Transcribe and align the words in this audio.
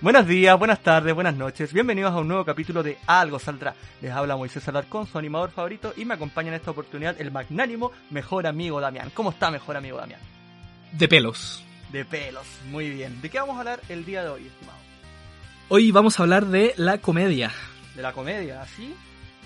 Buenos 0.00 0.26
días, 0.26 0.58
buenas 0.58 0.82
tardes, 0.82 1.12
buenas 1.14 1.34
noches. 1.34 1.72
Bienvenidos 1.72 2.12
a 2.12 2.18
un 2.18 2.28
nuevo 2.28 2.44
capítulo 2.44 2.82
de 2.82 2.98
Algo 3.06 3.38
Saldrá. 3.38 3.74
Les 4.00 4.12
habla 4.12 4.36
Moisés 4.36 4.66
Alarcón, 4.68 5.06
su 5.06 5.18
animador 5.18 5.50
favorito, 5.50 5.92
y 5.96 6.04
me 6.04 6.14
acompaña 6.14 6.48
en 6.48 6.54
esta 6.54 6.70
oportunidad 6.70 7.20
el 7.20 7.30
magnánimo 7.30 7.92
mejor 8.10 8.46
amigo 8.46 8.80
Damián. 8.80 9.10
¿Cómo 9.12 9.30
está, 9.30 9.50
mejor 9.50 9.76
amigo 9.76 9.98
Damián? 9.98 10.20
De 10.92 11.08
pelos. 11.08 11.64
De 11.90 12.04
pelos, 12.04 12.46
muy 12.70 12.90
bien. 12.90 13.20
¿De 13.20 13.28
qué 13.28 13.38
vamos 13.38 13.56
a 13.56 13.60
hablar 13.60 13.80
el 13.88 14.04
día 14.04 14.22
de 14.22 14.30
hoy, 14.30 14.46
estimado? 14.46 14.78
Hoy 15.68 15.90
vamos 15.90 16.18
a 16.18 16.22
hablar 16.22 16.46
de 16.46 16.74
la 16.76 16.98
comedia. 16.98 17.50
De 17.94 18.02
la 18.02 18.12
comedia, 18.12 18.64
¿sí? 18.76 18.94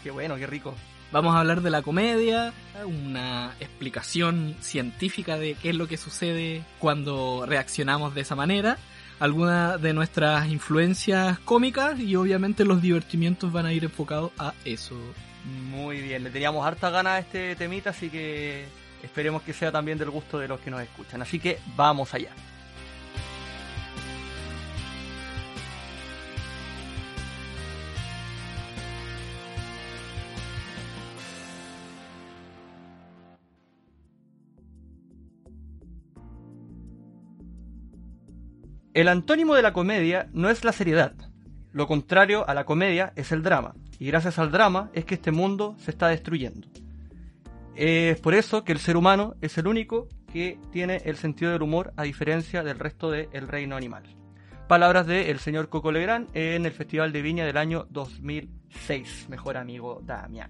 Qué 0.03 0.11
bueno, 0.11 0.37
qué 0.37 0.47
rico. 0.47 0.75
Vamos 1.13 1.35
a 1.35 1.41
hablar 1.41 1.63
de 1.63 1.71
la 1.71 1.83
comedia, 1.83 2.53
una 2.85 3.55
explicación 3.61 4.57
científica 4.61 5.39
de 5.39 5.55
qué 5.55 5.71
es 5.71 5.77
lo 5.77 5.89
que 5.89 5.97
sucede 5.97 6.63
cuando 6.79 7.45
reaccionamos 7.47 8.15
de 8.15 8.21
esa 8.23 8.35
manera, 8.35 8.77
algunas 9.19 9.81
de 9.81 9.93
nuestras 9.93 10.49
influencias 10.49 11.39
cómicas 11.41 11.99
y 11.99 12.17
obviamente 12.17 12.65
los 12.65 12.83
divertimientos 12.83 13.53
van 13.53 13.67
a 13.67 13.73
ir 13.73 13.85
enfocados 13.85 14.33
a 14.39 14.55
eso. 14.65 14.97
Muy 15.71 16.01
bien, 16.01 16.25
le 16.25 16.31
teníamos 16.31 16.67
harta 16.67 16.91
ganas 16.91 17.13
a 17.13 17.19
este 17.21 17.57
temita, 17.57 17.91
así 17.91 18.11
que 18.11 18.67
esperemos 19.03 19.43
que 19.43 19.53
sea 19.53 19.71
también 19.71 19.99
del 19.99 20.11
gusto 20.11 20.39
de 20.39 20.49
los 20.49 20.61
que 20.61 20.71
nos 20.71 20.83
escuchan. 20.83 21.23
Así 21.23 21.39
que 21.39 21.59
vamos 21.77 22.13
allá. 22.15 22.31
El 38.97 39.09
antónimo 39.09 39.55
de 39.55 39.61
la 39.61 39.75
comedia 39.75 40.31
no 40.33 40.49
es 40.49 40.65
la 40.65 40.73
seriedad. 40.73 41.13
Lo 41.71 41.87
contrario 41.87 42.49
a 42.49 42.55
la 42.55 42.65
comedia 42.65 43.13
es 43.15 43.31
el 43.31 43.43
drama. 43.43 43.75
Y 43.99 44.07
gracias 44.07 44.39
al 44.39 44.51
drama 44.51 44.89
es 44.95 45.05
que 45.05 45.17
este 45.17 45.33
mundo 45.33 45.77
se 45.79 45.91
está 45.91 46.09
destruyendo. 46.09 46.67
Es 47.75 48.19
por 48.21 48.33
eso 48.33 48.65
que 48.65 48.73
el 48.73 48.79
ser 48.79 48.97
humano 48.97 49.35
es 49.43 49.59
el 49.59 49.67
único 49.67 50.09
que 50.33 50.59
tiene 50.73 51.03
el 51.05 51.17
sentido 51.17 51.53
del 51.53 51.61
humor 51.61 51.93
a 51.99 52.05
diferencia 52.05 52.63
del 52.63 52.79
resto 52.79 53.11
del 53.11 53.49
reino 53.49 53.77
animal. 53.77 54.05
Palabras 54.67 55.07
del 55.07 55.41
señor 55.41 55.69
Coco 55.69 55.93
Legrand 55.93 56.31
en 56.33 56.65
el 56.65 56.73
Festival 56.73 57.13
de 57.13 57.21
Viña 57.21 57.45
del 57.45 57.59
año 57.59 57.87
2006. 57.91 59.27
Mejor 59.29 59.59
amigo 59.59 60.01
Damián. 60.07 60.49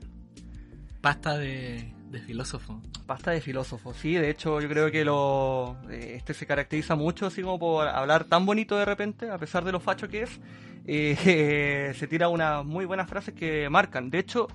Pasta 1.00 1.36
de, 1.36 1.95
de 2.16 2.22
filósofo. 2.22 2.80
Pasta 3.06 3.30
de 3.30 3.40
filósofo, 3.40 3.92
sí. 3.94 4.14
De 4.14 4.30
hecho, 4.30 4.60
yo 4.60 4.68
creo 4.68 4.90
que 4.90 5.04
lo 5.04 5.76
eh, 5.90 6.14
este 6.16 6.34
se 6.34 6.46
caracteriza 6.46 6.94
mucho, 6.94 7.26
así 7.26 7.42
como 7.42 7.58
por 7.58 7.86
hablar 7.86 8.24
tan 8.24 8.46
bonito 8.46 8.76
de 8.76 8.84
repente, 8.84 9.30
a 9.30 9.38
pesar 9.38 9.64
de 9.64 9.72
lo 9.72 9.80
facho 9.80 10.08
que 10.08 10.22
es. 10.22 10.40
Eh, 10.86 11.92
se 11.96 12.06
tira 12.06 12.28
unas 12.28 12.64
muy 12.64 12.84
buenas 12.84 13.08
frases 13.08 13.34
que 13.34 13.68
marcan. 13.68 14.10
De 14.10 14.18
hecho, 14.18 14.48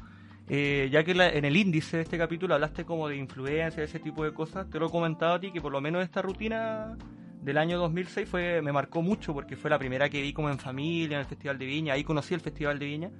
eh, 0.49 0.89
ya 0.91 1.03
que 1.03 1.11
en 1.11 1.45
el 1.45 1.55
índice 1.55 1.97
de 1.97 2.03
este 2.03 2.17
capítulo 2.17 2.55
hablaste 2.55 2.83
como 2.83 3.07
de 3.07 3.17
influencia, 3.17 3.83
ese 3.83 3.99
tipo 3.99 4.23
de 4.23 4.33
cosas, 4.33 4.69
te 4.69 4.79
lo 4.79 4.87
he 4.87 4.91
comentado 4.91 5.35
a 5.35 5.39
ti 5.39 5.51
que 5.51 5.61
por 5.61 5.71
lo 5.71 5.79
menos 5.81 6.03
esta 6.03 6.21
rutina 6.21 6.97
del 7.41 7.57
año 7.57 7.79
2006 7.79 8.29
fue 8.29 8.61
me 8.61 8.71
marcó 8.71 9.01
mucho 9.01 9.33
porque 9.33 9.55
fue 9.55 9.69
la 9.69 9.79
primera 9.79 10.09
que 10.09 10.21
vi 10.21 10.31
como 10.31 10.49
en 10.49 10.59
familia 10.59 11.15
en 11.15 11.21
el 11.21 11.25
Festival 11.25 11.57
de 11.57 11.65
Viña, 11.65 11.93
ahí 11.93 12.03
conocí 12.03 12.33
el 12.33 12.41
Festival 12.41 12.77
de 12.77 12.85
Viña 12.85 13.11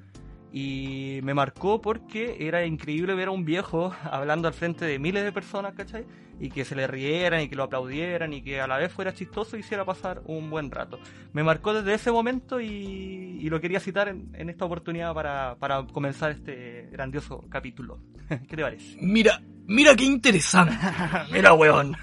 y 0.53 1.19
me 1.23 1.33
marcó 1.33 1.81
porque 1.81 2.35
era 2.39 2.65
increíble 2.65 3.15
ver 3.15 3.29
a 3.29 3.31
un 3.31 3.45
viejo 3.45 3.93
hablando 4.03 4.47
al 4.47 4.53
frente 4.53 4.85
de 4.85 4.99
miles 4.99 5.23
de 5.23 5.31
personas, 5.31 5.73
¿cachai? 5.73 6.05
Y 6.39 6.49
que 6.49 6.65
se 6.65 6.75
le 6.75 6.87
rieran 6.87 7.41
y 7.41 7.49
que 7.49 7.55
lo 7.55 7.63
aplaudieran 7.63 8.33
y 8.33 8.41
que 8.41 8.59
a 8.59 8.67
la 8.67 8.77
vez 8.77 8.91
fuera 8.91 9.13
chistoso 9.13 9.55
y 9.55 9.59
hiciera 9.59 9.85
pasar 9.85 10.21
un 10.25 10.49
buen 10.49 10.71
rato. 10.71 10.99
Me 11.33 11.43
marcó 11.43 11.73
desde 11.73 11.93
ese 11.93 12.11
momento 12.11 12.59
y, 12.59 13.47
lo 13.49 13.59
quería 13.59 13.79
citar 13.81 14.07
en, 14.07 14.29
en 14.33 14.49
esta 14.49 14.63
oportunidad 14.65 15.13
para, 15.13 15.55
para, 15.59 15.85
comenzar 15.85 16.31
este 16.31 16.87
grandioso 16.91 17.43
capítulo. 17.49 17.99
¿Qué 18.47 18.55
te 18.55 18.61
parece? 18.61 18.97
Mira, 19.01 19.41
mira 19.67 19.95
qué 19.95 20.05
interesante. 20.05 20.73
mira, 21.31 21.53
weón. 21.53 21.95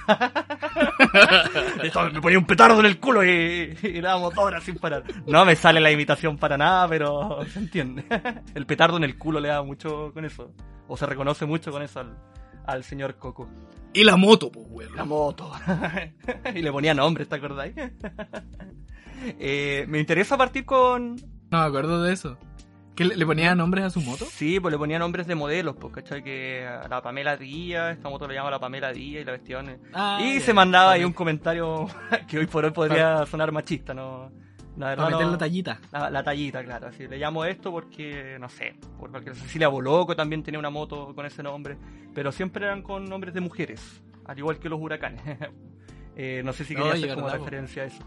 me 2.13 2.21
ponía 2.21 2.39
un 2.39 2.45
petardo 2.47 2.81
en 2.81 2.87
el 2.87 2.99
culo 2.99 3.25
y, 3.25 3.77
y 3.83 3.93
le 3.93 4.01
damos 4.01 4.35
dos 4.35 4.45
horas 4.45 4.63
sin 4.65 4.77
parar. 4.77 5.05
No 5.27 5.45
me 5.45 5.57
sale 5.57 5.81
la 5.81 5.91
imitación 5.91 6.37
para 6.39 6.57
nada, 6.57 6.89
pero 6.89 7.45
se 7.53 7.59
entiende. 7.59 8.05
El 8.55 8.67
petardo 8.67 8.97
en 8.97 9.05
el 9.05 9.17
culo 9.19 9.41
le 9.41 9.49
da 9.49 9.63
mucho 9.63 10.13
con 10.13 10.25
eso. 10.25 10.53
O 10.87 10.97
se 10.97 11.07
reconoce 11.07 11.47
mucho 11.47 11.71
con 11.71 11.83
eso 11.83 12.01
al, 12.01 12.17
al 12.67 12.85
señor 12.85 13.17
Coco. 13.17 13.49
Y 13.93 14.05
la 14.05 14.17
moto, 14.17 14.51
pues, 14.51 14.67
weón. 14.69 14.97
La 14.97 15.05
moto. 15.05 15.51
y 16.55 16.63
le 16.63 16.73
ponía 16.73 16.95
nombres, 16.95 17.29
¿te 17.29 17.37
acordáis? 17.37 17.75
eh, 19.39 19.85
me 19.89 19.99
interesa 19.99 20.37
partir 20.37 20.65
con... 20.65 21.17
No 21.51 21.61
me 21.61 21.67
acuerdo 21.67 22.03
de 22.03 22.13
eso. 22.13 22.37
¿Que 22.99 23.05
le 23.05 23.25
ponía 23.27 23.55
nombres 23.55 23.85
a 23.85 23.91
su 23.91 24.01
moto? 24.01 24.25
Sí, 24.25 24.59
pues 24.59 24.73
le 24.73 24.79
ponía 24.79 24.99
nombres 24.99 25.29
de 25.29 25.37
modelos, 25.37 25.77
pues, 25.77 25.95
¿cachai? 25.95 26.23
Que 26.25 26.67
a 26.67 26.89
la 26.89 27.01
Pamela 27.01 27.37
Díaz, 27.37 27.97
esta 27.97 28.09
moto 28.09 28.27
le 28.27 28.35
llama 28.35 28.51
la 28.51 28.59
Pamela 28.59 28.93
Díaz 28.93 29.23
y 29.23 29.25
la 29.25 29.33
vestían. 29.33 29.79
Ah, 29.95 30.19
y 30.21 30.41
se 30.41 30.53
mandaba 30.53 30.93
ahí 30.93 31.05
un 31.05 31.13
comentario 31.13 31.87
que 32.29 32.39
hoy 32.39 32.47
por 32.47 32.65
hoy 32.65 32.73
podría 32.73 33.25
sonar 33.27 33.53
machista, 33.53 33.95
¿no? 33.95 34.33
La 34.77 34.89
verdad, 34.89 35.05
Para 35.05 35.17
meter 35.17 35.27
no- 35.27 35.33
la 35.33 35.39
tallita. 35.39 35.81
la, 35.93 36.11
la 36.11 36.23
tallita, 36.25 36.65
claro. 36.65 36.89
Así, 36.89 37.07
le 37.07 37.19
llamo 37.19 37.45
esto 37.45 37.71
porque, 37.71 38.37
no 38.41 38.49
sé, 38.49 38.75
por 38.99 39.11
cualquier 39.13 39.37
Cecilia 39.37 39.69
Boloco 39.69 40.17
también 40.17 40.43
tenía 40.43 40.59
una 40.59 40.71
moto 40.71 41.15
con 41.15 41.25
ese 41.25 41.43
nombre, 41.43 41.77
pero 42.15 42.33
siempre 42.33 42.65
eran 42.67 42.83
con 42.83 43.05
nombres 43.05 43.33
de 43.33 43.41
mujeres, 43.41 44.03
al 44.25 44.39
igual 44.39 44.59
que 44.59 44.69
los 44.69 44.81
huracanes. 44.81 45.23
Eh, 46.21 46.43
no 46.45 46.53
sé 46.53 46.65
si 46.65 46.75
quería 46.75 46.95
hacer 46.95 47.15
como 47.15 47.27
verdad, 47.27 47.39
referencia 47.39 47.85
a 47.85 47.87
eso. 47.87 48.03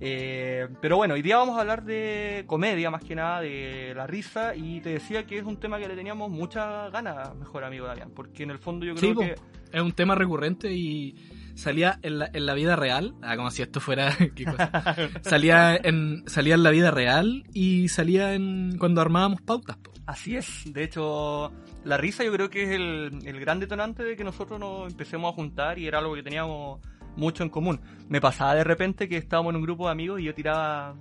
Eh, 0.00 0.68
pero 0.80 0.96
bueno, 0.96 1.14
hoy 1.14 1.22
día 1.22 1.36
vamos 1.38 1.56
a 1.56 1.60
hablar 1.60 1.84
de 1.84 2.44
comedia 2.46 2.90
más 2.90 3.02
que 3.02 3.14
nada, 3.14 3.40
de 3.40 3.92
la 3.94 4.06
risa, 4.06 4.54
y 4.54 4.80
te 4.80 4.90
decía 4.90 5.26
que 5.26 5.38
es 5.38 5.44
un 5.44 5.58
tema 5.58 5.78
que 5.78 5.88
le 5.88 5.96
teníamos 5.96 6.30
muchas 6.30 6.92
ganas, 6.92 7.34
mejor 7.36 7.64
amigo 7.64 7.86
Damián, 7.86 8.10
porque 8.14 8.42
en 8.42 8.50
el 8.50 8.58
fondo 8.58 8.84
yo 8.86 8.94
creo 8.94 9.14
Sí, 9.14 9.18
que... 9.18 9.34
Es 9.72 9.82
un 9.82 9.92
tema 9.92 10.14
recurrente 10.14 10.72
y 10.72 11.16
salía 11.54 11.98
en 12.02 12.20
la, 12.20 12.30
en 12.32 12.46
la 12.46 12.54
vida 12.54 12.76
real. 12.76 13.14
Ah, 13.20 13.36
como 13.36 13.50
si 13.50 13.62
esto 13.62 13.80
fuera. 13.80 14.14
¿qué 14.34 14.44
cosa? 14.44 14.70
salía, 15.22 15.76
en, 15.76 16.22
salía 16.26 16.54
en 16.54 16.62
la 16.62 16.70
vida 16.70 16.90
real 16.92 17.44
y 17.52 17.88
salía 17.88 18.34
en 18.34 18.78
cuando 18.78 19.00
armábamos 19.00 19.42
pautas. 19.42 19.76
po. 19.78 19.92
Así 20.06 20.36
es, 20.36 20.62
de 20.72 20.84
hecho, 20.84 21.52
la 21.84 21.96
risa 21.96 22.22
yo 22.22 22.32
creo 22.32 22.48
que 22.48 22.62
es 22.62 22.70
el, 22.70 23.18
el 23.24 23.40
gran 23.40 23.58
detonante 23.58 24.04
de 24.04 24.16
que 24.16 24.22
nosotros 24.22 24.60
nos 24.60 24.88
empecemos 24.92 25.32
a 25.32 25.34
juntar 25.34 25.80
y 25.80 25.88
era 25.88 25.98
algo 25.98 26.14
que 26.14 26.22
teníamos 26.22 26.80
mucho 27.16 27.42
en 27.42 27.50
común. 27.50 27.80
Me 28.08 28.20
pasaba 28.20 28.54
de 28.54 28.64
repente 28.64 29.08
que 29.08 29.16
estábamos 29.16 29.50
en 29.50 29.56
un 29.56 29.62
grupo 29.62 29.86
de 29.86 29.92
amigos 29.92 30.20
y 30.20 30.24
yo 30.24 30.34
tiraba 30.34 30.94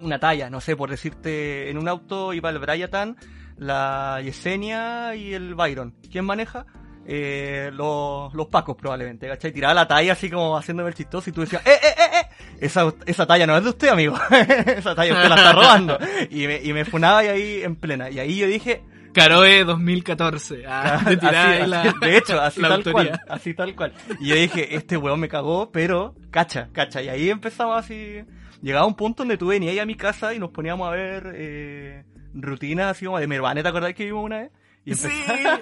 una 0.00 0.18
talla, 0.18 0.50
no 0.50 0.60
sé, 0.60 0.76
por 0.76 0.90
decirte, 0.90 1.70
en 1.70 1.78
un 1.78 1.88
auto 1.88 2.32
iba 2.32 2.50
el 2.50 2.58
Bryatan, 2.58 3.16
la 3.56 4.20
Yesenia 4.22 5.14
y 5.14 5.34
el 5.34 5.54
Byron. 5.54 5.94
¿Quién 6.10 6.24
maneja? 6.24 6.66
Eh, 7.06 7.70
los, 7.72 8.32
los 8.34 8.46
pacos 8.48 8.76
probablemente, 8.76 9.26
¿cachai? 9.26 9.52
Tiraba 9.52 9.74
la 9.74 9.88
talla 9.88 10.12
así 10.12 10.30
como 10.30 10.56
haciéndome 10.56 10.90
el 10.90 10.94
chistoso 10.94 11.28
y 11.28 11.32
tú 11.32 11.40
decías, 11.40 11.66
¡eh, 11.66 11.78
eh, 11.82 11.94
eh, 11.98 12.16
eh! 12.20 12.26
Esa, 12.60 12.92
esa 13.06 13.26
talla 13.26 13.46
no 13.46 13.56
es 13.56 13.64
de 13.64 13.70
usted, 13.70 13.88
amigo. 13.88 14.16
esa 14.30 14.94
talla 14.94 15.14
usted 15.14 15.28
la 15.28 15.34
está 15.34 15.52
robando. 15.52 15.98
Y 16.30 16.46
me, 16.46 16.62
y 16.62 16.72
me 16.72 16.84
funaba 16.84 17.24
y 17.24 17.28
ahí 17.28 17.62
en 17.62 17.76
plena. 17.76 18.10
Y 18.10 18.18
ahí 18.18 18.36
yo 18.36 18.46
dije, 18.46 18.82
Caroe 19.12 19.64
2014. 19.64 20.64
Ah, 20.66 21.00
tiraba 21.20 21.50
Así- 21.54 21.66
la- 21.70 21.94
de 22.00 22.16
hecho, 22.16 22.40
así 22.40 22.60
tal 22.60 22.72
autoría. 22.72 22.92
cual, 22.92 23.20
así 23.28 23.54
tal 23.54 23.74
cual. 23.74 23.92
Y 24.20 24.28
yo 24.28 24.34
dije, 24.36 24.74
este 24.76 24.96
weón 24.96 25.20
me 25.20 25.28
cagó, 25.28 25.70
pero 25.72 26.14
cacha, 26.30 26.68
cacha. 26.72 27.02
Y 27.02 27.08
ahí 27.08 27.30
empezamos 27.30 27.76
así, 27.78 28.22
llegaba 28.62 28.86
un 28.86 28.94
punto 28.94 29.22
donde 29.22 29.36
tú 29.36 29.48
venías 29.48 29.72
ahí 29.72 29.78
a 29.78 29.86
mi 29.86 29.94
casa 29.96 30.32
y 30.34 30.38
nos 30.38 30.50
poníamos 30.50 30.86
a 30.88 30.92
ver 30.92 31.32
eh, 31.34 32.04
rutinas 32.34 32.86
así 32.92 33.04
como 33.06 33.18
de 33.18 33.26
Mervane, 33.26 33.62
¿te 33.62 33.68
acordás 33.68 33.94
que 33.94 34.04
vimos 34.04 34.24
una 34.24 34.38
vez? 34.38 34.50
Y, 34.86 34.94
Sí, 34.94 35.08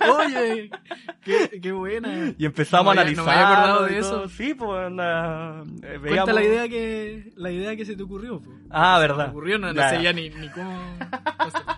oye, 0.08 0.70
qué, 1.24 1.58
qué 1.60 1.72
buena. 1.72 2.34
y 2.38 2.44
empezamos 2.46 2.84
No 2.94 3.00
a 3.00 3.02
analizar. 3.02 3.24
no 3.24 3.30
me 3.30 3.36
había 3.36 3.48
acordado 3.48 3.86
de 3.86 4.00
todo. 4.00 4.24
eso. 4.24 4.28
Sí, 4.28 4.54
pues 4.54 4.86
anda, 4.86 5.64
eh, 5.82 5.98
Cuenta 6.00 6.32
la 6.32 6.42
idea 6.44 6.68
que 6.68 7.32
la 7.36 7.50
idea 7.50 7.74
que 7.76 7.84
se 7.84 7.96
te 7.96 8.02
ocurrió. 8.04 8.40
po. 8.40 8.50
Ah, 8.70 8.98
Se 9.00 9.08
verdad. 9.08 9.28
ocurrió, 9.30 9.58
no, 9.58 9.72
no 9.72 10.00
ya 10.02 10.12
ni, 10.12 10.30
ni 10.30 10.48
cómo. 10.50 10.72
no 10.72 11.50
sé. 11.50 11.58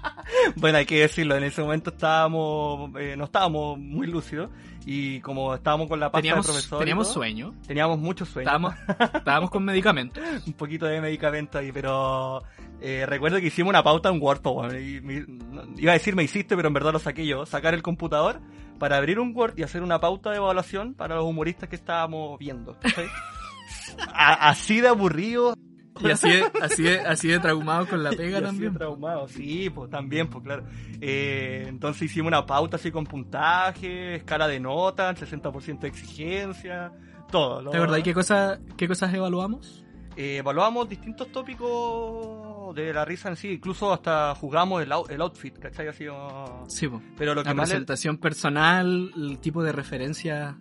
Bueno, 0.57 0.79
hay 0.79 0.87
que 0.87 1.01
decirlo, 1.01 1.35
en 1.35 1.43
ese 1.43 1.61
momento 1.61 1.91
estábamos, 1.91 2.93
eh, 3.01 3.15
no 3.17 3.25
estábamos 3.25 3.77
muy 3.79 4.07
lúcidos 4.07 4.49
y 4.87 5.21
como 5.21 5.55
estábamos 5.55 5.89
con 5.89 5.99
la 5.99 6.07
pasta 6.07 6.23
Teníamos, 6.23 6.47
de 6.47 6.53
profesor. 6.53 6.79
teníamos 6.79 7.07
todo, 7.09 7.15
sueño. 7.15 7.55
Teníamos 7.67 7.99
muchos 7.99 8.29
sueños. 8.29 8.47
Estábamos, 8.49 8.75
estábamos 9.15 9.51
con 9.51 9.65
medicamentos. 9.65 10.23
un 10.47 10.53
poquito 10.53 10.87
de 10.87 11.01
medicamento 11.01 11.59
ahí, 11.59 11.73
pero 11.73 12.43
eh, 12.81 13.05
recuerdo 13.07 13.39
que 13.41 13.47
hicimos 13.47 13.71
una 13.71 13.83
pauta 13.83 14.09
en 14.09 14.21
Word, 14.21 14.41
po, 14.43 14.53
weón, 14.53 14.77
y 14.81 15.01
me- 15.01 15.25
no- 15.27 15.65
iba 15.77 15.93
a 15.93 15.95
decir 15.95 16.15
me 16.17 16.23
hiciste, 16.25 16.57
pero 16.57 16.69
en 16.69 16.75
verdad 16.75 16.93
lo 16.93 16.99
saqué 16.99 17.27
yo, 17.27 17.47
sacar 17.47 17.75
el 17.75 17.83
computador 17.83 18.41
para 18.79 18.97
abrir 18.97 19.19
un 19.19 19.35
Word 19.37 19.55
y 19.59 19.63
hacer 19.63 19.83
una 19.83 20.01
pauta 20.01 20.31
de 20.31 20.37
evaluación 20.37 20.95
para 20.95 21.17
los 21.17 21.25
humoristas 21.25 21.69
que 21.69 21.77
estábamos 21.77 22.39
viendo. 22.39 22.77
A- 24.15 24.49
así 24.51 24.81
de 24.81 24.89
aburrido. 24.89 25.55
Y 26.03 26.11
así 26.11 26.31
de, 26.31 26.45
así 26.63 26.83
de, 26.85 27.01
así 27.01 27.29
de 27.29 27.39
traumado 27.41 27.87
con 27.87 28.03
la 28.03 28.13
y 28.13 28.17
pega 28.17 28.39
así 28.39 28.47
también. 28.47 28.73
de 28.73 28.79
traumado, 28.79 29.29
sí, 29.29 29.69
pues 29.69 29.91
también, 29.91 30.29
pues 30.31 30.43
claro. 30.45 30.65
Eh, 31.01 31.65
entonces 31.69 32.03
hicimos 32.05 32.29
una 32.29 32.47
pauta 32.47 32.77
así 32.77 32.91
con 32.91 33.05
puntaje, 33.05 34.15
escala 34.15 34.49
de 34.49 34.61
notas, 34.61 35.21
60% 35.21 35.81
de 35.81 35.89
exigencia, 35.89 36.91
todo. 37.31 37.61
¿no? 37.61 37.71
¿Te 37.71 37.77
acordás 37.77 38.03
qué, 38.03 38.15
cosa, 38.15 38.61
qué 38.79 38.89
cosas 38.89 39.13
evaluamos? 39.13 39.85
Eh, 40.17 40.37
evaluamos 40.39 40.89
distintos 40.89 41.31
tópicos 41.33 42.75
de 42.75 42.93
la 42.93 43.05
risa 43.05 43.29
en 43.31 43.37
sí, 43.37 43.49
incluso 43.53 43.93
hasta 43.93 44.35
jugamos 44.35 44.83
el, 44.83 44.93
el 45.09 45.21
outfit, 45.21 45.59
¿cachai? 45.59 45.89
Así 45.89 46.07
como- 46.07 46.65
Sí, 46.69 46.89
po. 46.89 47.03
Pero 47.17 47.35
lo 47.35 47.43
que 47.43 47.49
La 47.49 47.55
más 47.55 47.69
le- 47.69 47.75
presentación 47.75 48.19
personal, 48.19 49.13
el 49.17 49.39
tipo 49.39 49.63
de 49.63 49.73
referencias 49.73 50.55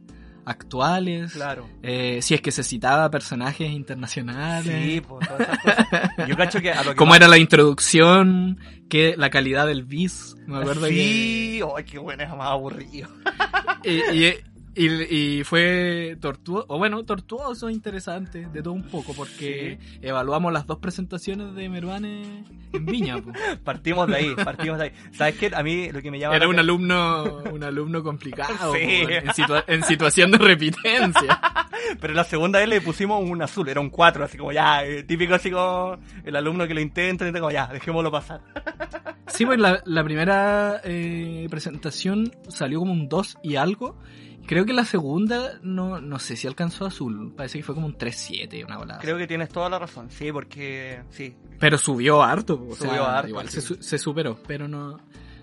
actuales. 0.46 1.34
Claro. 1.34 1.68
eh, 1.84 2.20
si 2.24 2.34
es 2.34 2.42
que 2.42 2.52
se 2.52 2.64
citaba 2.64 3.12
personajes 3.12 3.70
internacionales. 3.70 4.84
Sí, 4.84 5.00
pues 5.02 5.28
todas 5.28 5.42
esas 5.42 5.60
cosas. 5.60 6.28
Yo 6.28 6.36
cacho 6.38 6.60
que 6.60 6.72
a 6.72 6.84
lo 6.84 6.92
que 6.92 6.96
cómo 6.96 7.10
más- 7.10 7.18
era 7.18 7.28
la 7.28 7.38
introducción, 7.38 8.60
que 8.90 9.16
la 9.16 9.30
calidad 9.30 9.68
del 9.68 9.84
bis, 9.84 10.36
me 10.48 10.58
acuerdo 10.58 10.88
que 10.88 10.94
Sí, 10.94 11.62
ay, 11.78 11.84
qué 11.84 12.00
bueno, 12.00 12.24
es 12.24 12.30
más 12.30 12.48
aburrido. 12.48 13.10
y- 14.80 14.88
y- 15.16 15.40
y 15.40 15.44
fue 15.44 16.18
tortuoso, 16.22 16.66
o 16.70 16.78
bueno, 16.78 17.04
tortuoso, 17.06 17.70
interesante, 17.70 18.48
de 18.48 18.62
todo 18.64 18.74
un 18.74 18.84
poco, 18.84 19.14
porque 19.14 19.78
evaluamos 20.02 20.54
las 20.54 20.66
dos 20.66 20.80
presentaciones 20.80 21.54
de 21.56 21.70
Meruane 21.70 22.44
en 22.74 22.86
Viña. 22.86 23.18
po. 23.22 23.32
Partimos 23.64 24.08
de 24.08 24.16
ahí, 24.16 24.36
partimos 24.36 24.78
de 24.80 24.86
ahí. 24.86 24.92
¿Sabes 25.12 25.36
qué? 25.38 25.52
A 25.54 25.62
mí 25.64 25.92
lo 25.92 26.02
que 26.02 26.12
me 26.12 26.20
llama 26.20 26.36
Era 26.36 26.48
un 26.48 26.58
alumno, 26.60 27.40
un 27.52 27.64
alumno 27.64 28.04
complicado, 28.04 28.74
Sí. 28.74 28.80
po, 29.04 29.10
en, 29.10 29.26
situa- 29.28 29.64
en 29.68 29.84
situación 29.84 30.32
de 30.32 30.38
repitencia. 30.38 31.40
Pero 32.02 32.14
la 32.14 32.24
segunda 32.24 32.60
vez 32.60 32.68
le 32.70 32.82
pusimos 32.82 33.24
un 33.24 33.42
azul, 33.42 33.68
era 33.70 33.80
un 33.80 33.90
4, 33.90 34.24
así 34.26 34.38
como 34.38 34.52
ya, 34.52 34.84
eh, 34.86 35.04
típico 35.04 35.34
así 35.34 35.50
como 35.50 35.98
el 36.24 36.36
alumno 36.36 36.68
que 36.68 36.74
lo 36.74 36.82
intenta, 36.82 37.26
intenta 37.26 37.40
como 37.40 37.52
ya, 37.52 37.68
dejémoslo 37.68 38.12
pasar. 38.12 38.42
Sí, 39.28 39.46
pues 39.46 39.60
la, 39.60 39.82
la 39.86 40.04
primera 40.04 40.82
eh, 40.84 41.48
presentación 41.50 42.32
salió 42.48 42.80
como 42.80 42.92
un 42.92 43.08
2 43.08 43.38
y 43.44 43.56
algo. 43.56 43.98
Creo 44.50 44.66
que 44.66 44.74
la 44.74 44.84
segunda, 44.84 45.60
no, 45.62 46.02
no 46.02 46.18
sé 46.18 46.36
si 46.36 46.48
alcanzó 46.48 46.88
azul. 46.88 47.32
Parece 47.38 47.60
que 47.60 47.64
fue 47.64 47.76
como 47.76 47.86
un 47.86 47.96
3-7, 47.96 48.66
una 48.66 48.78
volada. 48.78 49.00
Creo 49.00 49.16
que 49.16 49.28
tienes 49.28 49.50
toda 49.50 49.70
la 49.70 49.78
razón, 49.78 50.10
sí, 50.10 50.32
porque 50.32 51.04
sí. 51.12 51.36
Pero 51.60 51.78
subió 51.78 52.24
harto. 52.24 52.56
o 52.68 52.76
Subió 52.76 52.94
sea, 52.94 53.18
harto, 53.20 53.30
Igual 53.30 53.48
sí. 53.50 53.56
se, 53.56 53.62
su- 53.62 53.76
se 53.84 54.00
superó, 54.00 54.40
pero 54.48 54.68
no. 54.68 54.98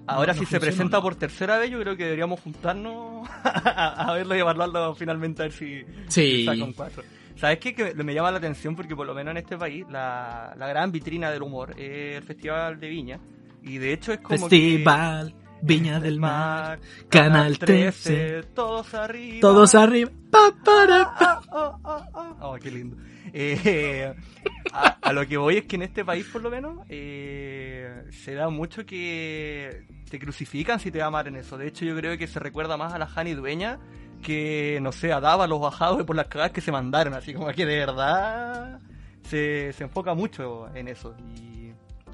Ahora 0.08 0.32
no- 0.32 0.38
si 0.40 0.44
no 0.44 0.50
se 0.50 0.58
presenta 0.60 1.00
por 1.00 1.14
tercera 1.14 1.56
vez, 1.56 1.70
yo 1.70 1.78
creo 1.80 1.96
que 1.96 2.02
deberíamos 2.02 2.40
juntarnos 2.40 3.28
a, 3.44 4.08
a 4.10 4.14
verlo 4.14 4.34
y 4.34 4.40
evaluarlo 4.40 4.92
finalmente 4.96 5.42
a 5.42 5.44
ver 5.44 5.52
si 5.52 5.84
Sí. 6.08 6.44
saca 6.44 6.64
un 6.64 6.72
4. 6.72 7.02
¿Sabes 7.36 7.58
qué? 7.60 7.74
Que 7.76 7.94
me 7.94 8.12
llama 8.12 8.32
la 8.32 8.38
atención 8.38 8.74
porque 8.74 8.96
por 8.96 9.06
lo 9.06 9.14
menos 9.14 9.30
en 9.32 9.36
este 9.36 9.56
país 9.56 9.84
la, 9.88 10.52
la 10.58 10.66
gran 10.66 10.90
vitrina 10.90 11.30
del 11.30 11.42
humor 11.42 11.78
es 11.78 12.16
el 12.16 12.22
Festival 12.24 12.80
de 12.80 12.88
Viña. 12.88 13.20
Y 13.62 13.78
de 13.78 13.92
hecho 13.92 14.12
es 14.12 14.18
como 14.18 14.48
Festival, 14.48 15.32
que... 15.32 15.45
Viña 15.66 15.98
del 15.98 16.20
Mar, 16.20 16.78
Canal 17.08 17.58
13, 17.58 18.44
todos 18.54 18.94
arriba. 18.94 19.40
todos 19.40 19.74
arriba. 19.74 20.12
pa, 20.30 20.54
para, 20.64 21.12
pa. 21.18 21.42
Ah, 21.50 21.78
ah, 21.82 22.08
ah. 22.14 22.36
Oh, 22.40 22.54
qué 22.54 22.70
lindo. 22.70 22.96
Eh, 23.32 24.14
a, 24.72 24.86
a 25.02 25.12
lo 25.12 25.26
que 25.26 25.36
voy 25.36 25.56
es 25.56 25.64
que 25.64 25.74
en 25.74 25.82
este 25.82 26.04
país, 26.04 26.24
por 26.32 26.40
lo 26.40 26.50
menos, 26.50 26.86
eh, 26.88 28.04
se 28.12 28.34
da 28.34 28.48
mucho 28.48 28.86
que 28.86 29.86
te 30.08 30.20
crucifican 30.20 30.78
si 30.78 30.92
te 30.92 31.00
va 31.00 31.10
mal 31.10 31.26
en 31.26 31.34
eso. 31.34 31.58
De 31.58 31.66
hecho, 31.66 31.84
yo 31.84 31.96
creo 31.96 32.16
que 32.16 32.28
se 32.28 32.38
recuerda 32.38 32.76
más 32.76 32.94
a 32.94 32.98
la 32.98 33.08
Jani 33.08 33.34
Dueña 33.34 33.80
que, 34.22 34.78
no 34.80 34.92
sé, 34.92 35.12
a 35.12 35.18
Dava 35.18 35.48
los 35.48 35.60
bajados 35.60 36.04
por 36.04 36.14
las 36.14 36.28
cagadas 36.28 36.52
que 36.52 36.60
se 36.60 36.70
mandaron. 36.70 37.12
Así 37.14 37.34
como 37.34 37.48
que 37.48 37.66
de 37.66 37.76
verdad 37.76 38.78
se, 39.24 39.72
se 39.72 39.82
enfoca 39.82 40.14
mucho 40.14 40.68
en 40.76 40.86
eso. 40.86 41.16
Y 41.34 41.65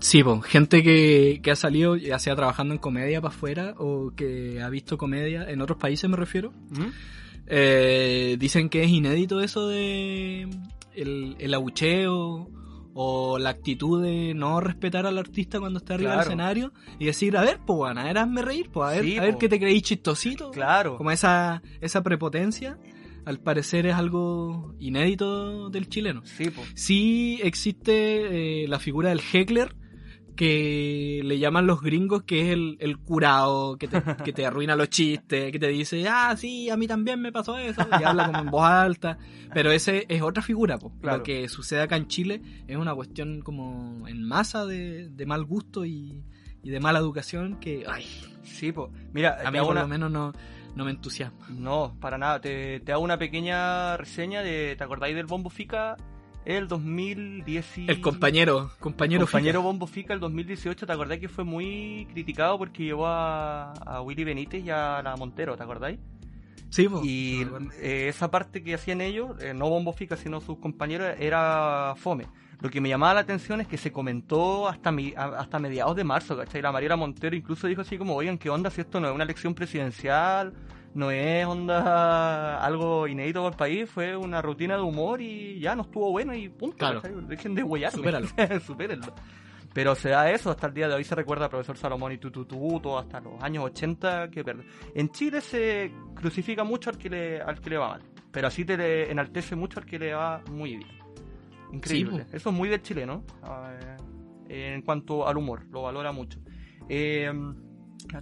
Sí, 0.02 0.22
po, 0.22 0.40
gente 0.40 0.82
que, 0.82 1.40
que 1.43 1.50
ha 1.52 1.56
salido 1.56 1.96
ya 1.96 2.19
sea 2.19 2.34
trabajando 2.34 2.75
en 2.75 2.78
comedia 2.78 3.20
para 3.20 3.32
afuera 3.34 3.75
o 3.78 4.12
que 4.14 4.60
ha 4.60 4.69
visto 4.69 4.99
comedia 4.99 5.49
en 5.49 5.60
otros 5.60 5.78
países, 5.78 6.10
me 6.10 6.16
refiero. 6.16 6.52
¿Mm? 6.70 6.88
Eh, 7.46 8.37
dicen 8.38 8.69
que 8.69 8.82
es 8.82 8.90
inédito 8.90 9.40
eso 9.40 9.69
de 9.69 10.49
el, 10.94 11.37
el 11.38 11.54
abucheo 11.54 12.50
o 12.94 13.38
la 13.38 13.50
actitud 13.50 14.02
de 14.02 14.34
no 14.34 14.60
respetar 14.60 15.06
al 15.06 15.19
artista 15.19 15.60
cuando 15.60 15.78
está 15.78 15.94
arriba 15.94 16.12
del 16.12 16.20
escenario 16.20 16.72
y 16.98 17.06
decir, 17.06 17.37
a 17.37 17.43
ver, 17.43 17.60
pues, 17.64 17.76
bueno, 17.76 18.00
a 18.00 18.05
ver, 18.05 18.19
hazme 18.19 18.43
reír, 18.43 18.70
pues, 18.70 18.88
a 18.88 18.93
ver, 18.93 19.05
Sí, 19.05 19.19
a 19.19 19.22
ver 19.22 19.37
que 19.38 19.48
te 19.48 19.58
creí 19.58 19.81
chistosito. 19.81 20.50
Claro. 20.50 20.96
Como 20.98 21.10
esa, 21.10 21.62
esa 21.81 22.02
prepotencia, 22.02 22.78
al 23.25 23.38
parecer 23.38 23.87
es 23.87 23.94
algo 23.94 24.75
inédito 24.78 25.70
del 25.70 25.88
chileno. 25.88 26.22
Sí, 26.25 26.50
po. 26.50 26.62
Sí 26.75 27.40
existe 27.43 28.64
eh, 28.64 28.69
la 28.69 28.78
figura 28.78 29.10
del 29.10 29.20
heckler, 29.20 29.75
que 30.43 31.21
le 31.23 31.39
llaman 31.39 31.67
los 31.69 31.81
gringos, 31.81 32.25
que 32.25 32.41
es 32.43 32.49
el, 32.53 32.77
el 32.81 32.99
curado, 32.99 33.77
que 33.79 33.87
te, 33.87 34.03
que 34.25 34.33
te 34.33 34.44
arruina 34.44 34.75
los 34.75 34.89
chistes, 34.91 35.53
que 35.53 35.59
te 35.61 35.69
dice, 35.69 36.05
ah, 36.09 36.35
sí, 36.37 36.69
a 36.69 36.77
mí 36.77 36.89
también 36.89 37.21
me 37.21 37.31
pasó 37.31 37.56
eso, 37.59 37.87
y 38.00 38.03
habla 38.03 38.27
como 38.27 38.41
en 38.41 38.50
voz 38.50 38.65
alta. 38.65 39.19
Pero 39.55 39.71
ese 39.71 40.05
es 40.09 40.21
otra 40.21 40.43
figura. 40.43 40.79
Claro. 41.00 41.19
Lo 41.19 41.23
que 41.23 41.49
sucede 41.49 41.83
acá 41.83 41.97
en 41.97 42.09
Chile 42.09 42.43
es 42.67 42.77
una 42.77 42.93
cuestión 42.94 43.41
como 43.43 44.06
en 44.09 44.23
masa 44.25 44.67
de, 44.67 45.09
de 45.11 45.27
mal 45.27 45.44
gusto 45.44 45.85
y, 45.85 46.25
y 46.62 46.71
de 46.71 46.81
mala 46.81 46.99
educación 46.99 47.61
que, 47.61 47.85
ay, 47.89 48.05
Sí, 48.43 48.73
po. 48.73 48.91
Mira, 49.12 49.39
a 49.44 49.50
mí 49.53 49.59
por 49.61 49.71
una- 49.71 49.83
lo 49.83 49.89
menos 49.89 50.11
no, 50.11 50.33
no 50.75 50.85
me 50.85 50.91
entusiasma. 50.91 51.47
No, 51.50 51.97
para 52.00 52.19
nada. 52.19 52.41
Te, 52.41 52.81
te 52.81 52.91
hago 52.93 53.05
una 53.05 53.17
pequeña 53.17 53.97
reseña 53.97 54.43
de. 54.43 54.75
¿Te 54.77 54.83
acordáis 54.83 55.15
del 55.15 55.27
Bombo 55.27 55.49
Fica? 55.49 55.97
El 56.44 56.67
2010. 56.69 57.79
y- 57.79 57.87
El 57.89 58.00
compañero, 58.00 58.71
compañero, 58.81 59.25
compañero 59.27 59.61
Fica. 59.61 59.67
Bombo 59.67 59.87
Fica 59.87 60.12
el 60.15 60.21
2018, 60.21 60.87
¿te 60.87 60.93
acordáis 60.93 61.21
que 61.21 61.29
fue 61.29 61.44
muy 61.44 62.06
criticado 62.12 62.59
porque 62.59 62.85
llevó 62.85 63.06
a, 63.06 63.73
a 63.73 64.00
Willy 64.03 64.25
Benítez 64.25 64.65
y 64.65 64.71
a 64.71 65.00
la 65.03 65.17
Montero, 65.17 65.56
¿te 65.56 65.62
acordáis? 65.62 65.99
Sí, 66.71 66.89
po. 66.89 67.00
Y 67.05 67.47
eh, 67.81 68.09
esa 68.09 68.31
parte 68.31 68.62
que 68.65 68.75
hacían 68.75 69.00
ellos, 69.03 69.41
eh, 69.43 69.53
no 69.55 69.69
Bombo 69.69 69.93
Fica, 69.93 70.17
sino 70.17 70.41
sus 70.41 70.59
compañeros, 70.59 71.15
era 71.21 71.94
fome. 71.97 72.27
Lo 72.61 72.71
que 72.71 72.81
me 72.81 72.89
llamaba 72.89 73.15
la 73.15 73.21
atención 73.21 73.61
es 73.61 73.67
que 73.69 73.77
se 73.77 73.93
comentó 73.93 74.69
hasta 74.69 74.91
mi- 74.91 75.15
hasta 75.17 75.59
mediados 75.59 75.94
de 75.97 76.05
marzo, 76.05 76.37
¿cachai? 76.37 76.62
La 76.62 76.73
Mariela 76.73 76.97
Montero 76.97 77.37
incluso 77.37 77.67
dijo 77.67 77.83
así 77.83 77.99
como, 77.99 78.15
oigan, 78.15 78.39
¿qué 78.39 78.50
onda 78.50 78.71
si 78.71 78.81
esto 78.81 79.00
no 79.00 79.09
es 79.09 79.15
una 79.15 79.25
elección 79.25 79.55
presidencial? 79.55 80.53
No 80.94 81.11
es 81.11 81.47
onda 81.47 82.62
algo 82.62 83.06
inédito 83.09 83.41
para 83.41 83.50
el 83.50 83.56
país, 83.56 83.91
fue 83.91 84.17
una 84.17 84.43
rutina 84.43 84.77
de 84.77 84.83
humor 84.83 85.23
y 85.23 85.59
ya 85.59 85.75
no 85.75 85.83
estuvo 85.83 86.11
bueno 86.11 86.35
y 86.35 86.49
punto. 86.49 86.77
Claro. 86.77 87.00
Dejen 87.00 87.55
de 87.55 87.62
huellarme. 87.62 87.97
Supéralo. 87.97 88.29
Supérenlo. 88.61 89.15
Pero 89.73 89.94
se 89.94 90.11
da 90.11 90.31
eso, 90.31 90.50
hasta 90.50 90.67
el 90.67 90.75
día 90.75 90.89
de 90.89 90.94
hoy 90.94 91.05
se 91.05 91.15
recuerda 91.15 91.47
al 91.47 91.50
profesor 91.50 91.79
Salomón 91.79 92.12
y 92.12 92.19
Tutututo, 92.19 92.99
hasta 92.99 93.21
los 93.21 93.43
años 93.43 93.65
80 93.65 94.31
que. 94.31 94.44
En 94.94 95.09
Chile 95.11 95.41
se 95.41 95.93
crucifica 96.15 96.62
mucho 96.62 96.91
al 96.91 96.99
que 96.99 97.09
le, 97.09 97.41
al 97.41 97.59
que 97.59 97.71
le 97.71 97.79
va 97.79 97.89
mal, 97.89 98.03
pero 98.31 98.49
así 98.49 98.65
te 98.65 98.77
le 98.77 99.11
enaltece 99.11 99.56
mucho 99.56 99.81
al 99.81 99.87
que 99.87 99.99
le 99.99 100.12
va 100.12 100.43
muy 100.50 100.77
bien. 100.77 100.91
Increíble. 101.73 102.27
Sí, 102.29 102.37
eso 102.37 102.50
es 102.50 102.55
muy 102.55 102.69
del 102.69 102.83
chileno, 102.83 103.25
eh, 104.49 104.75
en 104.75 104.82
cuanto 104.82 105.27
al 105.27 105.39
humor, 105.39 105.65
lo 105.70 105.82
valora 105.82 106.13
mucho. 106.13 106.39
Eh, 106.87 107.32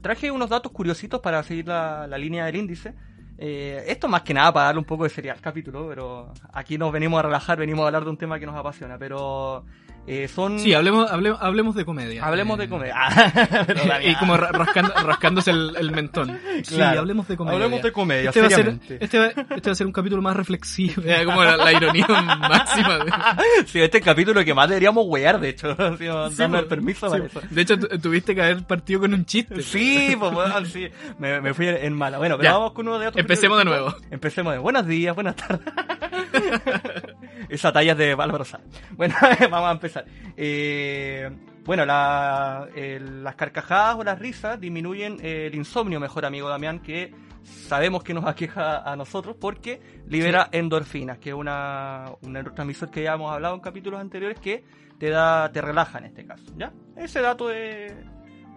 traje 0.01 0.31
unos 0.31 0.49
datos 0.49 0.73
curiositos 0.73 1.21
para 1.21 1.43
seguir 1.43 1.67
la, 1.67 2.07
línea 2.19 2.47
del 2.47 2.57
índice. 2.57 2.95
Eh, 3.39 3.85
esto 3.89 4.07
más 4.07 4.23
que 4.23 4.35
nada 4.35 4.53
para 4.53 4.67
darle 4.67 4.81
un 4.81 4.85
poco 4.85 5.05
de 5.05 5.11
seriedad 5.11 5.37
al 5.37 5.43
capítulo, 5.43 5.89
pero 5.89 6.33
aquí 6.53 6.77
nos 6.77 6.93
venimos 6.93 7.19
a 7.19 7.23
relajar, 7.23 7.59
venimos 7.59 7.83
a 7.85 7.87
hablar 7.87 8.05
de 8.05 8.11
un 8.11 8.19
tema 8.19 8.39
que 8.39 8.47
nos 8.47 8.55
apasiona, 8.55 8.99
pero 8.99 9.65
eh, 10.13 10.29
son... 10.29 10.59
Sí, 10.59 10.75
hablemos, 10.75 11.11
hablemos, 11.11 11.39
hablemos 11.41 11.75
de 11.75 11.85
comedia. 11.85 12.25
Hablemos 12.25 12.59
Eh, 12.59 12.63
de 12.63 12.69
comedia. 12.69 12.95
Ah, 13.01 13.65
pero 13.67 13.81
y 14.03 14.15
como 14.17 14.37
ra- 14.37 14.51
rascando- 14.53 14.93
rascándose 14.95 15.51
el, 15.53 15.75
el 15.79 15.91
mentón. 15.93 16.39
Sí, 16.65 16.75
Claro. 16.75 17.01
hablemos 17.01 17.27
de 17.29 17.37
comedia. 17.37 17.55
Hablemos 17.57 17.83
de 17.83 17.93
comedia, 17.93 18.29
Este 18.31 18.41
va, 18.41 18.47
a 18.49 18.51
ser, 18.51 18.79
este, 19.01 19.19
va, 19.19 19.27
este 19.29 19.71
va 19.71 19.73
a 19.73 19.75
ser 19.75 19.87
un 19.87 19.93
capítulo 19.93 20.21
más 20.21 20.37
reflexivo. 20.37 21.03
eh, 21.07 21.23
como 21.25 21.43
la, 21.45 21.57
la 21.57 21.73
ironía 21.73 22.07
máxima. 22.09 22.99
de- 22.99 23.13
Sí, 23.67 23.81
este 23.81 23.85
es 23.85 23.95
el 23.95 24.03
capítulo 24.03 24.45
que 24.45 24.53
más 24.53 24.69
deberíamos 24.69 25.05
wear, 25.07 25.41
de 25.41 25.51
hecho. 25.51 25.71
así, 25.71 26.05
darnos 26.07 26.35
Sí, 26.35 26.43
el 26.43 26.51
pues, 26.51 26.65
permiso 26.65 27.07
sí, 27.09 27.13
para 27.13 27.25
eso. 27.27 27.41
De 27.49 27.63
hecho, 27.63 27.79
tu- 27.79 27.99
tuviste 27.99 28.35
que 28.35 28.43
haber 28.43 28.65
partido 28.67 29.01
con 29.01 29.15
un 29.15 29.25
chiste. 29.25 29.63
Sí, 29.63 30.15
pues 30.19 30.33
bueno, 30.33 30.65
sí. 30.67 30.89
Me, 31.19 31.41
me 31.41 31.55
fui 31.55 31.69
en 31.69 31.93
mala. 31.95 32.19
Bueno, 32.19 32.37
pero 32.37 32.51
Ya. 32.51 32.53
vamos 32.55 32.73
con 32.73 32.87
uno 32.89 32.99
de 32.99 33.09
otros. 33.09 33.21
Empecemos 33.21 33.59
de 33.59 33.65
nuevo. 33.65 33.95
Empecemos 34.11 34.53
de 34.53 34.59
buenos 34.59 34.87
días, 34.87 35.15
buenas 35.15 35.37
tardes. 35.37 35.61
Esa 37.49 37.73
talla 37.73 37.93
es 37.93 37.99
de 37.99 38.13
Álvaro 38.13 38.45
Sá. 38.45 38.61
Bueno, 38.93 39.15
vamos 39.51 39.69
a 39.69 39.73
empezar. 39.73 40.05
Eh, 40.37 41.31
bueno, 41.65 41.85
la- 41.85 42.69
las 42.77 43.35
carcajadas 43.37 43.97
o 43.97 44.05
las 44.05 44.19
risas 44.19 44.61
disminuyen 44.61 45.19
el 45.25 45.55
insomnio, 45.55 46.01
mejor 46.01 46.25
amigo 46.25 46.49
Damián, 46.49 46.81
que 46.81 47.13
sabemos 47.43 48.03
que 48.03 48.13
nos 48.15 48.27
aqueja 48.27 48.79
a 48.91 48.97
nosotros 48.97 49.37
porque 49.41 49.81
libera 50.09 50.49
endorfinas, 50.53 51.19
que 51.19 51.31
es 51.31 51.35
una, 51.35 52.07
un 52.23 52.33
neurotransmisor 52.33 52.91
que 52.91 53.03
ya 53.05 53.15
hemos 53.15 53.33
hablado 53.33 53.55
en 53.55 53.61
capítulos 53.61 54.01
anteriores 54.01 54.39
que 54.39 54.65
te 54.99 55.09
da, 55.11 55.51
te 55.51 55.61
relaja 55.63 55.99
en 55.99 56.05
este 56.07 56.27
caso, 56.27 56.45
¿ya? 56.59 56.73
Ese 56.97 57.21
dato 57.23 57.51
es, 57.51 57.93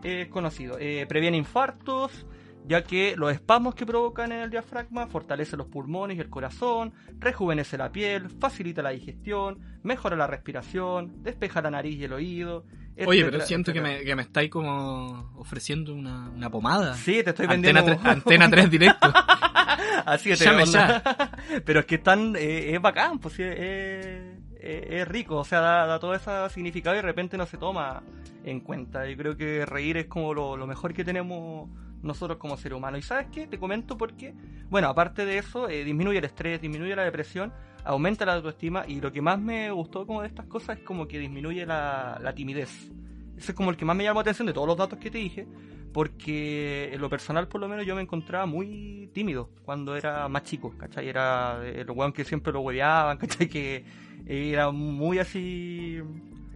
es 0.04 0.28
conocido. 0.28 0.78
Eh, 0.80 1.06
previene 1.08 1.38
infartos, 1.38 2.26
ya 2.68 2.84
que 2.84 3.16
los 3.18 3.32
espasmos 3.32 3.76
que 3.76 3.86
provocan 3.86 4.32
en 4.32 4.40
el 4.40 4.50
diafragma 4.50 5.08
fortalecen 5.08 5.58
los 5.58 5.68
pulmones 5.68 6.18
y 6.18 6.22
el 6.22 6.30
corazón, 6.30 6.94
rejuvenece 7.20 7.78
la 7.78 7.92
piel, 7.92 8.30
facilita 8.30 8.82
la 8.82 8.92
digestión, 8.92 9.60
mejora 9.84 10.16
la 10.16 10.28
respiración, 10.28 11.24
despeja 11.24 11.62
la 11.62 11.72
nariz 11.72 11.98
y 11.98 12.04
el 12.06 12.14
oído. 12.14 12.66
Oye, 13.06 13.22
etcétera, 13.22 13.32
pero 13.32 13.46
siento 13.46 13.74
que 13.74 13.82
me, 13.82 14.04
que 14.04 14.16
me 14.16 14.22
estáis 14.22 14.50
como 14.52 15.34
ofreciendo 15.38 15.94
una, 15.94 16.30
una 16.30 16.50
pomada. 16.50 16.94
Sí, 16.96 17.24
te 17.24 17.32
estoy 17.32 17.48
vendiendo. 17.48 17.80
Antena, 17.82 18.02
tre- 18.04 18.12
antena 18.12 18.50
3 18.50 18.70
directo. 18.70 19.12
Así 20.06 20.30
que 20.30 20.38
te 20.38 20.46
Llame 20.46 20.64
onda. 20.64 21.02
Pero 21.66 21.80
es 21.82 21.86
que 21.86 21.96
están, 21.96 22.36
eh, 22.36 22.76
es 22.76 22.82
bacán, 22.82 23.20
pues 23.20 23.36
sí, 23.36 23.44
eh, 23.46 24.38
eh, 24.60 24.88
es 24.90 25.08
rico, 25.08 25.38
o 25.38 25.44
sea, 25.46 25.60
da, 25.60 25.86
da, 25.86 26.00
todo 26.00 26.14
ese 26.14 26.30
significado 26.50 26.96
y 26.96 27.00
de 27.00 27.04
repente 27.04 27.38
no 27.38 27.46
se 27.46 27.58
toma 27.58 28.04
en 28.44 28.60
cuenta. 28.60 29.08
Yo 29.08 29.16
creo 29.18 29.38
que 29.38 29.66
reír 29.66 29.98
es 29.98 30.06
como 30.08 30.34
lo, 30.34 30.58
lo 30.58 30.68
mejor 30.68 30.94
que 30.94 31.04
tenemos 31.04 31.70
nosotros 32.04 32.38
como 32.38 32.58
seres 32.58 32.78
humanos. 32.78 33.00
¿Y 33.00 33.04
sabes 33.04 33.28
qué? 33.32 33.48
Te 33.48 33.58
comento 33.58 33.98
porque, 33.98 34.34
bueno, 34.70 34.88
aparte 34.90 35.26
de 35.26 35.38
eso, 35.38 35.70
eh, 35.70 35.84
disminuye 35.84 36.20
el 36.20 36.26
estrés, 36.26 36.62
disminuye 36.62 36.96
la 36.96 37.04
depresión, 37.04 37.52
aumenta 37.84 38.26
la 38.26 38.34
autoestima 38.36 38.86
y 38.88 39.02
lo 39.02 39.12
que 39.12 39.22
más 39.22 39.40
me 39.40 39.72
gustó 39.72 40.06
como 40.06 40.22
de 40.22 40.28
estas 40.28 40.46
cosas 40.46 40.78
es 40.78 40.84
como 40.84 41.08
que 41.08 41.18
disminuye 41.18 41.66
la, 41.66 42.20
la 42.22 42.34
timidez. 42.34 42.92
Ese 43.38 43.52
es 43.52 43.56
como 43.56 43.72
el 43.72 43.78
que 43.78 43.86
más 43.86 43.96
me 43.96 44.04
llamó 44.04 44.20
la 44.20 44.22
atención 44.22 44.46
de 44.46 44.54
todos 44.54 44.68
los 44.68 44.78
datos 44.78 45.00
que 45.00 45.10
te 45.10 45.18
dije, 45.18 45.48
porque 45.92 46.90
en 46.94 47.02
lo 47.02 47.10
personal 47.10 47.48
por 47.48 47.62
lo 47.62 47.68
menos 47.68 47.86
yo 47.86 47.96
me 47.96 48.02
encontraba 48.02 48.46
muy 48.46 49.10
tímido 49.14 49.50
cuando 49.64 49.96
era 49.96 50.28
más 50.28 50.44
chico, 50.44 50.74
¿cachai? 50.78 51.08
Era 51.08 51.62
el 51.66 51.90
weón 51.90 52.14
que 52.14 52.24
siempre 52.26 52.52
lo 52.52 52.62
hueveaban, 52.62 53.18
¿cachai? 53.20 53.48
Que 53.48 53.86
era 54.26 54.72
muy 54.72 55.20
así 55.20 56.00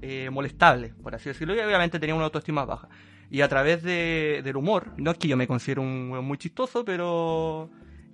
eh, 0.01 0.29
molestable, 0.31 0.93
por 1.01 1.15
así 1.15 1.29
decirlo, 1.29 1.55
y 1.55 1.59
obviamente 1.59 1.99
tenía 1.99 2.15
una 2.15 2.25
autoestima 2.25 2.65
baja. 2.65 2.87
Y 3.29 3.41
a 3.41 3.47
través 3.47 3.83
de, 3.83 4.41
del 4.43 4.55
humor, 4.55 4.93
no 4.97 5.11
es 5.11 5.17
que 5.17 5.27
yo 5.27 5.35
me 5.35 5.47
considero 5.47 5.81
un 5.81 6.09
weón 6.11 6.25
muy 6.25 6.37
chistoso, 6.37 6.85
pero... 6.85 7.69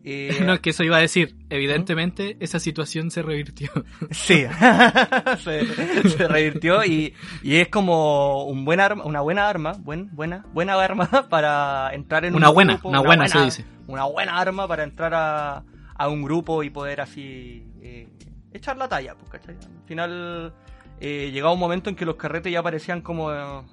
Eh, 0.05 0.37
no, 0.45 0.53
es 0.53 0.59
que 0.59 0.71
eso 0.71 0.83
iba 0.83 0.97
a 0.97 1.01
decir. 1.01 1.35
Evidentemente, 1.49 2.35
esa 2.39 2.59
situación 2.59 3.11
se 3.11 3.21
revirtió. 3.21 3.69
Sí, 4.11 4.45
se, 5.43 6.09
se, 6.09 6.27
revirtió 6.27 6.83
y, 6.83 7.13
y, 7.41 7.55
es 7.55 7.69
como 7.69 8.45
un 8.45 8.65
buen 8.65 8.79
arma, 8.79 9.05
una 9.05 9.21
buena 9.21 9.47
arma, 9.47 9.73
buen, 9.79 10.13
buena, 10.13 10.45
buena 10.53 10.73
arma 10.73 11.07
para 11.29 11.93
entrar 11.93 12.25
en 12.25 12.35
una 12.35 12.49
un 12.49 12.55
buena, 12.55 12.73
grupo, 12.73 12.89
una, 12.89 12.99
buena, 12.99 13.27
se 13.27 13.39
dice. 13.43 13.65
Una 13.87 14.05
buena 14.05 14.37
arma 14.39 14.67
para 14.67 14.83
entrar 14.83 15.13
a, 15.13 15.63
a 15.95 16.09
un 16.09 16.23
grupo 16.23 16.63
y 16.63 16.69
poder 16.69 17.01
así 17.01 17.65
eh, 17.81 18.09
echar 18.51 18.77
la 18.77 18.87
talla, 18.87 19.15
pues, 19.15 19.29
¿cachai? 19.29 19.55
Al 19.55 19.87
final 19.87 20.53
eh, 21.05 21.31
llegaba 21.31 21.53
un 21.53 21.59
momento 21.59 21.89
en 21.89 21.97
que 21.97 22.05
los 22.05 22.15
carretes 22.15 22.49
ya 22.49 22.63
parecían 22.63 23.01
como 23.01 23.29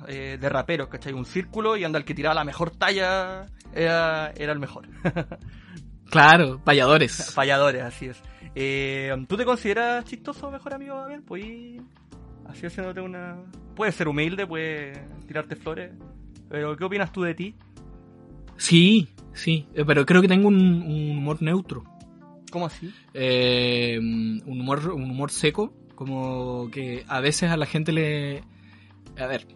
eh, 0.09 0.37
de 0.41 0.49
raperos, 0.49 0.89
¿cachai? 0.89 1.13
Un 1.13 1.25
círculo 1.25 1.77
y 1.77 1.85
anda 1.85 1.97
el 1.97 2.05
que 2.05 2.13
tiraba 2.13 2.35
la 2.35 2.43
mejor 2.43 2.73
talla 2.73 3.47
era, 3.73 4.33
era 4.37 4.53
el 4.53 4.59
mejor. 4.59 4.89
Claro, 6.11 6.61
payadores. 6.65 7.31
Payadores, 7.37 7.83
así 7.83 8.07
es. 8.07 8.21
Eh, 8.57 9.15
¿Tú 9.29 9.37
te 9.37 9.45
consideras 9.45 10.05
chistoso, 10.05 10.51
mejor 10.51 10.75
amigo, 10.75 10.97
Gabriel? 10.97 11.23
Pues 11.23 11.45
así 12.49 12.67
haciéndote 12.67 13.01
una... 13.01 13.37
Puedes 13.77 13.95
ser 13.95 14.09
humilde, 14.09 14.45
puedes 14.45 14.99
tirarte 15.29 15.55
flores, 15.55 15.93
pero 16.49 16.77
¿qué 16.77 16.83
opinas 16.83 17.13
tú 17.13 17.23
de 17.23 17.35
ti? 17.37 17.55
Sí, 18.57 19.09
sí, 19.33 19.69
eh, 19.73 19.85
pero 19.87 20.05
creo 20.05 20.21
que 20.21 20.27
tengo 20.27 20.49
un, 20.49 20.57
un 20.57 21.19
humor 21.19 21.41
neutro. 21.41 21.85
¿Cómo 22.51 22.67
así? 22.67 22.93
Eh, 23.15 23.97
un, 24.01 24.43
humor, 24.45 24.91
un 24.91 25.05
humor 25.05 25.31
seco, 25.31 25.73
como 26.01 26.71
que 26.71 27.05
a 27.09 27.21
veces 27.21 27.51
a 27.51 27.59
la 27.59 27.67
gente 27.67 27.93
le... 27.93 28.43
A 29.19 29.27
ver, 29.27 29.47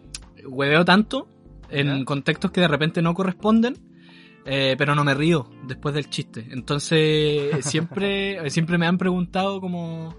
hueveo 0.45 0.85
tanto 0.85 1.27
en 1.71 2.05
contextos 2.05 2.51
que 2.51 2.61
de 2.61 2.67
repente 2.67 3.01
no 3.01 3.15
corresponden 3.15 3.73
eh, 4.45 4.75
pero 4.77 4.93
no 4.93 5.03
me 5.03 5.15
río 5.15 5.49
después 5.63 5.95
del 5.95 6.07
chiste. 6.07 6.45
Entonces, 6.51 7.65
siempre, 7.65 8.47
siempre 8.51 8.77
me 8.77 8.85
han 8.85 8.99
preguntado 8.99 9.59
como... 9.59 10.13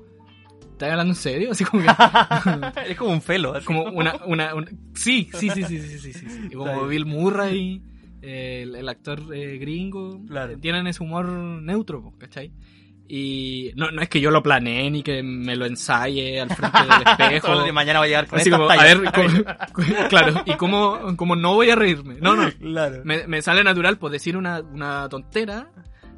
¿Estás 0.73 0.91
hablando 0.91 1.13
en 1.13 1.17
serio? 1.17 1.53
Así 1.53 1.65
como 1.65 1.85
que... 1.85 1.89
es 2.91 2.99
como 2.99 3.13
un 3.13 3.23
felo. 3.23 3.55
Así. 3.55 3.65
Como 3.65 3.85
una, 3.85 4.17
una, 4.27 4.53
una... 4.53 4.67
Sí, 4.95 5.31
sí, 5.33 5.49
sí, 5.51 5.63
sí, 5.63 5.79
sí, 5.79 5.99
sí, 6.01 6.13
sí, 6.13 6.29
sí. 6.29 6.51
Como 6.57 6.89
Bill 6.89 7.07
Murray, 7.07 7.81
eh, 8.21 8.63
el, 8.65 8.75
el, 8.75 8.89
actor 8.89 9.23
eh, 9.33 9.59
gringo, 9.59 10.21
claro. 10.27 10.59
tienen 10.59 10.89
ese 10.89 11.05
humor 11.05 11.29
neutro, 11.29 12.13
¿cachai? 12.19 12.51
Y 13.09 13.73
no, 13.77 13.91
no 13.91 14.03
es 14.03 14.09
que 14.09 14.21
yo 14.21 14.31
lo 14.31 14.43
planeé 14.43 14.91
ni 14.91 15.03
que 15.03 15.23
me 15.23 15.55
lo 15.55 15.67
ensaye 15.67 16.41
al 16.41 16.51
frente 16.51 16.79
del 16.79 17.03
espejo. 17.07 17.63
de 17.63 17.73
mañana 17.73 18.01
va 18.01 18.05
a 18.05 18.09
llegar 18.09 18.27
con 18.27 18.41
Así 18.41 18.51
como, 18.51 18.69
a 18.69 18.83
ver, 18.83 19.03
como, 19.13 20.09
claro, 20.09 20.43
y 20.45 20.55
cómo, 20.55 21.17
como 21.17 21.37
no 21.37 21.55
voy 21.55 21.71
a 21.71 21.77
reírme. 21.77 22.17
No, 22.21 22.35
no. 22.35 22.51
Claro. 22.53 23.03
Me, 23.05 23.27
me 23.27 23.43
sale 23.43 23.63
natural 23.63 23.99
pues 23.99 24.13
decir 24.13 24.37
una, 24.37 24.61
una 24.61 25.09
tontera 25.09 25.71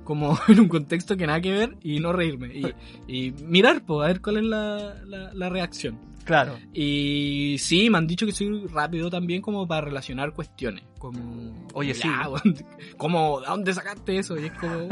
como 0.08 0.38
en 0.48 0.60
un 0.60 0.68
contexto 0.68 1.18
que 1.18 1.26
nada 1.26 1.42
que 1.42 1.52
ver 1.52 1.76
y 1.82 2.00
no 2.00 2.14
reírme. 2.14 2.48
Y, 2.48 2.74
y 3.06 3.32
mirar, 3.44 3.82
pues, 3.84 4.04
a 4.04 4.08
ver 4.08 4.22
cuál 4.22 4.38
es 4.38 4.44
la, 4.44 4.94
la, 5.04 5.34
la, 5.34 5.48
reacción. 5.50 6.00
Claro. 6.28 6.58
Y 6.74 7.56
sí, 7.58 7.88
me 7.88 7.96
han 7.96 8.06
dicho 8.06 8.26
que 8.26 8.32
soy 8.32 8.66
rápido 8.66 9.08
también 9.08 9.40
como 9.40 9.66
para 9.66 9.80
relacionar 9.80 10.34
cuestiones. 10.34 10.84
Como, 10.98 11.66
oye, 11.72 11.94
sí. 11.94 12.06
como, 12.98 13.40
¿de 13.40 13.46
dónde 13.46 13.72
sacaste 13.72 14.18
eso? 14.18 14.38
Y 14.38 14.44
es 14.44 14.52
como, 14.52 14.90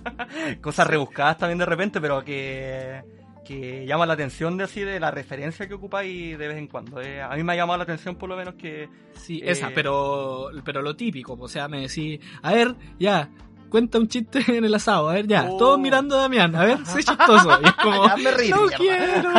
Cosas 0.62 0.86
rebuscadas 0.86 1.36
también 1.36 1.58
de 1.58 1.66
repente, 1.66 2.00
pero 2.00 2.24
que, 2.24 3.02
que 3.44 3.84
llama 3.84 4.06
la 4.06 4.14
atención 4.14 4.56
de 4.56 4.64
así 4.64 4.80
de 4.80 4.98
la 4.98 5.10
referencia 5.10 5.68
que 5.68 5.74
ocupáis 5.74 6.38
de 6.38 6.48
vez 6.48 6.56
en 6.56 6.68
cuando. 6.68 7.02
Eh, 7.02 7.20
a 7.20 7.36
mí 7.36 7.44
me 7.44 7.52
ha 7.52 7.56
llamado 7.56 7.76
la 7.76 7.84
atención 7.84 8.16
por 8.16 8.30
lo 8.30 8.38
menos 8.38 8.54
que... 8.54 8.88
Sí, 9.12 9.40
eh, 9.40 9.50
esa, 9.50 9.70
pero, 9.74 10.48
pero 10.64 10.80
lo 10.80 10.96
típico, 10.96 11.36
o 11.38 11.48
sea, 11.48 11.68
me 11.68 11.82
decís, 11.82 12.18
a 12.40 12.54
ver, 12.54 12.74
ya, 12.98 13.28
cuenta 13.68 13.98
un 13.98 14.08
chiste 14.08 14.42
en 14.48 14.64
el 14.64 14.74
asado, 14.74 15.08
a 15.08 15.14
ver 15.14 15.26
ya, 15.26 15.48
oh. 15.48 15.56
todos 15.56 15.78
mirando 15.78 16.18
a 16.18 16.22
Damián, 16.22 16.54
a 16.56 16.64
ver, 16.64 16.86
soy 16.86 17.04
chistoso. 17.04 17.60
Y 17.62 17.66
es 17.66 17.72
como, 17.74 18.06
ya 18.08 18.16
me 18.16 18.30
río, 18.32 18.56
no 18.56 18.66
quiero. 18.68 19.30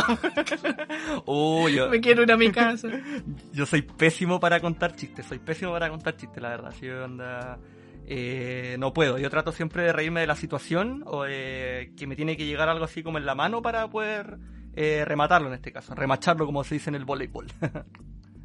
oh, 1.25 1.67
yo, 1.69 1.89
me 1.89 1.99
quiero 1.99 2.23
ir 2.23 2.31
a 2.31 2.37
mi 2.37 2.51
casa. 2.51 2.87
Yo 3.51 3.65
soy 3.65 3.81
pésimo 3.81 4.39
para 4.39 4.59
contar 4.59 4.95
chistes, 4.95 5.25
soy 5.25 5.39
pésimo 5.39 5.71
para 5.71 5.89
contar 5.89 6.15
chistes, 6.15 6.41
la 6.41 6.49
verdad. 6.49 6.73
Si 6.79 6.85
yo 6.85 7.03
anda, 7.03 7.59
eh, 8.05 8.75
no 8.79 8.93
puedo, 8.93 9.17
yo 9.17 9.29
trato 9.29 9.51
siempre 9.51 9.83
de 9.83 9.93
reírme 9.93 10.21
de 10.21 10.27
la 10.27 10.35
situación 10.35 11.03
o 11.05 11.25
eh, 11.27 11.93
que 11.97 12.07
me 12.07 12.15
tiene 12.15 12.37
que 12.37 12.45
llegar 12.45 12.69
algo 12.69 12.85
así 12.85 13.03
como 13.03 13.17
en 13.17 13.25
la 13.25 13.35
mano 13.35 13.61
para 13.61 13.87
poder 13.89 14.37
eh, 14.75 15.03
rematarlo 15.05 15.47
en 15.47 15.55
este 15.55 15.71
caso, 15.71 15.95
remacharlo 15.95 16.45
como 16.45 16.63
se 16.63 16.75
dice 16.75 16.89
en 16.89 16.95
el 16.95 17.05
voleibol. 17.05 17.47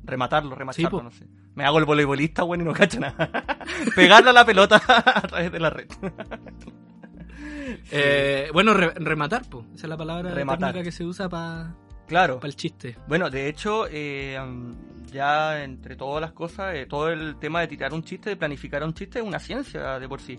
rematarlo, 0.04 0.54
remacharlo, 0.54 0.98
sí, 0.98 1.04
no 1.04 1.10
sé. 1.10 1.26
Me 1.54 1.64
hago 1.64 1.78
el 1.78 1.84
voleibolista, 1.84 2.42
bueno, 2.42 2.64
y 2.64 2.66
no 2.66 2.72
cacho 2.72 3.00
nada. 3.00 3.30
Pegarle 3.96 4.30
a 4.30 4.32
la 4.32 4.44
pelota 4.44 4.82
a 4.88 5.22
través 5.22 5.52
de 5.52 5.60
la 5.60 5.70
red. 5.70 5.86
eh, 7.90 8.50
bueno, 8.52 8.74
re 8.74 8.90
rematar, 8.94 9.42
pues. 9.48 9.66
Esa 9.74 9.86
es 9.86 9.88
la 9.88 9.96
palabra 9.96 10.30
rematar. 10.32 10.72
técnica 10.72 10.84
que 10.84 10.92
se 10.92 11.04
usa 11.04 11.28
para 11.28 11.74
claro. 12.06 12.40
pa 12.40 12.46
el 12.46 12.56
chiste. 12.56 12.96
Bueno, 13.06 13.30
de 13.30 13.48
hecho, 13.48 13.86
eh, 13.90 14.38
ya 15.10 15.62
entre 15.62 15.96
todas 15.96 16.20
las 16.20 16.32
cosas, 16.32 16.74
eh, 16.74 16.86
todo 16.86 17.08
el 17.08 17.36
tema 17.38 17.60
de 17.60 17.68
tirar 17.68 17.92
un 17.94 18.02
chiste, 18.02 18.30
de 18.30 18.36
planificar 18.36 18.82
un 18.82 18.94
chiste, 18.94 19.20
es 19.20 19.24
una 19.24 19.38
ciencia 19.38 19.98
de 19.98 20.08
por 20.08 20.20
sí. 20.20 20.38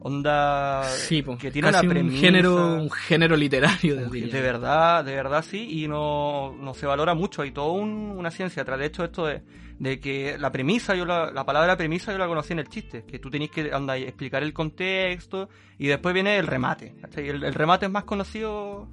Onda 0.00 0.84
sí, 0.84 1.24
que 1.40 1.50
tiene 1.50 1.72
casi 1.72 1.84
una 1.84 1.94
premisa, 1.94 2.14
un 2.14 2.20
género 2.20 2.74
un 2.74 2.90
género 2.90 3.36
literario 3.36 3.96
de, 3.96 4.08
de 4.08 4.40
verdad 4.40 5.04
de 5.04 5.12
verdad 5.12 5.44
sí 5.44 5.82
y 5.82 5.88
no, 5.88 6.54
no 6.54 6.72
se 6.72 6.86
valora 6.86 7.14
mucho 7.14 7.42
hay 7.42 7.50
toda 7.50 7.72
un, 7.72 8.14
una 8.16 8.30
ciencia 8.30 8.62
atrás 8.62 8.78
de 8.78 8.86
hecho 8.86 9.02
esto 9.02 9.26
de, 9.26 9.42
de 9.78 10.00
que 10.00 10.36
la 10.38 10.50
premisa 10.50 10.94
yo 10.94 11.04
la, 11.04 11.30
la, 11.30 11.44
palabra 11.44 11.76
premisa 11.76 12.12
yo 12.12 12.18
la 12.18 12.26
conocí 12.26 12.52
en 12.52 12.58
el 12.58 12.68
chiste 12.68 13.04
que 13.04 13.18
tú 13.18 13.30
tenés 13.30 13.50
que 13.50 13.72
anda, 13.72 13.96
explicar 13.96 14.42
el 14.42 14.52
contexto 14.52 15.48
y 15.78 15.86
después 15.86 16.12
viene 16.14 16.36
el 16.36 16.46
remate 16.46 16.96
el, 17.16 17.44
el, 17.44 17.54
remate 17.54 17.86
es 17.86 17.92
más 17.92 18.04
conocido 18.04 18.88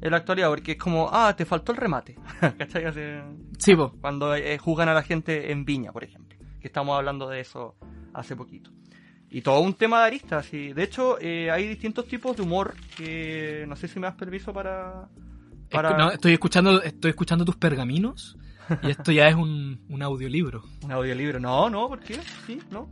en 0.00 0.10
la 0.10 0.16
actualidad 0.16 0.48
porque 0.48 0.72
es 0.72 0.78
como 0.78 1.10
ah 1.12 1.34
te 1.36 1.44
faltó 1.44 1.72
el 1.72 1.78
remate 1.78 2.16
¿cachai? 2.58 2.84
Sí, 3.58 3.76
po. 3.76 3.92
cuando 4.00 4.34
eh, 4.34 4.56
juzgan 4.56 4.88
a 4.88 4.94
la 4.94 5.02
gente 5.02 5.52
en 5.52 5.64
Viña 5.64 5.92
por 5.92 6.04
ejemplo 6.04 6.38
que 6.60 6.68
estamos 6.68 6.96
hablando 6.96 7.28
de 7.28 7.40
eso 7.40 7.76
hace 8.14 8.34
poquito 8.34 8.70
y 9.30 9.42
todo 9.42 9.60
un 9.60 9.74
tema 9.74 10.00
de 10.00 10.06
aristas. 10.06 10.46
Sí. 10.46 10.72
De 10.72 10.82
hecho, 10.82 11.16
eh, 11.20 11.50
hay 11.50 11.68
distintos 11.68 12.06
tipos 12.06 12.36
de 12.36 12.42
humor 12.42 12.74
que 12.96 13.64
no 13.68 13.76
sé 13.76 13.86
si 13.86 14.00
me 14.00 14.08
das 14.08 14.16
permiso 14.16 14.52
para... 14.52 15.08
para... 15.70 15.96
No, 15.96 16.10
estoy, 16.10 16.32
escuchando, 16.32 16.82
estoy 16.82 17.10
escuchando 17.10 17.44
tus 17.44 17.56
pergaminos 17.56 18.36
y 18.82 18.90
esto 18.90 19.12
ya 19.12 19.28
es 19.28 19.34
un, 19.34 19.80
un 19.88 20.02
audiolibro. 20.02 20.62
Un 20.82 20.92
audiolibro. 20.92 21.40
No, 21.40 21.70
no, 21.70 21.88
¿por 21.88 22.00
qué? 22.00 22.18
Sí, 22.46 22.60
no. 22.70 22.88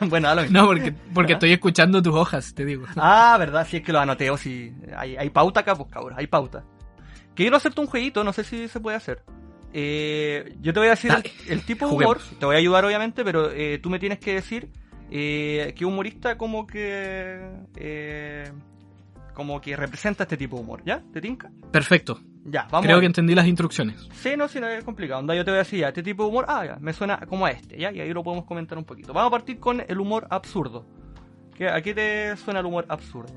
bueno, 0.08 0.34
lo 0.34 0.46
No, 0.50 0.66
porque, 0.66 0.92
porque 1.14 1.32
estoy 1.34 1.52
escuchando 1.52 2.02
tus 2.02 2.14
hojas, 2.14 2.54
te 2.54 2.64
digo. 2.64 2.86
Ah, 2.96 3.36
verdad, 3.38 3.66
sí 3.68 3.78
es 3.78 3.82
que 3.82 3.92
lo 3.92 4.00
anoteo, 4.00 4.36
sí. 4.36 4.72
Hay, 4.96 5.16
hay 5.16 5.30
pauta 5.30 5.60
acá, 5.60 5.74
pues 5.74 5.90
cabrón, 5.90 6.14
hay 6.16 6.26
pauta. 6.26 6.64
Quiero 7.34 7.56
hacerte 7.56 7.80
un 7.80 7.86
jueguito, 7.86 8.24
no 8.24 8.32
sé 8.32 8.44
si 8.44 8.68
se 8.68 8.80
puede 8.80 8.96
hacer. 8.96 9.22
Eh, 9.72 10.56
yo 10.60 10.72
te 10.72 10.80
voy 10.80 10.88
a 10.88 10.92
decir 10.92 11.12
el, 11.12 11.52
el, 11.52 11.62
tipo 11.62 11.86
de 11.86 11.92
humor, 11.92 12.18
Juguemos. 12.18 12.38
te 12.38 12.46
voy 12.46 12.56
a 12.56 12.58
ayudar 12.58 12.84
obviamente, 12.84 13.24
pero 13.24 13.50
eh, 13.52 13.78
tú 13.82 13.90
me 13.90 13.98
tienes 13.98 14.18
que 14.18 14.34
decir 14.34 14.70
eh, 15.10 15.74
que 15.76 15.84
humorista 15.84 16.36
como 16.36 16.66
que 16.66 17.40
eh, 17.76 18.50
como 19.34 19.60
que 19.60 19.76
representa 19.76 20.24
este 20.24 20.36
tipo 20.36 20.56
de 20.56 20.62
humor, 20.62 20.82
¿ya? 20.84 21.02
¿Te 21.12 21.20
tinca? 21.20 21.50
Perfecto. 21.70 22.20
Ya, 22.48 22.68
vamos. 22.70 22.86
Creo 22.86 23.00
que 23.00 23.06
entendí 23.06 23.34
las 23.34 23.46
instrucciones. 23.46 24.08
Sí, 24.12 24.36
no, 24.36 24.46
sí, 24.46 24.60
no 24.60 24.68
es 24.68 24.84
complicado. 24.84 25.18
Onda, 25.20 25.34
yo 25.34 25.44
te 25.44 25.50
voy 25.50 25.56
a 25.56 25.64
decir, 25.64 25.80
ya, 25.80 25.88
este 25.88 26.02
tipo 26.02 26.22
de 26.22 26.28
humor, 26.28 26.44
ah, 26.48 26.64
ya, 26.64 26.76
me 26.80 26.92
suena 26.92 27.18
como 27.26 27.44
a 27.44 27.50
este, 27.50 27.76
¿ya? 27.76 27.90
Y 27.90 28.00
ahí 28.00 28.12
lo 28.12 28.22
podemos 28.22 28.44
comentar 28.44 28.78
un 28.78 28.84
poquito. 28.84 29.12
Vamos 29.12 29.28
a 29.28 29.30
partir 29.30 29.58
con 29.58 29.82
el 29.86 29.98
humor 29.98 30.28
absurdo. 30.30 30.86
¿Qué, 31.56 31.68
¿A 31.68 31.80
qué 31.82 31.92
te 31.94 32.36
suena 32.36 32.60
el 32.60 32.66
humor 32.66 32.86
absurdo? 32.88 33.34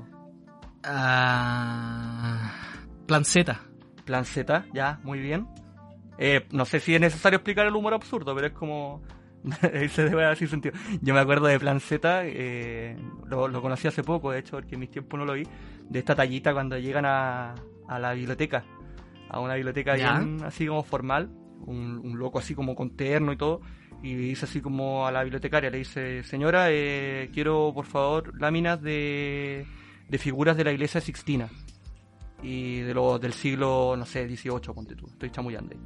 Uh, 0.84 2.46
plan 3.06 3.24
Z. 3.24 3.60
Plan 4.04 4.24
Z, 4.24 4.66
ya, 4.72 5.00
muy 5.02 5.18
bien. 5.18 5.48
Eh, 6.18 6.46
no 6.52 6.64
sé 6.64 6.80
si 6.80 6.94
es 6.94 7.00
necesario 7.00 7.38
explicar 7.38 7.66
el 7.66 7.74
humor 7.74 7.94
absurdo, 7.94 8.34
pero 8.34 8.46
es 8.46 8.52
como 8.52 9.02
se 9.90 10.04
debe 10.04 10.24
así 10.24 10.46
sentido. 10.46 10.76
Yo 11.00 11.14
me 11.14 11.20
acuerdo 11.20 11.46
de 11.46 11.58
Plan 11.58 11.80
Z, 11.80 12.22
eh, 12.26 12.96
lo, 13.26 13.48
lo, 13.48 13.62
conocí 13.62 13.88
hace 13.88 14.02
poco, 14.02 14.30
de 14.30 14.40
hecho, 14.40 14.52
porque 14.52 14.74
en 14.74 14.80
mis 14.80 14.90
tiempos 14.90 15.18
no 15.18 15.24
lo 15.24 15.32
vi, 15.32 15.44
de 15.88 15.98
esta 15.98 16.14
tallita 16.14 16.52
cuando 16.52 16.78
llegan 16.78 17.06
a, 17.06 17.54
a 17.88 17.98
la 17.98 18.12
biblioteca. 18.12 18.64
A 19.30 19.40
una 19.40 19.54
biblioteca 19.54 19.94
bien 19.94 20.42
así 20.44 20.66
como 20.66 20.82
formal, 20.82 21.30
un, 21.66 22.00
un 22.04 22.18
loco 22.18 22.38
así 22.38 22.54
como 22.54 22.74
con 22.74 22.96
terno 22.96 23.32
y 23.32 23.36
todo, 23.36 23.60
y 24.02 24.14
dice 24.14 24.46
así 24.46 24.60
como 24.60 25.06
a 25.06 25.12
la 25.12 25.22
bibliotecaria, 25.22 25.70
le 25.70 25.78
dice, 25.78 26.22
señora, 26.22 26.66
eh, 26.70 27.30
quiero 27.32 27.72
por 27.74 27.86
favor 27.86 28.40
láminas 28.40 28.80
de, 28.82 29.66
de 30.08 30.18
figuras 30.18 30.56
de 30.56 30.64
la 30.64 30.72
iglesia 30.72 31.00
Sixtina 31.00 31.48
y 32.42 32.80
de 32.80 32.94
lo, 32.94 33.18
del 33.18 33.32
siglo, 33.32 33.94
no 33.96 34.06
sé, 34.06 34.26
18, 34.26 34.74
ponte 34.74 34.94
tú, 34.94 35.06
estoy 35.06 35.30
chamullando 35.30 35.74
ahí. 35.74 35.80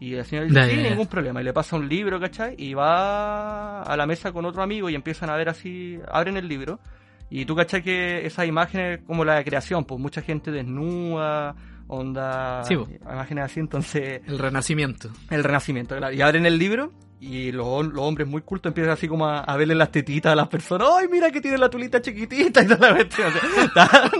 Y 0.00 0.12
la 0.12 0.24
señora 0.24 0.48
dice, 0.48 0.70
sí, 0.70 0.82
ningún 0.88 1.06
problema. 1.06 1.42
Y 1.42 1.44
le 1.44 1.52
pasa 1.52 1.76
un 1.76 1.86
libro, 1.86 2.18
¿cachai? 2.18 2.54
Y 2.56 2.72
va 2.72 3.82
a 3.82 3.96
la 3.98 4.06
mesa 4.06 4.32
con 4.32 4.46
otro 4.46 4.62
amigo 4.62 4.88
y 4.88 4.94
empiezan 4.94 5.28
a 5.28 5.36
ver 5.36 5.50
así, 5.50 6.00
abren 6.10 6.38
el 6.38 6.48
libro. 6.48 6.80
Y 7.28 7.44
tú, 7.44 7.54
¿cachai? 7.54 7.82
Que 7.82 8.24
esas 8.24 8.46
imágenes, 8.46 9.00
como 9.06 9.26
la 9.26 9.34
de 9.34 9.44
creación, 9.44 9.84
pues 9.84 10.00
mucha 10.00 10.22
gente 10.22 10.50
desnuda, 10.50 11.54
onda, 11.90 12.64
Sí, 12.64 12.74
imágenes 13.02 13.44
así, 13.44 13.60
entonces, 13.60 14.20
El 14.26 14.38
renacimiento. 14.38 15.10
el 15.30 15.42
renacimiento, 15.44 15.96
claro. 15.96 16.14
Y 16.14 16.22
abren 16.22 16.46
el 16.46 16.58
libro 16.58 16.92
y 17.22 17.52
los, 17.52 17.84
los 17.86 18.02
hombres 18.02 18.26
muy 18.26 18.40
cultos 18.42 18.70
empiezan 18.70 18.92
así 18.94 19.06
como 19.06 19.26
a, 19.26 19.40
a 19.40 19.56
verle 19.56 19.74
las 19.74 19.90
tetitas 19.90 20.32
a 20.32 20.36
las 20.36 20.48
personas. 20.48 20.88
¡Ay, 20.98 21.06
mira 21.10 21.30
que 21.30 21.40
tiene 21.40 21.58
la 21.58 21.68
tulita 21.68 22.00
chiquitita! 22.00 22.62
Y 22.62 22.66
toda 22.66 22.88
la 22.90 22.94
cuestión. 22.96 23.28
O 23.28 23.72
sea, 23.74 24.10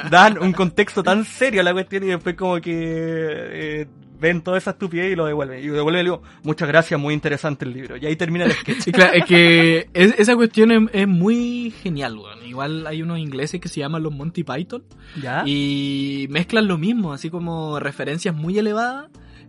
dan, 0.00 0.10
dan 0.10 0.38
un 0.42 0.52
contexto 0.52 1.02
tan 1.04 1.24
serio 1.24 1.60
a 1.60 1.64
la 1.64 1.72
cuestión 1.72 2.02
y 2.02 2.06
después 2.08 2.34
como 2.34 2.56
que 2.60 2.72
eh, 2.74 3.86
ven 4.18 4.40
toda 4.42 4.58
esa 4.58 4.70
estupidez 4.70 5.12
y 5.12 5.16
lo 5.16 5.26
devuelven. 5.26 5.62
Y 5.62 5.66
lo 5.68 5.74
devuelven 5.74 6.00
y 6.00 6.04
le 6.04 6.10
digo, 6.10 6.22
muchas 6.42 6.68
gracias, 6.68 6.98
muy 7.00 7.14
interesante 7.14 7.64
el 7.64 7.72
libro. 7.72 7.96
Y 7.96 8.06
ahí 8.06 8.16
termina 8.16 8.44
el 8.44 8.52
sketch. 8.52 8.90
Claro, 8.92 9.12
es 9.14 9.24
que 9.24 9.88
es- 9.92 10.14
esa 10.18 10.34
cuestión 10.36 10.70
es, 10.70 10.80
es 10.92 11.08
muy 11.08 11.72
genial, 11.82 12.16
weón. 12.18 12.44
Igual 12.46 12.86
hay 12.86 13.02
unos 13.02 13.18
ingleses 13.18 13.60
que 13.60 13.68
se 13.68 13.80
llaman 13.80 14.02
los 14.02 14.12
Monty 14.14 14.44
Python 14.44 14.82
¿Ya? 15.22 15.42
y 15.46 16.26
mezclan 16.30 16.66
lo 16.66 16.78
mismo, 16.78 17.12
así 17.12 17.30
como 17.30 17.78
referencias 17.80 18.34
muy 18.34 18.58
elevadas 18.58 19.06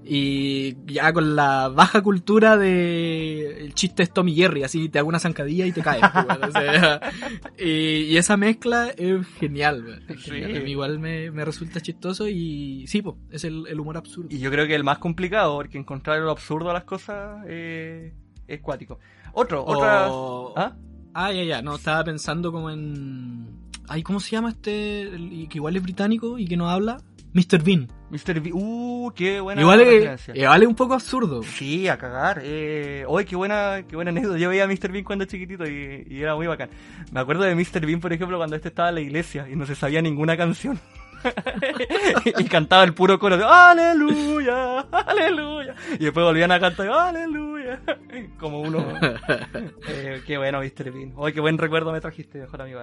y 0.10 0.78
ya 0.86 1.12
con 1.14 1.36
la 1.36 1.68
baja 1.70 2.02
cultura 2.02 2.56
de 2.58 3.60
el 3.66 3.74
chiste 3.74 4.04
es 4.04 4.12
Tommy 4.14 4.34
Jerry, 4.36 4.64
así 4.64 4.90
te 4.90 5.00
hago 5.00 5.10
una 5.10 5.20
zancadilla 5.20 5.66
y 5.66 5.72
te 5.72 5.82
caes. 5.82 6.02
pues, 6.14 6.26
weón. 6.26 6.44
O 6.44 6.52
sea, 6.52 7.02
y, 7.60 7.70
y 8.04 8.18
esa 8.18 8.38
mezcla 8.38 8.90
es 8.96 9.26
genial. 9.40 10.04
Es 10.08 10.22
Sí. 10.24 10.44
A 10.44 10.48
mí 10.48 10.72
igual 10.72 11.00
me, 11.00 11.32
me 11.32 11.44
resulta 11.46 11.82
chistoso 11.82 12.28
y 12.28 12.86
sí, 12.88 13.02
pues, 13.02 13.16
es 13.32 13.44
el, 13.44 13.66
el 13.68 13.80
humor 13.80 13.98
absurdo. 13.98 14.28
Y 14.32 14.40
yo 14.40 14.50
creo 14.52 14.66
que 14.68 14.76
el 14.76 14.84
más 14.84 14.98
complicado, 15.00 15.56
porque 15.56 15.78
encontrar 15.78 16.20
lo 16.20 16.32
absurdo 16.32 16.70
a 16.70 16.74
las 16.74 16.84
cosas 16.86 17.44
eh, 17.48 18.14
es 18.48 18.60
cuático. 18.62 19.00
Otro, 19.34 19.64
otra... 19.66 20.10
O- 20.12 20.54
¿Ah? 20.58 20.76
Ah, 21.14 21.32
ya, 21.32 21.44
ya. 21.44 21.62
No, 21.62 21.76
estaba 21.76 22.04
pensando 22.04 22.52
como 22.52 22.70
en. 22.70 23.48
Ay, 23.88 24.04
¿cómo 24.04 24.20
se 24.20 24.32
llama 24.32 24.50
este? 24.50 25.02
El- 25.02 25.48
que 25.50 25.58
igual 25.58 25.76
es 25.76 25.82
británico 25.84 26.38
y 26.38 26.46
que 26.48 26.58
no 26.58 26.70
habla. 26.70 26.98
Mr. 27.38 27.62
Bean. 27.63 27.88
Mr. 28.10 28.39
B. 28.39 28.51
Uh, 28.51 29.12
qué 29.15 29.39
buena 29.39 29.62
Igual 29.62 29.82
es, 29.82 29.88
referencia. 29.88 30.36
igual 30.36 30.62
es 30.63 30.67
un 30.67 30.75
poco 30.75 30.94
absurdo. 30.96 31.44
Sí, 31.44 31.88
a 31.88 31.98
cagar. 31.98 32.41
Eh, 32.44 33.03
oye, 33.08 33.25
qué 33.25 33.36
buena, 33.36 33.84
qué 33.88 33.96
buena 33.96 34.10
anécdota. 34.10 34.39
Yo 34.39 34.50
veía 34.50 34.63
a 34.63 34.67
Mr. 34.67 34.91
Bean 34.91 35.03
cuando 35.03 35.25
chiquitito 35.25 35.67
y, 35.67 36.08
y 36.10 36.22
era 36.22 36.36
muy 36.36 36.48
bacán. 36.48 36.70
Me 37.12 37.20
acuerdo 37.20 37.44
de 37.44 37.53
Mr. 37.53 37.86
Bean, 37.86 38.00
por 38.00 38.12
ejemplo, 38.12 38.38
cuando 38.38 38.56
este 38.56 38.70
estaba 38.70 38.89
en 38.89 38.96
la 38.96 39.01
iglesia 39.01 39.48
y 39.48 39.56
no 39.56 39.65
se 39.67 39.75
sabía 39.75 40.01
ninguna 40.01 40.36
canción. 40.36 40.79
y 42.39 42.44
cantaba 42.46 42.84
el 42.84 42.94
puro 42.94 43.17
coro 43.20 43.38
de 43.38 43.44
Aleluya, 43.44 44.79
Aleluya. 44.91 45.75
Y 46.00 46.06
después 46.06 46.25
volvían 46.25 46.51
a 46.51 46.60
cantar 46.60 46.89
Aleluya. 46.89 47.82
Como 48.39 48.62
uno. 48.62 48.84
Eh, 49.89 50.22
qué 50.25 50.38
bueno, 50.38 50.60
Mr. 50.60 50.91
Bean. 50.91 51.13
Oye, 51.15 51.34
qué 51.34 51.39
buen 51.39 51.58
recuerdo 51.58 51.91
me 51.91 52.01
trajiste, 52.01 52.39
mejor 52.39 52.62
amigo. 52.62 52.79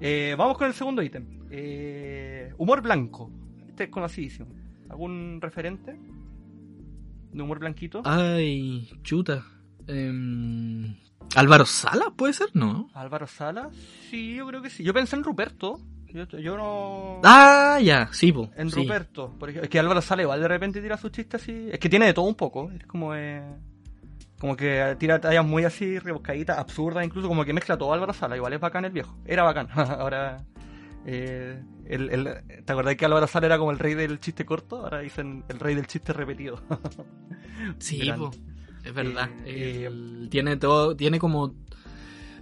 Eh, 0.00 0.34
vamos 0.38 0.56
con 0.56 0.66
el 0.66 0.74
segundo 0.74 1.02
ítem. 1.02 1.26
Eh, 1.50 2.52
humor 2.58 2.80
blanco. 2.80 3.30
Este 3.78 3.84
es 3.84 3.90
conocidísimo. 3.92 4.48
¿Algún 4.90 5.38
referente? 5.40 5.96
¿De 7.32 7.40
humor 7.40 7.60
blanquito? 7.60 8.02
Ay, 8.04 8.90
chuta. 9.04 9.46
Em, 9.86 10.96
Álvaro 11.36 11.64
Sala, 11.64 12.12
¿puede 12.16 12.32
ser? 12.32 12.48
No. 12.54 12.90
Álvaro 12.92 13.28
Sala, 13.28 13.70
sí, 14.10 14.34
yo 14.34 14.48
creo 14.48 14.62
que 14.62 14.68
sí. 14.70 14.82
Yo 14.82 14.92
pensé 14.92 15.14
en 15.14 15.22
Ruperto. 15.22 15.78
Yo, 16.08 16.24
yo 16.24 16.56
no. 16.56 17.20
Ah, 17.22 17.78
ya, 17.80 18.08
sí, 18.10 18.32
po. 18.32 18.50
en 18.56 18.68
sí. 18.68 18.80
Ruperto. 18.80 19.30
Por 19.38 19.50
ejemplo. 19.50 19.66
Es 19.66 19.70
que 19.70 19.78
Álvaro 19.78 20.02
Sala 20.02 20.22
igual 20.22 20.40
de 20.40 20.48
repente 20.48 20.82
tira 20.82 20.96
sus 20.96 21.12
chistes 21.12 21.40
así. 21.40 21.68
Es 21.70 21.78
que 21.78 21.88
tiene 21.88 22.06
de 22.06 22.14
todo 22.14 22.24
un 22.24 22.34
poco. 22.34 22.72
Es 22.72 22.84
como. 22.84 23.14
eh, 23.14 23.44
como 24.40 24.56
que 24.56 24.96
tira 24.98 25.20
tallas 25.20 25.44
muy 25.46 25.62
así, 25.64 26.00
rebuscaditas, 26.00 26.58
absurdas, 26.58 27.04
incluso 27.04 27.28
como 27.28 27.44
que 27.44 27.52
mezcla 27.52 27.78
todo 27.78 27.92
Álvaro 27.92 28.12
Sala. 28.12 28.34
Igual 28.36 28.54
es 28.54 28.60
bacán 28.60 28.84
el 28.86 28.90
viejo. 28.92 29.16
Era 29.24 29.44
bacán. 29.44 29.68
Ahora. 29.76 30.44
Eh, 31.06 31.62
el, 31.86 32.10
el- 32.10 32.64
¿Te 32.64 32.72
acordás 32.72 32.96
que 32.96 33.04
Álvaro 33.04 33.26
Sala 33.26 33.46
era 33.46 33.58
como 33.58 33.70
el 33.70 33.78
rey 33.78 33.94
del 33.94 34.20
chiste 34.20 34.44
corto? 34.44 34.76
Ahora 34.84 35.00
dicen 35.00 35.44
el 35.48 35.58
rey 35.58 35.74
del 35.74 35.86
chiste 35.86 36.12
repetido. 36.12 36.60
Sí, 37.78 38.10
po. 38.16 38.30
Es 38.84 38.94
verdad. 38.94 39.28
Eh, 39.44 39.84
El- 39.86 40.28
tiene 40.30 40.56
todo, 40.56 40.94
tiene 40.96 41.18
como 41.18 41.54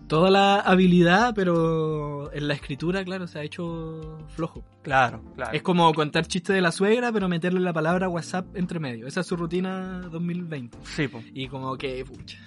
toda 0.08 0.30
la 0.30 0.60
habilidad, 0.60 1.32
pero 1.34 2.32
en 2.32 2.46
la 2.48 2.54
escritura, 2.54 3.02
claro, 3.04 3.26
se 3.26 3.38
ha 3.38 3.42
hecho 3.42 4.18
flojo. 4.28 4.62
Claro, 4.82 5.22
claro. 5.34 5.52
Es 5.52 5.62
como 5.62 5.92
contar 5.94 6.26
chistes 6.26 6.54
de 6.54 6.60
la 6.60 6.70
suegra, 6.70 7.10
pero 7.12 7.28
meterle 7.28 7.60
la 7.60 7.72
palabra 7.72 8.08
WhatsApp 8.08 8.54
entre 8.56 8.78
medio. 8.78 9.06
Esa 9.06 9.20
es 9.20 9.26
su 9.26 9.36
rutina 9.36 10.00
2020. 10.10 10.78
Sí, 10.84 11.08
po. 11.08 11.22
Y 11.32 11.48
como 11.48 11.76
que, 11.76 12.04
pucha, 12.04 12.38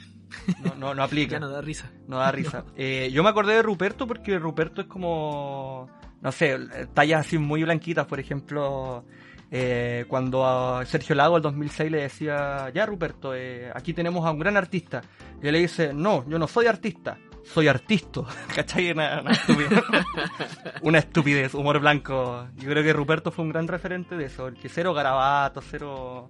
No, 0.63 0.76
no, 0.76 0.95
no 0.95 1.04
aplica. 1.04 1.34
ya 1.34 1.39
no 1.39 1.50
da 1.50 1.60
risa. 1.62 1.91
No 2.08 2.17
da 2.19 2.32
risa. 2.32 2.63
Eh, 2.78 3.10
yo 3.12 3.24
me 3.24 3.30
acordé 3.30 3.56
de 3.56 3.63
Ruperto 3.63 4.08
porque 4.08 4.38
Ruperto 4.39 4.80
es 4.82 4.88
como, 4.88 5.89
no 6.21 6.32
sé, 6.32 6.58
tallas 6.93 7.25
así 7.25 7.38
muy 7.38 7.63
blanquitas, 7.63 8.05
por 8.05 8.19
ejemplo, 8.19 9.05
eh, 9.51 10.05
cuando 10.08 10.45
a 10.45 10.86
Sergio 10.86 11.15
Lago 11.15 11.38
el 11.38 11.43
2006 11.43 11.91
le 11.91 12.01
decía, 12.01 12.69
ya 12.73 12.86
Ruperto, 12.86 13.34
eh, 13.34 13.71
aquí 13.73 13.93
tenemos 13.93 14.25
a 14.25 14.32
un 14.32 14.39
gran 14.39 14.58
artista. 14.58 15.01
Y 15.41 15.47
él 15.47 15.53
le 15.53 15.60
dice, 15.60 15.93
no, 15.93 16.27
yo 16.27 16.38
no 16.38 16.47
soy 16.47 16.67
artista, 16.67 17.17
soy 17.43 17.67
artisto. 17.67 18.27
¿Cachai? 18.55 18.91
Una, 18.91 19.21
una 19.21 19.32
estupidez. 19.32 19.84
una 20.84 20.99
estupidez, 20.99 21.53
humor 21.55 21.79
blanco. 21.79 22.47
Yo 22.58 22.69
creo 22.69 22.84
que 22.84 22.93
Ruperto 22.93 23.32
fue 23.32 23.45
un 23.45 23.49
gran 23.49 23.67
referente 23.67 24.15
de 24.15 24.25
eso, 24.25 24.47
el 24.47 24.55
que 24.55 24.69
cero 24.69 24.93
garabato, 24.93 25.62
cero... 25.62 26.29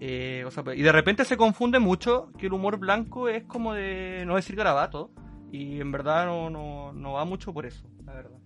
eh, 0.00 0.44
o 0.46 0.50
sea, 0.50 0.62
y 0.74 0.82
de 0.82 0.92
repente 0.92 1.24
se 1.24 1.36
confunde 1.36 1.78
mucho 1.78 2.30
que 2.38 2.46
el 2.46 2.52
humor 2.52 2.78
blanco 2.78 3.28
es 3.28 3.44
como 3.44 3.72
de 3.72 4.24
no 4.26 4.36
decir 4.36 4.56
garabato. 4.56 5.10
Y 5.50 5.80
en 5.80 5.92
verdad 5.92 6.24
no, 6.24 6.48
no, 6.48 6.92
no 6.94 7.12
va 7.12 7.26
mucho 7.26 7.52
por 7.52 7.66
eso, 7.66 7.86
la 8.06 8.14
verdad. 8.14 8.38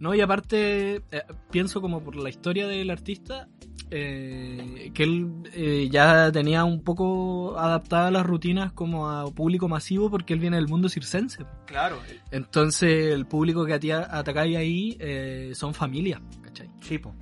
No, 0.00 0.14
y 0.14 0.20
aparte, 0.20 1.02
eh, 1.12 1.22
pienso 1.50 1.80
como 1.80 2.02
por 2.02 2.16
la 2.16 2.30
historia 2.30 2.66
del 2.66 2.90
artista, 2.90 3.48
eh, 3.92 4.92
que 4.94 5.02
él 5.02 5.28
eh, 5.52 5.88
ya 5.90 6.30
tenía 6.30 6.64
un 6.64 6.82
poco 6.82 7.58
adaptadas 7.58 8.12
las 8.12 8.24
rutinas 8.24 8.72
como 8.72 9.10
a 9.10 9.26
público 9.32 9.68
masivo 9.68 10.08
porque 10.08 10.32
él 10.32 10.38
viene 10.38 10.56
del 10.56 10.68
mundo 10.68 10.88
circense. 10.88 11.44
Claro. 11.66 11.98
Entonces, 12.30 13.12
el 13.12 13.26
público 13.26 13.66
que 13.66 13.74
atacáis 13.74 14.56
ahí 14.56 14.96
eh, 15.00 15.50
son 15.54 15.74
familias, 15.74 16.20
¿cachai? 16.42 16.70
Sí, 16.80 16.98
po. 16.98 17.14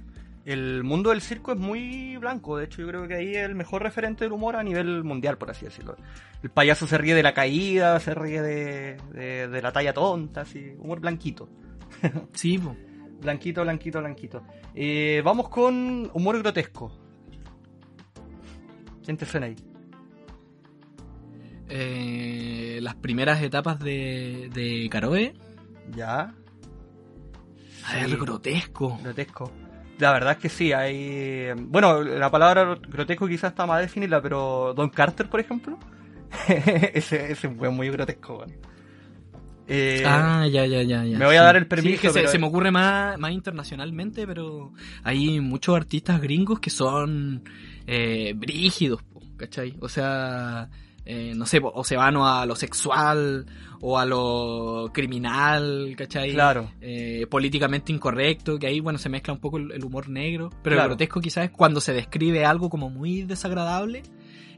El 0.45 0.83
mundo 0.83 1.11
del 1.11 1.21
circo 1.21 1.53
es 1.53 1.59
muy 1.59 2.17
blanco, 2.17 2.57
de 2.57 2.64
hecho 2.64 2.81
yo 2.81 2.88
creo 2.88 3.07
que 3.07 3.14
ahí 3.14 3.35
es 3.35 3.45
el 3.45 3.55
mejor 3.55 3.83
referente 3.83 4.25
del 4.25 4.33
humor 4.33 4.57
a 4.57 4.62
nivel 4.62 5.05
mundial, 5.05 5.37
por 5.37 5.51
así 5.51 5.67
decirlo. 5.67 5.97
El 6.43 6.51
payaso 6.51 6.87
se 6.87 6.97
ríe 6.97 7.14
de 7.14 7.23
la 7.23 7.35
caída, 7.35 8.01
se 8.01 8.14
ríe 8.14 8.41
de, 8.41 8.97
de, 9.12 9.49
de 9.49 9.62
la 9.62 9.73
talla 9.73 9.93
tonta, 9.93 10.43
así, 10.43 10.73
humor 10.79 11.01
blanquito. 11.01 11.49
Sí, 12.33 12.59
po. 12.59 12.77
Blanquito, 13.21 13.63
blanquito, 13.63 13.99
blanquito. 14.01 14.43
Eh, 14.75 15.21
vamos 15.25 15.49
con 15.49 16.09
humor 16.15 16.39
grotesco. 16.39 16.93
¿Quién 19.05 19.17
te 19.17 19.27
suena 19.27 19.47
ahí? 19.47 19.57
Eh, 21.69 22.79
las 22.83 22.95
primeras 22.97 23.43
etapas 23.43 23.79
de, 23.81 24.51
de 24.53 24.89
Caroe. 24.91 25.35
Ya. 25.95 26.35
A 27.87 27.95
ver, 27.95 28.09
Sí. 28.11 28.17
grotesco. 28.17 28.99
Grotesco. 29.03 29.51
La 29.99 30.13
verdad 30.13 30.33
es 30.33 30.39
que 30.39 30.49
sí, 30.49 30.73
hay... 30.73 31.53
Bueno, 31.57 32.03
la 32.03 32.31
palabra 32.31 32.77
grotesco 32.89 33.27
quizás 33.27 33.51
está 33.51 33.67
más 33.67 33.81
definida, 33.81 34.23
pero 34.23 34.73
Don 34.75 34.91
Carter, 34.91 35.29
por 35.29 35.41
ejemplo, 35.41 35.77
ese, 36.49 37.33
ese 37.33 37.49
fue 37.51 37.69
muy 37.71 37.91
grotesco. 37.91 38.39
weón. 38.39 38.55
Eh, 39.68 40.02
ah, 40.07 40.46
ya, 40.50 40.64
ya, 40.66 40.83
ya, 40.83 41.04
ya. 41.04 41.18
me 41.18 41.26
voy 41.26 41.37
a 41.37 41.40
sí. 41.40 41.44
dar 41.44 41.57
el 41.57 41.64
Sí, 41.64 41.68
permiso, 41.68 41.94
es 41.96 42.00
que 42.00 42.09
se, 42.09 42.14
pero- 42.20 42.31
se 42.31 42.38
me 42.38 42.46
ocurre 42.46 42.70
más, 42.70 43.18
más 43.18 43.33
internacionalmente, 43.33 44.26
pero 44.26 44.72
hay 45.04 45.40
muchos 45.40 45.76
artistas 45.76 46.20
gringos 46.22 46.59
que 46.59 46.70
son 46.70 47.42
eh, 47.87 48.33
brígidos, 48.35 49.02
¿cachai? 49.37 49.74
O 49.81 49.88
sea, 49.88 50.68
eh, 51.04 51.33
no 51.37 51.44
sé, 51.46 51.61
o 51.62 51.85
se 51.85 51.96
van 51.96 52.16
a 52.16 52.44
lo 52.46 52.54
sexual 52.57 53.46
o 53.81 53.98
a 53.98 54.04
lo 54.04 54.90
criminal, 54.92 55.94
¿cachai? 55.96 56.33
Claro. 56.33 56.70
Eh, 56.81 57.26
políticamente 57.31 57.92
incorrecto, 57.92 58.59
que 58.59 58.66
ahí, 58.66 58.81
bueno, 58.81 58.98
se 58.98 59.09
mezcla 59.09 59.33
un 59.33 59.38
poco 59.40 59.59
el, 59.59 59.70
el 59.72 59.85
humor 59.85 60.09
negro, 60.09 60.50
pero 60.62 60.74
Claro. 60.76 60.83
el 60.83 60.88
grotesco 60.90 61.20
quizás 61.20 61.44
es 61.44 61.50
cuando 61.50 61.81
se 61.81 61.92
describe 61.92 62.44
algo 62.44 62.68
como 62.70 62.90
muy 62.90 63.22
desagradable 63.22 64.02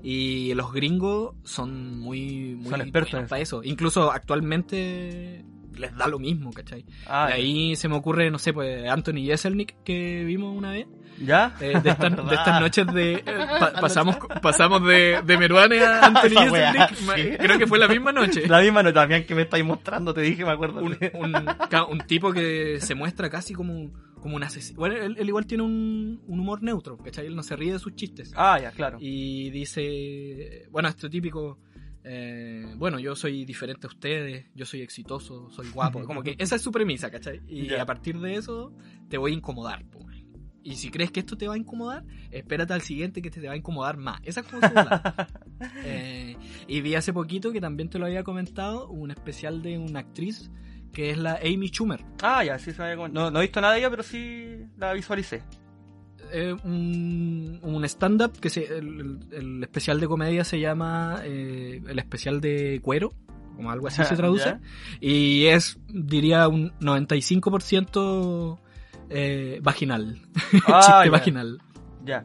y 0.03 0.55
los 0.55 0.73
gringos 0.73 1.35
son 1.45 1.99
muy, 2.01 2.57
muy 2.57 2.71
Son 2.71 2.81
expertos 2.81 3.21
en 3.21 3.27
para 3.27 3.43
eso. 3.43 3.63
Incluso 3.65 4.11
actualmente 4.13 5.45
les 5.77 5.97
da 5.97 6.09
lo 6.09 6.19
mismo, 6.19 6.53
¿cachai? 6.53 6.85
Ah, 7.07 7.29
y 7.31 7.33
ahí 7.33 7.77
se 7.77 7.89
me 7.89 7.97
ocurre, 7.97 8.31
no 8.31 8.39
sé, 8.39 8.53
pues 8.53 8.89
Anthony 8.89 9.25
Jeselnik 9.27 9.77
que 9.85 10.25
vimos 10.25 10.57
una 10.57 10.73
vez. 10.73 10.87
¿Ya? 11.23 11.55
Eh, 11.61 11.79
de, 11.83 11.91
estas, 11.91 12.17
de 12.17 12.35
estas 12.35 12.61
noches 12.61 12.87
de... 12.95 13.13
eh, 13.15 13.23
pa- 13.59 13.73
pasamos 13.81 14.17
pasamos 14.41 14.83
de, 14.87 15.21
de 15.25 15.37
Meruane 15.39 15.79
a 15.81 16.01
Anthony 16.07 16.39
Jeselnik. 16.49 16.95
sí. 16.95 17.37
Creo 17.39 17.59
que 17.59 17.67
fue 17.67 17.79
la 17.79 17.89
misma 17.89 18.11
noche. 18.13 18.49
La 18.49 18.61
misma 18.61 18.83
nota 18.83 19.01
también 19.01 19.27
que 19.27 19.35
me 19.35 19.43
estáis 19.43 19.65
mostrando, 19.65 20.15
te 20.15 20.23
dije, 20.23 20.45
me 20.45 20.51
acuerdo. 20.53 20.81
un, 20.81 20.97
un, 21.15 21.35
un 21.91 21.99
tipo 22.07 22.33
que 22.33 22.81
se 22.81 22.95
muestra 22.95 23.29
casi 23.29 23.53
como, 23.55 23.91
como 24.21 24.37
un 24.37 24.43
asesino. 24.43 24.79
Bueno, 24.79 24.97
él, 24.97 25.17
él 25.19 25.29
igual 25.29 25.47
tiene 25.47 25.63
un, 25.65 26.23
un 26.27 26.41
humor 26.41 26.63
neutro, 26.63 26.97
¿cachai? 26.99 27.27
Él 27.27 27.35
no 27.37 27.43
se 27.43 27.57
ríe 27.57 27.73
de 27.73 27.79
sus 27.79 27.95
chistes. 27.95 28.33
Ah, 28.37 28.59
ya, 28.61 28.71
claro. 28.73 28.99
Y 29.01 29.51
dice, 29.51 30.67
bueno, 30.71 30.89
esto 30.89 31.09
típico, 31.11 31.59
eh, 32.05 32.75
bueno, 32.77 32.99
yo 32.99 33.15
soy 33.17 33.45
diferente 33.45 33.87
a 33.87 33.91
ustedes, 33.91 34.47
yo 34.55 34.65
soy 34.67 34.83
exitoso, 34.83 35.51
soy 35.51 35.69
guapo. 35.71 36.03
Como 36.07 36.23
que 36.23 36.37
esa 36.39 36.57
es 36.57 36.63
su 36.63 36.71
premisa, 36.73 37.11
¿cachai? 37.11 37.41
Y 37.49 37.67
Ya. 37.69 37.83
a 37.83 37.87
partir 37.87 38.19
de 38.21 38.35
eso 38.35 38.73
te 39.09 39.19
voy 39.19 39.33
a 39.33 39.35
incomodar, 39.35 39.85
po. 39.87 40.01
Y 40.63 40.75
si 40.77 40.91
crees 40.91 41.11
que 41.11 41.21
esto 41.21 41.39
te 41.39 41.49
va 41.49 41.55
a 41.55 41.57
incomodar, 41.57 42.05
espérate 42.31 42.75
al 42.75 42.83
siguiente 42.83 43.23
que 43.23 43.31
te, 43.31 43.41
te 43.41 43.47
va 43.47 43.55
a 43.55 43.57
incomodar 43.57 43.97
más. 43.97 44.21
Esa 44.25 44.41
es 44.41 44.47
como 44.47 44.61
su. 44.61 44.75
Eh, 45.85 46.37
y 46.69 46.81
vi 46.81 46.95
hace 46.95 47.13
poquito 47.13 47.53
que 47.53 47.61
también 47.61 47.91
te 47.91 47.99
lo 47.99 48.07
había 48.07 48.25
comentado, 48.25 48.89
un 48.89 49.11
especial 49.11 49.61
de 49.63 49.77
una 49.79 50.01
actriz 50.01 50.51
que 50.93 51.11
es 51.11 51.19
la 51.19 51.39
Amy 51.43 51.69
Schumer. 51.69 52.05
Ah, 52.23 52.45
ya, 52.45 52.59
sí 52.59 52.73
se 52.73 52.79
me 52.83 52.93
había 52.93 53.09
no, 53.09 53.31
no 53.31 53.39
he 53.39 53.43
visto 53.43 53.61
nada 53.61 53.75
de 53.75 53.81
ella, 53.81 53.91
pero 53.91 54.03
sí 54.03 54.67
la 54.77 54.93
visualicé. 54.93 55.43
Eh, 56.33 56.55
un, 56.65 57.59
un 57.63 57.85
stand-up 57.85 58.39
que 58.39 58.51
se, 58.51 58.65
el, 58.79 59.61
especial 59.63 59.99
de 59.99 60.07
comedia 60.07 60.45
se 60.45 60.61
llama 60.61 61.21
eh, 61.25 61.83
el 61.89 61.99
especial 61.99 62.41
de 62.41 62.81
cuero, 62.83 63.13
como 63.57 63.71
algo 63.71 63.89
así 63.89 64.05
se 64.05 64.17
traduce. 64.17 64.45
Ya. 64.45 64.61
y 65.01 65.47
es, 65.47 65.79
diría, 65.89 66.47
un 66.49 66.73
95% 66.81 68.59
eh, 69.11 69.59
vaginal. 69.63 70.21
Ah, 70.67 70.81
Chiste 70.81 71.05
ya. 71.07 71.11
vaginal. 71.11 71.59
Ya. 72.05 72.23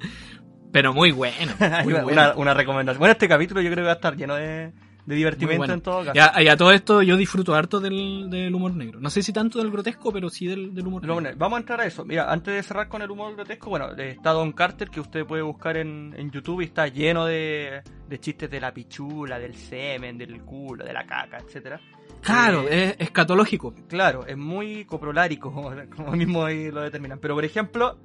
Pero 0.71 0.93
muy 0.93 1.11
bueno. 1.11 1.53
Muy 1.83 1.93
una, 1.93 2.03
bueno. 2.03 2.33
una 2.35 2.53
recomendación. 2.53 2.99
Bueno, 2.99 3.13
este 3.13 3.29
capítulo 3.29 3.61
yo 3.61 3.71
creo 3.71 3.83
que 3.83 3.87
va 3.87 3.91
a 3.93 3.95
estar 3.95 4.15
lleno 4.17 4.35
de, 4.35 4.73
de 5.05 5.15
divertimento 5.15 5.57
bueno. 5.59 5.73
en 5.75 5.81
todo 5.81 5.99
caso. 5.99 6.13
Ya, 6.13 6.33
y 6.41 6.47
a 6.47 6.57
todo 6.57 6.71
esto 6.71 7.01
yo 7.01 7.15
disfruto 7.17 7.53
harto 7.53 7.79
del, 7.79 8.29
del 8.29 8.53
humor 8.53 8.75
negro. 8.75 8.99
No 8.99 9.09
sé 9.09 9.21
si 9.21 9.31
tanto 9.31 9.59
del 9.59 9.71
grotesco, 9.71 10.11
pero 10.11 10.29
sí 10.29 10.47
del, 10.47 10.73
del 10.73 10.87
humor 10.87 11.01
negro. 11.05 11.37
vamos 11.37 11.57
a 11.57 11.59
entrar 11.59 11.81
a 11.81 11.85
eso. 11.85 12.03
Mira, 12.05 12.31
antes 12.31 12.53
de 12.53 12.63
cerrar 12.63 12.87
con 12.87 13.01
el 13.01 13.11
humor 13.11 13.35
grotesco, 13.35 13.69
bueno, 13.69 13.89
eh, 13.97 14.11
está 14.11 14.31
Don 14.31 14.51
Carter, 14.51 14.89
que 14.89 14.99
usted 14.99 15.25
puede 15.25 15.43
buscar 15.43 15.77
en, 15.77 16.13
en 16.17 16.31
YouTube 16.31 16.61
y 16.61 16.65
está 16.65 16.87
lleno 16.87 17.25
de, 17.25 17.81
de 18.07 18.19
chistes 18.19 18.49
de 18.49 18.59
la 18.59 18.73
pichula, 18.73 19.37
del 19.39 19.55
semen, 19.55 20.17
del 20.17 20.41
culo, 20.41 20.83
de 20.83 20.93
la 20.93 21.05
caca, 21.05 21.37
etcétera. 21.37 21.79
Claro, 22.21 22.63
Eh, 22.63 22.95
es 22.97 23.07
escatológico. 23.07 23.73
Claro, 23.87 24.25
es 24.25 24.35
muy 24.37 24.85
coprolárico, 24.85 25.51
como, 25.51 25.71
como 25.95 26.11
mismo 26.13 26.43
ahí 26.43 26.71
lo 26.71 26.81
determinan. 26.81 27.19
Pero 27.19 27.35
por 27.35 27.45
ejemplo, 27.45 27.97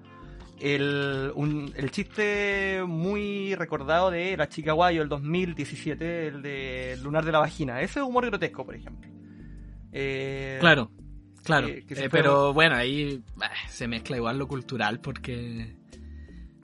el, 0.61 1.33
un- 1.35 1.73
el 1.77 1.91
chiste 1.91 2.83
muy 2.87 3.55
recordado 3.55 4.11
de 4.11 4.37
La 4.37 4.49
Chica 4.49 4.73
Guayo, 4.73 5.03
el 5.03 5.09
2017, 5.09 6.27
el 6.29 6.43
de 6.43 6.99
Lunar 7.03 7.25
de 7.25 7.33
la 7.33 7.39
Vagina. 7.41 7.81
Ese 7.81 8.01
es 8.01 8.05
humor 8.07 8.27
grotesco, 8.27 8.65
por 8.65 8.75
ejemplo. 8.75 9.09
Eh, 9.93 10.59
Claro, 10.61 10.91
claro. 11.43 11.67
Eh, 11.69 11.85
fue- 11.89 12.09
pero 12.11 12.53
bueno, 12.53 12.77
ahí 12.77 13.23
se 13.69 13.89
mezcla 13.89 14.17
igual 14.17 14.39
lo 14.39 14.47
cultural 14.49 15.01
porque... 15.01 15.77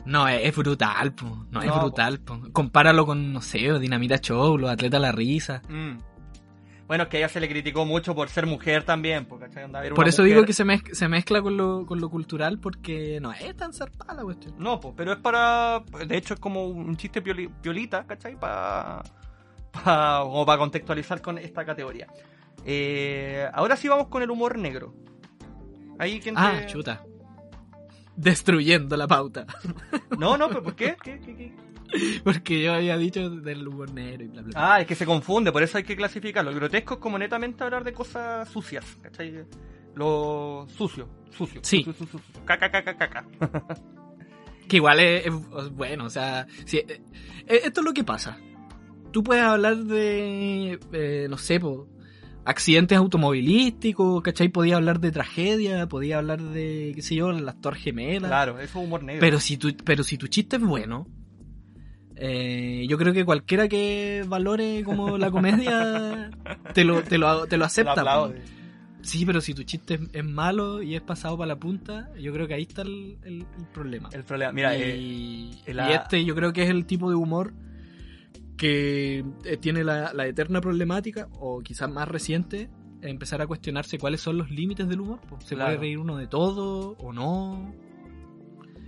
No, 0.05 0.29
es, 0.29 0.55
brutal, 0.55 1.15
po. 1.15 1.47
No, 1.51 1.61
es 1.63 1.75
brutal, 1.81 2.21
po. 2.21 2.41
Compáralo 2.53 3.05
con, 3.07 3.33
no 3.33 3.41
sé, 3.43 3.77
Dinamita 3.81 4.19
Show, 4.19 4.57
los 4.57 4.71
atletas 4.71 5.01
la 5.01 5.11
risa. 5.11 5.63
Mm. 5.69 5.97
Bueno, 6.87 7.05
es 7.05 7.09
que 7.09 7.17
a 7.17 7.21
ella 7.21 7.29
se 7.29 7.41
le 7.41 7.49
criticó 7.49 7.85
mucho 7.85 8.15
por 8.15 8.29
ser 8.29 8.47
mujer 8.47 8.85
también, 8.85 9.25
Por 9.27 9.39
una 9.39 9.49
eso 9.49 10.23
mujer- 10.23 10.25
digo 10.25 10.45
que 10.45 10.53
se, 10.53 10.65
mez- 10.65 10.93
se 10.95 11.09
mezcla 11.09 11.43
con 11.43 11.57
lo, 11.57 11.85
con 11.85 12.01
lo 12.01 12.09
cultural 12.09 12.59
porque 12.61 13.19
no 13.21 13.33
es 13.33 13.57
tan 13.57 13.73
zarpada 13.73 14.15
la 14.15 14.23
cuestión. 14.23 14.55
No, 14.59 14.79
pues, 14.79 14.95
pero 14.97 15.13
es 15.13 15.19
para. 15.19 15.83
De 16.07 16.17
hecho, 16.17 16.35
es 16.35 16.41
como 16.41 16.65
un 16.67 16.97
chiste 16.97 17.23
pioli- 17.25 17.51
piolita, 17.61 18.05
¿cachai? 18.07 18.39
Para. 18.39 19.03
Pa, 19.73 20.21
como 20.23 20.47
para 20.47 20.59
contextualizar 20.59 21.21
con 21.21 21.39
esta 21.39 21.65
categoría. 21.65 22.07
Eh, 22.65 23.49
ahora 23.53 23.77
sí 23.77 23.89
vamos 23.89 24.07
con 24.09 24.23
el 24.23 24.31
humor 24.31 24.57
negro. 24.57 24.95
Ahí 25.99 26.21
quien 26.21 26.35
Ah, 26.39 26.65
chuta. 26.67 27.03
Destruyendo 28.17 28.97
la 28.97 29.07
pauta. 29.07 29.45
No, 30.19 30.37
no, 30.39 30.49
pero 30.49 30.63
¿por 30.63 30.75
qué? 30.75 30.97
¿Qué, 31.03 31.21
qué, 31.21 31.37
qué? 31.37 31.53
Porque 32.25 32.63
yo 32.63 32.75
había 32.75 32.97
dicho 32.97 33.31
del 33.31 33.67
humor 33.69 33.93
negro 33.93 34.25
y 34.25 34.29
bla, 34.29 34.43
bla. 34.43 34.51
bla. 34.53 34.75
Ah, 34.75 34.81
es 34.81 34.87
que 34.87 34.95
se 34.95 35.07
confunde, 35.07 35.53
por 35.53 35.63
eso 35.63 35.79
hay 35.79 35.85
que 35.85 35.97
clasificarlo. 35.97 36.51
El 36.51 36.57
grotesco 36.57 36.95
es 36.95 37.01
como 37.01 37.19
netamente 37.19 37.63
hablar 37.65 37.85
de 37.85 37.93
cosas 37.93 38.49
sucias, 38.49 38.85
¿cachai? 39.03 39.45
Lo 39.95 40.67
sucio, 40.77 41.09
sucio. 41.31 41.61
Sí. 41.63 41.79
Sucio, 41.85 41.93
sucio, 42.07 42.19
sucio. 42.21 42.45
Caca, 42.45 42.71
caca, 42.71 42.97
caca. 42.97 43.25
Que 44.69 44.79
igual 44.79 44.99
es, 44.99 45.27
es- 45.27 45.71
bueno, 45.77 46.07
o 46.07 46.11
sea, 46.11 46.47
si- 46.65 46.79
eh, 46.79 47.01
eh, 47.47 47.61
esto 47.67 47.81
es 47.83 47.85
lo 47.87 47.93
que 47.95 48.03
pasa. 48.03 48.37
Tú 49.13 49.23
puedes 49.23 49.45
hablar 49.45 49.77
de, 49.77 50.81
eh, 50.93 51.27
no 51.31 51.39
sé, 51.39 51.61
po, 51.61 51.89
accidentes 52.45 52.99
automovilísticos, 52.99 54.21
¿cachai? 54.23 54.49
Podía 54.49 54.75
hablar 54.77 54.99
de 54.99 55.13
tragedia, 55.13 55.87
podía 55.87 56.19
hablar 56.19 56.43
de, 56.43 56.91
qué 56.97 57.03
sé 57.03 57.15
yo, 57.15 57.31
las 57.31 57.61
torres 57.61 57.81
gemelas. 57.85 58.29
Claro, 58.29 58.59
eso 58.59 58.81
es 58.81 58.85
humor 58.87 59.05
negro. 59.05 59.21
Pero 59.21 59.39
si 59.39 59.57
tu, 59.57 59.73
pero 59.85 60.03
si 60.03 60.19
tu 60.19 60.27
chiste 60.27 60.57
es 60.57 60.63
bueno, 60.63 61.07
eh, 62.17 62.87
yo 62.89 62.97
creo 62.99 63.13
que 63.13 63.25
cualquiera 63.25 63.69
que 63.69 64.25
valore 64.27 64.83
como 64.85 65.19
la 65.19 65.31
comedia 65.31 66.31
te 66.75 66.85
lo, 66.85 67.03
te 67.03 67.19
lo, 67.19 67.47
te 67.47 67.57
lo 67.57 67.65
acepta. 67.65 68.03
lo. 68.03 68.33
Sí, 69.03 69.25
pero 69.25 69.41
si 69.41 69.55
tu 69.55 69.63
chiste 69.63 69.95
es, 69.95 70.01
es 70.13 70.25
malo 70.25 70.83
y 70.83 70.97
es 70.97 71.03
pasado 71.03 71.37
para 71.39 71.49
la 71.49 71.57
punta, 71.57 72.11
yo 72.19 72.33
creo 72.33 72.49
que 72.49 72.55
ahí 72.55 72.63
está 72.63 72.83
el, 72.83 73.19
el- 73.23 73.47
el 73.59 73.67
problema. 73.73 74.09
El 74.13 74.25
problema, 74.25 74.51
mira, 74.53 74.75
eh, 74.77 74.97
y, 74.97 75.51
este 75.67 76.25
yo 76.25 76.35
creo 76.35 76.53
que 76.53 76.65
es 76.65 76.71
el 76.71 76.87
tipo 76.87 77.09
de 77.09 77.15
humor 77.15 77.53
que 78.57 79.25
eh, 79.45 79.57
tiene 79.59 79.85
la, 79.85 80.13
la 80.13 80.27
eterna 80.27 80.61
problemática, 80.61 81.29
o 81.39 81.61
quizás 81.61 81.91
más 81.91 82.09
reciente, 82.09 82.69
empezar 83.03 83.43
a 83.43 83.47
cuestionarse 83.47 83.99
cuáles 83.99 84.21
son 84.23 84.39
los 84.39 84.51
límites 84.51 84.89
del 84.89 85.01
humor. 85.01 85.21
¿Se 85.45 85.55
Claro. 85.55 85.71
puede 85.73 85.81
reír 85.81 85.99
uno 85.99 86.17
de 86.17 86.27
todo 86.27 86.97
o 86.99 87.13
no? 87.13 87.73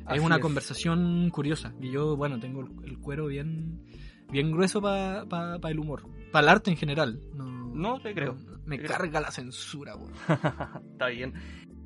Así 0.08 0.18
es 0.18 0.24
una 0.24 0.36
es. 0.36 0.40
conversación 0.42 1.30
curiosa. 1.30 1.72
Y 1.80 1.90
yo, 1.90 2.16
bueno, 2.16 2.38
tengo 2.40 2.62
el, 2.84 2.98
cuero 2.98 3.26
bien, 3.26 3.80
bien 4.30 4.50
grueso 4.50 4.80
para 4.80 5.58
el 5.68 5.78
humor. 5.78 6.02
Para 6.32 6.44
el 6.44 6.48
arte 6.48 6.70
en 6.70 6.76
general. 6.76 7.20
No, 7.34 7.44
No 7.74 8.00
te 8.00 8.14
creo. 8.14 8.36
Me 8.66 8.76
Te 8.76 8.84
creo. 8.84 8.96
carga 8.98 9.20
la 9.20 9.30
censura, 9.30 9.96
weón. 9.96 10.12
Está 10.92 11.06
bien. 11.08 11.32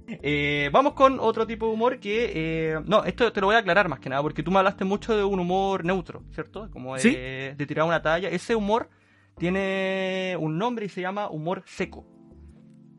Eh, 0.08 0.68
vamos 0.72 0.94
con 0.94 1.18
otro 1.20 1.46
tipo 1.46 1.66
de 1.68 1.72
humor 1.74 2.00
que... 2.00 2.32
eh, 2.74 2.80
no, 2.86 3.04
esto 3.04 3.32
te 3.32 3.40
lo 3.40 3.46
voy 3.46 3.56
a 3.56 3.60
aclarar 3.60 3.88
más 3.88 4.00
que 4.00 4.08
nada, 4.10 4.20
porque 4.20 4.42
tú 4.42 4.50
me 4.50 4.58
hablaste 4.58 4.84
mucho 4.84 5.16
de 5.16 5.22
un 5.22 5.38
humor 5.38 5.84
neutro, 5.84 6.24
¿cierto? 6.32 6.68
Como 6.70 6.94
de, 6.94 7.00
Sí. 7.00 7.10
de 7.56 7.66
tirar 7.66 7.86
una 7.86 8.02
talla. 8.02 8.28
Ese 8.28 8.54
humor 8.56 8.90
tiene 9.38 10.36
un 10.38 10.58
nombre 10.58 10.86
y 10.86 10.88
se 10.88 11.00
llama 11.00 11.28
humor 11.30 11.62
seco. 11.66 12.06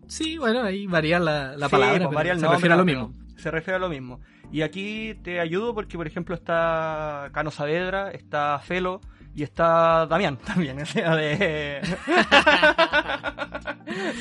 Sí, 0.07 0.37
bueno, 0.37 0.63
ahí 0.63 0.87
varía 0.87 1.19
la, 1.19 1.55
la 1.57 1.67
Sí, 1.67 1.71
palabra, 1.71 2.05
pues, 2.05 2.15
varía 2.15 2.31
el 2.33 2.37
se 2.39 2.43
nombre, 2.43 2.57
refiere 2.57 2.73
a 2.73 2.77
lo 2.77 2.85
mismo. 2.85 3.13
Se 3.43 3.51
refiere 3.51 3.75
a 3.75 3.79
lo 3.79 3.89
mismo. 3.89 4.21
Y 4.53 4.61
aquí 4.61 5.15
te 5.21 5.41
ayudo 5.41 5.75
porque, 5.75 5.97
por 5.97 6.07
ejemplo, 6.07 6.33
está 6.33 7.29
Cano 7.33 7.51
Saavedra, 7.51 8.09
está 8.11 8.57
Felo 8.59 9.01
y 9.35 9.43
está 9.43 10.05
Damián 10.05 10.37
también. 10.45 10.81
O 10.81 10.85
sea, 10.85 11.13
de... 11.17 11.81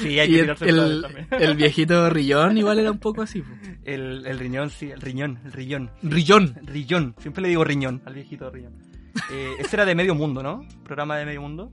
sí, 0.02 0.18
hay 0.18 0.28
que 0.28 0.34
Y 0.34 0.38
el, 0.40 0.50
el, 0.50 1.02
también. 1.02 1.28
el 1.30 1.54
viejito 1.54 2.10
Rillón 2.10 2.58
igual 2.58 2.80
era 2.80 2.90
un 2.90 2.98
poco 2.98 3.22
así. 3.22 3.44
El, 3.84 4.26
el 4.26 4.40
riñón, 4.40 4.70
sí, 4.70 4.90
el 4.90 5.00
riñón, 5.00 5.38
el 5.44 5.52
riñón. 5.52 5.92
Rillón. 6.02 6.56
Rillón, 6.64 7.14
siempre 7.20 7.42
le 7.42 7.50
digo 7.50 7.62
riñón 7.62 8.02
al 8.04 8.14
viejito 8.14 8.50
riñón. 8.50 8.72
Eh, 9.30 9.50
ese 9.60 9.76
era 9.76 9.84
de 9.84 9.94
Medio 9.94 10.16
Mundo, 10.16 10.42
¿no? 10.42 10.66
Programa 10.82 11.16
de 11.16 11.26
Medio 11.26 11.42
Mundo. 11.42 11.70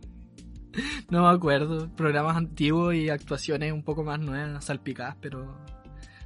No 1.09 1.23
me 1.23 1.29
acuerdo. 1.29 1.89
Programas 1.95 2.38
antiguos 2.38 2.93
y 2.93 3.09
actuaciones 3.09 3.73
un 3.73 3.81
poco 3.81 4.03
más 4.03 4.19
nuevas, 4.19 4.65
salpicadas, 4.65 5.15
pero 5.19 5.57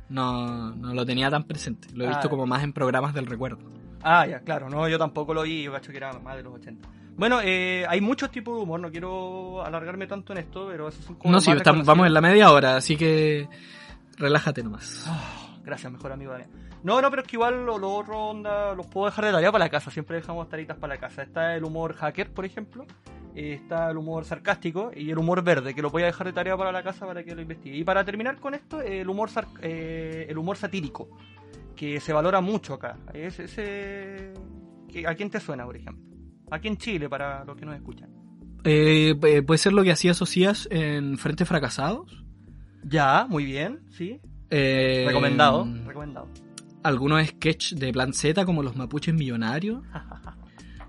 no, 0.10 0.72
no 0.76 0.94
lo 0.94 1.06
tenía 1.06 1.30
tan 1.30 1.44
presente. 1.44 1.88
Lo 1.94 2.04
he 2.04 2.08
Ah. 2.08 2.12
visto 2.12 2.30
como 2.30 2.46
más 2.46 2.64
en 2.64 2.74
programas 2.74 3.14
del 3.14 3.26
recuerdo. 3.26 3.60
Ah, 4.04 4.26
ya, 4.28 4.40
claro, 4.42 4.70
no, 4.70 4.88
yo 4.90 4.98
tampoco 5.00 5.34
lo 5.34 5.44
vi, 5.44 5.64
yo 5.64 5.72
cacho 5.72 5.92
que 5.92 5.98
era 5.98 6.12
más 6.20 6.36
de 6.36 6.44
los 6.44 6.54
80. 6.56 6.88
Bueno, 7.16 7.40
eh, 7.44 7.86
hay 7.88 8.02
muchos 8.02 8.32
tipos 8.32 8.58
de 8.58 8.64
humor, 8.64 8.80
no 8.80 8.92
quiero 8.92 9.64
alargarme 9.64 10.08
tanto 10.08 10.34
en 10.34 10.40
esto, 10.40 10.68
pero 10.70 10.88
esos 10.90 11.06
son 11.06 11.16
como 11.16 11.32
No, 11.32 11.38
los 11.38 11.44
sí, 11.44 11.52
estamos- 11.52 11.86
vamos 11.86 12.08
en 12.08 12.14
la 12.14 12.22
media 12.22 12.52
hora, 12.52 12.76
así 12.76 12.98
que 12.98 13.48
relájate 14.18 14.64
nomás. 14.64 15.06
Ah, 15.08 15.58
gracias, 15.64 15.92
mejor 15.92 16.12
amigo 16.12 16.32
Damián. 16.32 16.50
No, 16.84 17.02
no, 17.02 17.10
pero 17.10 17.22
es 17.22 17.28
que 17.28 17.38
igual 17.38 17.66
lo, 17.66 17.78
lo 17.78 17.94
otro 17.96 18.20
onda, 18.20 18.74
los 18.74 18.88
puedo 18.88 19.06
dejar 19.06 19.26
de 19.26 19.32
tarea 19.32 19.52
para 19.52 19.66
la 19.66 19.70
casa, 19.70 19.90
siempre 19.90 20.18
dejamos 20.18 20.50
taritas 20.50 20.76
para 20.78 20.96
la 20.96 21.00
casa. 21.00 21.22
Está 21.24 21.56
el 21.56 21.64
humor 21.64 21.94
hacker, 21.96 22.34
por 22.34 22.44
ejemplo, 22.46 22.86
está 23.36 23.90
el 23.90 23.98
humor 23.98 24.26
sarcástico 24.26 24.92
y 24.96 25.10
el 25.10 25.18
humor 25.18 25.44
verde, 25.44 25.74
que 25.74 25.82
lo 25.82 25.90
voy 25.90 26.04
a 26.04 26.08
dejar 26.08 26.28
de 26.28 26.34
tarea 26.34 26.56
para 26.58 26.72
la 26.72 26.84
casa 26.84 27.06
para 27.06 27.24
que 27.24 27.34
lo 27.36 27.42
investigue. 27.42 27.78
Y 27.78 27.84
para 27.84 28.04
terminar 28.06 28.38
con 28.40 28.54
esto, 28.54 28.82
el 28.82 29.10
humor 29.10 29.30
sar- 29.30 29.48
eh, 29.62 30.26
el 30.30 30.38
humor 30.38 30.58
satírico, 30.58 31.10
que 31.76 32.00
se 32.00 32.14
valora 32.14 32.42
mucho 32.42 32.76
acá. 32.76 32.98
Es 33.14 33.40
ese... 33.40 34.34
¿A 35.08 35.16
quién 35.16 35.30
te 35.32 35.40
suena, 35.40 35.66
por 35.66 35.76
ejemplo? 35.76 36.04
Aquí 36.52 36.68
en 36.68 36.78
Chile, 36.78 37.10
para 37.10 37.44
los 37.46 37.56
que 37.58 37.66
nos 37.66 37.76
escuchan. 37.76 38.10
Eh, 38.64 39.16
eh, 39.24 39.42
puede 39.42 39.58
ser 39.58 39.74
lo 39.74 39.84
que 39.84 39.92
hacía 39.92 40.14
Socias 40.14 40.68
en 40.72 41.18
Frente 41.18 41.46
Fracasados. 41.46 42.24
Ya, 42.84 43.26
muy 43.28 43.44
bien, 43.46 43.80
sí. 43.90 44.20
Eh, 44.52 45.06
Recomendado, 45.08 45.68
recomendado. 45.88 46.28
Algunos 46.84 47.26
sketches 47.26 47.80
de 47.80 47.92
Plan 47.92 48.14
Z, 48.14 48.46
como 48.46 48.62
los 48.62 48.76
mapuches 48.76 49.14
millonarios. 49.16 49.84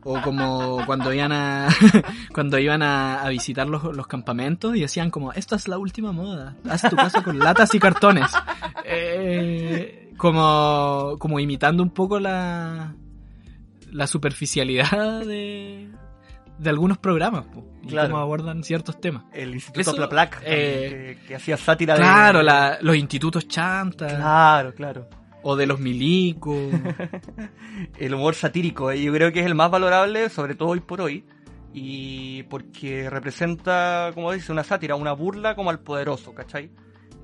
O 0.06 0.20
como 0.20 0.84
cuando 0.86 1.12
iban 1.14 1.32
a 1.32 1.68
cuando 2.34 2.58
iban 2.58 2.82
a, 2.82 3.22
a 3.22 3.28
visitar 3.30 3.66
los, 3.66 3.84
los 3.96 4.06
campamentos 4.06 4.76
y 4.76 4.80
decían 4.80 5.10
como, 5.10 5.32
esta 5.32 5.56
es 5.56 5.66
la 5.66 5.78
última 5.78 6.12
moda, 6.12 6.56
haz 6.68 6.82
tu 6.82 6.94
casa 6.96 7.22
con 7.22 7.38
latas 7.38 7.74
y 7.74 7.78
cartones. 7.78 8.30
Eh, 8.84 10.12
como, 10.16 11.16
como 11.18 11.40
imitando 11.40 11.82
un 11.82 11.90
poco 11.90 12.20
la, 12.20 12.94
la 13.90 14.06
superficialidad 14.06 15.20
de, 15.24 15.88
de 16.58 16.70
algunos 16.70 16.98
programas 16.98 17.46
po, 17.46 17.64
y 17.82 17.88
Claro. 17.88 18.10
cómo 18.10 18.20
abordan 18.22 18.62
ciertos 18.62 19.00
temas. 19.00 19.24
El 19.32 19.54
Instituto 19.54 19.80
Eso, 19.80 19.96
Plaplac, 19.96 20.42
eh, 20.44 21.16
que, 21.22 21.26
que 21.28 21.34
hacía 21.36 21.56
sátira 21.56 21.94
de... 21.94 22.00
Claro, 22.00 22.42
la- 22.42 22.78
los 22.82 22.96
institutos 22.96 23.48
chantas 23.48 24.12
Claro, 24.12 24.74
claro. 24.74 25.08
O 25.44 25.54
de 25.54 25.66
los 25.66 25.78
milicos. 25.78 26.72
el 27.98 28.14
humor 28.14 28.34
satírico, 28.34 28.90
eh, 28.90 29.00
yo 29.00 29.12
creo 29.12 29.30
que 29.32 29.40
es 29.40 29.46
el 29.46 29.54
más 29.54 29.70
valorable, 29.70 30.28
sobre 30.30 30.56
todo 30.56 30.70
hoy 30.70 30.80
por 30.80 31.00
hoy, 31.00 31.24
y 31.72 32.42
porque 32.44 33.08
representa, 33.08 34.10
como 34.14 34.32
dice, 34.32 34.50
una 34.50 34.64
sátira, 34.64 34.96
una 34.96 35.12
burla 35.12 35.54
como 35.54 35.70
al 35.70 35.80
poderoso, 35.80 36.34
¿cachai? 36.34 36.70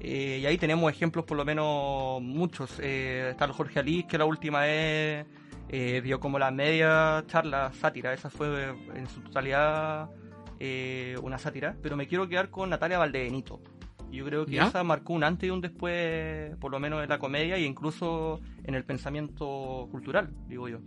Eh, 0.00 0.38
y 0.42 0.46
ahí 0.46 0.56
tenemos 0.58 0.92
ejemplos, 0.92 1.24
por 1.24 1.36
lo 1.36 1.44
menos 1.44 2.22
muchos. 2.22 2.78
Eh, 2.80 3.30
está 3.30 3.48
Jorge 3.48 3.80
Alís, 3.80 4.04
que 4.06 4.18
la 4.18 4.24
última 4.24 4.60
vez 4.60 5.26
eh, 5.68 6.00
dio 6.02 6.18
como 6.20 6.38
la 6.38 6.50
media 6.50 7.24
charla 7.26 7.72
sátira, 7.72 8.12
esa 8.12 8.28
fue 8.28 8.74
en 8.94 9.06
su 9.06 9.20
totalidad 9.20 10.10
eh, 10.58 11.16
una 11.22 11.38
sátira, 11.38 11.76
pero 11.80 11.96
me 11.96 12.08
quiero 12.08 12.28
quedar 12.28 12.50
con 12.50 12.70
Natalia 12.70 12.98
Valdebenito. 12.98 13.60
Yo 14.10 14.24
creo 14.24 14.46
que 14.46 14.52
¿Ya? 14.52 14.66
esa 14.66 14.82
marcó 14.82 15.12
un 15.12 15.24
antes 15.24 15.48
y 15.48 15.50
un 15.50 15.60
después, 15.60 16.56
por 16.56 16.70
lo 16.72 16.80
menos 16.80 17.02
en 17.02 17.08
la 17.08 17.18
comedia 17.18 17.56
e 17.56 17.62
incluso 17.62 18.40
en 18.64 18.74
el 18.74 18.84
pensamiento 18.84 19.88
cultural, 19.90 20.30
digo 20.48 20.68
yo. 20.68 20.78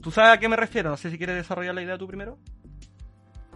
¿Tú 0.00 0.10
sabes 0.10 0.36
a 0.36 0.40
qué 0.40 0.48
me 0.48 0.56
refiero? 0.56 0.90
No 0.90 0.96
sé 0.96 1.10
si 1.10 1.16
quieres 1.16 1.36
desarrollar 1.36 1.74
la 1.74 1.82
idea 1.82 1.96
tú 1.96 2.06
primero. 2.06 2.38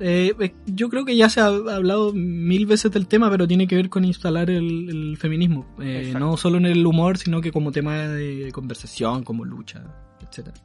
Eh, 0.01 0.33
eh, 0.39 0.55
yo 0.67 0.89
creo 0.89 1.05
que 1.05 1.17
ya 1.17 1.29
se 1.29 1.41
ha 1.41 1.47
hablado 1.47 2.13
mil 2.13 2.67
veces 2.67 2.93
del 2.93 3.09
tema, 3.09 3.31
pero 3.31 3.49
tiene 3.49 3.67
que 3.67 3.75
ver 3.75 3.89
con 3.89 4.05
instalar 4.05 4.49
el, 4.49 4.89
el 4.89 5.17
feminismo. 5.17 5.67
Eh, 5.81 6.15
no 6.19 6.37
solo 6.37 6.59
en 6.59 6.67
el 6.67 6.87
humor, 6.87 7.19
sino 7.19 7.41
que 7.41 7.51
como 7.51 7.73
tema 7.73 7.97
de 7.97 8.51
conversación, 8.53 9.25
como 9.25 9.45
lucha, 9.45 9.83
etcétera. 10.21 10.57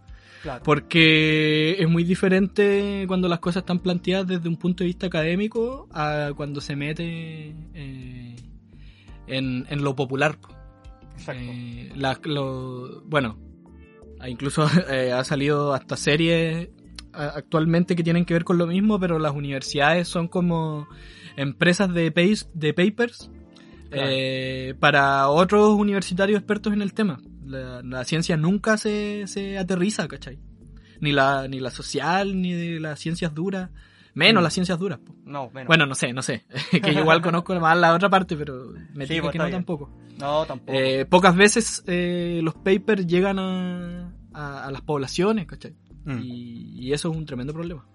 Claro. 0.43 0.61
Porque 0.63 1.77
es 1.79 1.87
muy 1.89 2.03
diferente 2.03 3.05
cuando 3.07 3.27
las 3.29 3.39
cosas 3.39 3.61
están 3.63 3.79
planteadas 3.79 4.27
desde 4.27 4.49
un 4.49 4.57
punto 4.57 4.83
de 4.83 4.87
vista 4.87 5.07
académico 5.07 5.87
a 5.93 6.31
cuando 6.35 6.59
se 6.59 6.75
mete 6.75 7.55
eh, 7.73 8.35
en, 9.27 9.65
en 9.69 9.83
lo 9.83 9.95
popular. 9.95 10.37
po. 10.39 10.49
Exacto. 11.17 11.41
Eh, 11.45 11.91
la- 11.95 12.19
lo- 12.25 13.03
bueno, 13.05 13.37
incluso 14.27 14.67
eh, 14.91 15.13
ha 15.13 15.23
salido 15.23 15.73
hasta 15.73 15.95
series 15.95 16.67
actualmente 17.13 17.95
que 17.95 18.03
tienen 18.03 18.25
que 18.25 18.33
ver 18.33 18.43
con 18.43 18.57
lo 18.57 18.67
mismo, 18.67 18.99
pero 18.99 19.19
las 19.19 19.33
universidades 19.33 20.07
son 20.09 20.27
como 20.27 20.87
empresas 21.37 21.93
de, 21.93 22.11
papers 22.11 23.31
Claro. 23.89 24.07
eh, 24.11 24.75
para 24.79 25.29
otros 25.29 25.69
universitarios 25.79 26.39
expertos 26.39 26.73
en 26.73 26.81
el 26.81 26.93
tema. 26.93 27.21
La, 27.45 27.81
la 27.83 28.03
ciencia 28.05 28.37
nunca 28.37 28.77
se, 28.77 29.23
se 29.27 29.57
aterriza, 29.57 30.07
¿cachai? 30.07 30.39
Ni 31.01 31.11
la, 31.11 31.47
ni 31.47 31.59
la 31.59 31.71
social, 31.71 32.39
ni 32.41 32.53
de 32.53 32.79
las 32.79 32.99
ciencias 32.99 33.33
duras. 33.33 33.69
Menos 34.15 34.41
Mm. 34.41 34.43
las 34.43 34.53
ciencias 34.53 34.77
duras. 34.79 34.99
po. 34.99 35.15
No, 35.25 35.49
menos. 35.49 35.67
Bueno, 35.67 35.85
no 35.87 35.95
sé, 35.95 36.13
no 36.13 36.21
sé. 36.21 36.45
que 36.71 36.93
yo 36.93 36.99
igual 37.01 37.21
conozco 37.21 37.59
más 37.59 37.75
la 37.77 37.93
otra 37.93 38.09
parte, 38.09 38.35
pero 38.37 38.71
me 38.93 39.07
Sí, 39.07 39.19
pues, 39.19 39.31
que 39.31 39.37
no 39.39 39.45
bien. 39.45 39.57
tampoco. 39.57 39.89
no, 40.19 40.45
tampoco. 40.45 40.71
Eh, 40.77 41.05
pocas 41.05 41.35
veces 41.35 41.83
eh, 41.87 42.39
los 42.43 42.53
papers 42.55 43.07
llegan 43.07 43.39
a, 43.39 44.13
a, 44.33 44.65
a 44.65 44.71
las 44.71 44.81
poblaciones, 44.81 45.47
¿cachai? 45.47 45.73
Mm. 46.05 46.19
Y, 46.21 46.87
y 46.87 46.93
eso 46.93 47.09
es 47.11 47.17
un 47.17 47.25
tremendo 47.25 47.53
problema. 47.53 47.85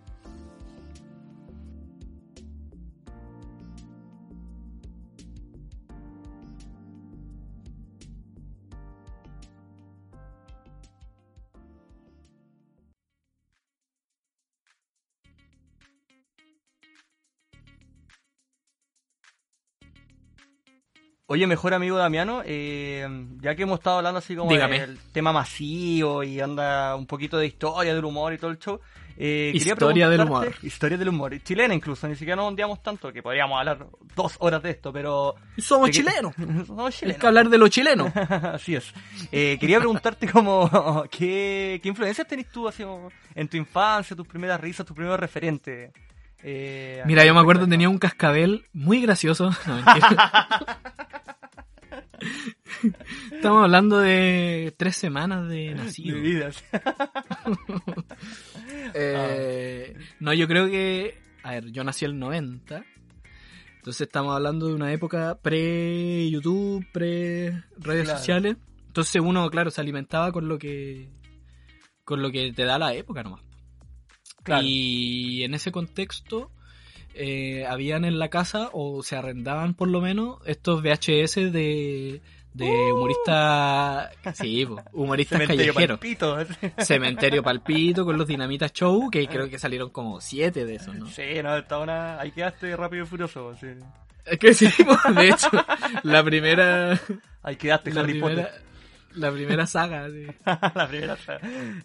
Oye, 21.30 21.46
mejor 21.46 21.74
amigo 21.74 21.98
Damiano, 21.98 22.40
eh, 22.46 23.06
ya 23.42 23.54
que 23.54 23.64
hemos 23.64 23.80
estado 23.80 23.98
hablando 23.98 24.16
así 24.18 24.34
como 24.34 24.50
Dígame. 24.50 24.80
del 24.80 24.98
tema 25.12 25.30
masivo 25.30 26.24
y 26.24 26.40
anda 26.40 26.96
un 26.96 27.04
poquito 27.04 27.36
de 27.36 27.44
historia 27.46 27.94
del 27.94 28.02
humor 28.06 28.32
y 28.32 28.38
todo 28.38 28.50
el 28.50 28.58
show, 28.58 28.80
eh, 29.18 29.52
Historia 29.54 30.08
del 30.08 30.22
humor. 30.22 30.54
Historia 30.62 30.96
del 30.96 31.10
humor. 31.10 31.38
Chilena 31.42 31.74
incluso, 31.74 32.08
ni 32.08 32.14
siquiera 32.14 32.36
nos 32.36 32.46
ondeamos 32.46 32.82
tanto, 32.82 33.12
que 33.12 33.22
podríamos 33.22 33.58
hablar 33.58 33.88
dos 34.16 34.36
horas 34.38 34.62
de 34.62 34.70
esto, 34.70 34.90
pero... 34.90 35.34
Somos 35.58 35.90
chilenos. 35.90 36.34
Somos 36.66 36.94
Hay 36.94 36.98
chilenos. 36.98 37.20
que 37.20 37.26
hablar 37.26 37.48
de 37.50 37.58
lo 37.58 37.68
chileno. 37.68 38.10
Así 38.54 38.74
es. 38.76 38.90
Eh, 39.30 39.58
quería 39.60 39.80
preguntarte 39.80 40.30
como 40.30 41.04
¿qué, 41.10 41.78
qué 41.82 41.88
influencias 41.90 42.26
tenés 42.26 42.46
tú 42.50 42.66
así, 42.68 42.84
como, 42.84 43.10
en 43.34 43.48
tu 43.48 43.58
infancia, 43.58 44.16
tus 44.16 44.26
primeras 44.26 44.58
risas, 44.58 44.86
tus 44.86 44.96
primeros 44.96 45.20
referentes. 45.20 45.92
Eh, 46.42 47.02
Mira, 47.06 47.24
yo 47.24 47.34
me 47.34 47.40
acuerdo 47.40 47.64
que 47.64 47.70
tenía 47.70 47.88
un 47.88 47.98
cascabel 47.98 48.66
muy 48.72 49.00
gracioso. 49.02 49.50
No. 49.66 49.78
Estamos 53.32 53.64
hablando 53.64 53.98
de 53.98 54.74
tres 54.76 54.96
semanas 54.96 55.48
de 55.48 55.74
nacido. 55.74 56.16
de 56.16 56.22
vidas. 56.22 56.64
Eh, 58.94 59.94
no, 60.20 60.32
yo 60.32 60.46
creo 60.48 60.66
que. 60.68 61.18
A 61.42 61.52
ver, 61.52 61.70
yo 61.70 61.84
nací 61.84 62.04
el 62.04 62.18
90. 62.18 62.84
Entonces 63.76 64.00
estamos 64.06 64.34
hablando 64.34 64.66
de 64.68 64.74
una 64.74 64.92
época 64.92 65.38
pre-YouTube, 65.42 66.86
pre-redes 66.92 68.04
Claro. 68.04 68.18
sociales. 68.18 68.56
Entonces 68.86 69.20
uno, 69.22 69.48
claro, 69.50 69.70
se 69.70 69.80
alimentaba 69.80 70.32
con 70.32 70.48
lo 70.48 70.58
que. 70.58 71.10
con 72.04 72.22
lo 72.22 72.30
que 72.30 72.52
te 72.52 72.64
da 72.64 72.78
la 72.78 72.94
época 72.94 73.22
nomás. 73.22 73.42
Claro. 74.48 74.62
Y 74.64 75.44
en 75.44 75.54
ese 75.54 75.70
contexto. 75.72 76.50
eh, 77.14 77.66
habían 77.66 78.04
en 78.04 78.18
la 78.18 78.28
casa, 78.28 78.70
o 78.72 79.02
se 79.02 79.16
arrendaban 79.16 79.74
por 79.74 79.88
lo 79.88 80.00
menos, 80.00 80.38
estos 80.46 80.82
VHS 80.82 81.52
de. 81.52 82.20
de 82.54 82.92
humoristas. 82.92 84.10
Sí, 84.34 84.66
humoristas 84.92 85.38
Cementerio 85.38 85.74
callejeros. 85.74 85.98
palpito. 85.98 86.36
Cementerio 86.78 87.42
Palpito 87.42 88.04
con 88.04 88.16
los 88.18 88.26
Dinamitas 88.26 88.72
Show, 88.72 89.10
que 89.10 89.26
creo 89.26 89.48
que 89.48 89.58
salieron 89.58 89.90
como 89.90 90.20
siete 90.20 90.64
de 90.64 90.76
esos, 90.76 90.94
¿no? 90.94 91.06
Sí, 91.06 91.22
no, 91.42 91.56
está 91.56 91.78
una... 91.78 92.20
ahí 92.20 92.30
quedaste 92.32 92.76
rápido 92.76 93.04
y 93.04 93.06
furioso. 93.06 93.54
Sí. 93.56 93.68
Es 94.26 94.38
que 94.38 94.52
sí, 94.54 94.66
de 95.16 95.28
hecho, 95.30 95.48
la 96.02 96.22
primera, 96.22 97.00
Ahí 97.42 97.56
quedaste 97.56 97.92
la 97.92 98.02
Harry 98.02 98.12
primera, 98.20 98.42
Potter. 98.48 98.62
la 99.14 99.32
primera 99.32 99.66
saga, 99.66 100.08
sí. 100.10 100.26
la 100.74 100.88
primera. 100.88 101.16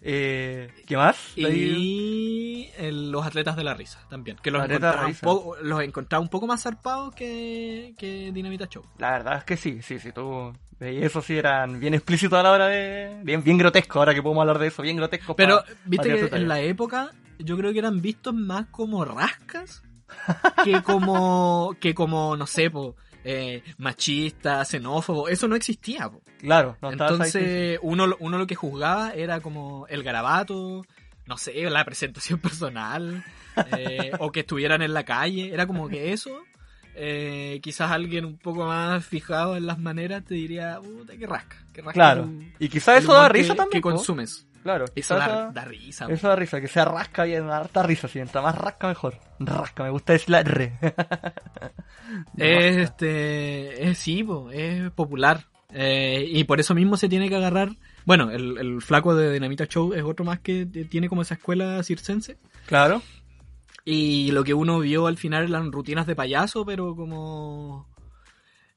Eh, 0.02 0.70
¿Qué 0.86 0.96
más? 0.96 1.16
Y 1.36 2.68
el- 2.76 3.10
los 3.10 3.24
atletas 3.26 3.56
de 3.56 3.64
la 3.64 3.74
risa 3.74 4.00
también, 4.08 4.36
que 4.42 4.50
los 4.50 4.62
Atletas 4.62 4.80
de 4.80 5.02
la 5.02 5.06
encontraba, 5.06 5.06
un 5.06 5.12
risa. 5.12 5.24
poco, 5.26 5.56
los 5.62 5.82
encontraba 5.82 6.22
un 6.22 6.28
poco 6.28 6.46
más 6.46 6.62
zarpados 6.62 7.14
que, 7.14 7.94
que 7.98 8.30
Dinamita 8.32 8.66
Show. 8.66 8.84
La 8.98 9.12
verdad 9.12 9.38
es 9.38 9.44
que 9.44 9.56
sí, 9.56 9.80
sí, 9.82 9.98
sí, 9.98 10.12
tú... 10.12 10.52
Y 10.80 11.02
eso 11.02 11.22
sí 11.22 11.38
eran 11.38 11.78
bien 11.80 11.94
explícitos 11.94 12.38
a 12.38 12.42
la 12.42 12.50
hora 12.50 12.66
de... 12.66 13.20
Bien, 13.22 13.42
bien 13.42 13.56
grotesco, 13.56 14.00
ahora 14.00 14.12
que 14.12 14.22
podemos 14.22 14.42
hablar 14.42 14.58
de 14.58 14.66
eso, 14.66 14.82
bien 14.82 14.96
grotesco. 14.96 15.34
Pero, 15.36 15.62
viste 15.86 16.08
que 16.28 16.36
en 16.36 16.48
la 16.48 16.60
época 16.60 17.10
yo 17.38 17.56
creo 17.56 17.72
que 17.72 17.78
eran 17.78 18.02
vistos 18.02 18.34
más 18.34 18.66
como 18.66 19.04
rascas 19.04 19.82
que 20.62 20.82
como, 20.82 21.74
que 21.80 21.94
como, 21.94 22.36
no 22.36 22.46
sé, 22.46 22.70
po, 22.70 22.96
eh, 23.24 23.62
machista, 23.78 24.64
xenófobo, 24.64 25.28
eso 25.28 25.48
no 25.48 25.56
existía, 25.56 26.08
po. 26.10 26.20
Claro, 26.44 26.76
no 26.82 26.92
Entonces, 26.92 27.78
uno, 27.82 28.06
lo- 28.06 28.16
uno 28.20 28.38
lo 28.38 28.46
que 28.46 28.54
juzgaba 28.54 29.12
era 29.14 29.40
como 29.40 29.86
el 29.88 30.02
garabato, 30.02 30.84
no 31.26 31.36
sé, 31.38 31.68
la 31.70 31.84
presentación 31.84 32.38
personal, 32.40 33.24
eh, 33.76 34.12
o 34.18 34.30
que 34.30 34.40
estuvieran 34.40 34.82
en 34.82 34.92
la 34.94 35.04
calle, 35.04 35.52
era 35.52 35.66
como 35.66 35.88
que 35.88 36.12
eso. 36.12 36.30
eh, 36.96 37.58
quizás 37.62 37.90
alguien 37.90 38.24
un 38.24 38.38
poco 38.38 38.66
más 38.66 39.04
fijado 39.04 39.56
en 39.56 39.66
las 39.66 39.78
maneras 39.80 40.24
te 40.24 40.34
diría, 40.34 40.78
puta, 40.80 41.16
que 41.16 41.26
rasca, 41.26 41.56
que 41.72 41.80
rasca. 41.80 41.92
Claro. 41.94 42.22
tu- 42.24 42.42
Y 42.60 42.68
quizás 42.68 43.02
eso 43.02 43.12
da 43.14 43.28
risa 43.28 43.54
que, 43.54 43.56
también. 43.56 43.78
Que 43.82 43.90
consumes. 43.90 44.46
Claro, 44.62 44.84
Eso 44.94 45.14
da, 45.16 45.64
risa. 45.66 46.06
eso 46.08 46.26
da 46.28 46.36
risa, 46.36 46.58
que 46.60 46.68
sea 46.68 46.84
rasca 46.86 47.24
bien, 47.24 47.46
da 47.48 47.58
harta 47.58 47.82
risa, 47.82 48.08
si 48.08 48.18
mientras 48.18 48.42
más 48.42 48.56
rasca 48.56 48.88
mejor. 48.88 49.18
Rasca, 49.38 49.82
me 49.82 49.90
gusta 49.90 50.12
decir 50.14 50.30
la 50.30 50.40
R. 50.40 50.72
Es, 52.36 52.76
este, 52.76 53.88
es 53.90 53.98
sí, 53.98 54.22
po, 54.24 54.50
es 54.50 54.90
popular. 54.92 55.44
Eh, 55.76 56.24
y 56.28 56.44
por 56.44 56.60
eso 56.60 56.74
mismo 56.74 56.96
se 56.96 57.08
tiene 57.08 57.28
que 57.28 57.34
agarrar. 57.34 57.70
Bueno, 58.04 58.30
el, 58.30 58.58
el 58.58 58.80
flaco 58.80 59.14
de 59.14 59.32
Dinamita 59.32 59.66
Show 59.66 59.92
es 59.92 60.04
otro 60.04 60.24
más 60.24 60.38
que 60.38 60.66
tiene 60.66 61.08
como 61.08 61.22
esa 61.22 61.34
escuela 61.34 61.82
circense. 61.82 62.38
Claro. 62.66 63.02
Y 63.84 64.30
lo 64.30 64.44
que 64.44 64.54
uno 64.54 64.78
vio 64.78 65.06
al 65.08 65.16
final 65.18 65.48
eran 65.48 65.72
rutinas 65.72 66.06
de 66.06 66.14
payaso, 66.16 66.64
pero 66.64 66.94
como. 66.96 67.88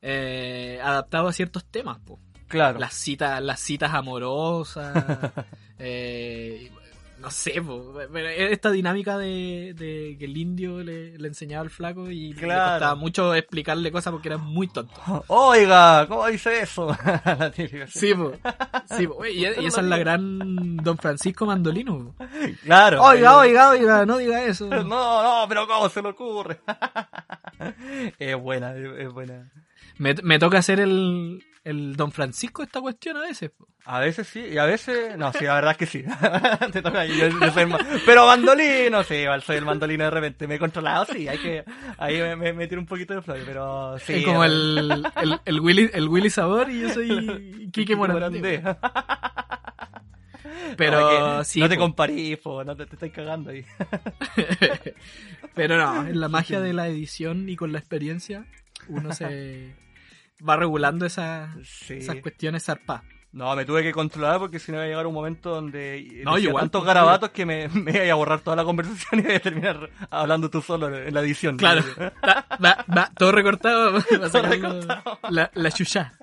eh, 0.02 0.80
adaptado 0.84 1.28
a 1.28 1.34
ciertos 1.34 1.66
temas, 1.66 2.00
po. 2.00 2.20
Claro. 2.48 2.80
Las 2.80 2.94
citas, 2.94 3.42
las 3.42 3.60
citas 3.60 3.94
amorosas, 3.94 5.32
eh, 5.80 6.72
no 7.20 7.32
sé, 7.32 7.62
po, 7.62 7.94
pero 8.14 8.30
esta 8.30 8.70
dinámica 8.72 9.18
de, 9.18 9.74
de 9.76 10.16
que 10.20 10.26
el 10.26 10.38
indio 10.38 10.84
le, 10.84 11.18
le 11.18 11.28
enseñaba 11.28 11.64
al 11.64 11.70
flaco 11.70 12.12
y 12.12 12.34
le 12.34 12.42
costaba 12.42 12.96
mucho 12.96 13.34
explicarle 13.34 13.92
cosas 13.92 14.12
porque 14.12 14.30
era 14.30 14.38
muy 14.38 14.68
tonto. 14.68 14.94
Oiga, 15.28 16.06
¿cómo 16.08 16.28
dice 16.28 16.62
eso? 16.62 16.96
Sí, 17.88 18.14
po. 18.14 18.34
Sí, 18.96 19.08
po. 19.08 19.26
Y, 19.26 19.40
y 19.40 19.46
esa 19.66 19.82
es 19.82 19.88
la 19.88 19.98
gran 19.98 20.78
Don 20.78 20.98
Francisco 20.98 21.46
Mandolino. 21.46 22.14
po. 22.18 22.26
Claro. 22.64 23.02
Oiga, 23.04 23.38
oiga, 23.38 23.70
oiga, 23.70 24.06
no 24.06 24.18
diga 24.18 24.44
eso. 24.46 24.68
No, 24.68 24.84
no, 25.24 25.46
pero 25.48 25.68
¿cómo 25.68 25.90
se 25.90 26.02
le 26.02 26.10
ocurre? 26.10 26.60
es 28.20 28.36
buena, 28.36 28.76
es 28.76 29.12
buena. 29.12 29.50
Me, 29.98 30.14
me 30.22 30.38
toca 30.38 30.60
hacer 30.60 30.80
el, 30.80 31.44
el 31.70 31.96
Don 31.96 32.12
Francisco 32.12 32.64
esta 32.64 32.80
cuestión 32.82 33.18
a 33.18 33.22
veces. 33.22 33.52
po. 33.52 33.68
A 33.90 34.00
veces 34.02 34.28
sí, 34.28 34.42
y 34.42 34.58
a 34.58 34.66
veces... 34.66 35.18
No, 35.18 35.32
sí, 35.32 35.46
la 35.46 35.56
verdad 35.56 35.72
es 35.72 35.78
que 35.78 35.86
sí. 35.86 36.04
Te 36.74 36.82
toca 36.82 37.06
yo, 37.06 37.30
yo 37.30 37.52
soy 37.52 37.64
el 37.64 37.70
ma- 37.70 37.80
Pero 38.06 38.26
mandolino, 38.26 39.02
sí, 39.04 39.24
soy 39.46 39.56
el 39.58 39.64
mandolino 39.66 40.04
de 40.04 40.10
repente. 40.10 40.46
Me 40.46 40.56
he 40.56 40.60
controlado, 40.60 41.06
sí, 41.06 41.28
hay 41.28 41.38
que... 41.38 41.64
Ahí 41.98 42.18
me, 42.20 42.36
me, 42.36 42.52
me 42.54 42.68
tiro 42.68 42.82
un 42.82 42.88
poquito 42.88 43.14
de 43.16 43.22
flow, 43.22 43.38
pero 43.46 43.98
sí. 44.00 44.16
es 44.16 44.26
como 44.26 44.44
el, 44.44 45.06
el, 45.22 45.40
el, 45.46 45.60
Willy, 45.62 45.90
el 45.94 46.10
Willy 46.10 46.30
Sabor 46.30 46.70
y 46.70 46.82
yo 46.82 46.90
soy 46.90 47.70
Quique 47.74 47.96
Morandé. 47.96 48.62
Pero 50.78 51.38
No, 51.38 51.44
sí, 51.44 51.60
no 51.60 51.70
te 51.70 51.76
po. 51.76 51.82
comparís, 51.82 52.38
po, 52.40 52.64
no 52.64 52.76
te, 52.76 52.86
te 52.86 52.96
estáis 52.96 53.12
cagando 53.14 53.52
ahí. 53.52 53.66
Pero 55.56 55.78
no, 55.78 56.06
en 56.08 56.20
la 56.20 56.28
magia 56.30 56.60
de 56.62 56.74
la 56.74 56.88
edición 56.88 57.50
y 57.50 57.56
con 57.56 57.72
la 57.72 57.80
experiencia, 57.80 58.46
uno 58.88 59.14
se 59.14 59.76
va 60.48 60.56
regulando 60.56 61.06
esa- 61.06 61.56
Sí. 61.64 61.96
esas 61.96 62.18
cuestiones 62.18 62.64
zarpadas. 62.66 63.04
No, 63.34 63.56
me 63.56 63.66
tuve 63.66 63.84
que 63.84 63.92
controlar 63.92 64.40
porque 64.40 64.58
si 64.58 64.72
no 64.72 64.78
iba 64.78 64.86
a 64.86 64.88
llegar 64.88 65.06
un 65.06 65.14
momento 65.14 65.52
donde 65.54 66.22
No, 66.24 66.38
igual, 66.38 66.64
tantos 66.64 66.82
pues, 66.82 66.88
garabatos 66.88 67.30
que 67.32 67.46
me, 67.46 67.68
me 67.70 67.92
iba 68.06 68.12
a 68.14 68.16
borrar 68.16 68.40
toda 68.40 68.56
la 68.56 68.64
conversación 68.64 69.20
y 69.22 69.24
iba 69.26 69.36
a 69.36 69.40
terminar 69.40 69.90
hablando 70.10 70.50
tú 70.50 70.62
solo 70.62 70.96
en 70.96 71.14
la 71.14 71.20
edición. 71.22 71.58
Claro, 71.58 71.84
va, 72.26 72.46
va, 72.64 72.86
va 72.96 73.12
todo 73.16 73.32
recortado, 73.34 74.00
sacar 74.30 74.50
recortado. 74.50 75.20
la, 75.30 75.52
la 75.54 75.72
chucha. 75.72 76.14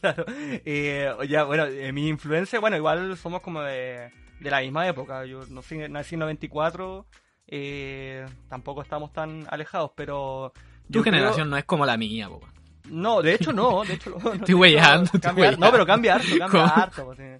Claro. 0.00 0.24
Eh, 0.28 1.12
ya, 1.28 1.44
bueno, 1.44 1.64
eh, 1.66 1.92
mi 1.92 2.08
influencia, 2.08 2.60
bueno, 2.60 2.76
igual 2.76 3.16
somos 3.18 3.42
como 3.42 3.60
de, 3.62 4.10
de 4.38 4.50
la 4.50 4.60
misma 4.60 4.86
época. 4.86 5.26
Yo 5.26 5.40
no 5.50 5.60
sé, 5.62 5.88
nací 5.88 6.14
en 6.14 6.20
94, 6.20 7.06
eh, 7.48 8.24
tampoco 8.48 8.80
estamos 8.82 9.12
tan 9.12 9.46
alejados, 9.50 9.90
pero... 9.96 10.52
Tu 10.86 10.94
yo 10.98 11.02
creo- 11.02 11.12
generación 11.14 11.50
no 11.50 11.56
es 11.56 11.64
como 11.64 11.84
la 11.84 11.96
mía, 11.96 12.28
po. 12.28 12.40
No, 12.88 13.22
de 13.22 13.34
hecho 13.34 13.52
no, 13.52 13.84
de 13.84 13.94
hecho 13.94 14.10
no. 14.10 14.18
no, 14.24 14.32
Estoy 14.34 14.54
weyando. 14.54 15.10
No, 15.58 15.70
pero 15.70 15.86
cambia 15.86 16.14
harto, 16.16 16.28
cambia 16.38 16.48
¿Cómo? 16.48 16.64
harto. 16.74 17.04
pues, 17.06 17.18
eh. 17.20 17.38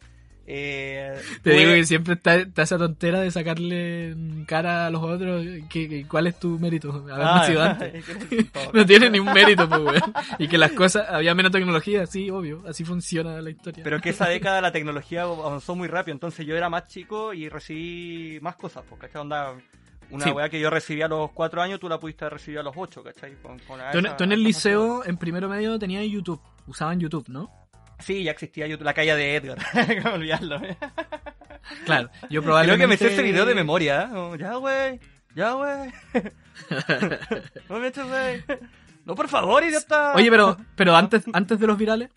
Eh, 0.53 1.17
Te 1.43 1.51
digo 1.51 1.71
que 1.75 1.85
siempre 1.87 2.15
está, 2.15 2.35
está 2.35 2.63
esa 2.63 2.77
tontera 2.77 3.21
de 3.21 3.31
sacarle 3.31 4.17
cara 4.49 4.87
a 4.87 4.91
los 4.91 5.01
otros. 5.01 5.45
¿Qué, 5.69 5.89
qué- 5.89 6.05
cuál 6.09 6.27
es 6.27 6.41
tu 6.41 6.59
mérito? 6.59 6.91
Haber 6.91 7.15
Ah, 7.25 7.35
nacido 7.37 7.63
antes. 7.63 8.05
No 8.73 8.85
tiene 8.85 9.11
ni 9.11 9.21
un 9.21 9.33
mérito, 9.33 9.69
pues, 9.69 9.81
weón. 9.81 10.13
Y 10.41 10.49
que 10.49 10.59
las 10.59 10.73
cosas, 10.73 11.07
había 11.09 11.37
menos 11.37 11.53
tecnología, 11.53 12.05
sí, 12.07 12.31
obvio. 12.31 12.65
Así 12.69 12.85
funciona 12.85 13.41
la 13.41 13.51
historia. 13.51 13.85
Pero 13.85 14.01
que 14.01 14.11
esa 14.11 14.27
década 14.29 14.61
la 14.61 14.73
tecnología 14.73 15.23
avanzó 15.23 15.77
muy 15.77 15.87
rápido, 15.87 16.15
entonces 16.17 16.45
yo 16.45 16.57
era 16.57 16.69
más 16.69 16.89
chico 16.89 17.33
y 17.33 17.49
recibí 17.49 18.41
más 18.43 18.57
cosas, 18.57 18.83
porque 18.91 19.07
esta 19.07 19.21
onda, 19.21 19.55
una 20.11 20.25
Sí. 20.25 20.31
weá 20.31 20.49
que 20.49 20.61
yo 20.61 20.71
recibí 20.71 21.03
a 21.03 21.09
los 21.09 21.31
cuatro 21.33 21.63
años, 21.63 21.79
tú 21.81 21.89
la 21.89 21.99
pudiste 21.99 22.29
recibir 22.29 22.59
a 22.61 22.63
los 22.63 22.75
ocho, 22.77 23.03
¿cachai? 23.03 23.35
Con, 23.43 23.59
con 23.61 23.79
Tú 23.93 23.99
esa- 23.99 24.17
tú 24.17 24.25
en 24.25 24.33
el 24.33 24.43
liceo, 24.43 25.05
en 25.05 25.17
primero 25.17 25.49
medio, 25.49 25.79
tenías 25.79 26.05
YouTube. 26.07 26.41
Usaban 26.67 26.99
YouTube, 27.01 27.29
¿no? 27.29 27.51
Sí, 27.99 28.23
ya 28.25 28.31
existía 28.31 28.67
YouTube, 28.67 28.85
la 28.85 28.95
calle 28.95 29.15
de 29.15 29.37
Edgar, 29.37 29.59
Cómo 30.03 30.15
olvidarlo. 30.15 30.61
Claro. 31.85 32.09
Yo 32.23 32.29
Creo 32.29 32.43
probablemente... 32.43 32.83
que 32.85 32.87
me 32.89 32.97
sé 32.97 33.13
ese 33.13 33.23
video 33.23 33.45
de 33.45 33.55
memoria, 33.55 34.11
¿eh? 34.13 34.37
Ya, 34.39 34.55
güey, 34.55 35.01
ya, 35.35 35.53
güey. 35.53 35.93
no 37.69 37.79
me 37.79 37.89
eches, 37.89 38.07
güey. 38.07 38.45
No, 39.05 39.15
por 39.15 39.29
favor, 39.29 39.63
idiota. 39.65 40.13
Oye, 40.15 40.31
pero, 40.31 40.57
pero 40.77 40.95
antes, 40.97 41.25
antes 41.33 41.59
de 41.59 41.67
los 41.67 41.77
virales, 41.79 42.11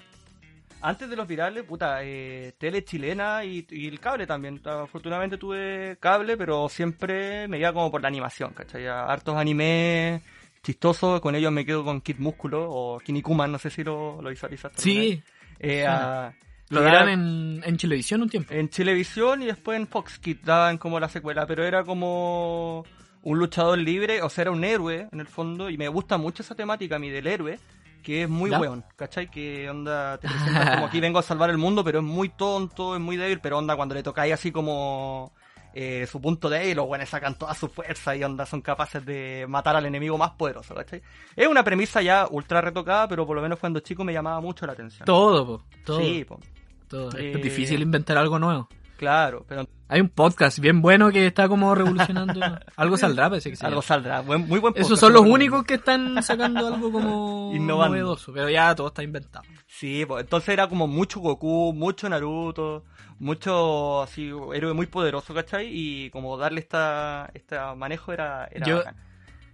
Antes 0.85 1.09
de 1.09 1.15
los 1.15 1.27
virales, 1.27 1.63
puta, 1.63 1.99
eh, 2.03 2.53
tele 2.57 2.83
chilena 2.83 3.45
y, 3.45 3.65
y 3.71 3.87
el 3.87 3.99
cable 4.01 4.27
también. 4.27 4.61
Afortunadamente 4.65 5.37
tuve 5.37 5.97
cable, 5.99 6.35
pero 6.35 6.67
siempre 6.67 7.47
me 7.47 7.57
iba 7.57 7.71
como 7.71 7.89
por 7.89 8.01
la 8.01 8.09
animación, 8.09 8.51
¿cachai? 8.53 8.85
Hartos 8.87 9.35
animes 9.37 10.21
chistosos, 10.61 11.21
con 11.21 11.35
ellos 11.35 11.51
me 11.51 11.65
quedo 11.65 11.83
con 11.83 12.01
Kid 12.01 12.17
Músculo 12.19 12.65
o 12.69 12.99
Kinnikuman, 12.99 13.51
no 13.51 13.59
sé 13.59 13.69
si 13.69 13.83
lo, 13.83 14.21
lo 14.21 14.29
visualizaste. 14.29 14.81
sí, 14.81 15.21
Eh, 15.59 15.85
a- 15.85 16.33
lo 16.69 16.81
daban 16.81 17.09
en, 17.09 17.61
en 17.65 17.77
Chilevisión 17.77 18.21
un 18.23 18.29
tiempo. 18.29 18.53
en 18.53 18.69
Chilevisión 18.69 19.41
y 19.41 19.45
después 19.45 19.77
en 19.79 19.87
Fox 19.87 20.19
Kids 20.19 20.43
daban 20.43 20.77
como 20.77 20.99
la 20.99 21.07
secuela, 21.09 21.45
pero 21.45 21.63
era 21.65 21.83
como 21.83 22.83
un 23.21 23.39
luchador 23.39 23.77
libre, 23.77 24.21
o 24.21 24.29
sea, 24.29 24.41
era 24.43 24.51
un 24.51 24.63
héroe 24.63 25.07
en 25.11 25.19
el 25.19 25.27
fondo, 25.27 25.69
y 25.69 25.77
me 25.77 25.87
gusta 25.87 26.17
mucho 26.17 26.43
esa 26.43 26.55
temática 26.55 26.95
a 26.95 26.99
mí 26.99 27.09
del 27.09 27.27
héroe, 27.27 27.59
que 28.03 28.23
es 28.23 28.29
muy 28.29 28.51
¿Ya? 28.51 28.59
weón, 28.59 28.85
¿cachai? 28.95 29.31
Que 29.31 29.67
onda, 29.69 30.17
te 30.19 30.27
presentan 30.29 30.75
como 30.75 30.85
aquí 30.85 30.99
vengo 30.99 31.17
a 31.17 31.23
salvar 31.23 31.49
el 31.49 31.57
mundo, 31.57 31.83
pero 31.83 31.99
es 31.99 32.05
muy 32.05 32.29
tonto, 32.29 32.93
es 32.95 33.01
muy 33.01 33.17
débil, 33.17 33.39
pero 33.39 33.57
onda 33.57 33.75
cuando 33.75 33.95
le 33.95 34.03
tocáis 34.03 34.33
así 34.33 34.51
como 34.51 35.33
eh, 35.73 36.05
su 36.11 36.21
punto 36.21 36.49
débil, 36.49 36.75
los 36.77 36.87
weones 36.87 37.09
sacan 37.09 37.35
toda 37.37 37.55
su 37.55 37.67
fuerza 37.67 38.15
y 38.15 38.23
onda 38.23 38.45
son 38.45 38.61
capaces 38.61 39.03
de 39.03 39.45
matar 39.49 39.75
al 39.75 39.85
enemigo 39.87 40.17
más 40.19 40.31
poderoso, 40.31 40.75
¿cachai? 40.75 41.01
Es 41.35 41.47
una 41.47 41.63
premisa 41.63 42.01
ya 42.03 42.27
ultra 42.29 42.61
retocada, 42.61 43.07
pero 43.07 43.25
por 43.25 43.35
lo 43.35 43.41
menos 43.41 43.57
cuando 43.57 43.79
chico 43.79 44.03
me 44.03 44.13
llamaba 44.13 44.39
mucho 44.39 44.67
la 44.67 44.73
atención. 44.73 45.05
Todo, 45.05 45.45
po, 45.45 45.63
todo. 45.83 45.99
Sí, 45.99 46.23
po, 46.25 46.39
todo. 46.87 47.17
Eh, 47.17 47.31
Es 47.35 47.41
difícil 47.41 47.81
inventar 47.81 48.17
algo 48.17 48.37
nuevo. 48.37 48.69
Claro, 48.97 49.45
pero 49.47 49.67
Hay 49.89 50.01
un 50.01 50.09
podcast 50.09 50.59
bien 50.59 50.81
bueno 50.81 51.11
que 51.11 51.27
está 51.27 51.47
como 51.47 51.73
revolucionando. 51.75 52.39
algo 52.75 52.97
saldrá, 52.97 53.29
parece 53.29 53.49
que 53.51 53.55
sí. 53.55 53.65
algo 53.65 53.81
saldrá. 53.81 54.21
Buen- 54.21 54.47
muy 54.47 54.59
buen 54.59 54.73
Esos 54.75 54.89
podcast, 54.89 54.99
son 55.01 55.13
los 55.13 55.21
únicos 55.23 55.63
que 55.65 55.75
están 55.75 56.21
sacando 56.23 56.67
algo 56.67 56.91
como 56.91 57.51
Innovando. 57.55 57.95
novedoso, 57.95 58.33
pero 58.33 58.49
ya 58.49 58.73
todo 58.75 58.87
está 58.87 59.03
inventado. 59.03 59.45
Sí, 59.67 60.05
pues 60.07 60.23
entonces 60.23 60.49
era 60.49 60.67
como 60.67 60.87
mucho 60.87 61.19
Goku, 61.19 61.73
mucho 61.73 62.07
Naruto, 62.09 62.83
mucho 63.19 64.01
así 64.03 64.31
héroe 64.53 64.73
muy 64.73 64.87
poderoso, 64.87 65.33
¿cachai? 65.33 65.67
Y 65.71 66.09
como 66.09 66.37
darle 66.37 66.59
esta, 66.61 67.29
este 67.33 67.57
manejo 67.75 68.11
era, 68.13 68.47
era 68.51 68.65
Yo- 68.65 68.77
bacán. 68.77 68.95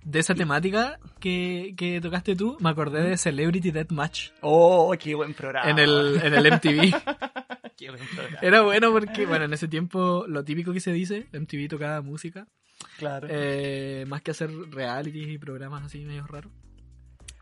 De 0.02 0.20
esa 0.20 0.34
temática 0.34 0.98
que, 1.20 1.74
que 1.78 2.00
tocaste 2.00 2.34
tú, 2.34 2.56
me 2.62 2.70
acordé 2.70 3.04
de 3.04 3.18
Celebrity 3.18 3.70
Deathmatch 3.72 4.30
Oh, 4.42 4.96
qué 4.98 5.14
buen 5.14 5.34
programa. 5.34 5.70
en 5.70 5.78
el, 5.78 6.22
en 6.24 6.34
el 6.34 6.54
MTV. 6.54 6.96
Programa. 7.88 8.38
Era 8.42 8.62
bueno 8.62 8.92
porque, 8.92 9.26
bueno, 9.26 9.46
en 9.46 9.54
ese 9.54 9.68
tiempo 9.68 10.26
lo 10.28 10.44
típico 10.44 10.74
que 10.74 10.80
se 10.80 10.92
dice, 10.94 11.28
MTV 11.34 11.68
tocaba 11.70 12.02
música, 12.02 12.48
Claro. 12.98 13.28
eh, 13.30 14.06
más 14.08 14.22
que 14.22 14.32
hacer 14.32 14.50
realities 14.72 15.30
y 15.30 15.38
programas 15.38 15.84
así 15.86 16.00
medio 16.06 16.26
raros. 16.28 16.52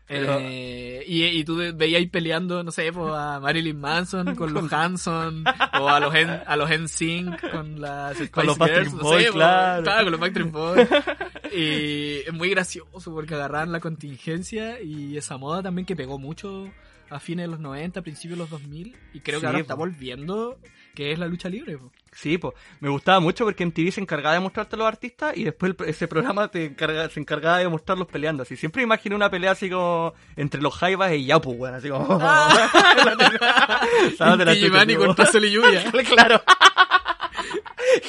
Pero- 0.06 0.38
Eh, 0.40 1.04
y, 1.06 1.22
y 1.24 1.44
tú 1.44 1.56
veías 1.74 1.98
ahí 1.98 2.06
peleando, 2.06 2.62
no 2.64 2.70
sé, 2.70 2.90
pues, 2.94 3.12
a 3.14 3.40
Marilyn 3.40 3.78
Manson 3.78 4.34
con 4.36 4.54
los 4.54 4.72
Hanson, 4.72 5.44
o 5.78 5.88
a 5.88 6.00
los 6.00 6.14
en, 6.14 6.30
a 6.30 6.56
los 6.56 6.70
NSYNC 6.70 7.50
con 7.50 7.78
las 7.80 8.14
Spice 8.16 8.30
Con 8.30 8.46
los 8.46 8.56
Girls, 8.56 8.70
Backstreet 8.92 8.94
no 8.96 9.02
Boys, 9.02 9.24
sé, 9.24 9.32
pues, 9.32 9.34
claro. 9.34 10.02
con 10.04 10.10
los 10.12 10.20
Backstreet 10.20 10.50
Boys. 10.50 10.88
y 11.54 12.14
es 12.26 12.32
muy 12.32 12.48
gracioso 12.50 13.12
porque 13.12 13.34
agarraban 13.34 13.70
la 13.70 13.80
contingencia 13.80 14.80
y 14.80 15.16
esa 15.18 15.36
moda 15.36 15.62
también 15.62 15.84
que 15.84 15.94
pegó 15.96 16.18
mucho 16.18 16.70
a 17.10 17.20
fines 17.20 17.44
de 17.44 17.50
los 17.50 17.60
90, 17.60 18.02
principios 18.02 18.38
de 18.38 18.42
los 18.44 18.50
2000, 18.50 18.96
y 19.14 19.20
creo 19.20 19.38
Sí, 19.38 19.40
que 19.42 19.46
ahora 19.46 19.58
po. 19.58 19.62
está 19.62 19.74
volviendo, 19.74 20.58
que 20.94 21.12
es 21.12 21.18
la 21.18 21.26
lucha 21.26 21.48
libre. 21.48 21.78
po. 21.78 21.90
Sí, 22.12 22.36
pues 22.38 22.54
me 22.80 22.88
gustaba 22.88 23.20
mucho 23.20 23.44
porque 23.44 23.64
MTV 23.64 23.92
se 23.92 24.00
encargaba 24.00 24.34
de 24.34 24.40
mostrarte 24.40 24.74
a 24.76 24.78
los 24.78 24.88
artistas 24.88 25.36
y 25.36 25.44
después 25.44 25.74
el- 25.78 25.88
ese 25.88 26.08
programa 26.08 26.48
te 26.48 26.64
encarga, 26.66 27.08
se 27.10 27.20
encargaba 27.20 27.58
de 27.58 27.68
mostrarlos 27.68 28.08
peleando. 28.08 28.42
Así 28.42 28.56
siempre 28.56 28.82
imaginé 28.82 29.14
una 29.14 29.30
pelea 29.30 29.52
así 29.52 29.70
como 29.70 30.14
entre 30.36 30.60
los 30.60 30.74
Jaivas 30.74 31.12
y 31.12 31.26
Yapu, 31.26 31.52
weón, 31.52 31.74
así 31.76 31.88
como. 31.88 32.18
¿Sabes? 34.18 34.38
De 34.38 34.44
la 34.44 34.54
Inti 34.54 34.64
Gimani 34.66 34.94
chucha, 34.94 35.06
contra 35.06 35.26
Sol 35.26 35.44
y 35.44 35.50
Lluvia. 35.52 35.84
Claro. 36.08 36.42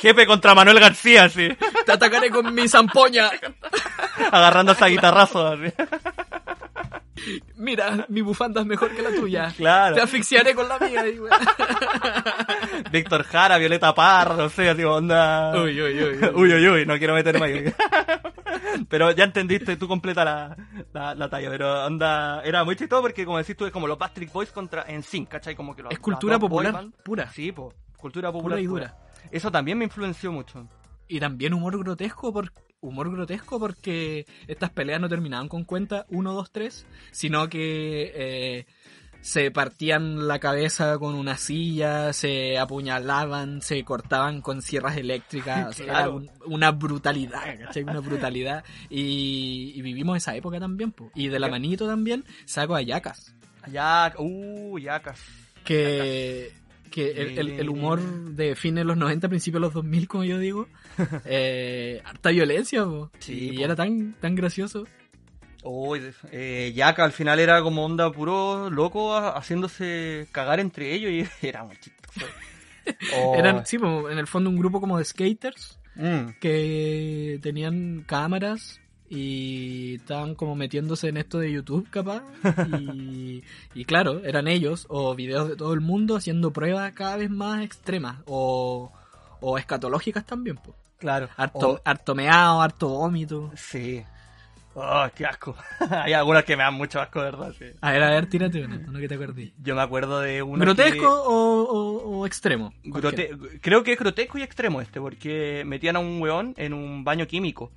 Jefe 0.01 0.25
contra 0.25 0.55
Manuel 0.55 0.79
García, 0.79 1.25
así. 1.25 1.47
Te 1.85 1.91
atacaré 1.91 2.29
con 2.29 2.53
mi 2.53 2.67
zampoña. 2.67 3.29
Agarrándose 4.31 4.83
a 4.83 4.87
guitarrazos, 4.87 5.59
así. 5.59 5.73
Mira, 7.55 8.05
mi 8.09 8.21
bufanda 8.21 8.61
es 8.61 8.67
mejor 8.67 8.95
que 8.95 9.01
la 9.01 9.09
tuya. 9.11 9.53
Claro. 9.57 9.95
Te 9.95 10.01
asfixiaré 10.01 10.55
con 10.55 10.67
la 10.69 10.79
mía. 10.79 11.03
y. 11.07 11.19
Víctor 12.91 13.23
Jara, 13.23 13.57
Violeta 13.57 13.93
Parra, 13.93 14.35
no 14.35 14.49
sé, 14.49 14.69
así 14.69 14.83
onda. 14.83 15.51
Uy, 15.61 15.81
uy, 15.81 16.03
uy, 16.03 16.17
uy. 16.33 16.53
uy, 16.53 16.67
uy, 16.67 16.85
no 16.85 16.97
quiero 16.97 17.13
meterme 17.13 17.45
ahí. 17.45 17.73
pero 18.89 19.11
ya 19.11 19.25
entendiste, 19.25 19.75
tú 19.77 19.87
completa 19.87 20.23
la, 20.23 20.55
la, 20.93 21.15
la 21.15 21.29
talla, 21.29 21.49
pero 21.49 21.85
onda, 21.85 22.41
era 22.43 22.63
muy 22.63 22.75
chistoso 22.75 23.01
porque 23.01 23.25
como 23.25 23.37
decís 23.37 23.57
tú, 23.57 23.65
es 23.65 23.71
como 23.71 23.87
los 23.87 23.97
Patrick 23.97 24.31
Boys 24.31 24.51
contra 24.51 24.85
NSYNC, 24.89 25.27
¿cachai? 25.29 25.55
Como 25.55 25.75
que 25.75 25.83
los, 25.83 25.91
Es 25.91 25.99
cultura 25.99 26.39
popular, 26.39 26.85
pura. 27.03 27.29
Sí, 27.31 27.51
po, 27.51 27.73
cultura 27.97 28.31
popular. 28.31 28.57
Pura 28.57 28.61
y 28.61 28.67
pura. 28.67 28.87
dura. 28.87 29.09
Eso 29.31 29.51
también 29.51 29.77
me 29.77 29.85
influenció 29.85 30.31
mucho. 30.31 30.67
Y 31.09 31.19
también 31.19 31.53
humor 31.53 31.77
grotesco 31.79 32.31
por 32.31 32.53
humor 32.81 33.11
grotesco 33.11 33.59
porque 33.59 34.25
estas 34.47 34.69
peleas 34.69 35.01
no 35.01 35.09
terminaban 35.09 35.49
con 35.49 35.65
cuenta 35.65 36.05
1, 36.09 36.33
2, 36.33 36.51
3, 36.51 36.85
sino 37.11 37.49
que 37.49 38.11
eh, 38.15 38.65
se 39.21 39.51
partían 39.51 40.29
la 40.29 40.39
cabeza 40.39 40.97
con 40.97 41.15
una 41.15 41.35
silla, 41.35 42.13
se 42.13 42.57
apuñalaban, 42.57 43.61
se 43.61 43.83
cortaban 43.83 44.39
con 44.41 44.61
sierras 44.61 44.95
eléctricas, 44.95 45.77
un- 46.13 46.31
una 46.45 46.71
brutalidad, 46.71 47.59
¿cachai? 47.65 47.83
Una 47.83 47.99
brutalidad. 47.99 48.63
Y, 48.89 49.73
y 49.75 49.81
vivimos 49.81 50.15
esa 50.15 50.35
época 50.37 50.57
también, 50.59 50.91
po. 50.93 51.11
Y 51.15 51.27
de 51.27 51.39
la 51.39 51.49
manito 51.49 51.85
también 51.85 52.23
saco 52.45 52.75
a 52.75 52.81
Yacas, 52.81 53.35
Allá, 53.63 54.13
uh, 54.17 54.79
yacas. 54.79 55.19
que, 55.65 56.53
que 56.89 57.11
el, 57.11 57.37
el- 57.39 57.49
el 57.59 57.69
humor 57.69 57.99
de 58.35 58.55
fines 58.55 58.81
de 58.81 58.85
los 58.85 58.95
90, 58.97 59.27
principios 59.27 59.59
de 59.61 59.65
los 59.67 59.73
2000, 59.73 60.07
como 60.07 60.23
yo 60.23 60.39
digo, 60.39 60.67
eh, 61.25 62.01
harta 62.05 62.29
violencia, 62.29 62.83
po. 62.85 63.11
Sí, 63.19 63.51
y 63.51 63.57
po. 63.57 63.63
era 63.63 63.75
tan, 63.75 64.13
tan 64.19 64.35
gracioso. 64.35 64.85
Uy, 65.63 66.01
eh, 66.31 66.71
Yaka 66.73 67.03
al 67.03 67.11
final 67.11 67.39
era 67.39 67.61
como 67.61 67.83
onda 67.85 68.11
puro 68.11 68.69
loco 68.69 69.15
haciéndose 69.15 70.27
cagar 70.31 70.59
entre 70.59 70.93
ellos 70.93 71.11
y 71.11 71.27
era 71.47 71.63
muy 71.63 71.77
chistoso. 71.77 72.25
Oh, 73.15 73.35
Eran, 73.35 73.67
sí, 73.67 73.77
po, 73.77 74.09
en 74.09 74.17
el 74.17 74.25
fondo 74.25 74.49
un 74.49 74.57
grupo 74.57 74.79
como 74.81 74.97
de 74.97 75.05
skaters 75.05 75.79
mm, 75.93 76.39
que 76.41 77.39
tenían 77.43 78.03
cámaras 78.07 78.81
y 79.09 79.95
estaban 79.95 80.33
como 80.33 80.55
metiéndose 80.55 81.09
en 81.09 81.17
esto 81.17 81.37
de 81.37 81.51
YouTube 81.51 81.87
capaz 81.91 82.23
y, 82.67 83.43
y 83.75 83.85
claro, 83.85 84.23
eran 84.25 84.47
ellos 84.47 84.87
o 84.89 85.13
videos 85.13 85.49
de 85.49 85.55
todo 85.55 85.73
el 85.73 85.81
mundo 85.81 86.15
haciendo 86.15 86.51
pruebas 86.51 86.93
cada 86.93 87.17
vez 87.17 87.29
más 87.29 87.63
extremas 87.63 88.21
o, 88.25 88.91
o 89.39 89.57
escatológicas 89.59 90.25
también, 90.25 90.57
pues. 90.57 90.75
Claro. 90.99 91.29
Harto, 91.37 91.81
harto 91.83 92.15
meado, 92.15 92.61
harto 92.61 92.87
vómito. 92.89 93.51
sí. 93.55 94.03
Oh, 94.75 95.05
qué 95.13 95.25
asco. 95.25 95.55
Hay 95.89 96.13
algunas 96.13 96.45
que 96.45 96.55
me 96.55 96.63
dan 96.63 96.75
mucho 96.75 97.01
asco, 97.01 97.19
¿verdad? 97.19 97.51
Sí. 97.57 97.65
A 97.81 97.91
ver, 97.91 98.03
a 98.03 98.09
ver, 98.11 98.27
tírate 98.29 98.63
una, 98.63 98.77
uno 98.87 98.99
que 98.99 99.07
te 99.09 99.15
acordé. 99.15 99.51
Yo 99.61 99.75
me 99.75 99.81
acuerdo 99.81 100.21
de 100.21 100.41
una 100.43 100.63
¿Grotesco 100.63 101.05
o, 101.11 101.63
o- 101.63 102.19
o 102.19 102.25
extremo? 102.25 102.71
grote- 102.83 103.59
Creo 103.61 103.83
que 103.83 103.93
es 103.93 103.99
grotesco 103.99 104.37
y 104.37 104.43
extremo 104.43 104.79
este, 104.79 105.01
porque 105.01 105.63
metían 105.65 105.95
a 105.97 105.99
un 105.99 106.21
weón 106.21 106.53
en 106.55 106.73
un 106.73 107.03
baño 107.03 107.25
químico. 107.27 107.71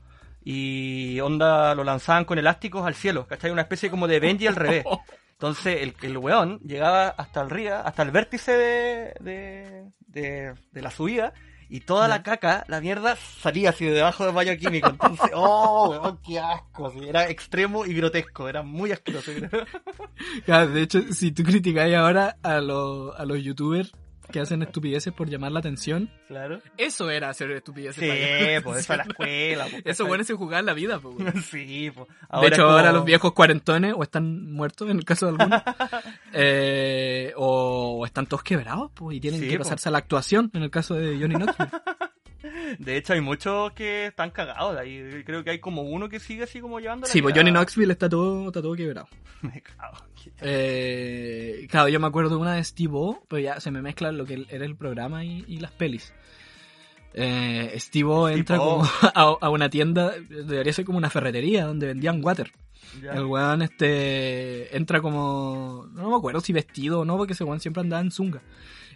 Y 0.44 1.18
onda 1.20 1.74
lo 1.74 1.82
lanzaban 1.82 2.24
con 2.24 2.38
elásticos 2.38 2.86
al 2.86 2.94
cielo, 2.94 3.26
¿cachai? 3.26 3.50
Una 3.50 3.62
especie 3.62 3.90
como 3.90 4.06
de 4.06 4.20
Benji 4.20 4.46
al 4.46 4.56
revés. 4.56 4.84
Entonces 5.32 5.78
el, 5.82 5.94
el 6.02 6.18
weón 6.18 6.60
llegaba 6.60 7.08
hasta 7.08 7.40
el 7.42 7.50
ría, 7.50 7.80
hasta 7.80 8.02
el 8.02 8.10
vértice 8.12 8.52
de, 8.52 9.14
de, 9.18 9.84
de, 10.06 10.54
de 10.70 10.82
la 10.82 10.90
subida 10.90 11.32
y 11.74 11.80
toda 11.80 12.06
Ya. 12.06 12.08
la 12.08 12.22
caca, 12.22 12.64
la 12.68 12.80
mierda, 12.80 13.16
salía 13.16 13.70
así 13.70 13.86
de 13.86 13.92
debajo 13.92 14.24
del 14.26 14.34
baño 14.34 14.56
químico. 14.58 14.90
Entonces, 14.90 15.30
oh, 15.34 15.88
weón, 15.90 16.18
qué 16.24 16.38
asco. 16.38 16.90
sí, 16.90 17.08
Era 17.08 17.28
extremo 17.30 17.86
y 17.86 17.94
grotesco, 17.94 18.48
era 18.48 18.62
muy 18.62 18.92
asqueroso. 18.92 19.32
Claro, 20.44 20.68
de 20.72 20.82
hecho, 20.82 21.00
si 21.12 21.32
tú 21.32 21.42
criticáis 21.42 21.94
ahora 21.96 22.36
a, 22.42 22.60
los 22.60 23.18
a 23.18 23.24
los 23.24 23.42
youtubers 23.42 23.92
que 24.32 24.40
hacen 24.40 24.62
estupideces 24.62 25.12
por 25.12 25.28
llamar 25.28 25.52
la 25.52 25.60
atención, 25.60 26.10
claro. 26.26 26.58
eso 26.76 27.08
era 27.10 27.28
hacer 27.28 27.50
estupideces. 27.52 28.02
Sí, 28.02 28.60
pues 28.64 28.80
eso 28.80 28.92
a 28.94 28.96
la 28.96 29.02
escuela. 29.08 29.66
pues, 29.70 29.82
Eso 29.84 30.06
bueno 30.06 30.24
se 30.24 30.34
jugar 30.34 30.64
la 30.64 30.72
vida, 30.74 30.98
pues. 30.98 31.14
güey. 31.14 31.32
Sí, 31.42 31.90
pues. 31.94 32.08
De 32.40 32.48
hecho, 32.48 32.62
como- 32.64 32.76
ahora 32.76 32.90
los 32.92 33.04
viejos 33.04 33.32
cuarentones 33.32 33.94
o 33.96 34.02
están 34.02 34.50
muertos 34.52 34.90
en 34.90 34.96
el 34.98 35.04
caso 35.04 35.26
de 35.26 35.30
algunos, 35.32 35.62
eh, 36.32 37.32
o, 37.36 38.04
están 38.06 38.26
todos 38.26 38.42
quebrados, 38.42 38.90
pues, 38.94 39.16
y 39.16 39.20
tienen 39.20 39.40
Sí, 39.40 39.48
que 39.48 39.58
po. 39.58 39.64
pasarse 39.64 39.88
a 39.88 39.92
la 39.92 39.98
actuación 39.98 40.50
en 40.54 40.62
el 40.62 40.70
caso 40.70 40.94
de 40.94 41.18
Johnny 41.18 41.34
Knoxville. 41.34 41.70
De 42.78 42.96
hecho, 42.96 43.12
hay 43.12 43.20
muchos 43.20 43.72
que 43.72 44.06
están 44.06 44.30
cagados 44.30 44.76
ahí. 44.76 45.22
Creo 45.24 45.44
que 45.44 45.50
hay 45.50 45.58
como 45.58 45.82
uno 45.82 46.08
que 46.08 46.20
sigue 46.20 46.44
así 46.44 46.60
como 46.60 46.80
llevando 46.80 47.06
Sí, 47.06 47.22
pues. 47.22 47.34
Johnny 47.34 47.50
Knoxville 47.50 47.92
está 47.92 48.08
todo, 48.08 48.48
está 48.48 48.62
todo 48.62 48.74
quebrado. 48.74 49.08
Me 49.42 49.60
cago. 49.60 49.98
Eh, 50.40 51.66
claro, 51.68 51.88
yo 51.88 51.98
me 51.98 52.06
acuerdo 52.06 52.30
de 52.30 52.36
una 52.36 52.54
de 52.54 52.62
Steve 52.62 52.92
O, 52.94 53.24
pero 53.28 53.40
ya 53.40 53.60
se 53.60 53.72
me 53.72 53.82
mezcla 53.82 54.12
lo 54.12 54.24
que 54.24 54.46
era 54.48 54.64
el 54.64 54.76
programa 54.76 55.24
y, 55.24 55.44
y 55.48 55.56
las 55.56 55.72
pelis. 55.72 56.14
Eh, 57.14 57.74
Steve 57.78 58.08
O 58.08 58.28
entra 58.28 58.56
como 58.56 58.84
a, 59.02 59.36
a 59.40 59.50
una 59.50 59.68
tienda, 59.68 60.12
debería 60.28 60.72
ser 60.72 60.84
como 60.84 60.98
una 60.98 61.10
ferretería 61.10 61.64
donde 61.64 61.88
vendían 61.88 62.24
water. 62.24 62.52
Ya. 63.02 63.12
El 63.12 63.24
weón 63.24 63.62
este 63.62 64.76
entra 64.76 65.00
como, 65.00 65.88
no 65.92 66.10
me 66.10 66.16
acuerdo 66.16 66.40
si 66.40 66.52
vestido 66.52 67.00
o 67.00 67.04
no, 67.04 67.16
porque 67.16 67.32
ese 67.32 67.44
weón 67.44 67.60
siempre 67.60 67.80
andaba 67.80 68.02
en 68.02 68.10
zunga. 68.10 68.42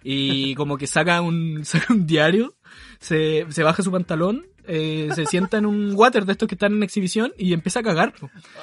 Y 0.08 0.54
como 0.54 0.78
que 0.78 0.86
saca 0.86 1.20
un, 1.20 1.60
saca 1.64 1.92
un 1.92 2.06
diario, 2.06 2.54
se, 3.00 3.44
se 3.48 3.62
baja 3.64 3.82
su 3.82 3.90
pantalón, 3.90 4.46
eh, 4.68 5.08
se 5.14 5.26
sienta 5.26 5.58
en 5.58 5.66
un 5.66 5.92
water 5.94 6.24
de 6.24 6.32
estos 6.32 6.48
que 6.48 6.54
están 6.54 6.72
en 6.74 6.82
exhibición 6.82 7.32
y 7.38 7.52
empieza 7.52 7.80
a 7.80 7.82
cagar. 7.82 8.14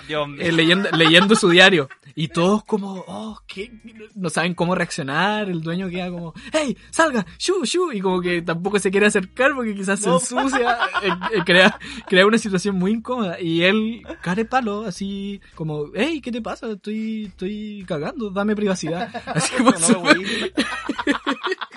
Dios 0.08 0.28
mío. 0.28 0.42
Eh, 0.42 0.52
leyendo, 0.52 0.90
leyendo 0.92 1.36
su 1.36 1.50
diario. 1.50 1.90
Y 2.16 2.28
todos 2.28 2.64
como, 2.64 3.04
oh, 3.08 3.40
¿qué? 3.48 3.72
No 4.16 4.30
saben 4.30 4.54
cómo 4.54 4.76
reaccionar. 4.76 5.50
El 5.50 5.62
dueño 5.62 5.90
queda 5.90 6.10
como, 6.12 6.34
hey, 6.52 6.78
salga, 6.92 7.26
shu, 7.40 7.64
shu. 7.66 7.92
Y 7.92 8.02
como 8.02 8.22
que 8.22 8.42
tampoco 8.42 8.78
se 8.80 8.92
quiere 8.92 9.08
acercar 9.08 9.54
porque 9.56 9.74
quizás 9.76 10.06
No. 10.06 10.20
se 10.20 10.36
ensucia. 10.36 10.78
Eh, 11.02 11.10
eh, 11.38 11.42
crea, 11.46 11.80
crea 12.08 12.26
una 12.26 12.38
situación 12.38 12.76
muy 12.76 12.92
incómoda. 12.92 13.40
Y 13.40 13.64
él, 13.64 14.04
care 14.22 14.46
palo, 14.46 14.86
así 14.86 15.42
como, 15.56 15.86
hey, 15.96 16.22
¿qué 16.22 16.32
te 16.32 16.42
pasa? 16.42 16.72
Estoy, 16.72 17.26
estoy 17.26 17.84
cagando, 17.88 18.30
dame 18.30 18.56
privacidad. 18.56 19.10
Así 19.26 19.56
como 19.56 19.72
No 19.72 20.00
voy. 20.02 20.52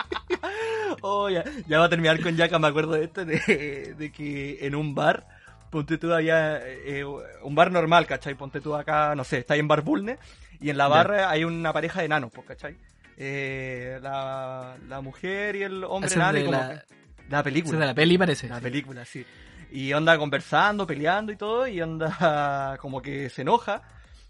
oh, 1.03 1.29
ya, 1.31 1.45
ya 1.67 1.79
va 1.79 1.87
a 1.87 1.89
terminar 1.89 2.21
con 2.21 2.37
Yaka, 2.37 2.59
me 2.59 2.69
acuerdo 2.69 2.93
de 2.93 3.05
esto, 3.05 3.25
de, 3.25 3.95
de 3.99 4.13
que 4.13 4.59
en 4.67 4.75
un 4.75 4.95
bar, 4.95 5.27
ponte 5.71 5.99
tú 5.99 6.13
había, 6.13 6.59
eh, 6.65 7.05
un 7.05 7.55
bar 7.55 7.71
normal, 7.73 8.07
¿cachai? 8.07 8.35
Ponte 8.35 8.61
tú 8.61 8.75
acá, 8.75 9.15
no 9.15 9.25
sé, 9.25 9.39
está 9.39 9.55
ahí 9.55 9.61
en 9.61 9.69
Bar 9.69 9.83
Bulne, 9.83 10.19
y 10.61 10.71
en 10.71 10.79
la 10.79 10.89
barra 10.89 11.29
hay 11.31 11.45
una 11.45 11.73
pareja 11.73 12.01
de 12.01 12.07
enanos, 12.07 12.31
pues, 12.33 12.47
¿cachai? 12.47 12.77
Eh, 13.19 13.99
la, 14.03 14.77
la 14.89 15.01
mujer 15.01 15.57
y 15.57 15.63
el 15.63 15.85
hombre 15.85 16.07
Ese 16.09 16.15
es 16.15 16.23
enano, 16.23 16.39
y 16.39 16.45
como 16.45 16.59
la- 16.59 16.85
la 17.29 17.43
película. 17.43 17.79
de 17.81 17.87
la 17.87 17.95
peli 17.95 18.19
parece. 18.19 18.49
La 18.49 18.57
sí. 18.59 18.63
película, 18.63 19.05
sí. 19.05 19.25
Y 19.73 19.93
onda 19.93 20.17
conversando, 20.17 20.87
peleando 20.87 21.33
y 21.33 21.37
todo, 21.37 21.67
y 21.67 21.81
onda 21.83 22.77
como 22.81 23.03
que 23.03 23.29
se 23.31 23.43
enoja. 23.43 23.83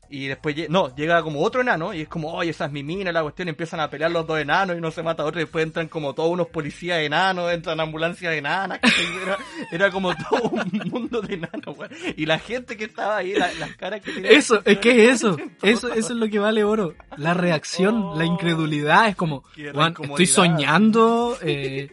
Y 0.08 0.26
después, 0.28 0.54
no, 0.68 0.94
llega 0.94 1.22
como 1.22 1.42
otro 1.42 1.60
enano, 1.60 1.92
y 1.92 2.02
es 2.02 2.08
como, 2.08 2.32
oye, 2.32 2.50
esa 2.50 2.66
es 2.66 2.72
mi 2.72 2.82
mina, 2.82 3.10
la 3.12 3.22
cuestión, 3.22 3.48
empiezan 3.48 3.80
a 3.80 3.90
pelear 3.90 4.10
los 4.10 4.26
dos 4.26 4.38
enanos 4.38 4.76
y 4.76 4.80
no 4.80 4.90
se 4.90 5.02
mata 5.02 5.22
a 5.22 5.26
otro, 5.26 5.40
y 5.40 5.44
después 5.44 5.64
entran 5.64 5.88
como 5.88 6.14
todos 6.14 6.30
unos 6.30 6.46
policías 6.48 7.00
enanos, 7.00 7.52
entran 7.52 7.80
ambulancias 7.80 8.34
enanas, 8.34 8.78
era, 9.22 9.38
era 9.72 9.90
como 9.90 10.14
todo 10.14 10.50
un 10.50 10.70
mundo 10.90 11.20
de 11.22 11.34
enanos, 11.34 11.76
weón. 11.76 11.90
Y 12.16 12.26
la 12.26 12.38
gente 12.38 12.76
que 12.76 12.84
estaba 12.84 13.16
ahí, 13.18 13.34
la- 13.34 13.52
las 13.54 13.76
caras 13.76 14.00
que 14.00 14.12
tenían- 14.12 14.32
Eso, 14.32 14.62
es 14.64 14.78
que 14.78 15.08
es 15.08 15.14
eso. 15.22 15.36
Eso, 15.62 15.88
eso 15.92 16.12
es 16.12 16.18
lo 16.18 16.28
que 16.28 16.38
vale 16.38 16.62
oro. 16.64 16.94
La 17.16 17.34
reacción, 17.34 18.16
la 18.18 18.24
Oh. 18.24 18.32
incredulidad. 18.32 19.08
Es 19.08 19.16
como, 19.16 19.42
"Juan, 19.72 19.90
incomodidad". 19.90 20.20
estoy 20.20 20.26
soñando. 20.26 21.36
Eh, 21.42 21.90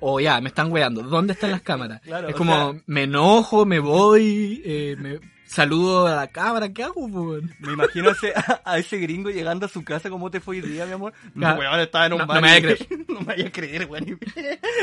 o 0.00 0.20
ya, 0.20 0.40
me 0.40 0.48
están 0.48 0.70
weando. 0.72 1.02
¿Dónde 1.02 1.32
están 1.32 1.50
las 1.50 1.62
cámaras? 1.62 2.00
Claro, 2.02 2.28
es 2.28 2.34
como, 2.34 2.52
sea- 2.72 2.82
me 2.86 3.04
enojo, 3.04 3.64
me 3.64 3.78
voy, 3.78 4.60
eh, 4.64 4.96
me 4.98 5.18
saludo 5.54 6.06
a 6.06 6.16
la 6.16 6.26
cámara. 6.28 6.72
¿Qué 6.72 6.82
hago, 6.82 7.04
weón? 7.06 7.54
Me 7.60 7.72
imagino 7.72 8.08
a 8.08 8.12
ese, 8.12 8.32
a 8.64 8.78
ese 8.78 8.98
gringo 8.98 9.30
llegando 9.30 9.66
a 9.66 9.68
su 9.68 9.84
casa, 9.84 10.10
¿cómo 10.10 10.30
te 10.30 10.40
fue 10.40 10.56
hoy 10.60 10.62
día, 10.68 10.84
mi 10.86 10.92
amor? 10.92 11.12
No, 11.34 11.54
weón, 11.54 11.80
estaba 11.80 12.06
en 12.06 12.12
un 12.14 12.18
no- 12.20 12.26
bar. 12.26 12.36
no 12.36 12.42
me 12.42 12.48
vaya 12.48 12.58
a 12.58 12.74
creer. 12.76 13.04
no 13.08 13.20
me 13.20 13.26
vaya 13.26 13.46
a 13.46 13.52
creer, 13.52 13.86
weón. 13.86 14.18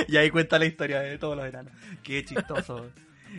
Y 0.07 0.17
ahí 0.17 0.29
cuenta 0.31 0.57
la 0.57 0.65
historia 0.65 0.99
de 1.01 1.17
todos 1.17 1.35
los 1.35 1.45
enanos. 1.45 1.73
Qué 2.03 2.23
chistoso. 2.23 2.87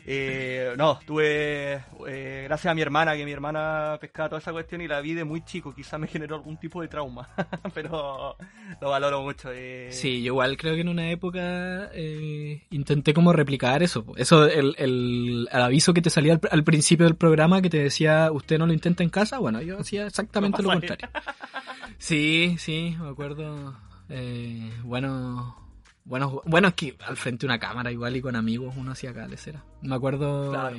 Eh, 0.07 0.75
no, 0.77 0.99
tuve, 1.07 1.83
eh, 2.09 2.43
gracias 2.47 2.71
a 2.71 2.75
mi 2.75 2.83
hermana, 2.83 3.15
que 3.17 3.25
mi 3.25 3.33
hermana 3.33 3.99
pescaba 4.01 4.29
toda 4.31 4.39
esa 4.41 4.53
cuestión 4.53 4.81
y 4.81 4.89
la 4.89 5.01
vi 5.01 5.15
de 5.15 5.25
muy 5.25 5.45
chico, 5.45 5.75
quizás 5.75 6.01
me 6.01 6.07
generó 6.07 6.37
algún 6.37 6.57
tipo 6.59 6.81
de 6.81 6.89
trauma, 6.89 7.29
pero 7.75 8.37
lo 8.81 8.91
valoro 8.91 9.23
mucho. 9.23 9.51
eh. 9.53 9.89
Sí, 9.93 10.21
yo 10.23 10.33
igual 10.33 10.57
creo 10.57 10.75
que 10.75 10.81
en 10.81 10.89
una 10.89 11.11
época 11.11 11.91
eh, 11.93 12.63
intenté 12.71 13.13
como 13.15 13.33
replicar 13.33 13.83
eso. 13.83 14.05
Eso, 14.17 14.47
el, 14.47 14.75
el, 14.79 15.49
el 15.51 15.63
aviso 15.63 15.93
que 15.95 16.03
te 16.03 16.11
salía 16.11 16.35
al, 16.35 16.41
al 16.51 16.65
principio 16.65 17.07
del 17.07 17.17
programa 17.17 17.61
que 17.63 17.71
te 17.71 17.79
decía, 17.79 18.31
usted 18.33 18.59
no 18.59 18.67
lo 18.67 18.73
intenta 18.73 19.03
en 19.03 19.11
casa, 19.11 19.39
bueno, 19.39 19.61
yo 19.63 19.79
hacía 19.79 20.07
exactamente 20.07 20.63
No 20.63 20.73
lo 20.73 20.81
contrario. 20.81 21.09
Sí, 21.99 22.57
sí, 22.59 22.97
me 23.01 23.09
acuerdo. 23.11 23.77
Eh, 24.09 24.71
bueno, 24.83 25.57
bueno, 26.05 26.43
bueno, 26.47 26.69
es 26.69 26.75
que 26.75 26.97
al 27.07 27.17
frente 27.17 27.47
de 27.47 27.53
una 27.53 27.59
cámara 27.59 27.91
igual 27.93 28.17
y 28.17 28.21
con 28.21 28.37
amigos 28.37 28.75
uno 28.77 28.93
hacía 28.93 29.13
calecera. 29.15 29.63
Me 29.83 29.95
acuerdo 29.95 30.51
Claro. 30.51 30.77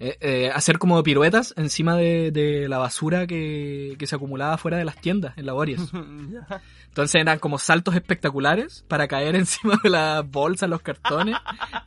eh, 0.00 0.16
eh, 0.20 0.50
hacer 0.54 0.78
como 0.78 1.02
piruetas 1.02 1.54
encima 1.56 1.96
de, 1.96 2.30
de 2.30 2.68
la 2.68 2.78
basura 2.78 3.26
que, 3.26 3.96
que 3.98 4.06
se 4.06 4.14
acumulaba 4.16 4.56
fuera 4.58 4.76
de 4.76 4.84
las 4.84 4.96
tiendas 5.00 5.36
en 5.36 5.46
laborias. 5.46 5.90
Ya. 6.30 6.62
Entonces 6.88 7.20
eran 7.20 7.38
como 7.38 7.58
saltos 7.58 7.94
espectaculares 7.94 8.84
para 8.88 9.06
caer 9.08 9.36
encima 9.36 9.78
de 9.82 9.90
las 9.90 10.28
bolsas, 10.28 10.68
los 10.68 10.82
cartones. 10.82 11.36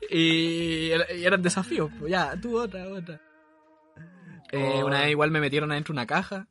y, 0.09 0.89
era- 0.91 1.11
y 1.13 1.25
eran 1.25 1.41
desafíos. 1.41 1.89
pues, 1.99 2.11
Ya, 2.11 2.39
tú 2.39 2.57
otra, 2.59 2.87
otra. 2.87 3.19
Eh, 4.51 4.79
Oh. 4.81 4.85
Una 4.87 5.01
vez 5.01 5.11
igual 5.11 5.31
me 5.31 5.39
metieron 5.39 5.71
adentro 5.71 5.93
de 5.93 5.99
una 5.99 6.05
caja. 6.07 6.47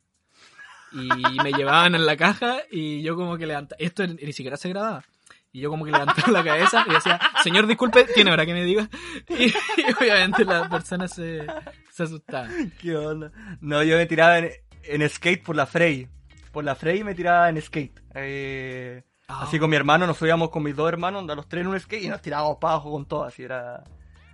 Y 0.93 1.07
me 1.41 1.53
llevaban 1.53 1.95
en 1.95 2.05
la 2.05 2.17
caja 2.17 2.57
y 2.69 3.01
yo 3.01 3.15
como 3.15 3.37
que 3.37 3.45
levantaba... 3.45 3.77
Esto 3.79 4.05
ni 4.05 4.33
siquiera 4.33 4.57
se 4.57 4.69
grababa. 4.69 5.03
Y 5.51 5.61
yo 5.61 5.69
como 5.69 5.85
que 5.85 5.91
levantaba 5.91 6.31
la 6.31 6.43
cabeza 6.43 6.85
y 6.87 6.93
decía, 6.93 7.19
señor, 7.43 7.67
disculpe, 7.67 8.05
tiene 8.05 8.31
hora 8.31 8.45
que 8.45 8.53
me 8.53 8.63
diga. 8.63 8.87
Y, 9.29 9.45
y 9.45 9.93
obviamente 9.99 10.45
la 10.45 10.69
persona 10.69 11.07
se, 11.07 11.45
se 11.91 12.03
asustaba. 12.03 12.47
¿Qué 12.81 12.95
onda? 12.95 13.31
No, 13.59 13.83
yo 13.83 13.97
me 13.97 14.05
tiraba 14.05 14.37
en, 14.39 14.51
en 14.83 15.09
skate 15.09 15.43
por 15.43 15.55
la 15.55 15.65
Frey. 15.65 16.07
Por 16.51 16.63
la 16.63 16.75
Frey 16.75 17.03
me 17.03 17.15
tiraba 17.15 17.49
en 17.49 17.61
skate. 17.61 17.99
Eh, 18.15 19.03
Ah. 19.31 19.43
Así 19.43 19.59
con 19.59 19.69
mi 19.69 19.77
hermano, 19.77 20.05
nos 20.05 20.17
subíamos 20.17 20.49
con 20.49 20.61
mis 20.61 20.75
dos 20.75 20.89
hermanos, 20.89 21.27
a 21.29 21.35
los 21.35 21.47
tres 21.47 21.61
en 21.61 21.67
un 21.67 21.79
skate 21.79 22.03
y 22.03 22.09
nos 22.09 22.21
tirábamos 22.21 22.57
para 22.59 22.73
abajo 22.73 22.91
con 22.91 23.05
todo. 23.05 23.23
Así 23.23 23.43
era. 23.43 23.81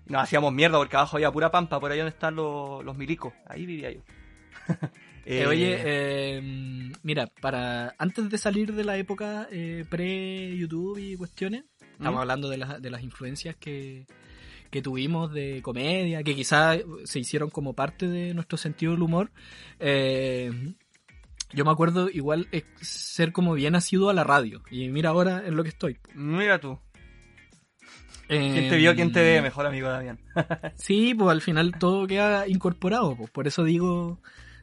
Nos 0.08 0.24
hacíamos 0.24 0.52
mierda 0.52 0.80
porque 0.80 0.96
abajo 0.96 1.18
había 1.18 1.32
pura 1.32 1.52
pampa, 1.52 1.80
por 1.80 1.92
ahí 1.92 2.00
donde 2.00 2.10
están 2.10 2.36
los, 2.36 2.84
los 2.84 2.98
milicos. 2.98 3.32
Ahí 3.46 3.68
vivía 3.68 3.92
yo. 3.92 4.02
Eh, 5.30 5.46
oye, 5.46 5.78
eh, 5.84 6.92
mira, 7.04 7.28
para 7.42 7.94
antes 7.98 8.30
de 8.30 8.38
salir 8.38 8.74
de 8.74 8.86
la 8.86 8.96
época 8.98 9.48
eh, 9.52 9.84
pre-YouTube 9.90 10.98
y 11.00 11.18
cuestiones, 11.18 11.66
estamos 11.82 12.20
¿Mm? 12.20 12.22
hablando 12.22 12.48
de, 12.50 12.58
las 12.58 12.82
de 12.82 12.90
las 12.90 13.04
influencias 13.04 13.58
que, 13.58 14.06
que 14.72 14.82
tuvimos 14.82 15.34
de 15.34 15.62
comedia, 15.62 16.24
que 16.24 16.34
quizás 16.34 16.80
se 17.04 17.20
hicieron 17.20 17.50
como 17.50 17.74
parte 17.74 18.08
de 18.08 18.34
nuestro 18.34 18.58
sentido 18.58 18.94
del 18.94 19.02
humor. 19.02 19.32
Eh, 19.80 20.50
yo 21.52 21.66
me 21.66 21.72
acuerdo 21.72 22.10
igual 22.10 22.48
ser 22.80 23.34
como 23.34 23.54
bien 23.54 23.76
asiduo 23.76 24.10
a 24.10 24.14
la 24.14 24.24
radio. 24.24 24.64
Y 24.72 24.88
mira 24.88 25.10
ahora 25.10 25.44
en 25.46 25.58
lo 25.58 25.64
que 25.64 25.70
estoy. 25.70 25.98
Mira 26.16 26.60
tú. 26.60 26.80
¿Quién 28.28 28.70
te 28.70 28.78
vio, 28.78 28.96
quién 28.96 29.12
te 29.12 29.20
Em, 29.20 29.36
ve? 29.36 29.42
Mejor 29.42 29.66
amigo 29.66 29.90
Damián. 29.90 30.20
Sí, 30.76 31.14
pues 31.14 31.30
al 31.32 31.42
final 31.42 31.74
todo 31.80 32.08
queda 32.08 32.48
incorporado, 32.48 33.16
pues 33.16 33.30
por 33.30 33.48
eso 33.48 33.64
digo, 33.64 34.20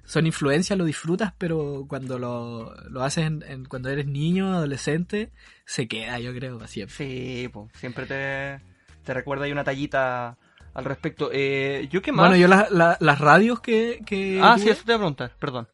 son 0.07 0.27
influencias, 0.27 0.79
lo 0.79 0.85
disfrutas, 0.85 1.33
pero 1.39 1.87
cuando 1.89 2.19
lo, 2.19 2.75
lo 2.91 3.03
haces 3.03 3.27
en- 3.27 3.43
en- 3.49 3.65
cuando 3.65 3.89
eres 3.89 4.07
niño, 4.07 4.55
adolescente, 4.55 5.31
se 5.65 5.89
queda, 5.89 6.19
yo 6.21 6.35
creo, 6.35 6.57
para 6.57 6.69
siempre. 6.69 6.95
Sí, 6.97 7.49
pues 7.53 7.71
siempre 7.79 8.07
te, 8.07 8.61
te 9.05 9.15
recuerda 9.15 9.45
ahí 9.47 9.53
una 9.53 9.65
tallita 9.65 10.37
al 10.75 10.85
respecto. 10.85 11.31
Eh, 11.33 11.89
¿Yo 11.91 12.03
qué 12.03 12.13
más? 12.13 12.29
Bueno, 12.29 12.37
yo 12.41 12.49
la- 12.49 12.69
la- 12.71 12.97
las 13.01 13.19
radios 13.19 13.61
que... 13.61 14.01
que 14.05 14.41
Ah, 14.43 14.57
tuve- 14.57 14.63
sí, 14.65 14.71
eso 14.71 14.83
te 14.85 14.91
iba 14.93 14.97
a 14.97 14.99
preguntar, 14.99 15.33
perdón. 15.39 15.69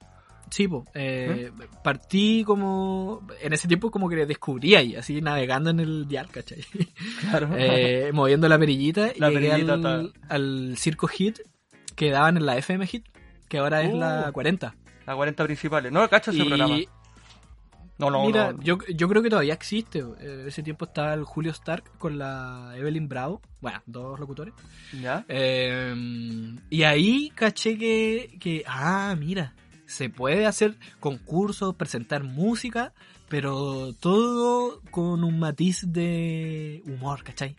Sí, 0.51 0.67
pues, 0.67 0.83
eh, 0.95 1.53
partí 1.85 2.43
como, 2.45 3.25
en 3.41 3.53
ese 3.53 3.69
tiempo 3.69 3.91
como 3.93 4.09
que 4.09 4.27
descubrí 4.27 4.75
ahí, 4.75 4.97
así 4.97 5.21
navegando 5.21 5.71
en 5.71 5.79
el 5.79 6.09
dial, 6.09 6.29
¿cachai? 6.31 6.65
Claro. 7.21 7.51
Eh, 7.57 8.11
moviendo 8.13 8.49
la 8.49 8.59
perillita 8.59 9.13
y 9.15 9.21
La 9.21 9.31
perillita 9.31 9.75
al, 9.75 10.13
al 10.29 10.75
Circo 10.77 11.07
Hit 11.07 11.39
que 11.95 12.11
daban 12.11 12.37
en 12.37 12.47
la 12.47 12.57
FM 12.59 12.85
Hit, 12.89 13.07
que 13.51 13.59
ahora 13.59 13.83
es 13.83 13.93
la 13.93 14.29
Uh. 14.29 14.33
40. 14.33 14.75
Las 15.07 15.17
40 15.17 15.45
principales. 15.45 15.93
No, 15.93 16.09
cacho 16.09 16.31
ese 16.31 16.41
Y 16.41 16.47
programa. 16.47 16.77
No, 17.99 18.11
no, 18.11 18.25
Mira, 18.25 18.53
no. 18.53 18.63
Yo, 18.63 18.79
yo 18.95 19.09
creo 19.09 19.23
que 19.23 19.29
todavía 19.29 19.53
existe. 19.53 19.99
Eh, 20.21 20.45
ese 20.47 20.63
tiempo 20.63 20.87
estaba 20.87 21.13
el 21.13 21.25
Julio 21.25 21.51
Stark 21.51 21.99
con 21.99 22.17
la 22.17 22.73
Evelyn 22.77 23.09
Bravo. 23.09 23.43
Bueno, 23.61 23.83
dos 23.85 24.19
locutores. 24.19 24.55
¿Ya? 25.03 25.25
Eh, 25.29 25.95
y 26.71 26.83
ahí 26.85 27.31
caché 27.35 27.77
que, 27.77 28.39
que, 28.41 28.63
ah, 28.67 29.15
mira, 29.19 29.53
se 29.85 30.09
puede 30.09 30.47
hacer 30.47 30.77
concursos, 31.01 31.75
presentar 31.75 32.23
música, 32.23 32.95
pero 33.29 33.93
todo 33.95 34.81
con 34.91 35.25
un 35.25 35.39
matiz 35.41 35.83
de 35.87 36.83
humor, 36.87 37.23
¿cachai? 37.25 37.57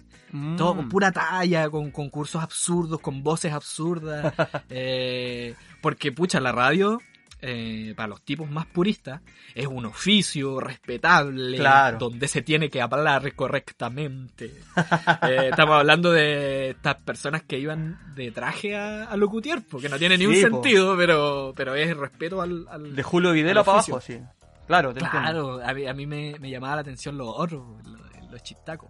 Todo 0.57 0.75
con 0.75 0.85
Mm. 0.85 0.89
pura 0.89 1.11
talla, 1.11 1.69
con 1.69 1.91
concursos 1.91 2.41
absurdos, 2.41 2.99
con 3.01 3.21
voces 3.23 3.51
absurdas. 3.53 4.33
eh, 4.69 5.55
porque, 5.81 6.11
pucha, 6.11 6.39
la 6.39 6.51
radio, 6.51 6.99
eh, 7.41 7.93
para 7.97 8.07
los 8.07 8.21
tipos 8.21 8.49
más 8.49 8.65
puristas, 8.67 9.21
es 9.55 9.65
un 9.67 9.85
oficio 9.85 10.59
respetable, 10.59 11.57
Claro. 11.57 11.97
donde 11.97 12.27
se 12.27 12.41
tiene 12.43 12.69
que 12.69 12.81
hablar 12.81 13.33
correctamente. 13.33 14.53
Eh, 15.23 15.49
estamos 15.49 15.75
hablando 15.75 16.11
de 16.11 16.71
estas 16.71 16.95
personas 17.01 17.43
que 17.43 17.59
iban 17.59 17.99
de 18.15 18.31
traje 18.31 18.75
a, 18.75 19.05
a 19.05 19.17
locutear, 19.17 19.61
porque 19.69 19.89
no 19.89 19.97
tiene 19.99 20.17
ni 20.17 20.25
un 20.25 20.35
Sí, 20.35 20.45
po. 20.45 20.49
sentido, 20.63 20.95
pero, 20.97 21.53
pero 21.55 21.75
es 21.75 21.95
respeto 21.95 22.41
al... 22.41 22.67
al- 22.69 22.95
De 22.95 23.03
Julio 23.03 23.31
Videla 23.31 23.63
para 23.63 23.79
abajo, 23.79 23.99
sí. 24.01 24.19
Claro, 24.67 24.93
te 24.93 24.99
entiendo. 25.03 25.19
Claro, 25.57 25.61
a 25.63 25.73
mí, 25.73 25.85
a 25.87 25.93
mí 25.93 26.05
me, 26.07 26.35
me 26.39 26.49
llamaba 26.49 26.75
la 26.75 26.81
atención 26.81 27.17
los 27.17 27.27
otros, 27.29 27.63
los, 27.85 28.31
los 28.31 28.43
chistacos. 28.43 28.89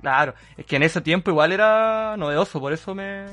Claro. 0.00 0.34
Es 0.56 0.64
que 0.66 0.76
en 0.76 0.82
ese 0.84 1.00
tiempo 1.00 1.30
igual 1.30 1.52
era 1.52 2.16
novedoso, 2.16 2.60
por 2.60 2.72
eso 2.72 2.94
me, 2.94 3.24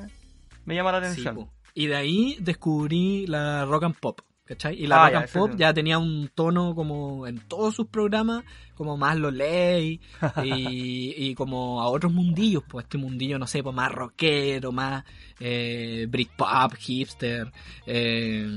me 0.66 0.76
llama 0.76 0.92
la 0.92 0.98
atención. 1.00 1.42
y 1.74 1.88
de 1.88 1.96
ahí 1.96 2.38
descubrí 2.40 3.28
la 3.28 3.66
rock 3.66 3.84
and 3.84 3.96
pop, 4.00 4.22
¿cachai? 4.46 4.82
Y 4.82 4.88
la 4.88 4.98
Ah, 4.98 5.06
rock 5.06 5.14
ya, 5.14 5.20
and 5.20 5.30
pop 5.30 5.52
ya 5.56 5.74
tenía 5.74 6.00
un 6.00 6.30
tono 6.34 6.74
como 6.74 7.28
en 7.28 7.40
todos 7.48 7.76
sus 7.76 7.88
programas, 7.88 8.44
como 8.74 8.98
más 8.98 9.16
lo 9.18 9.30
ley 9.32 10.02
y, 10.44 11.14
y 11.30 11.36
como 11.36 11.82
a 11.82 11.88
otros 11.90 12.12
mundillos, 12.14 12.64
pues 12.68 12.86
este 12.86 12.98
mundillo, 12.98 13.38
no 13.38 13.48
sé, 13.48 13.62
pues 13.62 13.76
más 13.76 13.92
rockero, 13.92 14.72
más 14.72 15.04
eh, 15.40 16.08
Britpop, 16.10 16.74
hipster, 16.80 17.52
eh, 17.86 18.48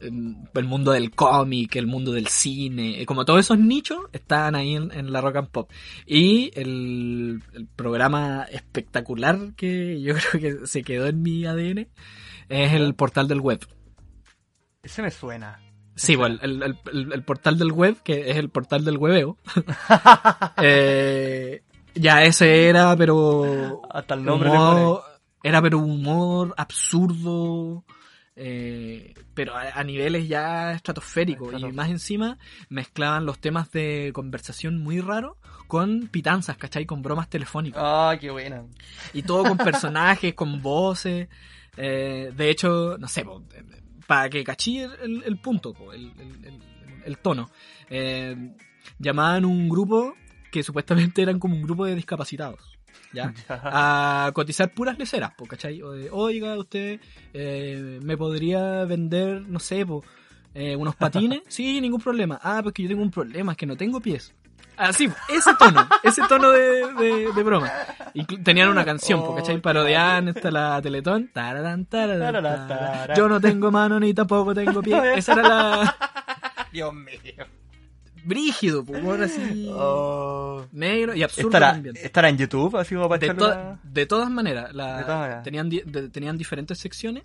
el 0.00 0.64
mundo 0.64 0.92
del 0.92 1.10
cómic, 1.10 1.76
el 1.76 1.86
mundo 1.86 2.12
del 2.12 2.26
cine, 2.28 3.00
eh, 3.00 3.06
como 3.06 3.24
todos 3.24 3.40
esos 3.40 3.58
nichos 3.58 3.98
estaban 4.12 4.54
ahí 4.54 4.74
en, 4.76 4.90
en 4.92 5.12
la 5.12 5.20
rock 5.20 5.36
and 5.36 5.48
pop. 5.48 5.70
Y 6.06 6.50
el, 6.54 7.42
el 7.54 7.66
programa 7.76 8.44
espectacular 8.50 9.54
que 9.56 10.00
yo 10.00 10.14
creo 10.30 10.60
que 10.60 10.66
se 10.66 10.82
quedó 10.82 11.06
en 11.06 11.22
mi 11.22 11.44
ADN 11.46 11.88
es 12.48 12.72
el 12.72 12.94
portal 12.94 13.28
del 13.28 13.40
web. 13.40 13.60
Ese 14.82 15.02
me 15.02 15.10
suena. 15.10 15.60
Sí, 15.96 16.14
bueno, 16.14 16.38
el, 16.42 16.62
el- 16.62 16.78
el- 16.92 17.12
el 17.14 17.22
portal 17.24 17.58
del 17.58 17.72
web, 17.72 17.96
que 18.04 18.30
es 18.30 18.36
el 18.36 18.50
portal 18.50 18.84
del 18.84 18.98
webeo. 18.98 19.38
eh, 20.58 21.62
ya 21.94 22.22
ese 22.22 22.68
era, 22.68 22.94
pero 22.96 23.80
Hasta 23.90 24.14
el 24.14 24.24
nombre 24.24 24.50
humor, 24.50 25.02
era 25.42 25.62
pero 25.62 25.78
humor 25.78 26.54
absurdo, 26.56 27.84
eh, 28.36 29.14
pero 29.34 29.56
a, 29.56 29.62
a 29.74 29.82
niveles 29.84 30.28
ya 30.28 30.72
estratosféricos. 30.72 31.60
Y 31.60 31.72
más 31.72 31.90
encima 31.90 32.38
mezclaban 32.68 33.24
los 33.26 33.38
temas 33.38 33.70
de 33.72 34.10
conversación 34.14 34.78
muy 34.78 35.00
raros 35.00 35.36
con 35.66 36.08
pitanzas, 36.08 36.56
¿cachai? 36.56 36.86
Con 36.86 37.02
bromas 37.02 37.28
telefónicas. 37.28 37.82
Ah, 37.84 38.16
qué 38.20 38.30
buena. 38.30 38.64
Y 39.14 39.22
todo 39.22 39.42
con 39.44 39.56
personajes, 39.58 40.34
con 40.34 40.60
voces. 40.62 41.28
eh, 41.76 42.32
de 42.36 42.50
hecho, 42.50 42.96
no 42.98 43.08
sé, 43.08 43.24
para 44.06 44.28
que 44.30 44.44
cachí 44.44 44.78
el, 44.78 45.38
punto, 45.42 45.74
el 47.04 47.18
tono. 47.18 47.50
eh, 47.90 48.54
llamaban 48.98 49.44
un 49.44 49.68
grupo 49.68 50.14
que 50.52 50.62
supuestamente 50.62 51.22
eran 51.22 51.38
como 51.38 51.56
un 51.56 51.62
grupo 51.62 51.84
de 51.86 51.94
discapacitados. 51.94 52.75
¿Ya? 53.48 53.60
a 54.28 54.30
cotizar 54.34 54.72
puras 54.72 54.98
leceras, 54.98 55.32
po, 55.36 55.46
¿cachai? 55.46 55.82
O 55.82 55.92
de, 55.92 56.08
Oiga, 56.10 56.56
usted 56.58 57.00
eh, 57.32 57.98
me 58.02 58.16
podría 58.16 58.84
vender, 58.84 59.42
no 59.48 59.58
sé, 59.58 59.84
po, 59.86 60.02
eh, 60.54 60.76
unos 60.76 60.94
patines. 60.96 61.42
Sí, 61.48 61.80
ningún 61.80 62.00
problema. 62.00 62.38
Ah, 62.42 62.60
pues 62.62 62.74
que 62.74 62.82
yo 62.82 62.88
tengo 62.88 63.02
un 63.02 63.10
problema, 63.10 63.52
es 63.52 63.58
que 63.58 63.66
no 63.66 63.76
tengo 63.76 64.00
pies. 64.00 64.34
Así, 64.78 65.08
ese 65.34 65.54
tono, 65.58 65.88
ese 66.02 66.20
tono 66.28 66.50
de, 66.50 66.92
de, 66.94 67.32
de 67.34 67.42
broma. 67.42 67.70
Inclu- 68.14 68.42
tenían 68.44 68.68
una 68.68 68.84
canción, 68.84 69.20
po, 69.24 69.34
¿cachai? 69.34 69.56
Oh, 69.56 69.62
Parodiaban 69.62 70.28
esta 70.28 70.50
la 70.50 70.82
Teletón. 70.82 71.28
Tararán. 71.32 71.86
Yo 73.16 73.26
no 73.26 73.40
tengo 73.40 73.70
mano 73.70 73.98
ni 73.98 74.12
tampoco 74.12 74.54
tengo 74.54 74.82
pie. 74.82 75.00
Esa 75.16 75.32
era 75.32 75.42
la... 75.48 75.96
Dios 76.72 76.92
mío. 76.92 77.46
Brígido. 78.26 78.84
Oh. 79.70 80.64
Negro 80.72 81.14
y 81.14 81.22
absurdo 81.22 81.48
¿Estará, 81.48 81.72
también. 81.72 81.96
estará 81.96 82.28
en 82.28 82.36
YouTube, 82.38 82.76
así 82.76 82.94
como 82.94 83.08
para 83.08 83.20
De, 83.20 83.34
to- 83.34 83.78
de 83.84 84.06
todas 84.06 84.30
maneras, 84.30 84.74
la- 84.74 84.98
De 84.98 85.04
todas 85.04 85.18
maneras. 85.20 85.42
Tenían, 85.44 85.68
di- 85.70 85.82
de- 85.86 86.08
tenían 86.08 86.36
diferentes 86.36 86.78
secciones 86.78 87.22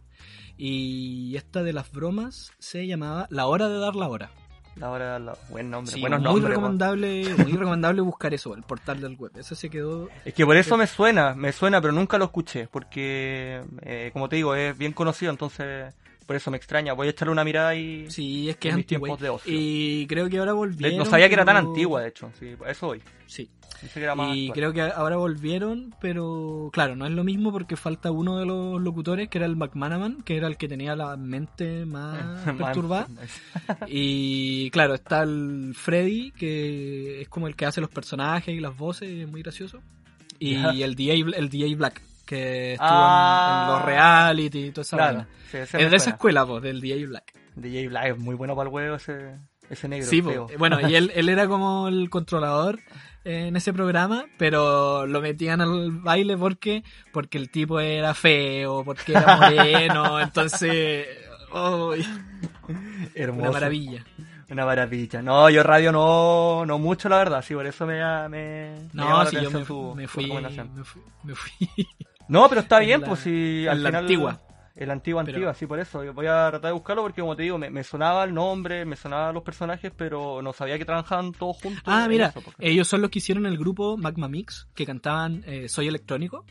y 0.57 1.35
esta 1.35 1.63
de 1.63 1.73
las 1.73 1.91
bromas 1.91 2.51
se 2.59 2.85
llamaba 2.85 3.27
La 3.29 3.47
Hora 3.47 3.67
de 3.69 3.79
Dar 3.79 3.95
la 3.95 4.07
Hora. 4.09 4.31
La 4.77 4.89
hora, 4.89 5.19
la... 5.19 5.35
buen 5.49 5.69
nombre, 5.69 5.93
Sí, 5.93 5.99
buenos 5.99 6.19
muy 6.21 6.25
nombres. 6.29 6.49
recomendable, 6.49 7.25
muy 7.37 7.51
recomendable 7.57 8.01
buscar 8.01 8.33
eso, 8.33 8.55
el 8.55 8.63
portal 8.63 9.01
del 9.01 9.17
web. 9.17 9.31
Eso 9.35 9.53
se 9.53 9.69
quedó. 9.69 10.07
Es 10.23 10.33
que 10.33 10.45
por 10.45 10.55
eso 10.55 10.77
me 10.77 10.87
suena, 10.87 11.33
me 11.35 11.51
suena, 11.51 11.81
pero 11.81 11.91
nunca 11.91 12.17
lo 12.17 12.25
escuché, 12.25 12.67
porque, 12.71 13.61
eh, 13.81 14.11
como 14.13 14.29
te 14.29 14.37
digo, 14.37 14.55
es 14.55 14.77
bien 14.77 14.93
conocido, 14.93 15.29
entonces 15.31 15.93
por 16.31 16.37
eso 16.37 16.49
me 16.49 16.55
extraña. 16.55 16.93
Voy 16.93 17.07
a 17.07 17.09
echarle 17.09 17.33
una 17.33 17.43
mirada 17.43 17.75
y... 17.75 18.09
Sí, 18.09 18.47
es 18.49 18.55
que 18.55 18.69
En 18.69 18.73
es 18.75 18.77
mis 18.77 18.85
tiempos 18.85 19.19
de 19.19 19.27
ocio. 19.27 19.53
Y 19.53 20.07
creo 20.07 20.29
que 20.29 20.37
ahora 20.37 20.53
volvieron. 20.53 20.97
no 20.97 21.03
sabía 21.05 21.27
que 21.27 21.33
era 21.33 21.43
tan 21.43 21.57
pero- 21.57 21.67
antigua, 21.67 22.01
de 22.03 22.07
hecho, 22.07 22.31
sí, 22.39 22.55
eso 22.65 22.87
voy. 22.87 23.01
Sí. 23.27 23.49
Que 23.93 23.99
era 23.99 24.15
más 24.15 24.33
Y 24.37 24.47
actual. 24.49 24.53
creo 24.55 24.73
que 24.73 24.81
ahora 24.93 25.17
volvieron, 25.17 25.93
pero 25.99 26.69
claro, 26.71 26.95
no 26.95 27.05
es 27.05 27.11
lo 27.11 27.23
mismo 27.25 27.51
porque 27.51 27.75
falta 27.75 28.11
uno 28.11 28.37
de 28.37 28.45
los 28.45 28.79
locutores, 28.81 29.27
que 29.27 29.39
era 29.39 29.47
el 29.47 29.55
McManaman, 29.57 30.21
que 30.21 30.37
era 30.37 30.47
el 30.47 30.55
que 30.55 30.67
tenía 30.69 30.95
la 30.95 31.17
mente 31.17 31.85
más 31.85 32.17
perturbada. 32.57 33.07
Y 33.87 34.69
claro, 34.71 34.93
está 34.93 35.23
el 35.23 35.73
Freddy, 35.75 36.31
que 36.31 37.21
es 37.21 37.27
como 37.29 37.47
el 37.47 37.55
que 37.57 37.65
hace 37.65 37.81
los 37.81 37.89
personajes 37.89 38.55
y 38.55 38.59
las 38.61 38.77
voces, 38.77 39.09
es 39.09 39.27
muy 39.29 39.41
gracioso. 39.41 39.81
Y 40.39 40.53
Ya. 40.53 40.69
el 40.71 40.95
DJ, 40.95 41.25
el 41.37 41.49
DJ 41.49 41.75
Black, 41.75 42.01
que 42.35 42.73
estuvo 42.73 42.87
Ah. 42.89 43.63
en, 43.65 43.67
en 43.67 43.75
los 43.75 43.85
reality 43.85 44.65
y 44.67 44.71
toda 44.71 44.83
esa 44.83 44.97
Claro, 44.97 45.25
sí, 45.51 45.57
Es 45.57 45.73
me 45.73 45.89
de 45.89 45.95
esa 45.97 46.09
escuela, 46.11 46.45
pues, 46.45 46.63
del 46.63 46.79
DJ 46.81 47.05
Black. 47.07 47.33
DJ 47.55 47.87
Black 47.89 48.05
es 48.07 48.17
muy 48.17 48.35
bueno 48.35 48.55
para 48.55 48.69
el 48.69 48.73
huevo 48.73 48.95
ese, 48.95 49.35
ese 49.69 49.87
negro. 49.87 50.07
Sí, 50.09 50.21
pues, 50.21 50.39
bueno, 50.57 50.79
y 50.87 50.95
él, 50.95 51.11
él 51.15 51.29
era 51.29 51.47
como 51.47 51.87
el 51.89 52.09
controlador 52.09 52.79
en 53.23 53.55
ese 53.55 53.71
programa, 53.73 54.25
pero 54.37 55.05
lo 55.05 55.21
metían 55.21 55.61
al 55.61 55.91
baile 55.91 56.37
porque 56.37 56.83
porque 57.11 57.37
el 57.37 57.51
tipo 57.51 57.79
era 57.79 58.13
feo, 58.13 58.83
porque 58.83 59.11
era 59.11 59.35
moreno, 59.37 60.19
entonces 60.21 61.05
oh, 61.51 61.93
Hermoso. 63.13 63.41
una 63.43 63.51
maravilla. 63.51 64.05
Una 64.49 64.65
maravilla. 64.65 65.21
No, 65.21 65.49
yo 65.49 65.63
radio 65.63 65.91
no, 65.93 66.65
no 66.65 66.77
mucho, 66.77 67.07
la 67.07 67.17
verdad. 67.17 67.41
Sí, 67.41 67.53
por 67.53 67.65
eso 67.65 67.85
me, 67.85 67.99
me, 68.27 68.29
me 68.71 68.87
No, 68.91 69.23
la 69.23 69.29
si 69.29 69.35
yo 69.39 69.49
me, 69.51 69.63
su- 69.63 69.95
me 69.95 70.07
fui, 70.07 70.25
me 70.27 70.83
fui, 70.83 71.03
me 71.23 71.35
fui. 71.35 71.87
No, 72.31 72.47
pero 72.49 72.61
está 72.61 72.79
en 72.79 72.85
bien, 72.85 73.01
la- 73.01 73.07
pues 73.07 73.19
si 73.21 73.67
al 73.67 73.77
en 73.77 73.83
la 73.83 73.89
final... 73.89 74.03
antigua. 74.03 74.41
El 74.73 74.89
antiguo, 74.89 75.21
Pero- 75.25 75.35
antigua, 75.35 75.53
sí, 75.53 75.65
por 75.67 75.79
eso. 75.79 76.03
Yo 76.03 76.13
voy 76.13 76.27
a 76.27 76.47
tratar 76.49 76.61
de 76.69 76.71
buscarlo 76.71 77.03
porque, 77.03 77.19
como 77.21 77.35
te 77.35 77.43
digo, 77.43 77.57
me, 77.57 77.69
me 77.69 77.83
sonaba 77.83 78.23
el 78.23 78.33
nombre, 78.33 78.85
me 78.85 78.95
sonaban 78.95 79.33
los 79.33 79.43
personajes, 79.43 79.91
pero 79.95 80.41
no 80.41 80.53
sabía 80.53 80.77
que 80.77 80.85
trabajaban 80.85 81.33
todos 81.33 81.57
juntos. 81.61 81.83
Ah, 81.85 82.07
mira, 82.07 82.27
eso, 82.27 82.41
porque 82.41 82.67
ellos 82.69 82.87
son 82.87 83.01
los 83.01 83.11
que 83.11 83.19
hicieron 83.19 83.45
el 83.45 83.57
grupo 83.57 83.97
Magma 83.97 84.27
Mix, 84.29 84.67
que 84.73 84.85
cantaban 84.85 85.43
eh, 85.45 85.67
Soy 85.67 85.87
Electrónico, 85.87 86.45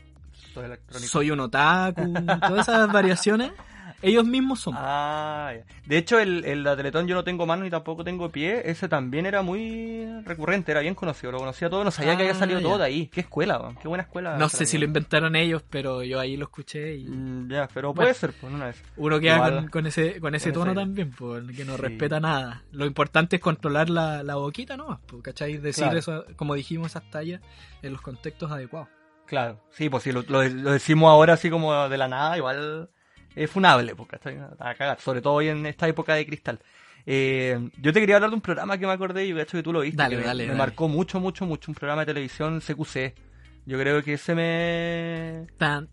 soy 0.53 0.65
electrónico. 0.65 1.09
Soy 1.11 1.31
un 1.31 1.39
Otaku, 1.39 2.13
todas 2.47 2.67
esas 2.69 2.91
variaciones, 2.93 3.51
ellos 4.01 4.25
mismos 4.25 4.59
son. 4.61 4.73
Ah. 4.77 5.53
De 5.85 5.97
hecho, 5.97 6.19
el, 6.19 6.43
el 6.45 6.63
la 6.63 6.75
Teletón 6.75 7.07
yo 7.07 7.15
no 7.15 7.23
tengo 7.23 7.45
mano 7.45 7.63
ni 7.63 7.69
tampoco 7.69 8.03
tengo 8.03 8.29
pie. 8.29 8.61
Ese 8.69 8.87
también 8.89 9.25
era 9.25 9.41
muy 9.41 10.05
recurrente, 10.23 10.71
era 10.71 10.81
bien 10.81 10.95
conocido. 10.95 11.31
Lo 11.31 11.37
conocía 11.39 11.69
todo, 11.69 11.83
no 11.83 11.91
sabía 11.91 12.15
que 12.15 12.23
había 12.23 12.33
Ah, 12.33 12.39
salido 12.39 12.59
ya. 12.59 12.67
todo 12.67 12.77
de 12.79 12.85
ahí. 12.85 13.07
Qué 13.07 13.21
escuela, 13.21 13.73
qué 13.81 13.87
buena 13.87 14.03
escuela. 14.03 14.37
no 14.37 14.49
sé 14.49 14.65
si 14.65 14.77
lo 14.77 14.85
inventaron 14.85 15.35
ellos, 15.35 15.63
pero 15.69 16.03
yo 16.03 16.19
ahí 16.19 16.37
lo 16.37 16.45
escuché 16.45 16.95
y 16.95 17.05
Mm, 17.05 17.49
Ya, 17.51 17.67
pero 17.73 17.89
Bueno. 17.93 18.07
puede 18.07 18.13
ser, 18.13 18.33
pues, 18.33 18.53
una 18.53 18.67
vez. 18.67 18.83
uno 18.97 19.19
queda 19.19 19.35
Igual, 19.35 19.55
con, 19.55 19.67
con 19.69 19.87
ese, 19.87 20.19
con 20.19 20.35
ese 20.35 20.51
tono 20.51 20.71
ese- 20.71 20.79
también, 20.79 21.11
pues, 21.11 21.43
que 21.55 21.65
no 21.65 21.75
Sí. 21.75 21.81
respeta 21.81 22.19
nada. 22.19 22.63
Lo 22.71 22.85
importante 22.85 23.35
es 23.37 23.41
controlar 23.41 23.89
la, 23.89 24.23
la 24.23 24.35
boquita, 24.35 24.77
¿no? 24.77 24.99
Pues, 25.07 25.21
¿Cachai? 25.23 25.57
Decir 25.57 25.83
Claro. 25.83 25.99
eso, 25.99 26.25
como 26.35 26.55
dijimos, 26.55 26.87
esas 26.91 27.09
tallas 27.11 27.41
en 27.81 27.91
los 27.93 28.01
contextos 28.01 28.51
adecuados. 28.51 28.89
Claro, 29.27 29.59
sí, 29.71 29.89
pues 29.89 30.03
si 30.03 30.11
lo, 30.11 30.23
lo- 30.27 30.43
lo 30.43 30.71
decimos 30.71 31.09
ahora 31.09 31.33
así 31.33 31.49
como 31.49 31.87
de 31.87 31.97
la 31.97 32.07
nada, 32.09 32.35
igual 32.37 32.89
es 33.35 33.49
funable, 33.49 33.95
porque 33.95 34.15
está 34.17 34.29
a 34.59 34.75
cagar, 34.75 34.99
sobre 34.99 35.21
todo 35.21 35.33
hoy 35.33 35.47
en 35.49 35.65
esta 35.65 35.87
época 35.87 36.13
de 36.15 36.25
cristal. 36.25 36.59
Eh, 37.05 37.69
yo 37.81 37.91
te 37.93 37.99
quería 37.99 38.15
hablar 38.17 38.29
de 38.29 38.35
un 38.35 38.41
programa 38.41 38.77
que 38.77 38.85
me 38.85 38.91
acordé 38.93 39.25
y 39.25 39.33
de 39.33 39.41
hecho 39.41 39.57
que 39.57 39.63
tú 39.63 39.73
lo 39.73 39.79
viste, 39.81 39.97
Dale, 39.97 40.17
que 40.17 40.23
dale, 40.23 40.43
me, 40.43 40.47
dale. 40.49 40.57
marcó 40.59 40.87
mucho, 40.87 41.19
mucho, 41.19 41.45
mucho, 41.45 41.71
un 41.71 41.75
programa 41.75 42.01
de 42.03 42.07
televisión 42.13 42.59
CQC. 42.61 43.15
Yo 43.65 43.77
creo 43.77 44.03
que 44.03 44.13
ese 44.13 44.33
me... 44.33 45.45
Tan, 45.57 45.87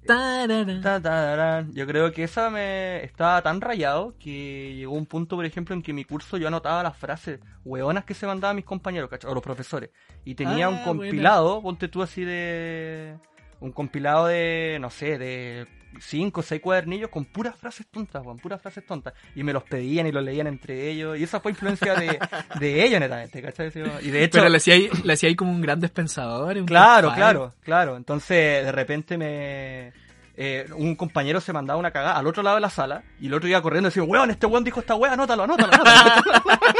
tararán. 1.03 1.73
Yo 1.75 1.87
creo 1.87 2.13
que 2.13 2.25
esa 2.25 2.49
me 2.51 3.05
estaba 3.05 3.43
tan 3.43 3.61
rayado 3.61 4.15
que 4.19 4.75
llegó 4.75 4.95
un 4.95 5.05
punto, 5.07 5.37
por 5.37 5.45
ejemplo, 5.45 5.75
en 5.75 5.83
que 5.83 5.91
en 5.93 5.97
mi 5.97 6.05
curso 6.05 6.39
yo 6.39 6.49
anotaba 6.49 6.83
las 6.83 6.97
frases 6.97 7.41
hueonas 7.65 8.05
que 8.05 8.15
se 8.15 8.27
mandaban 8.27 8.57
mis 8.57 8.65
compañeros, 8.65 9.11
¿cachai? 9.11 9.31
O 9.31 9.35
los 9.35 9.43
profesores. 9.43 9.91
Y 10.25 10.35
tenía 10.35 10.67
Ah, 10.67 10.71
un 10.71 10.75
buena. 10.77 10.87
compilado, 10.87 11.63
ponte 11.63 11.89
tú 11.89 12.03
así 12.03 12.25
de... 12.25 13.17
Un 13.61 13.73
compilado 13.73 14.27
de, 14.27 14.79
no 14.81 14.91
sé, 14.91 15.19
de 15.19 15.67
cinco 16.01 16.41
o 16.41 16.43
seis 16.43 16.61
cuadernillos 16.61 17.11
con 17.11 17.25
puras 17.25 17.57
frases 17.57 17.87
tontas, 17.89 18.25
weón, 18.25 18.39
puras 18.39 18.61
frases 18.61 18.85
tontas. 18.85 19.15
Y 19.35 19.43
me 19.43 19.53
los 19.53 19.65
pedían 19.65 20.07
y 20.07 20.13
los 20.13 20.23
leían 20.23 20.47
entre 20.47 20.89
ellos. 20.91 21.19
Y 21.19 21.25
esa 21.25 21.41
fue 21.41 21.53
influencia 21.53 21.95
de, 21.95 22.19
de 22.61 22.85
ellos, 22.85 23.01
netamente, 23.01 23.43
¿cachai? 23.43 23.73
Y 24.03 24.11
de 24.11 24.25
hecho... 24.25 24.39
Pero 24.39 24.49
le 24.49 24.59
hacía 24.59 24.75
ahí, 24.75 24.91
le 25.03 25.13
hacía 25.13 25.29
ahí 25.29 25.37
como 25.37 25.51
un 25.53 25.61
gran 25.61 25.81
dispensador. 25.81 26.57
un 26.57 26.67
Claro, 26.67 27.13
claro, 27.15 27.55
claro. 27.63 27.97
Entonces, 27.97 28.65
de 28.65 28.73
repente 28.73 29.17
me. 29.17 30.08
Eh, 30.41 30.67
un 30.77 30.95
compañero 30.95 31.41
se 31.41 31.53
mandaba 31.53 31.81
una 31.81 31.91
cagada 31.91 32.17
al 32.17 32.27
otro 32.29 32.45
lado 32.45 32.55
de 32.57 32.61
la 32.61 32.71
sala 32.71 33.03
y 33.21 33.27
el 33.27 33.35
otro 33.35 33.49
iba 33.49 33.61
corriendo 33.61 33.89
y 33.89 33.91
decía, 33.91 34.05
weón, 34.05 34.31
este 34.31 34.47
weón 34.47 34.63
dijo 34.63 34.79
esta 34.79 34.95
weá, 34.95 35.13
anótalo, 35.15 35.43
anótalo, 35.43 35.73
anótalo. 35.75 36.43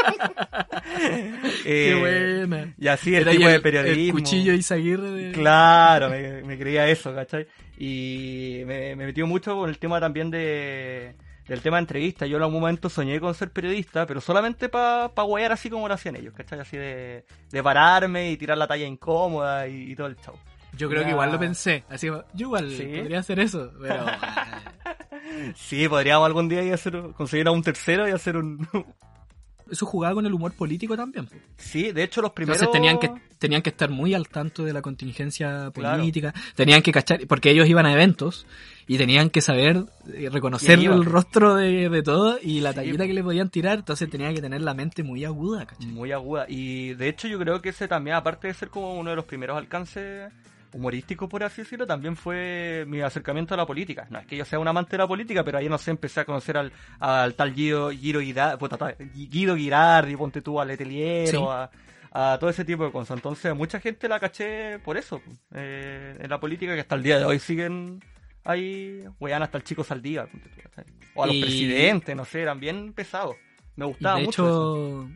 Qué 1.63 1.91
Eh, 1.91 2.45
buena. 2.47 2.73
Y 2.77 2.87
así 2.87 3.15
el 3.15 3.23
Era 3.23 3.31
tipo 3.31 3.47
de 3.47 3.59
periodismo. 3.59 4.17
el 4.17 4.23
cuchillo 4.23 4.53
Isaguirre 4.53 5.11
de... 5.11 5.31
Claro, 5.33 6.09
me, 6.09 6.41
me 6.43 6.57
creía 6.57 6.87
eso, 6.87 7.13
¿cachai? 7.13 7.47
Y 7.77 8.61
me, 8.65 8.95
me 8.95 9.05
metió 9.05 9.27
mucho 9.27 9.55
con 9.55 9.69
el 9.69 9.77
tema 9.77 9.99
también 9.99 10.29
de 10.31 11.15
del 11.47 11.61
tema 11.61 11.77
de 11.77 11.81
entrevistas. 11.81 12.29
Yo 12.29 12.37
en 12.37 12.43
algún 12.43 12.61
momento 12.61 12.89
soñé 12.89 13.19
con 13.19 13.33
ser 13.33 13.49
periodista, 13.49 14.05
pero 14.05 14.21
solamente 14.21 14.69
para 14.69 15.09
pa 15.09 15.23
huear 15.23 15.51
así 15.51 15.67
como 15.69 15.87
lo 15.87 15.95
hacían 15.95 16.15
ellos, 16.15 16.33
¿cachai? 16.35 16.59
Así 16.59 16.77
de, 16.77 17.25
de 17.51 17.63
pararme 17.63 18.29
y 18.31 18.37
tirar 18.37 18.55
la 18.57 18.67
talla 18.67 18.85
incómoda 18.85 19.67
y, 19.67 19.91
y 19.91 19.95
todo 19.95 20.05
el 20.07 20.15
show. 20.17 20.35
Yo 20.79 20.89
creo 20.89 21.01
que 21.01 21.07
Ya. 21.09 21.11
igual 21.11 21.31
lo 21.31 21.37
pensé. 21.39 21.83
Así 21.89 22.07
que 22.07 22.13
yo 22.33 22.47
igual 22.47 22.71
¿Sí? 22.71 22.85
podría 22.97 23.19
hacer 23.19 23.39
eso. 23.39 23.71
Pero 23.81 24.05
Sí, 25.55 25.87
podríamos 25.87 26.25
algún 26.25 26.49
día 26.49 26.61
a 26.71 26.73
hacer, 26.73 26.99
conseguir 27.15 27.47
a 27.47 27.51
un 27.51 27.61
tercero 27.61 28.07
y 28.07 28.11
hacer 28.11 28.37
un... 28.37 28.67
eso 29.71 29.85
jugaba 29.85 30.15
con 30.15 30.25
el 30.25 30.33
humor 30.33 30.53
político 30.53 30.97
también. 30.97 31.27
Sí, 31.57 31.91
de 31.91 32.03
hecho 32.03 32.21
los 32.21 32.31
primeros... 32.31 32.59
Entonces 32.61 32.73
tenían 32.81 32.97
que, 32.97 33.11
tenían 33.37 33.61
que 33.61 33.69
estar 33.69 33.89
muy 33.89 34.13
al 34.15 34.27
tanto 34.27 34.63
de 34.63 34.73
la 34.73 34.81
contingencia 34.81 35.69
Claro. 35.73 35.97
política. 35.99 36.33
Tenían 36.55 36.81
que 36.81 36.91
cachar, 36.91 37.19
porque 37.27 37.51
ellos 37.51 37.67
iban 37.67 37.85
a 37.85 37.93
eventos 37.93 38.47
y 38.87 38.97
tenían 38.97 39.29
que 39.29 39.41
saber 39.41 39.83
eh, 40.11 40.29
reconocer 40.31 40.79
el 40.79 41.05
rostro 41.05 41.55
de, 41.55 41.89
de 41.89 42.01
todo 42.01 42.39
y 42.41 42.61
la 42.61 42.71
Sí, 42.71 42.77
tallita 42.77 43.05
que 43.05 43.13
le 43.13 43.23
podían 43.23 43.49
tirar. 43.49 43.79
Entonces 43.79 44.09
tenían 44.09 44.33
que 44.33 44.41
tener 44.41 44.61
la 44.61 44.73
mente 44.73 45.03
muy 45.03 45.23
aguda, 45.25 45.65
¿cachai? 45.67 45.85
Muy 45.87 46.11
aguda. 46.11 46.45
Y 46.49 46.95
de 46.95 47.07
hecho 47.09 47.27
yo 47.27 47.37
creo 47.37 47.61
que 47.61 47.69
ese 47.69 47.87
también, 47.87 48.15
aparte 48.15 48.47
de 48.47 48.55
ser 48.55 48.69
como 48.69 48.95
uno 48.97 49.11
de 49.11 49.15
los 49.17 49.25
primeros 49.25 49.55
alcances 49.57 50.31
humorísticos, 50.73 51.27
por 51.29 51.43
así 51.43 51.61
decirlo, 51.63 51.87
también 51.87 52.15
fue 52.15 52.85
mi 52.87 53.01
acercamiento 53.01 53.53
a 53.53 53.57
la 53.57 53.65
política. 53.65 54.07
No 54.09 54.19
es 54.19 54.27
que 54.27 54.37
yo 54.37 54.45
sea 54.45 54.59
un 54.59 54.67
amante 54.67 54.91
de 54.91 54.97
la 54.99 55.07
política, 55.07 55.43
pero 55.43 55.57
ahí 55.57 55.67
no 55.69 55.77
sé, 55.77 55.91
empecé 55.91 56.19
a 56.21 56.25
conocer 56.25 56.57
al, 56.57 56.71
al 56.99 57.33
tal 57.35 57.53
Guido, 57.53 57.89
Guido, 57.89 58.19
Guido 58.21 59.55
Girardi, 59.55 60.15
ponte 60.15 60.41
tú, 60.41 60.59
al 60.59 60.67
Letelier, 60.67 61.27
Sí. 61.27 61.37
a, 61.47 61.69
a 62.11 62.37
todo 62.39 62.49
ese 62.49 62.65
tipo 62.65 62.83
de 62.85 62.91
cosas. 62.91 63.17
Entonces 63.17 63.55
mucha 63.55 63.79
gente 63.79 64.07
la 64.07 64.19
caché 64.19 64.79
por 64.79 64.97
eso, 64.97 65.21
eh, 65.53 66.17
en 66.19 66.29
la 66.29 66.39
política, 66.39 66.73
que 66.75 66.81
hasta 66.81 66.95
el 66.95 67.03
día 67.03 67.17
de 67.19 67.25
hoy 67.25 67.39
siguen 67.39 68.03
ahí, 68.43 69.03
wean 69.19 69.41
hasta 69.43 69.57
el 69.57 69.63
chico 69.63 69.83
Saldívar, 69.83 70.29
ponte 70.29 70.49
tú, 70.49 70.61
¿cachai? 70.61 70.85
o 71.15 71.23
a 71.23 71.27
los 71.27 71.35
Y- 71.35 71.41
presidentes, 71.41 72.15
no 72.15 72.25
sé, 72.25 72.41
eran 72.41 72.59
bien 72.59 72.93
pesados. 72.93 73.35
Me 73.75 73.85
gustaba 73.85 74.17
de 74.19 74.25
mucho 74.25 74.45
eso. 74.47 75.01
hecho, 75.07 75.09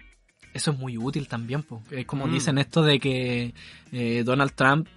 eso. 0.53 0.71
es 0.71 0.77
muy 0.77 0.97
útil 0.97 1.27
también, 1.27 1.63
po. 1.63 1.81
Es 1.91 2.05
como 2.05 2.27
Mm. 2.27 2.31
dicen 2.33 2.57
esto 2.57 2.83
de 2.83 2.99
que 2.99 3.53
eh, 3.91 4.23
Donald 4.25 4.53
Trump 4.53 4.87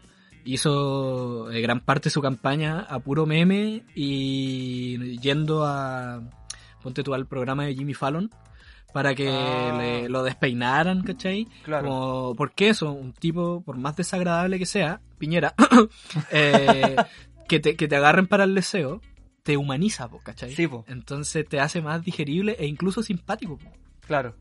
hizo 0.47 1.51
eh, 1.51 1.61
gran 1.61 1.81
parte 1.81 2.05
de 2.05 2.11
su 2.11 2.23
campaña 2.23 2.81
a 2.89 2.99
puro 3.01 3.27
meme 3.27 3.83
y 3.95 5.19
yendo 5.19 5.65
a, 5.67 6.23
ponte 6.83 7.03
tú 7.03 7.15
al 7.15 7.27
programa 7.27 7.65
de 7.67 7.75
Jimmy 7.75 7.95
Fallon 7.95 8.31
para 8.93 9.15
que 9.15 9.29
Ah. 9.29 9.77
le- 9.79 10.09
lo 10.09 10.23
despeinaran, 10.23 11.03
¿cachai? 11.03 11.47
Claro. 11.65 11.89
Como, 11.89 12.35
porque 12.37 12.69
eso, 12.71 12.93
un 12.93 13.13
tipo, 13.13 13.61
por 13.63 13.77
más 13.77 13.97
desagradable 13.97 14.59
que 14.59 14.67
sea, 14.67 15.01
Piñera, 15.19 15.55
eh, 16.31 16.97
que, 17.49 17.61
te, 17.61 17.77
que 17.77 17.89
te 17.89 17.97
agarren 17.97 18.27
para 18.27 18.45
el 18.45 18.55
deseo, 18.55 19.01
te 19.43 19.57
humaniza, 19.57 20.09
¿cachai? 20.23 20.55
Sí, 20.55 20.67
po. 20.67 20.85
Entonces 20.89 21.47
te 21.49 21.61
hace 21.61 21.81
más 21.83 22.03
digerible 22.03 22.57
e 22.59 22.67
incluso 22.67 23.03
simpático. 23.03 23.59
po. 23.59 23.71
Claro. 24.07 24.35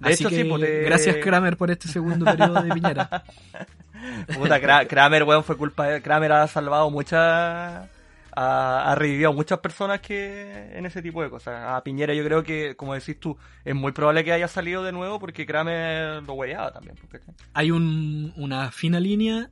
De 0.00 0.12
Así 0.12 0.22
hecho, 0.24 0.28
que 0.30 0.36
sí, 0.42 0.44
pues, 0.44 0.60
te- 0.62 0.82
gracias 0.82 1.16
Kramer 1.16 1.56
por 1.56 1.70
este 1.70 1.88
segundo 1.88 2.24
periodo 2.24 2.62
de 2.62 2.70
Piñera. 2.74 3.24
Puta, 4.36 4.60
Kra- 4.60 4.86
Kramer, 4.86 5.22
weón, 5.24 5.44
fue 5.44 5.56
culpa 5.56 5.86
de... 5.86 6.02
Kramer 6.02 6.32
ha 6.32 6.46
salvado 6.48 6.90
muchas... 6.90 7.88
Ha, 8.36 8.90
ha 8.90 8.94
revivido 8.96 9.30
a 9.30 9.32
muchas 9.32 9.60
personas 9.60 10.00
que 10.00 10.76
en 10.76 10.84
ese 10.86 11.00
tipo 11.00 11.22
de 11.22 11.30
cosas. 11.30 11.54
A 11.68 11.82
Piñera 11.84 12.12
yo 12.14 12.24
creo 12.24 12.42
que, 12.42 12.74
como 12.74 12.94
decís 12.94 13.18
tú, 13.20 13.38
es 13.64 13.76
muy 13.76 13.92
probable 13.92 14.24
que 14.24 14.32
haya 14.32 14.48
salido 14.48 14.82
de 14.82 14.90
nuevo 14.90 15.20
porque 15.20 15.46
Kramer 15.46 16.20
lo 16.24 16.32
hueveaba 16.34 16.72
también. 16.72 16.96
pues. 17.08 17.22
Hay 17.52 17.70
un- 17.70 18.32
una 18.36 18.72
fina 18.72 18.98
línea 18.98 19.50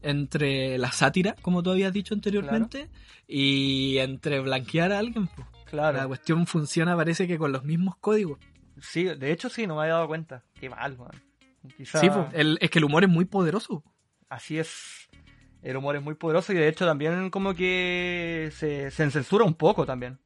entre 0.00 0.78
la 0.78 0.90
sátira, 0.92 1.36
como 1.42 1.62
tú 1.62 1.70
habías 1.72 1.92
dicho 1.92 2.14
anteriormente, 2.14 2.88
y 3.28 3.98
entre 3.98 4.40
blanquear 4.40 4.92
a 4.92 4.98
alguien. 5.00 5.28
La 5.36 5.70
Claro. 5.70 6.08
cuestión 6.08 6.46
funciona, 6.46 6.96
parece 6.96 7.26
que 7.28 7.36
con 7.38 7.52
los 7.52 7.64
mismos 7.64 7.96
códigos. 8.00 8.38
Sí, 8.82 9.04
de 9.04 9.32
hecho 9.32 9.48
sí, 9.48 9.66
no 9.66 9.76
me 9.76 9.82
había 9.82 9.94
dado 9.94 10.08
cuenta. 10.08 10.42
Qué 10.58 10.68
mal. 10.68 10.96
Quizá- 11.76 12.00
Sí, 12.00 12.10
po. 12.10 12.28
El- 12.32 12.58
es 12.60 12.68
que 12.70 12.78
el 12.80 12.84
humor 12.84 13.04
es 13.04 13.08
muy 13.10 13.24
poderoso. 13.24 13.82
Así 14.28 14.58
es. 14.58 15.08
El 15.62 15.76
humor 15.76 15.94
es 15.96 16.02
muy 16.02 16.14
poderoso 16.14 16.52
y 16.52 16.56
de 16.56 16.66
hecho 16.68 16.84
también 16.84 17.30
como 17.30 17.54
que 17.54 18.50
se, 18.56 18.90
se 18.90 19.10
censura 19.10 19.44
un 19.44 19.54
poco 19.54 19.86
también. 19.86 20.18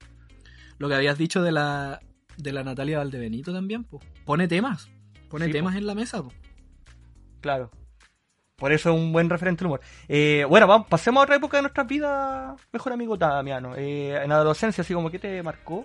Lo 0.79 0.89
que 0.89 0.95
habías 0.95 1.19
dicho 1.19 1.43
de 1.43 1.53
la, 1.53 2.01
de 2.39 2.53
la 2.53 2.65
Natalia 2.65 2.99
Valdebenito 2.99 3.53
también, 3.53 3.85
po. 3.85 4.01
pone 4.25 4.49
temas. 4.49 4.89
Pone 5.29 5.45
Sí, 5.47 5.51
po. 5.53 5.57
temas 5.59 5.77
en 5.77 5.87
la 5.87 5.95
mesa. 5.95 6.23
po. 6.23 6.33
Claro. 7.41 7.71
Por 8.57 8.73
eso 8.73 8.89
es 8.91 8.97
un 8.99 9.13
buen 9.13 9.29
referente 9.29 9.63
al 9.63 9.67
humor. 9.67 9.81
Eh, 10.09 10.47
bueno, 10.49 10.67
vamos, 10.67 10.87
pasemos 10.89 11.21
a 11.21 11.25
otra 11.25 11.37
época 11.37 11.59
de 11.59 11.63
nuestras 11.65 11.87
vidas, 11.87 12.59
mejor 12.73 12.93
amigo 12.95 13.17
Damiano. 13.19 13.75
Eh, 13.77 14.17
en 14.23 14.31
la 14.31 14.37
adolescencia, 14.37 14.81
así 14.81 14.95
como 14.95 15.11
que 15.11 15.19
te 15.19 15.43
marcó. 15.43 15.85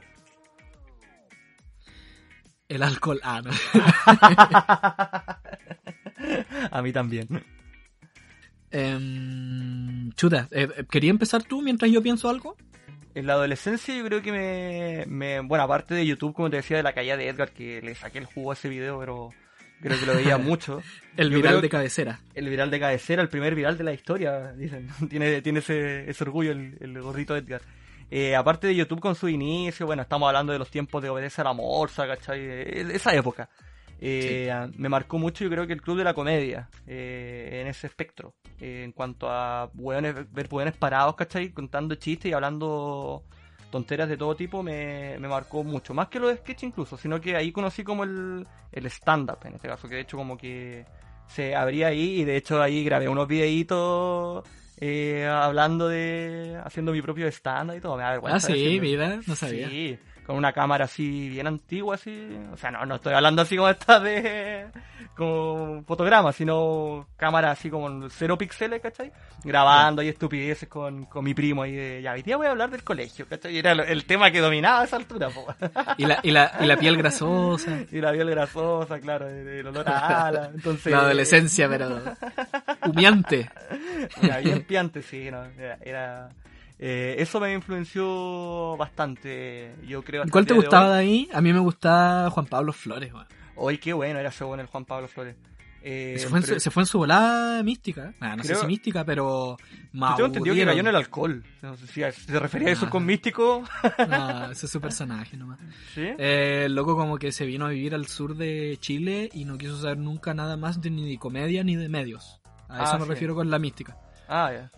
El 2.72 2.84
alcohol. 2.84 3.19
Ah, 3.22 3.41
no. 3.43 3.51
a 6.72 6.82
mí 6.82 6.93
también. 6.93 7.28
Em, 8.72 10.09
chuta, 10.13 10.47
eh, 10.51 10.69
eh, 10.78 10.86
¿quería 10.89 11.09
empezar 11.09 11.43
tú 11.43 11.61
mientras 11.61 11.91
yo 11.91 12.01
pienso 12.01 12.30
algo? 12.30 12.55
En 13.13 13.28
la 13.28 13.34
adolescencia 13.34 13.93
yo 13.93 14.05
creo 14.05 14.22
que 14.22 14.32
me, 14.32 15.03
me- 15.07 15.41
Bueno, 15.41 15.65
aparte 15.65 15.93
de 15.95 16.05
YouTube, 16.05 16.34
como 16.34 16.49
te 16.49 16.55
decía, 16.57 16.78
de 16.78 16.84
la 16.84 16.93
caída 16.93 17.17
de 17.17 17.28
Edgar, 17.28 17.51
que 17.51 17.82
le 17.82 17.93
saqué 17.93 18.19
el 18.19 18.26
jugo 18.26 18.51
a 18.51 18.53
ese 18.53 18.69
video, 18.69 18.97
pero 18.99 19.32
creo 19.82 19.99
que 19.99 20.05
lo 20.05 20.15
veía 20.15 20.38
mucho. 20.38 20.82
El 21.17 21.30
Yo 21.30 21.36
viral 21.36 21.59
de 21.61 21.67
cabecera. 21.67 22.22
El 22.34 22.47
viral 22.49 22.72
de 22.72 22.80
cabecera, 22.80 23.22
el 23.22 23.28
primer 23.28 23.53
viral 23.53 23.78
de 23.78 23.84
la 23.84 23.91
historia, 23.91 24.53
dicen. 24.53 24.88
tiene 25.09 25.41
tiene 25.41 25.59
ese, 25.59 26.09
ese 26.09 26.24
orgullo 26.24 26.53
el, 26.53 26.78
el 26.80 27.01
gordito 27.01 27.36
Edgar. 27.36 27.61
Eh, 28.12 28.36
aparte 28.36 28.68
de 28.68 28.76
YouTube 28.76 28.99
con 28.99 29.16
su 29.16 29.30
inicio, 29.30 29.86
bueno, 29.86 30.01
estamos 30.01 30.28
hablando 30.28 30.51
de 30.51 30.59
los 30.59 30.70
tiempos 30.70 31.01
de 31.01 31.09
Obedece 31.09 31.39
a 31.41 31.45
la 31.45 31.53
Morsa, 31.53 32.05
¿cachai? 32.05 32.39
Eh, 32.41 32.88
Esa 32.93 33.16
época. 33.16 33.49
Eh, 34.01 34.51
Me 34.78 34.89
marcó 34.89 35.18
mucho, 35.18 35.43
yo 35.45 35.49
creo 35.49 35.66
que 35.66 35.74
el 35.74 35.82
Club 35.82 35.97
de 35.99 36.03
la 36.03 36.14
Comedia, 36.14 36.70
eh, 36.88 37.59
en 37.62 37.68
ese 37.68 37.88
espectro. 37.88 38.34
Eh, 38.59 38.84
en 38.84 38.91
cuanto 38.91 39.30
a 39.30 39.70
ver 39.74 40.47
hueones 40.51 40.76
parados, 40.76 41.16
¿cachai? 41.16 41.49
Contando 41.51 41.95
chistes 41.95 42.30
y 42.32 42.34
hablando 42.34 43.24
tonteras 43.70 44.09
de 44.09 44.18
todo 44.18 44.36
tipo, 44.36 44.62
me, 44.62 45.18
me 45.20 45.28
marcó 45.30 45.64
mucho. 45.64 45.93
Más 45.93 46.09
que 46.09 46.20
lo 46.20 46.28
de 46.28 46.38
sketch 46.38 46.64
incluso, 46.64 46.97
sino 46.97 47.22
que 47.22 47.38
ahí 47.38 47.51
conocí 47.53 47.84
como 47.84 48.03
el, 48.03 48.45
el 48.74 48.86
stand-up, 48.88 49.38
en 49.45 49.53
este 49.53 49.70
caso, 49.70 49.88
que 49.88 49.95
de 49.95 50.01
hecho 50.01 50.18
como 50.18 50.36
que 50.38 50.84
se 51.28 51.55
abría 51.55 51.88
ahí 51.88 52.20
y 52.22 52.26
de 52.26 52.36
hecho 52.36 52.62
ahí 52.62 52.84
grabé 52.84 53.07
unos 53.07 53.28
videitos 53.28 54.43
eh, 54.82 55.26
hablando 55.28 55.88
de... 55.88 56.60
haciendo 56.64 56.92
mi 56.92 57.02
propio 57.02 57.28
stand-up 57.28 57.78
y 57.78 57.82
todo. 57.82 57.96
Me 57.98 58.04
da 58.04 58.12
vergüenza 58.12 58.38
Ah, 58.38 58.40
sí, 58.42 58.54
decirlo. 58.54 58.82
mira, 58.82 59.20
no 59.26 59.36
sabía. 59.36 59.70
Sí, 59.70 59.98
con 60.32 60.38
una 60.38 60.54
cámara 60.54 60.86
así 60.86 61.28
bien 61.28 61.46
antigua, 61.46 61.96
así. 61.96 62.38
O 62.54 62.56
sea, 62.56 62.72
no, 62.72 62.86
no 62.86 62.96
estoy 62.96 63.14
hablando 63.14 63.42
así 63.42 63.58
como 63.58 63.68
esta 63.68 64.00
de. 64.00 64.68
como 65.14 65.84
fotograma, 65.84 66.32
sino 66.32 67.06
cámara 67.18 67.52
así 67.52 67.70
como 67.70 68.10
cero 68.10 68.38
píxeles, 68.38 68.82
¿cachai? 68.82 69.12
Grabando 69.44 70.02
ahí 70.02 70.08
estupideces 70.08 70.70
con, 70.70 71.04
con 71.04 71.26
mi 71.26 71.34
primo 71.34 71.64
ahí 71.64 71.74
de. 71.74 72.02
Ya, 72.02 72.14
hoy 72.14 72.22
día 72.22 72.38
voy 72.38 72.48
a 72.48 72.52
hablar 72.52 72.70
del 72.70 72.82
colegio, 72.82 73.28
¿cachai? 73.28 73.54
Y 73.56 73.60
era 73.60 73.74
el 73.74 74.06
tema 74.06 74.32
que 74.32 74.40
dominaba 74.40 74.80
a 74.80 74.84
esa 74.86 74.96
altura, 74.96 75.28
po. 75.30 75.46
Y 75.98 76.06
la, 76.06 76.22
y 76.24 76.32
la, 76.32 76.54
y 76.62 76.66
la 76.66 76.78
piel 76.78 76.96
grasosa. 76.96 77.80
Y 77.92 78.00
la 78.00 78.14
piel 78.14 78.30
grasosa, 78.30 79.02
claro, 79.02 79.28
el, 79.28 79.68
olor 79.68 79.90
a 79.90 80.28
ala. 80.28 80.52
Entonces. 80.54 80.94
La 80.94 81.00
adolescencia, 81.00 81.68
pero 81.68 82.02
humeante. 82.86 83.50
Era 84.22 84.38
bien 84.38 84.64
piante, 84.64 85.02
sí, 85.02 85.30
no, 85.30 85.44
era... 85.44 85.78
era- 85.82 86.30
eh, 86.82 87.16
eso 87.20 87.40
me 87.40 87.54
influenció 87.54 88.76
bastante, 88.78 89.76
yo 89.88 90.02
creo. 90.04 90.24
hasta 90.24 90.32
¿Cuál 90.32 90.46
te 90.46 90.54
de 90.54 90.60
gustaba 90.60 90.94
de 90.96 91.00
ahí? 91.00 91.30
A 91.34 91.40
mí 91.42 91.54
me 91.54 91.60
gustaba 91.60 92.30
Juan 92.30 92.46
Pablo 92.48 92.74
Flores. 92.74 93.14
weón. 93.14 93.28
Hoy 93.56 93.78
qué 93.78 93.94
bueno 93.94 94.20
era 94.20 94.30
ese 94.30 94.44
bueno 94.44 94.62
el 94.64 94.68
Juan 94.68 94.86
Pablo 94.86 95.08
Flores. 95.08 95.36
Eh, 95.84 96.16
Se 96.20 96.28
fue, 96.28 96.38
en 96.40 96.44
pero- 96.46 96.54
su, 96.56 96.60
se 96.60 96.70
fue 96.70 96.84
en 96.84 96.88
su 96.88 97.00
volada 97.00 97.64
mística. 97.64 98.14
Ah, 98.20 98.36
no 98.36 98.44
sé 98.44 98.54
si 98.56 98.68
mística, 98.68 99.04
pero 99.04 99.58
yo 99.94 100.16
tengo 100.16 100.26
entendido 100.28 100.56
que 100.56 100.66
cayó 100.66 100.80
en 100.82 100.88
el 100.88 100.96
alcohol. 100.96 101.44
No 101.64 101.76
sé 101.76 101.88
si 101.88 102.02
se 102.22 102.40
refería 102.40 102.68
a 102.70 102.72
eso 102.72 102.86
Ah. 102.86 102.90
con 102.92 103.04
místico. 103.04 103.64
No, 104.08 104.52
ese 104.52 104.68
es 104.68 104.72
su 104.72 104.80
personaje 104.80 105.38
nomás. 105.38 105.60
¿Sí? 105.96 106.04
Eh, 106.20 106.64
el 106.68 106.76
loco 106.76 106.96
como 106.96 107.18
que 107.18 107.32
se 107.32 107.48
vino 107.48 107.66
a 107.66 107.70
vivir 107.70 107.96
al 107.96 108.06
sur 108.08 108.36
de 108.36 108.78
Chile 108.80 109.30
y 109.34 109.46
no 109.46 109.58
quiso 109.58 109.80
saber 109.82 109.98
nunca 109.98 110.36
nada 110.36 110.56
más 110.56 110.80
de, 110.82 110.92
ni 110.92 111.10
de 111.10 111.18
comedia 111.18 111.64
ni 111.64 111.76
de 111.76 111.90
medios. 111.90 112.40
A 112.70 112.82
Ah, 112.82 112.84
eso 112.84 113.00
me 113.00 113.06
sí. 113.06 113.10
refiero 113.10 113.34
con 113.34 113.50
la 113.50 113.58
mística. 113.58 113.98
Ah, 114.30 114.52
ya. 114.54 114.72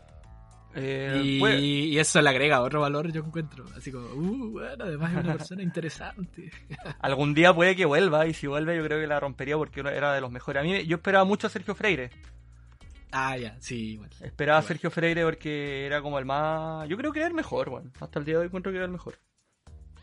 Eh, 0.76 1.22
y, 1.24 1.40
fue- 1.40 1.60
y 1.60 2.00
eso 2.00 2.22
le 2.22 2.30
agrega 2.30 2.62
otro 2.62 2.82
valor, 2.82 3.12
yo 3.12 3.22
encuentro. 3.24 3.66
Así 3.78 3.92
como, 3.92 4.08
uh, 4.08 4.52
bueno, 4.52 4.84
además 4.86 5.12
es 5.14 5.24
una 5.24 5.34
persona 5.38 5.64
interesante. 5.64 6.52
Algún 7.00 7.34
día 7.34 7.54
puede 7.54 7.76
que 7.76 7.86
vuelva 7.86 8.26
y 8.28 8.34
si 8.34 8.48
vuelve 8.48 8.76
yo 8.76 8.84
creo 8.84 9.00
que 9.00 9.08
la 9.08 9.20
rompería 9.20 9.58
porque 9.58 9.82
era 9.82 10.14
de 10.14 10.22
los 10.22 10.32
mejores. 10.32 10.62
A 10.62 10.64
mí 10.64 10.86
yo 10.86 10.96
esperaba 10.98 11.26
mucho 11.26 11.48
a 11.48 11.50
Sergio 11.50 11.76
Freire. 11.76 12.10
Ah, 13.12 13.38
ya, 13.38 13.56
sí, 13.60 13.92
igual. 13.92 14.10
Esperaba 14.22 14.58
a. 14.60 14.64
Sergio 14.64 14.90
Freire 14.90 15.24
porque 15.24 15.86
era 15.86 16.02
como 16.02 16.18
el 16.18 16.26
más... 16.26 16.90
Yo 16.90 16.98
creo 16.98 17.12
que 17.12 17.20
era 17.20 17.28
el 17.28 17.36
mejor, 17.36 17.70
bueno. 17.70 17.92
Hasta 18.00 18.18
el 18.18 18.26
día 18.26 18.34
de 18.36 18.40
hoy 18.42 18.46
encuentro 18.48 18.72
que 18.72 18.78
era 18.78 18.86
el 18.86 18.92
mejor. 18.92 19.20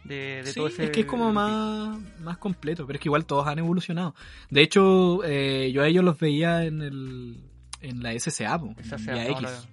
De, 0.05 0.43
de 0.45 0.47
Sí, 0.47 0.55
todo 0.55 0.69
ese... 0.69 0.85
es 0.85 0.91
que 0.91 1.01
es 1.01 1.07
como 1.07 1.33
más, 1.33 1.99
más 2.21 2.39
completo, 2.39 2.87
pero 2.87 2.97
es 2.97 3.03
que 3.03 3.09
igual 3.09 3.27
todos 3.27 3.47
han 3.49 3.59
evolucionado. 3.59 4.15
De 4.49 4.63
hecho, 4.63 5.25
eh, 5.25 5.71
yo 5.73 5.83
a 5.83 5.89
ellos 5.89 6.05
los 6.05 6.19
veía 6.19 6.65
en 6.65 6.81
el 6.83 7.45
en 7.81 8.03
la 8.03 8.13
SCA, 8.19 8.59
po, 8.59 8.75
en 8.79 9.07
no, 9.07 9.21
X. 9.41 9.69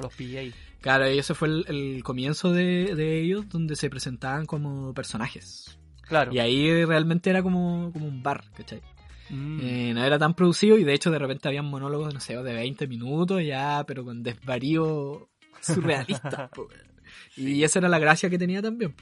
los. 0.00 0.12
Claro, 0.80 1.10
y 1.10 1.18
ese 1.18 1.34
fue 1.34 1.48
el, 1.48 1.64
el 1.68 2.02
comienzo 2.04 2.52
de, 2.52 2.94
de 2.94 3.20
ellos, 3.22 3.48
donde 3.48 3.76
se 3.76 3.90
presentaban 3.90 4.46
como 4.46 4.94
personajes. 4.94 5.78
Claro. 6.02 6.32
Y 6.32 6.38
ahí 6.38 6.84
realmente 6.84 7.30
era 7.30 7.42
como, 7.42 7.90
como 7.92 8.06
un 8.06 8.22
bar, 8.22 8.44
¿cachai? 8.56 8.80
Mm. 9.28 9.58
Eh, 9.60 9.92
no 9.94 10.04
era 10.04 10.18
tan 10.20 10.34
producido 10.34 10.78
y 10.78 10.84
de 10.84 10.94
hecho 10.94 11.10
de 11.10 11.18
repente 11.18 11.48
habían 11.48 11.64
monólogos, 11.64 12.14
no 12.14 12.20
sé, 12.20 12.36
de 12.36 12.52
20 12.54 12.86
minutos 12.86 13.42
ya, 13.44 13.82
pero 13.86 14.04
con 14.04 14.22
desvarío 14.22 15.28
surrealista. 15.60 16.50
Y 17.36 17.64
esa 17.64 17.80
era 17.80 17.88
la 17.88 17.98
gracia 17.98 18.30
que 18.30 18.38
tenía 18.38 18.62
también. 18.62 18.94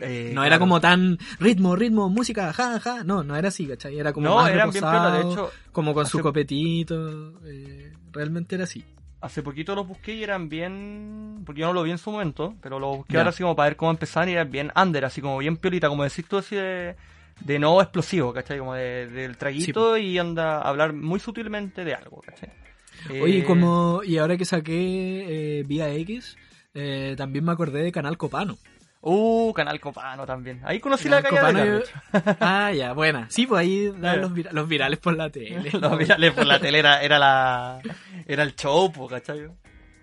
Eh, 0.00 0.32
No 0.34 0.42
era 0.44 0.58
como 0.58 0.80
tan 0.80 1.18
ritmo, 1.38 1.76
ritmo, 1.76 2.08
música, 2.08 2.52
ja, 2.52 2.80
ja. 2.80 3.04
No, 3.04 3.22
no 3.22 3.36
era 3.36 3.48
así, 3.48 3.66
¿cachai? 3.66 3.98
Era 3.98 4.12
como 4.12 4.26
No, 4.28 4.36
más 4.36 4.46
bien 4.52 4.58
reposado, 4.58 4.92
piola. 4.92 5.12
De 5.18 5.32
hecho, 5.32 5.50
como 5.70 5.94
con 5.94 6.06
su 6.06 6.20
copetito. 6.20 7.40
eh, 7.46 7.92
realmente 8.10 8.54
era 8.54 8.64
así. 8.64 8.84
Hace 9.22 9.42
poquito 9.42 9.74
los 9.74 9.86
busqué 9.86 10.14
y 10.14 10.22
eran 10.22 10.48
bien. 10.48 11.42
Porque 11.46 11.60
yo 11.62 11.68
no 11.68 11.72
lo 11.72 11.82
vi 11.84 11.92
en 11.92 11.98
su 11.98 12.10
momento, 12.10 12.54
pero 12.60 12.78
los 12.78 12.96
busqué 12.98 13.16
ahora 13.18 13.30
así 13.30 13.42
como 13.42 13.56
para 13.56 13.70
ver 13.70 13.76
cómo 13.76 13.90
empezaban 13.92 14.28
y 14.28 14.32
eran 14.32 14.50
bien 14.50 14.72
under, 14.76 15.04
así 15.04 15.20
como 15.20 15.38
bien 15.38 15.56
piolita, 15.56 15.88
como 15.88 16.02
decís 16.04 16.26
tú 16.26 16.38
así 16.38 16.56
de, 16.56 16.96
de 17.40 17.58
no 17.58 17.80
explosivo, 17.80 18.32
¿cachai? 18.32 18.58
Como 18.58 18.74
de- 18.74 19.06
del 19.06 19.36
traguito 19.36 19.96
y 19.96 20.18
anda 20.18 20.58
a 20.58 20.68
hablar 20.68 20.92
muy 20.92 21.20
sutilmente 21.20 21.84
de 21.84 21.94
algo, 21.94 22.20
¿cachai? 22.20 22.50
Oye, 23.20 23.36
y 23.36 23.40
Eh, 23.40 23.44
como, 23.44 24.02
y 24.04 24.18
ahora 24.18 24.36
que 24.36 24.44
saqué 24.44 25.60
eh, 25.60 25.62
Vía 25.66 25.88
X, 25.94 26.36
eh, 26.74 27.14
también 27.16 27.44
me 27.44 27.52
acordé 27.52 27.82
de 27.82 27.92
Canal 27.92 28.16
Copano. 28.18 28.58
Uh, 29.04 29.52
Canal 29.52 29.80
Copano 29.80 30.24
también. 30.24 30.60
Ahí 30.64 30.78
conocí 30.78 31.08
la 31.08 31.20
Canal 31.22 31.52
calle 31.54 31.70
de 31.70 31.82
Copano, 31.82 32.36
Ah, 32.40 32.72
ya, 32.72 32.92
buena. 32.92 33.26
Sí, 33.30 33.46
pues 33.48 33.60
ahí 33.60 33.92
Claro. 33.98 34.22
los, 34.22 34.32
vira- 34.32 34.52
los 34.52 34.68
virales 34.68 34.98
por 35.00 35.16
la 35.16 35.28
tele. 35.28 35.70
Los 35.80 35.98
virales 35.98 36.32
por 36.32 36.46
la 36.46 36.60
tele 36.60 36.78
era, 36.78 37.02
era 37.02 37.18
la. 37.18 37.80
Era 38.26 38.44
el 38.44 38.54
show, 38.54 38.92
po, 38.92 39.08
¿cachai? 39.08 39.48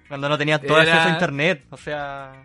Cuando 0.10 0.28
no 0.28 0.38
tenías 0.38 0.62
todo 0.62 0.82
Era- 0.82 0.92
acceso 0.92 1.10
a 1.10 1.14
internet. 1.14 1.66
O 1.70 1.78
sea. 1.78 2.44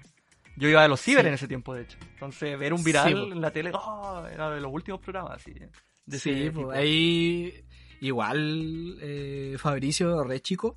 Yo 0.57 0.69
iba 0.69 0.85
a 0.85 0.87
los 0.87 1.01
ciber 1.01 1.23
Sí. 1.23 1.29
en 1.29 1.35
ese 1.35 1.49
tiempo, 1.49 1.75
de 1.75 1.83
hecho. 1.83 1.99
Entonces, 2.13 2.57
ver 2.57 2.73
un 2.73 2.85
viral 2.85 3.09
Sí, 3.09 3.15
po. 3.15 3.33
en 3.33 3.41
la 3.41 3.51
tele, 3.51 3.73
oh, 3.75 4.25
era 4.33 4.51
de 4.51 4.61
los 4.61 4.71
últimos 4.73 5.01
programas, 5.01 5.33
así. 5.39 5.53
Sí, 6.09 6.51
pues 6.55 6.69
ahí 6.79 7.53
igual 8.01 8.97
eh, 9.01 9.57
Fabricio 9.59 10.23
re 10.23 10.41
chico 10.41 10.77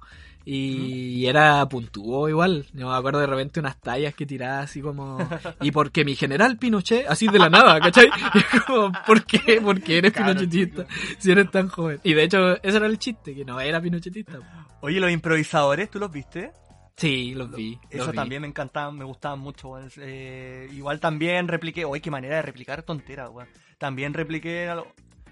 y, 0.49 1.25
era 1.25 1.67
puntúo 1.67 2.29
igual. 2.29 2.65
Yo 2.73 2.87
me 2.89 2.95
acuerdo 2.95 3.19
de 3.19 3.27
repente 3.27 3.59
unas 3.59 3.79
tallas 3.81 4.15
que 4.15 4.25
tiraba 4.25 4.61
así 4.61 4.81
como 4.81 5.17
y 5.61 5.71
porque 5.71 6.05
mi 6.05 6.15
general 6.15 6.57
Pinochet, 6.57 7.05
así 7.09 7.27
de 7.27 7.37
la 7.39 7.49
nada, 7.49 7.79
¿cachai? 7.79 8.07
Y 8.55 8.59
como, 8.59 8.91
¿por 9.05 9.25
qué? 9.25 9.59
¿Por 9.61 9.81
qué 9.81 9.97
eres 9.97 10.13
Claro, 10.13 10.33
pinochetista 10.33 10.85
si 11.17 11.31
eres 11.31 11.51
tan 11.51 11.67
joven? 11.67 11.99
Y 12.03 12.13
de 12.13 12.23
hecho 12.23 12.55
ese 12.63 12.77
era 12.77 12.85
el 12.85 12.97
chiste, 12.97 13.35
que 13.35 13.43
no 13.43 13.59
era 13.59 13.81
pinochetista. 13.81 14.39
Oye, 14.81 14.99
los 14.99 15.11
improvisadores, 15.11 15.89
¿tú 15.89 15.99
los 15.99 16.11
viste? 16.11 16.51
Sí, 16.95 17.33
los 17.35 17.51
vi. 17.51 17.77
los 17.91 18.01
Eso 18.01 18.11
vi. 18.11 18.15
también 18.15 18.41
me 18.41 18.47
encantaban, 18.47 18.97
me 18.97 19.05
gustaban 19.05 19.39
mucho. 19.39 19.69
weón. 19.69 19.89
Eh, 19.97 20.69
igual 20.71 20.99
también 20.99 21.47
repliqué, 21.47 21.85
oye, 21.85 22.01
qué 22.01 22.09
manera 22.09 22.37
de 22.37 22.41
replicar 22.41 22.83
tonteras, 22.83 23.29
weón. 23.29 23.49
También 23.77 24.13
repliqué 24.13 24.67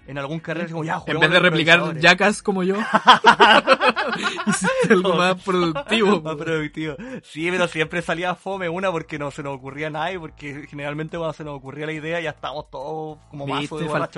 en, 0.06 0.10
al- 0.10 0.10
en 0.10 0.18
algún 0.18 0.40
carrera, 0.40 0.68
como 0.70 0.84
ya, 0.84 1.00
En 1.06 1.20
vez 1.20 1.30
de 1.30 1.38
replicar 1.40 1.98
yacas 1.98 2.42
como 2.42 2.62
yo, 2.62 2.76
hiciste 4.46 4.92
algo 4.92 5.14
más 5.16 5.42
productivo. 5.42 6.20
Más 6.22 6.36
productivo. 6.36 6.96
Sí, 7.22 7.48
pero 7.50 7.68
siempre 7.68 8.02
salía 8.02 8.34
fome 8.34 8.68
una 8.68 8.90
porque 8.90 9.18
no 9.18 9.30
se 9.30 9.42
nos 9.42 9.56
ocurría 9.56 9.90
nada 9.90 10.12
y 10.12 10.18
porque 10.18 10.66
generalmente 10.68 11.16
cuando 11.16 11.32
se 11.32 11.44
nos 11.44 11.54
ocurría 11.56 11.86
la 11.86 11.92
idea 11.92 12.20
ya 12.20 12.30
estábamos 12.30 12.70
todos 12.70 13.18
como 13.30 13.46
mazo 13.46 13.78
de 13.78 13.88
fal-. 13.88 14.08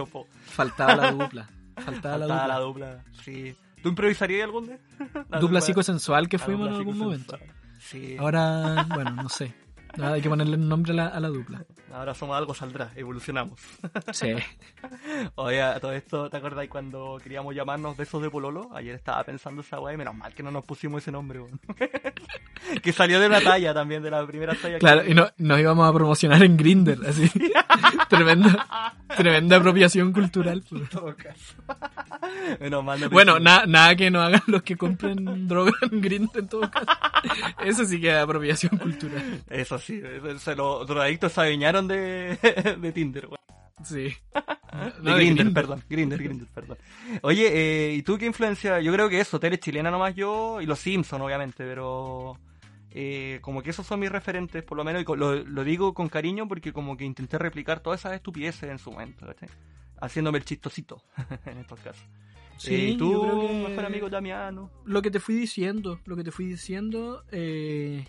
Faltaba 0.46 0.96
la 0.96 1.12
dupla. 1.12 1.48
Faltaba 1.76 2.18
la 2.18 2.26
dupla. 2.26 2.46
la 2.48 2.58
dupla. 2.60 3.04
Sí. 3.24 3.54
¿Tú 3.82 3.90
improvisarías 3.90 4.44
algún 4.44 4.66
día? 4.66 4.78
La 5.30 5.38
dupla 5.38 5.60
psicosensual 5.60 6.28
que 6.28 6.38
fuimos 6.38 6.68
en 6.68 6.74
algún 6.74 6.98
momento. 6.98 7.38
Sí. 7.78 8.16
Ahora, 8.18 8.84
bueno, 8.92 9.12
no 9.12 9.28
sé. 9.28 9.54
Hay 10.02 10.20
que 10.20 10.28
ponerle 10.28 10.56
nombre 10.56 10.92
a 10.92 10.96
la, 10.96 11.06
a 11.06 11.20
la 11.20 11.28
dupla. 11.28 11.64
Ahora 11.92 12.14
somos 12.14 12.36
algo 12.36 12.52
saldrá, 12.54 12.90
evolucionamos. 12.96 13.58
Sí. 14.12 14.34
Oye, 15.36 15.62
a 15.62 15.80
todo 15.80 15.92
esto, 15.92 16.28
¿te 16.28 16.36
acordáis 16.36 16.68
cuando 16.68 17.18
queríamos 17.22 17.54
llamarnos 17.54 17.96
Besos 17.96 18.22
de 18.22 18.30
Pololo? 18.30 18.70
Ayer 18.74 18.94
estaba 18.94 19.24
pensando 19.24 19.62
esa 19.62 19.80
weá 19.80 19.94
y 19.94 19.96
menos 19.96 20.14
mal 20.14 20.32
que 20.34 20.42
no 20.42 20.50
nos 20.50 20.64
pusimos 20.64 21.02
ese 21.02 21.10
nombre, 21.10 21.40
weón. 21.40 21.58
que 22.82 22.92
salió 22.92 23.18
de 23.20 23.26
una 23.26 23.40
talla 23.40 23.72
también, 23.72 24.02
de 24.02 24.10
la 24.10 24.26
primera 24.26 24.54
talla. 24.54 24.78
Claro, 24.78 25.02
que... 25.02 25.10
y 25.10 25.14
no, 25.14 25.28
nos 25.38 25.58
íbamos 25.58 25.88
a 25.88 25.92
promocionar 25.92 26.42
en 26.42 26.56
Grinder, 26.56 26.98
así. 27.06 27.30
tremenda, 28.08 28.94
tremenda 29.16 29.56
apropiación 29.56 30.12
cultural. 30.12 30.62
En 30.70 30.86
todo 30.88 31.16
caso. 31.16 31.54
menos 32.60 32.84
mal 32.84 33.00
no 33.00 33.10
Bueno, 33.10 33.38
na- 33.38 33.64
nada 33.66 33.96
que 33.96 34.10
no 34.10 34.20
hagan 34.20 34.42
los 34.46 34.62
que 34.62 34.76
compren 34.76 35.48
droga 35.48 35.72
en 35.90 36.00
Grinder 36.00 36.38
en 36.38 36.48
todo 36.48 36.70
caso. 36.70 36.86
Eso 37.64 37.84
sí 37.84 38.00
que 38.00 38.10
es 38.10 38.16
apropiación 38.16 38.76
cultural. 38.78 39.42
Eso 39.48 39.78
sí, 39.78 40.00
se 40.38 40.54
los 40.54 40.86
drogadictos 40.86 41.32
se 41.32 41.40
de, 41.88 42.36
de 42.80 42.92
Tinder. 42.92 43.28
Sí. 43.84 44.12
de 45.02 45.14
Grindr, 45.14 45.52
perdón. 45.52 45.84
Grindr, 45.88 46.18
Grindr, 46.22 46.46
perdón. 46.52 46.78
Oye, 47.22 47.46
eh, 47.52 47.94
¿y 47.94 48.02
tú 48.02 48.18
qué 48.18 48.26
influencia? 48.26 48.80
Yo 48.80 48.92
creo 48.92 49.08
que 49.08 49.20
eso, 49.20 49.38
tele 49.38 49.58
chilena 49.60 49.90
nomás 49.90 50.14
yo, 50.16 50.60
y 50.60 50.66
los 50.66 50.80
Simpsons, 50.80 51.22
obviamente, 51.22 51.64
pero... 51.64 52.36
eh, 52.90 53.38
como 53.40 53.62
que 53.62 53.70
esos 53.70 53.86
son 53.86 54.00
mis 54.00 54.10
referentes, 54.10 54.64
por 54.64 54.76
lo 54.76 54.82
menos, 54.84 55.02
y 55.02 55.04
lo, 55.16 55.34
lo 55.36 55.64
digo 55.64 55.94
con 55.94 56.08
cariño 56.08 56.48
porque 56.48 56.72
como 56.72 56.96
que 56.96 57.04
intenté 57.04 57.38
replicar 57.38 57.78
todas 57.80 58.00
esas 58.00 58.14
estupideces 58.14 58.68
en 58.70 58.78
su 58.78 58.90
momento, 58.90 59.26
¿cachai? 59.26 59.48
haciéndome 60.00 60.38
el 60.38 60.44
chistosito 60.44 61.02
en 61.46 61.58
estos 61.58 61.78
casos. 61.80 62.04
Sí, 62.56 62.92
Eh, 62.92 62.96
tú, 62.98 63.12
yo 63.12 63.22
creo 63.22 63.40
que- 63.46 63.68
mejor 63.68 63.84
amigo 63.84 64.08
Damiano. 64.10 64.70
lo 64.84 65.00
que 65.02 65.10
te 65.12 65.20
fui 65.20 65.36
diciendo, 65.36 66.00
lo 66.04 66.16
que 66.16 66.24
te 66.24 66.32
fui 66.32 66.46
diciendo, 66.46 67.22
eh, 67.30 68.04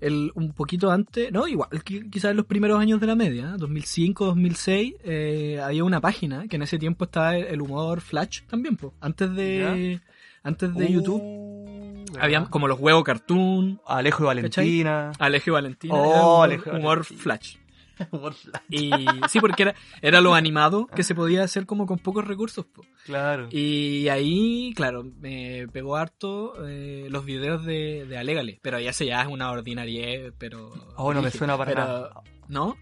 el, 0.00 0.32
un 0.34 0.52
poquito 0.52 0.90
antes, 0.90 1.30
no, 1.32 1.46
igual, 1.48 1.68
qui- 1.70 2.08
quizás 2.10 2.30
en 2.32 2.36
los 2.38 2.46
primeros 2.46 2.80
años 2.80 3.00
de 3.00 3.06
la 3.06 3.14
media, 3.14 3.50
¿eh? 3.54 3.58
2005, 3.58 4.24
2006, 4.26 4.94
eh, 5.04 5.60
había 5.62 5.84
una 5.84 6.00
página 6.00 6.46
que 6.48 6.56
en 6.56 6.62
ese 6.62 6.78
tiempo 6.78 7.04
estaba 7.04 7.36
el, 7.36 7.44
el 7.46 7.60
humor 7.60 8.00
flash 8.00 8.40
también, 8.48 8.76
pues, 8.76 8.92
antes 9.00 9.34
de, 9.34 10.00
antes 10.42 10.74
de 10.74 10.92
YouTube, 10.92 11.20
Uh, 11.22 12.04
había 12.18 12.38
¿verdad? 12.40 12.50
como 12.50 12.66
los 12.66 12.80
huevos 12.80 13.04
cartoon, 13.04 13.80
Alejo 13.86 14.24
y 14.24 14.26
Valentina. 14.26 15.12
Alejo 15.18 15.50
y 15.50 15.52
Valentina, 15.52 15.94
Oh, 15.94 16.00
humor, 16.38 16.44
Alejo 16.44 16.70
y 16.72 16.76
humor 16.78 16.98
Valentina. 16.98 17.20
flash. 17.22 17.56
Humor 18.10 18.34
flash. 18.34 18.62
Y 18.68 18.90
sí, 19.28 19.40
porque 19.40 19.62
era, 19.62 19.74
era 20.02 20.20
lo 20.20 20.34
animado 20.34 20.86
que 20.86 21.02
se 21.02 21.14
podía 21.14 21.42
hacer 21.44 21.66
como 21.66 21.86
con 21.86 21.98
pocos 21.98 22.26
recursos. 22.26 22.66
po. 22.66 22.82
Claro. 23.04 23.48
Y 23.50 24.08
ahí, 24.08 24.72
claro, 24.74 25.04
me 25.04 25.66
pegó 25.72 25.96
harto 25.96 26.54
eh, 26.66 27.08
los 27.10 27.24
videos 27.24 27.64
de, 27.64 28.06
de 28.06 28.18
Alégale, 28.18 28.58
pero 28.62 28.78
ya 28.80 28.92
se 28.92 29.06
ya 29.06 29.22
es 29.22 29.28
una 29.28 29.50
ordinariedad, 29.50 30.32
pero... 30.38 30.70
Oh, 30.96 31.12
no 31.14 31.22
me 31.22 31.30
suena 31.30 31.56
para 31.56 31.70
pero- 31.70 31.84
nada. 31.84 32.10
¿No? 32.48 32.76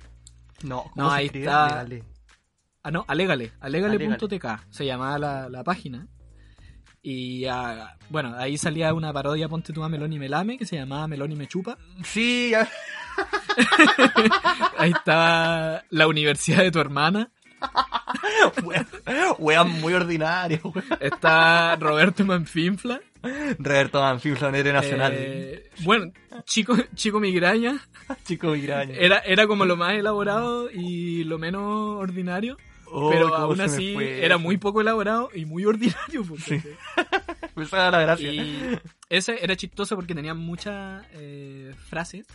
No, 0.62 0.82
¿cómo 0.92 1.04
No, 1.06 1.10
se 1.10 1.16
ahí 1.16 1.26
está. 1.26 1.86
Ah, 2.82 2.90
no, 2.90 3.04
Alégale, 3.08 3.52
alégale.tk, 3.60 4.46
se 4.70 4.86
llamaba 4.86 5.18
la, 5.18 5.48
la 5.48 5.62
página. 5.64 6.06
Y 7.02 7.44
ah, 7.46 7.96
bueno, 8.10 8.34
ahí 8.36 8.58
salía 8.58 8.92
una 8.92 9.12
parodia, 9.12 9.48
ponte 9.48 9.72
tú 9.72 9.84
a 9.84 9.88
Melón 9.88 10.12
y 10.12 10.18
Melame, 10.18 10.58
que 10.58 10.66
se 10.66 10.76
llamaba 10.76 11.06
Melón 11.06 11.30
y 11.32 11.36
Me 11.36 11.46
Chupa. 11.46 11.78
Sí, 12.02 12.48
ya. 12.50 12.68
Ahí 14.78 14.90
estaba 14.92 15.82
la 15.90 16.06
universidad 16.06 16.62
de 16.62 16.70
tu 16.70 16.78
hermana. 16.80 17.30
Weón, 19.38 19.70
muy 19.80 19.92
ordinario. 19.92 20.60
weón. 20.62 20.84
Está 21.00 21.76
Roberto 21.76 22.24
Manfinfla. 22.24 23.00
Roberto 23.58 24.00
Manfield, 24.00 24.54
héroe 24.54 24.72
nacional. 24.72 25.12
Eh, 25.14 25.70
bueno, 25.80 26.12
Chico, 26.44 26.76
Chico 26.94 27.18
Migraña. 27.20 27.80
Chico 28.24 28.48
Migraña. 28.52 28.94
Era, 28.94 29.18
era 29.18 29.46
como 29.46 29.64
lo 29.64 29.76
más 29.76 29.94
elaborado 29.94 30.70
y 30.70 31.24
lo 31.24 31.38
menos 31.38 31.98
ordinario. 32.00 32.56
Oh, 32.90 33.10
pero 33.10 33.34
aún 33.34 33.60
así 33.60 33.94
era 33.98 34.38
muy 34.38 34.56
poco 34.56 34.80
elaborado 34.80 35.28
y 35.34 35.44
muy 35.44 35.64
ordinario. 35.66 36.24
pues, 36.24 36.42
Sí. 36.44 36.62
ese 39.10 39.44
era 39.44 39.56
chistoso 39.56 39.94
porque 39.96 40.14
tenía 40.14 40.32
muchas 40.34 41.04
eh, 41.12 41.74
frases. 41.90 42.26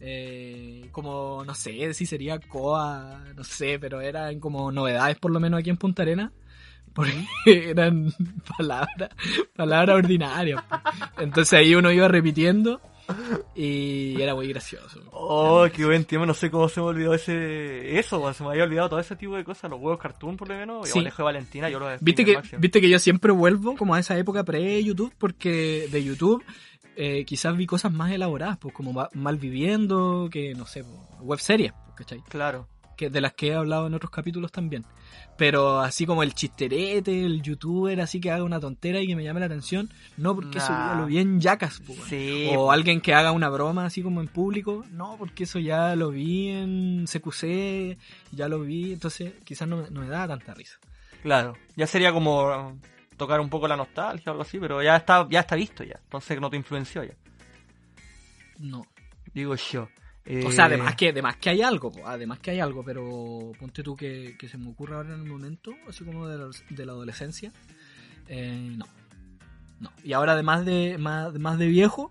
Eh, 0.00 0.88
como, 0.92 1.44
no 1.44 1.54
sé 1.54 1.92
si 1.94 2.06
sería 2.06 2.38
coa, 2.40 3.22
no 3.36 3.44
sé, 3.44 3.78
pero 3.78 4.00
eran 4.00 4.40
como 4.40 4.72
novedades 4.72 5.18
por 5.18 5.30
lo 5.30 5.40
menos 5.40 5.60
aquí 5.60 5.70
en 5.70 5.76
Punta 5.76 6.02
Arena. 6.02 6.32
Porque 6.92 7.12
eran 7.70 8.12
palabras, 8.58 9.10
palabras 9.54 9.96
ordinarias. 9.96 10.62
Entonces 11.18 11.52
ahí 11.58 11.74
uno 11.74 11.92
iba 11.92 12.08
repitiendo 12.08 12.80
y 13.54 14.20
era 14.20 14.34
muy 14.34 14.48
gracioso. 14.48 15.00
Oh, 15.12 15.66
qué 15.72 15.84
buen 15.84 16.04
tiempo, 16.04 16.26
no 16.26 16.34
sé 16.34 16.50
cómo 16.50 16.68
se 16.68 16.80
me 16.80 16.86
olvidó 16.86 17.14
ese 17.14 17.98
eso, 17.98 18.32
se 18.32 18.42
me 18.42 18.50
había 18.50 18.64
olvidado 18.64 18.90
todo 18.90 19.00
ese 19.00 19.16
tipo 19.16 19.36
de 19.36 19.44
cosas, 19.44 19.70
los 19.70 19.80
huevos 19.80 20.00
cartoon 20.00 20.36
por 20.36 20.48
lo 20.48 20.54
menos, 20.56 20.88
y 20.88 20.92
Sí. 20.92 20.98
Alejo 20.98 21.18
de 21.18 21.24
Valentina, 21.24 21.68
yo 21.68 21.78
lo 21.78 21.88
Viste 22.00 22.24
que, 22.24 22.34
máximo. 22.34 22.60
viste 22.60 22.80
que 22.80 22.88
yo 22.88 22.98
siempre 22.98 23.32
vuelvo 23.32 23.76
como 23.76 23.94
a 23.94 24.00
esa 24.00 24.16
época 24.16 24.44
pre-YouTube, 24.44 25.12
porque 25.18 25.88
de 25.90 26.04
YouTube 26.04 26.42
eh, 26.96 27.24
quizás 27.24 27.56
vi 27.56 27.66
cosas 27.66 27.92
más 27.92 28.10
elaboradas, 28.12 28.58
pues 28.58 28.74
como 28.74 28.92
Ma- 28.92 29.08
Malviviendo, 29.14 30.28
que 30.30 30.54
no 30.54 30.66
sé, 30.66 30.84
web 31.20 31.38
series, 31.40 31.72
¿cachai? 31.96 32.20
Claro. 32.28 32.66
Que 32.96 33.08
de 33.08 33.20
las 33.22 33.32
que 33.32 33.48
he 33.48 33.54
hablado 33.54 33.86
en 33.86 33.94
otros 33.94 34.10
capítulos 34.10 34.52
también. 34.52 34.84
Pero 35.38 35.80
así 35.80 36.04
como 36.04 36.22
el 36.22 36.34
chisterete, 36.34 37.24
el 37.24 37.40
youtuber, 37.40 37.98
así 38.02 38.20
que 38.20 38.30
haga 38.30 38.44
una 38.44 38.60
tontera 38.60 39.00
y 39.00 39.06
que 39.06 39.16
me 39.16 39.24
llame 39.24 39.40
la 39.40 39.46
atención, 39.46 39.88
no 40.18 40.34
porque 40.34 40.58
eso 40.58 40.70
Nah. 40.70 40.92
ya 40.94 41.00
lo 41.00 41.06
vi 41.06 41.18
en 41.18 41.40
Jackass, 41.40 41.80
pues. 41.86 41.98
Sí. 42.08 42.50
O 42.54 42.70
alguien 42.70 43.00
que 43.00 43.14
haga 43.14 43.32
una 43.32 43.48
broma 43.48 43.86
así 43.86 44.02
como 44.02 44.20
en 44.20 44.28
público, 44.28 44.84
no, 44.92 45.16
porque 45.18 45.44
eso 45.44 45.58
ya 45.58 45.96
lo 45.96 46.10
vi 46.10 46.48
en 46.48 47.06
CQC, 47.06 47.96
ya 48.32 48.48
lo 48.48 48.60
vi, 48.60 48.92
entonces 48.92 49.32
quizás 49.44 49.66
no, 49.66 49.78
me- 49.78 49.90
no 49.90 50.00
me 50.02 50.08
da 50.08 50.28
tanta 50.28 50.52
risa. 50.52 50.78
Claro. 51.22 51.54
Ya 51.76 51.86
sería 51.86 52.12
como 52.12 52.78
tocar 53.20 53.40
un 53.40 53.48
poco 53.48 53.68
la 53.68 53.76
nostalgia 53.76 54.24
o 54.26 54.30
algo 54.32 54.42
así, 54.42 54.58
pero 54.58 54.82
ya 54.82 54.96
está, 54.96 55.26
ya 55.30 55.40
está 55.40 55.54
visto 55.54 55.84
ya. 55.84 56.00
Entonces 56.02 56.40
no 56.40 56.50
te 56.50 56.56
influenció 56.56 57.04
ya. 57.04 57.14
No. 58.58 58.84
Digo 59.32 59.54
yo. 59.54 59.88
Eh, 60.26 60.44
O 60.44 60.50
sea, 60.50 60.64
además 60.66 60.96
que, 60.96 61.10
además 61.10 61.36
que 61.36 61.50
hay 61.50 61.62
algo, 61.62 61.92
además 62.04 62.40
que 62.40 62.50
hay 62.50 62.60
algo, 62.60 62.84
pero 62.84 63.52
ponte 63.58 63.82
tú 63.82 63.96
que, 63.96 64.36
que 64.38 64.48
se 64.48 64.58
me 64.58 64.68
ocurra 64.70 64.96
ahora 64.96 65.14
en 65.14 65.20
el 65.20 65.26
momento, 65.26 65.72
así 65.88 66.04
como 66.04 66.26
de 66.28 66.36
la, 66.38 66.50
de 66.68 66.86
la 66.86 66.92
adolescencia, 66.92 67.52
eh, 68.28 68.74
no. 68.76 68.86
No. 69.80 69.90
Y 70.04 70.12
ahora 70.12 70.32
además 70.32 70.66
de, 70.66 70.98
más, 70.98 71.32
más 71.38 71.58
de 71.58 71.66
viejo, 71.68 72.10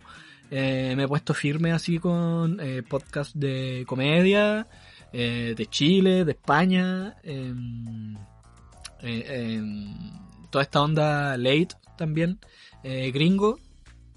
eh, 0.49 0.93
me 0.97 1.03
he 1.03 1.07
puesto 1.07 1.34
firme 1.36 1.72
así 1.72 1.99
con 1.99 2.60
eh, 2.60 2.82
podcast 2.82 3.36
de 3.36 3.84
comedia, 3.88 4.66
eh, 5.14 5.53
de 5.55 5.66
Chile, 5.68 6.26
de 6.26 6.32
España, 6.32 7.16
em, 7.24 8.16
em, 9.01 9.93
toda 10.50 10.64
esta 10.64 10.82
onda 10.82 11.38
late 11.38 11.70
también, 11.97 12.39
eh, 12.84 13.12
gringo, 13.12 13.60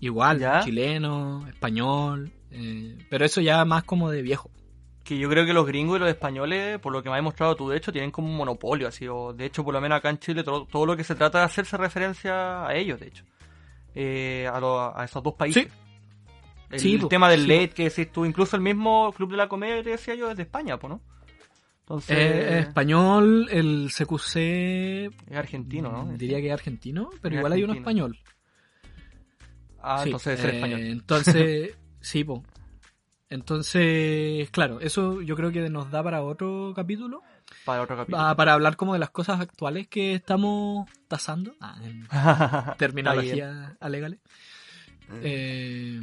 igual, 0.00 0.38
¿Ya? 0.38 0.60
chileno, 0.60 1.46
español, 1.48 2.30
eh, 2.50 2.96
pero 3.10 3.24
eso 3.24 3.40
ya 3.40 3.64
más 3.64 3.84
como 3.84 4.10
de 4.10 4.22
viejo. 4.22 4.50
Que 5.04 5.18
yo 5.18 5.28
creo 5.28 5.44
que 5.44 5.52
los 5.52 5.66
gringos 5.66 5.96
y 5.96 6.00
los 6.00 6.08
españoles, 6.08 6.78
por 6.78 6.92
lo 6.92 7.02
que 7.02 7.10
me 7.10 7.16
has 7.16 7.22
mostrado 7.22 7.56
tú, 7.56 7.68
de 7.68 7.76
hecho, 7.76 7.90
tienen 7.92 8.10
como 8.12 8.28
un 8.28 8.36
monopolio, 8.36 8.86
así, 8.86 9.08
o 9.08 9.32
de 9.32 9.46
hecho, 9.46 9.64
por 9.64 9.74
lo 9.74 9.80
menos 9.80 9.98
acá 9.98 10.10
en 10.10 10.18
Chile, 10.18 10.44
todo, 10.44 10.64
todo 10.66 10.86
lo 10.86 10.96
que 10.96 11.02
se 11.04 11.14
trata 11.16 11.38
de 11.40 11.44
hacerse 11.44 11.76
referencia 11.76 12.66
a 12.66 12.74
ellos, 12.74 13.00
de 13.00 13.08
hecho. 13.08 13.24
Eh, 13.94 14.48
a, 14.52 14.58
lo- 14.60 14.96
a 14.96 15.04
esos 15.04 15.22
dos 15.22 15.34
países. 15.34 15.64
Sí. 15.64 15.70
El 16.70 16.80
Sí, 16.80 16.98
tema 17.10 17.28
del 17.28 17.42
sí, 17.42 17.46
late 17.48 17.70
que 17.70 17.84
decís 17.90 18.10
tú, 18.12 18.24
incluso 18.24 18.56
el 18.56 18.62
mismo 18.62 19.12
Club 19.12 19.32
de 19.32 19.36
la 19.36 19.48
Comedia 19.48 19.82
decía 19.82 20.14
yo 20.14 20.30
es 20.30 20.36
de 20.36 20.44
España, 20.44 20.78
pues, 20.78 20.92
¿no? 20.92 21.00
Entonces, 21.92 22.16
Eh, 22.18 22.58
español, 22.60 23.48
el 23.50 23.90
CQC 23.90 24.36
es 25.30 25.36
argentino, 25.36 25.92
¿no? 25.92 26.16
diría 26.16 26.40
que 26.40 26.46
es 26.46 26.52
argentino, 26.54 27.10
pero 27.20 27.34
Es 27.34 27.38
igual 27.40 27.52
hay 27.52 27.64
uno 27.64 27.74
español. 27.74 28.18
Ah, 29.78 29.98
Sí, 30.02 30.08
entonces 30.08 30.40
ser 30.40 30.50
eh, 30.50 30.54
español. 30.54 30.80
Entonces, 30.86 31.76
sí, 32.00 32.24
po. 32.24 32.42
Entonces, 33.28 34.48
claro, 34.50 34.80
eso 34.80 35.20
yo 35.20 35.36
creo 35.36 35.52
que 35.52 35.68
nos 35.68 35.90
da 35.90 36.02
para 36.02 36.22
otro 36.22 36.72
capítulo, 36.74 37.20
Para 37.66 37.82
otro 37.82 37.96
capítulo. 37.98 38.22
ah, 38.22 38.34
para 38.36 38.54
hablar 38.54 38.76
como 38.76 38.94
de 38.94 38.98
las 38.98 39.10
cosas 39.10 39.40
actuales 39.40 39.86
que 39.88 40.14
estamos 40.14 40.88
tasando, 41.08 41.54
ah, 41.60 41.76
en 41.82 42.06
terminología 42.78 43.76
alegale. 43.80 44.18
Eh, 45.20 46.00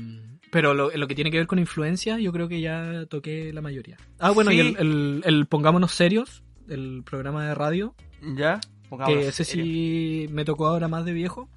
pero 0.51 0.73
lo, 0.73 0.89
lo 0.95 1.07
que 1.07 1.15
tiene 1.15 1.31
que 1.31 1.37
ver 1.37 1.47
con 1.47 1.59
influencia, 1.59 2.17
yo 2.19 2.31
creo 2.31 2.47
que 2.47 2.61
ya 2.61 3.05
toqué 3.09 3.51
la 3.53 3.61
mayoría. 3.61 3.97
Ah, 4.19 4.31
bueno, 4.31 4.51
y 4.51 4.59
el, 4.59 4.75
el- 4.77 5.21
el 5.25 5.45
Pongámonos 5.45 5.91
Serios, 5.93 6.43
el 6.67 7.03
programa 7.05 7.47
de 7.47 7.55
radio, 7.55 7.95
¿Ya? 8.35 8.59
Pongámonos 8.89 9.23
que 9.23 9.29
ese 9.29 9.43
serios. 9.45 9.67
sí 9.67 10.27
me 10.31 10.45
tocó 10.45 10.67
ahora 10.67 10.87
más 10.87 11.05
de 11.05 11.13
viejo. 11.13 11.49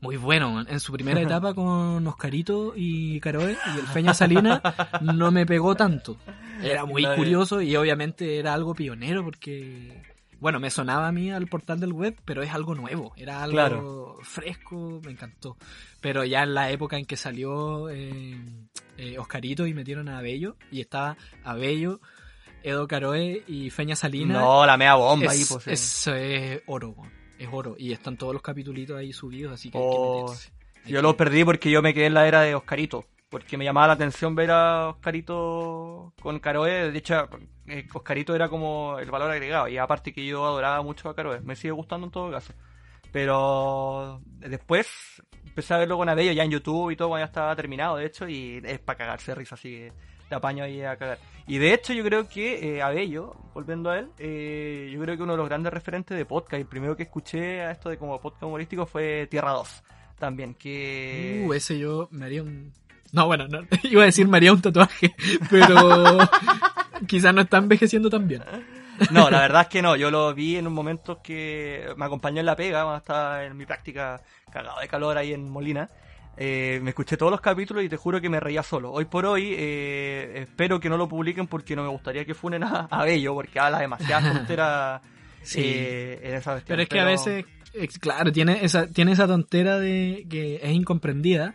Muy 0.00 0.16
bueno, 0.16 0.62
en 0.68 0.80
su 0.80 0.92
primera 0.92 1.20
etapa 1.22 1.54
con 1.54 2.06
Oscarito 2.06 2.74
y 2.76 3.20
Caroe 3.20 3.56
y 3.74 3.78
el 3.78 3.86
Feña 3.86 4.12
Salina 4.12 4.60
no 5.00 5.30
me 5.30 5.46
pegó 5.46 5.74
tanto. 5.74 6.16
Era 6.62 6.84
muy 6.84 7.04
curioso 7.16 7.62
y 7.62 7.74
obviamente 7.76 8.38
era 8.38 8.52
algo 8.54 8.74
pionero 8.74 9.24
porque, 9.24 10.02
bueno, 10.44 10.60
me 10.60 10.68
sonaba 10.70 11.08
a 11.08 11.12
mí 11.12 11.30
al 11.30 11.46
portal 11.46 11.80
del 11.80 11.94
web, 11.94 12.14
pero 12.26 12.42
es 12.42 12.52
algo 12.52 12.74
nuevo, 12.74 13.14
era 13.16 13.42
algo 13.42 13.54
Claro. 13.56 14.18
fresco, 14.22 15.00
me 15.02 15.12
encantó. 15.12 15.56
Pero 16.02 16.22
ya 16.26 16.42
en 16.42 16.52
la 16.52 16.70
época 16.70 16.98
en 16.98 17.06
que 17.06 17.16
salió 17.16 17.88
eh, 17.88 18.38
eh, 18.98 19.18
Oscarito 19.18 19.66
y 19.66 19.72
metieron 19.72 20.10
a 20.10 20.18
Abello 20.18 20.56
y 20.70 20.82
estaba 20.82 21.16
Abello, 21.44 21.98
Edo 22.62 22.86
Caroe 22.86 23.42
y 23.48 23.70
Feña 23.70 23.96
Salina. 23.96 24.38
No, 24.38 24.66
la 24.66 24.76
mea 24.76 24.96
bomba 24.96 25.32
ahí, 25.32 25.40
Es- 25.40 25.48
pues. 25.50 25.64
sí. 25.64 25.70
Eso 25.70 26.14
es 26.14 26.60
oro, 26.66 26.94
es 27.38 27.48
oro. 27.50 27.74
Y 27.78 27.92
están 27.92 28.18
todos 28.18 28.34
los 28.34 28.42
capítulos 28.42 28.90
ahí 28.98 29.14
subidos, 29.14 29.54
así 29.54 29.70
que 29.70 29.78
hay 29.78 29.84
que 29.84 29.90
Oh, 29.90 30.22
meterse. 30.24 30.52
Hay 30.84 30.92
Yo 30.92 30.98
que- 30.98 31.02
lo 31.04 31.16
perdí 31.16 31.42
porque 31.44 31.70
yo 31.70 31.80
me 31.80 31.94
quedé 31.94 32.04
en 32.04 32.14
la 32.14 32.28
era 32.28 32.42
de 32.42 32.54
Oscarito. 32.54 33.06
Porque 33.28 33.56
me 33.56 33.64
llamaba 33.64 33.88
la 33.88 33.92
atención 33.94 34.34
ver 34.34 34.50
a 34.50 34.90
Oscarito 34.90 36.12
con 36.20 36.38
Caroe. 36.38 36.92
De 36.92 36.98
hecho, 36.98 37.28
eh, 37.66 37.86
Oscarito 37.92 38.34
era 38.34 38.48
como 38.48 38.98
el 38.98 39.10
valor 39.10 39.30
agregado. 39.30 39.68
Y 39.68 39.78
aparte 39.78 40.12
que 40.12 40.24
yo 40.24 40.44
adoraba 40.44 40.82
mucho 40.82 41.08
a 41.08 41.16
Caroe. 41.16 41.40
Me 41.40 41.56
sigue 41.56 41.72
gustando 41.72 42.06
en 42.06 42.12
todo 42.12 42.30
caso. 42.30 42.52
Pero 43.10 44.20
después 44.38 44.88
empecé 45.44 45.74
a 45.74 45.78
verlo 45.78 45.96
con 45.96 46.08
Abello 46.08 46.32
ya 46.32 46.42
en 46.42 46.50
YouTube 46.50 46.90
y 46.90 46.96
todo 46.96 47.08
cuando 47.08 47.24
ya 47.24 47.28
estaba 47.28 47.54
terminado, 47.54 47.96
de 47.96 48.06
hecho. 48.06 48.28
Y 48.28 48.60
es 48.64 48.78
para 48.80 48.98
cagarse 48.98 49.30
de 49.30 49.34
risa, 49.36 49.54
así 49.54 49.70
que 49.70 49.92
te 50.28 50.34
apaño 50.34 50.64
ahí 50.64 50.82
a 50.82 50.96
cagar. 50.96 51.18
Y 51.46 51.58
de 51.58 51.74
hecho 51.74 51.92
yo 51.92 52.02
creo 52.02 52.28
que 52.28 52.76
eh, 52.76 52.82
Abello, 52.82 53.34
volviendo 53.52 53.90
a 53.90 53.98
él, 53.98 54.10
eh, 54.18 54.90
yo 54.92 55.00
creo 55.00 55.16
que 55.16 55.22
uno 55.22 55.32
de 55.32 55.38
los 55.38 55.48
grandes 55.48 55.72
referentes 55.72 56.16
de 56.16 56.24
podcast. 56.24 56.60
El 56.60 56.66
primero 56.66 56.96
que 56.96 57.04
escuché 57.04 57.60
a 57.60 57.70
esto 57.70 57.88
de 57.88 57.98
como 57.98 58.20
podcast 58.20 58.44
humorístico 58.44 58.86
fue 58.86 59.26
Tierra 59.28 59.52
2 59.52 59.82
también, 60.18 60.54
que... 60.54 61.44
Uh, 61.46 61.52
ese 61.52 61.78
yo 61.78 62.08
me 62.10 62.24
haría 62.26 62.42
un... 62.42 62.72
No, 63.14 63.26
bueno, 63.26 63.46
no, 63.48 63.60
iba 63.84 64.02
a 64.02 64.06
decir 64.06 64.28
me 64.28 64.36
haría 64.38 64.52
un 64.52 64.60
tatuaje, 64.60 65.14
pero 65.50 66.18
quizás 67.06 67.32
no 67.34 67.42
está 67.42 67.58
envejeciendo 67.58 68.10
tan 68.10 68.26
bien. 68.28 68.42
No, 69.10 69.28
la 69.30 69.40
verdad 69.40 69.62
es 69.62 69.68
que 69.68 69.82
no. 69.82 69.96
Yo 69.96 70.10
lo 70.10 70.32
vi 70.34 70.56
en 70.56 70.66
un 70.66 70.72
momento 70.72 71.20
que 71.22 71.86
me 71.96 72.04
acompañó 72.04 72.40
en 72.40 72.46
la 72.46 72.54
pega, 72.56 72.82
cuando 72.82 72.98
estaba 72.98 73.44
en 73.44 73.56
mi 73.56 73.66
práctica 73.66 74.20
cagado 74.52 74.80
de 74.80 74.86
calor 74.88 75.16
ahí 75.18 75.32
en 75.32 75.48
Molina. 75.48 75.88
Eh, 76.36 76.80
me 76.82 76.90
escuché 76.90 77.16
todos 77.16 77.30
los 77.30 77.40
capítulos 77.40 77.84
y 77.84 77.88
te 77.88 77.96
juro 77.96 78.20
que 78.20 78.28
me 78.28 78.40
reía 78.40 78.62
solo. 78.62 78.90
Hoy 78.92 79.04
por 79.04 79.24
hoy 79.26 79.54
eh, 79.56 80.32
espero 80.42 80.80
que 80.80 80.88
no 80.88 80.96
lo 80.96 81.08
publiquen 81.08 81.46
porque 81.46 81.76
no 81.76 81.82
me 81.82 81.88
gustaría 81.88 82.24
que 82.24 82.34
funen 82.34 82.64
a, 82.64 82.88
a 82.90 83.04
Bello 83.04 83.34
porque 83.34 83.60
habla 83.60 83.78
demasiada 83.78 84.32
tontera 84.32 85.00
Sí. 85.42 85.60
eh, 85.62 86.20
en 86.22 86.34
esa. 86.34 86.60
Pero 86.66 86.82
es 86.82 86.88
que 86.88 86.98
a 87.00 87.04
veces, 87.04 87.44
eh, 87.74 87.88
claro, 88.00 88.32
tiene 88.32 88.64
esa, 88.64 88.86
tiene 88.88 89.12
esa 89.12 89.26
tontera 89.26 89.78
de 89.78 90.26
que 90.28 90.56
es 90.62 90.72
incomprendida. 90.72 91.54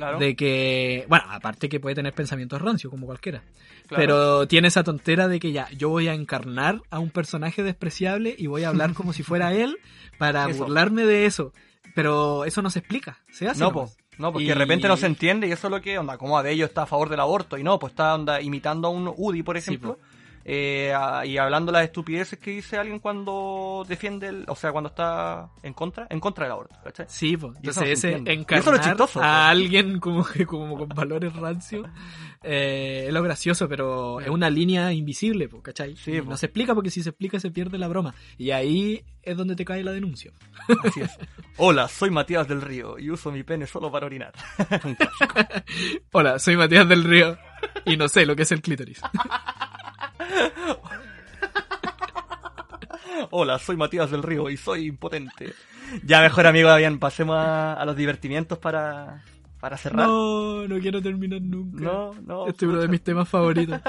Claro, 0.00 0.18
De 0.18 0.34
que, 0.34 1.04
bueno, 1.08 1.24
aparte 1.28 1.68
que 1.68 1.78
puede 1.80 1.94
tener 1.94 2.12
pensamientos 2.14 2.60
rancios 2.60 2.90
como 2.90 3.06
cualquiera. 3.06 3.42
claro. 3.86 4.00
Pero 4.02 4.48
tiene 4.48 4.68
esa 4.68 4.82
tontera 4.82 5.28
de 5.28 5.38
que 5.40 5.52
ya, 5.52 5.68
yo 5.76 5.88
voy 5.90 6.08
a 6.08 6.14
encarnar 6.14 6.80
a 6.90 6.98
un 6.98 7.10
personaje 7.10 7.62
despreciable 7.62 8.34
y 8.38 8.46
voy 8.46 8.64
a 8.64 8.68
hablar 8.70 8.94
como 8.94 9.12
si 9.12 9.22
fuera 9.22 9.52
él 9.52 9.76
para 10.18 10.48
Eso. 10.48 10.64
burlarme 10.64 11.04
de 11.04 11.26
eso. 11.26 11.52
Pero 11.94 12.44
eso 12.44 12.62
no 12.62 12.70
se 12.70 12.78
explica, 12.78 13.18
se 13.30 13.48
hace. 13.48 13.60
No, 13.60 13.72
pues. 13.72 13.96
No, 14.16 14.32
porque 14.32 14.44
Y- 14.44 14.48
de 14.48 14.54
repente 14.54 14.86
no 14.88 14.96
se 14.96 15.06
entiende 15.06 15.46
y 15.48 15.52
eso 15.52 15.66
es 15.66 15.70
lo 15.70 15.80
que, 15.80 15.98
onda, 15.98 16.18
como 16.18 16.38
Abello 16.38 16.64
está 16.66 16.82
a 16.82 16.86
favor 16.86 17.08
del 17.08 17.20
aborto 17.20 17.56
y 17.58 17.62
no, 17.64 17.78
pues 17.78 17.92
está 17.92 18.14
onda, 18.14 18.40
imitando 18.40 18.88
a 18.88 18.90
un 18.90 19.12
UDI, 19.16 19.42
por 19.42 19.56
Sí, 19.60 19.70
ejemplo, 19.70 19.98
eh, 20.44 20.92
y 21.24 21.36
hablando 21.36 21.70
las 21.72 21.84
estupideces 21.84 22.38
que 22.38 22.50
dice 22.52 22.76
alguien 22.76 22.98
cuando 22.98 23.84
defiende, 23.88 24.28
el, 24.28 24.44
o 24.48 24.56
sea, 24.56 24.72
cuando 24.72 24.88
está 24.88 25.48
en 25.62 25.72
contra, 25.74 26.06
en 26.10 26.20
contra 26.20 26.44
del 26.44 26.52
aborto, 26.52 26.76
¿cachai? 26.82 27.06
Sí, 27.08 27.36
pues. 27.36 27.52
No 27.52 27.58
Entonces 27.58 28.00
se 28.00 28.08
ese 28.08 28.16
encarnar 28.32 28.60
eso 28.60 28.72
es 28.74 28.78
lo 28.78 28.82
chistoso, 28.84 29.22
a 29.22 29.48
alguien 29.50 29.98
como, 30.00 30.24
que- 30.24 30.46
como 30.46 30.76
con 30.78 30.88
valores 30.88 31.34
rancios 31.34 31.86
eh, 32.42 33.04
es 33.08 33.12
lo 33.12 33.22
gracioso, 33.22 33.68
pero 33.68 34.20
es 34.20 34.28
una 34.28 34.48
línea 34.48 34.92
invisible, 34.92 35.48
¿cachai? 35.62 35.94
Sí, 35.96 36.12
pues. 36.12 36.26
no 36.26 36.36
se 36.36 36.46
explica 36.46 36.74
porque 36.74 36.90
si 36.90 37.02
se 37.02 37.10
explica 37.10 37.38
se 37.38 37.50
pierde 37.50 37.76
la 37.78 37.88
broma. 37.88 38.14
Y 38.38 38.50
ahí 38.52 39.04
es 39.22 39.36
donde 39.36 39.54
te 39.56 39.64
cae 39.66 39.84
la 39.84 39.92
denuncia. 39.92 40.32
Así 40.82 41.00
es. 41.02 41.10
Hola, 41.58 41.86
soy 41.88 42.10
Matías 42.10 42.48
del 42.48 42.62
Río 42.62 42.98
y 42.98 43.10
uso 43.10 43.30
mi 43.30 43.42
pene 43.42 43.66
solo 43.66 43.92
para 43.92 44.06
orinar. 44.06 44.32
Un. 44.84 44.96
Hola, 46.12 46.38
soy 46.38 46.56
Matías 46.56 46.88
del 46.88 47.04
Río 47.04 47.36
y 47.84 47.96
no 47.98 48.08
sé 48.08 48.24
lo 48.24 48.34
que 48.34 48.42
es 48.42 48.52
el 48.52 48.62
clítoris. 48.62 49.00
Hola, 53.30 53.58
soy 53.58 53.76
Matías 53.76 54.10
del 54.10 54.22
Río 54.22 54.50
y 54.50 54.56
soy 54.56 54.86
impotente. 54.86 55.52
Ya 56.04 56.20
mejor 56.20 56.46
amigo, 56.46 56.74
bien, 56.76 56.98
pasemos 56.98 57.36
a, 57.36 57.74
a 57.74 57.84
los 57.84 57.94
divertimientos 57.96 58.58
para, 58.58 59.22
para 59.60 59.76
cerrar. 59.76 60.06
No, 60.08 60.66
no 60.66 60.78
quiero 60.80 61.00
terminar 61.00 61.40
nunca. 61.40 61.80
no, 61.84 62.12
no. 62.26 62.46
Este 62.48 62.64
es 62.64 62.70
uno 62.72 62.80
de 62.80 62.88
mis 62.88 63.02
temas 63.02 63.28
favoritos. 63.28 63.80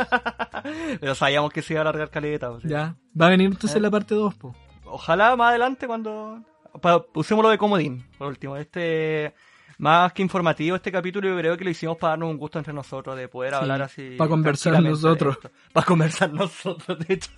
Pero 1.00 1.16
sabíamos 1.16 1.52
que 1.52 1.62
se 1.62 1.74
iba 1.74 1.80
a 1.80 1.84
alargar 1.84 2.10
caleta. 2.10 2.50
pues, 2.52 2.64
sí. 2.64 2.70
Ya. 2.70 2.96
Va 3.20 3.28
a 3.28 3.30
venir 3.30 3.48
entonces 3.48 3.76
Eh. 3.78 3.80
la 3.82 3.90
parte 3.90 4.14
2, 4.16 4.36
po. 4.36 4.56
Ojalá 4.86 5.36
más 5.36 5.50
adelante 5.50 5.88
cuando... 5.88 6.44
pa- 6.82 7.04
usémoslo 7.16 7.50
de 7.50 7.58
comodín, 7.58 8.06
por 8.18 8.28
último. 8.28 8.58
Este... 8.58 9.34
Más 9.78 10.14
que 10.14 10.22
informativo 10.22 10.76
este 10.76 10.92
capítulo, 10.92 11.28
yo 11.28 11.36
creo 11.38 11.58
que 11.58 11.64
lo 11.64 11.72
hicimos 11.72 11.98
para 11.98 12.12
darnos 12.12 12.30
un 12.30 12.38
gusto 12.38 12.60
entre 12.60 12.72
nosotros, 12.72 13.18
de 13.18 13.28
poder 13.28 13.54
Sí, 13.54 13.60
hablar 13.60 13.82
así. 13.82 14.16
pa' 14.16 14.28
conversar 14.28 14.80
nosotros. 14.84 15.38
esto. 15.38 15.50
Pa' 15.74 15.82
conversar 15.84 16.32
nosotros, 16.34 17.00
de 17.00 17.16
hecho. 17.16 17.32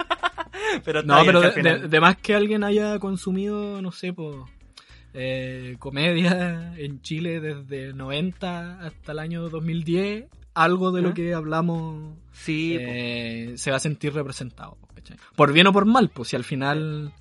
pero 0.83 1.03
No, 1.03 1.23
pero 1.25 1.41
de, 1.41 1.51
final- 1.51 1.89
más 2.01 2.17
que 2.17 2.35
alguien 2.35 2.63
haya 2.63 2.99
consumido, 2.99 3.81
no 3.81 3.91
sé, 3.91 4.13
po, 4.13 4.47
eh, 5.13 5.75
comedia 5.79 6.73
en 6.77 7.01
Chile 7.01 7.39
desde 7.39 7.87
el 7.87 7.97
90 7.97 8.79
hasta 8.85 9.11
el 9.11 9.19
año 9.19 9.49
2010, 9.49 10.25
algo 10.53 10.91
de 10.91 11.01
lo 11.01 11.13
que 11.13 11.33
hablamos 11.33 12.15
Sí, 12.31 12.75
eh, 12.79 13.53
se 13.57 13.69
va 13.71 13.77
a 13.77 13.79
sentir 13.79 14.13
representado. 14.13 14.77
Por 15.35 15.51
bien 15.53 15.67
o 15.67 15.73
por 15.73 15.85
mal, 15.85 16.09
pues 16.09 16.29
si 16.29 16.35
al 16.35 16.43
final 16.43 17.11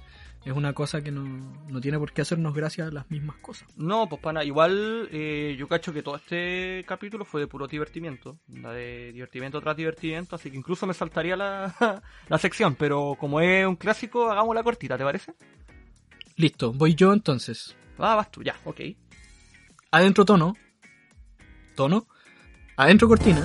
es 0.44 0.52
una 0.52 0.72
cosa 0.72 1.02
que 1.02 1.10
no, 1.10 1.22
no 1.68 1.80
tiene 1.80 1.98
por 1.98 2.12
qué 2.12 2.22
hacernos 2.22 2.54
gracias 2.54 2.88
a 2.88 2.90
las 2.90 3.10
mismas 3.10 3.36
cosas. 3.36 3.68
No, 3.76 4.08
pues 4.08 4.20
pana, 4.20 4.44
igual 4.44 5.08
eh, 5.12 5.54
yo 5.58 5.68
cacho 5.68 5.92
que 5.92 6.02
todo 6.02 6.16
este 6.16 6.84
capítulo 6.86 7.24
fue 7.24 7.40
de 7.40 7.46
puro 7.46 7.68
divertimiento, 7.68 8.38
de 8.46 9.12
divertimiento 9.12 9.60
tras 9.60 9.76
divertimiento, 9.76 10.36
así 10.36 10.50
que 10.50 10.56
incluso 10.56 10.86
me 10.86 10.94
saltaría 10.94 11.36
la, 11.36 12.02
la 12.28 12.38
sección, 12.38 12.74
pero 12.74 13.16
como 13.18 13.40
es 13.40 13.66
un 13.66 13.76
clásico, 13.76 14.30
hagamos 14.30 14.54
la 14.54 14.62
cortita, 14.62 14.98
¿te 14.98 15.04
parece? 15.04 15.34
Listo, 16.36 16.72
voy 16.72 16.94
yo 16.94 17.12
entonces. 17.12 17.76
Ah, 17.98 18.16
vas 18.16 18.30
tú, 18.30 18.42
ya, 18.42 18.56
ok. 18.64 18.80
Adentro 19.92 20.24
tono. 20.24 20.56
Tono. 21.76 22.06
Adentro 22.76 23.06
cortina. 23.06 23.42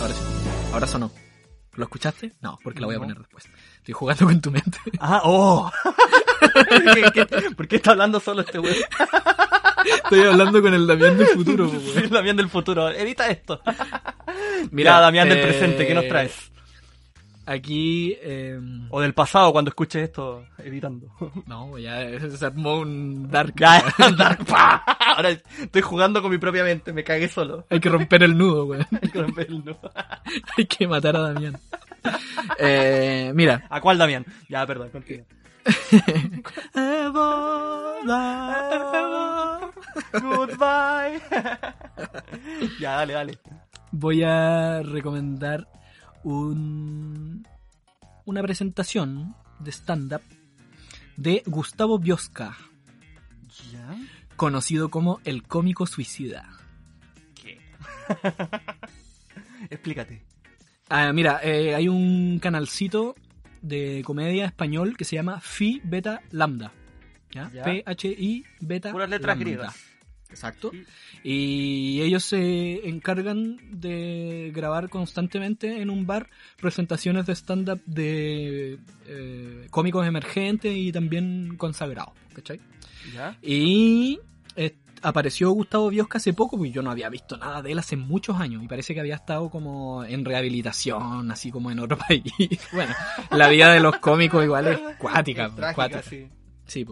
Ahora 0.00 0.14
sí. 0.14 0.24
Ahora 0.72 0.86
sonó. 0.86 1.27
¿Lo 1.78 1.84
escuchaste? 1.84 2.32
No, 2.40 2.58
porque 2.64 2.80
la 2.80 2.86
voy 2.86 2.96
a 2.96 2.98
poner 2.98 3.16
después. 3.18 3.48
Estoy 3.76 3.94
jugando 3.94 4.26
con 4.26 4.40
tu 4.40 4.50
mente. 4.50 4.78
Ah, 5.00 5.20
oh. 5.24 5.70
¿Qué- 7.14 7.26
qué- 7.26 7.50
por 7.56 7.68
qué 7.68 7.76
está 7.76 7.92
hablando 7.92 8.18
solo 8.18 8.40
este 8.42 8.58
weón? 8.58 8.74
Estoy 10.04 10.22
hablando 10.26 10.60
con 10.60 10.74
el 10.74 10.86
Damián 10.88 11.16
del 11.16 11.28
futuro, 11.28 11.70
po, 11.70 11.78
Sí, 11.78 11.92
weón. 11.98 12.10
Damián 12.10 12.36
del 12.36 12.48
futuro, 12.48 12.88
edita 12.90 13.28
esto. 13.28 13.60
Mira, 13.64 14.68
Mira, 14.72 15.00
Damián 15.00 15.28
del 15.28 15.38
eh, 15.38 15.42
presente, 15.42 15.86
¿qué 15.86 15.94
nos 15.94 16.08
traes? 16.08 16.50
Aquí. 17.48 18.14
eh, 18.20 18.60
O 18.90 19.00
del 19.00 19.14
pasado, 19.14 19.52
cuando 19.52 19.70
escuches 19.70 20.02
esto, 20.02 20.44
editando. 20.58 21.06
no, 21.46 21.78
ya 21.78 21.98
se 22.36 22.44
armó 22.44 22.78
un 22.80 23.30
dark. 23.30 23.54
Ya, 23.56 23.82
Dark, 24.18 24.44
pa. 24.44 24.76
Ahora 25.16 25.30
estoy 25.30 25.80
jugando 25.82 26.20
con 26.20 26.30
mi 26.30 26.36
propia 26.38 26.62
mente, 26.62 26.92
me 26.92 27.02
cagué 27.04 27.28
solo. 27.28 27.64
Hay 27.70 27.80
que 27.80 27.88
romper 27.88 28.22
el 28.22 28.36
nudo, 28.36 28.66
weón. 28.66 28.86
Hay 29.02 29.08
que 29.08 29.22
romper 29.22 29.46
el 29.48 29.64
nudo. 29.64 29.80
Hay 30.56 30.66
que 30.66 30.86
matar 30.86 31.16
a 31.16 31.20
Damián. 31.32 31.58
Eh, 32.58 33.32
mira. 33.34 33.66
¿A 33.70 33.80
cuál 33.80 33.96
Damián? 33.98 34.26
Ya, 34.48 34.66
perdón, 34.66 34.90
continúa. 34.90 35.24
Goodbye. 40.12 41.20
ya, 42.80 42.96
dale, 42.96 43.12
dale. 43.14 43.38
Voy 43.90 44.22
a 44.22 44.82
recomendar 44.82 45.66
un, 46.24 47.46
una 48.24 48.42
presentación 48.42 49.34
de 49.60 49.70
stand-up 49.72 50.22
de 51.16 51.42
Gustavo 51.46 51.98
Biosca, 51.98 52.56
¿Ya? 53.72 53.96
conocido 54.36 54.88
como 54.90 55.20
el 55.24 55.42
cómico 55.42 55.86
suicida. 55.86 56.48
¿Qué? 57.34 57.58
Explícate. 59.70 60.22
Ah, 60.88 61.12
mira, 61.12 61.40
eh, 61.42 61.74
hay 61.74 61.88
un 61.88 62.38
canalcito 62.38 63.14
de 63.60 64.02
comedia 64.04 64.46
español 64.46 64.96
que 64.96 65.04
se 65.04 65.16
llama 65.16 65.40
Phi 65.40 65.80
Beta 65.84 66.22
Lambda. 66.30 66.72
¿ya? 67.32 67.50
Ya. 67.52 67.64
P-H-I 67.64 68.44
Beta 68.60 68.92
Puras 68.92 69.10
letras 69.10 69.36
Lambda. 69.36 69.44
griegas. 69.44 69.76
Exacto. 70.30 70.70
Y 71.22 72.00
ellos 72.02 72.24
se 72.24 72.88
encargan 72.88 73.58
de 73.70 74.52
grabar 74.54 74.88
constantemente 74.88 75.80
en 75.80 75.90
un 75.90 76.06
bar 76.06 76.28
presentaciones 76.60 77.26
de 77.26 77.34
stand-up 77.34 77.80
de 77.86 78.78
eh, 79.06 79.66
cómicos 79.70 80.06
emergentes 80.06 80.74
y 80.76 80.92
también 80.92 81.56
consagrados. 81.56 82.12
¿cachai? 82.34 82.60
¿Ya? 83.12 83.36
Y 83.42 84.20
eh, 84.56 84.76
apareció 85.02 85.50
Gustavo 85.50 85.88
Biosca 85.88 86.18
hace 86.18 86.32
poco, 86.32 86.56
pues 86.56 86.72
yo 86.72 86.82
no 86.82 86.90
había 86.90 87.08
visto 87.08 87.36
nada 87.36 87.62
de 87.62 87.72
él 87.72 87.78
hace 87.78 87.96
muchos 87.96 88.40
años 88.40 88.62
y 88.62 88.68
parece 88.68 88.94
que 88.94 89.00
había 89.00 89.16
estado 89.16 89.50
como 89.50 90.04
en 90.04 90.24
rehabilitación, 90.24 91.30
así 91.30 91.50
como 91.50 91.70
en 91.70 91.80
otro 91.80 91.98
país. 92.08 92.22
bueno, 92.72 92.94
la 93.30 93.48
vida 93.48 93.72
de 93.72 93.80
los 93.80 93.96
cómicos 93.98 94.44
igual 94.44 94.68
es 94.68 94.78
cuática. 94.98 95.46
Es 95.46 95.54
trágica, 95.54 95.74
cuática. 95.74 96.02
sí. 96.02 96.28
Sí. 96.66 96.86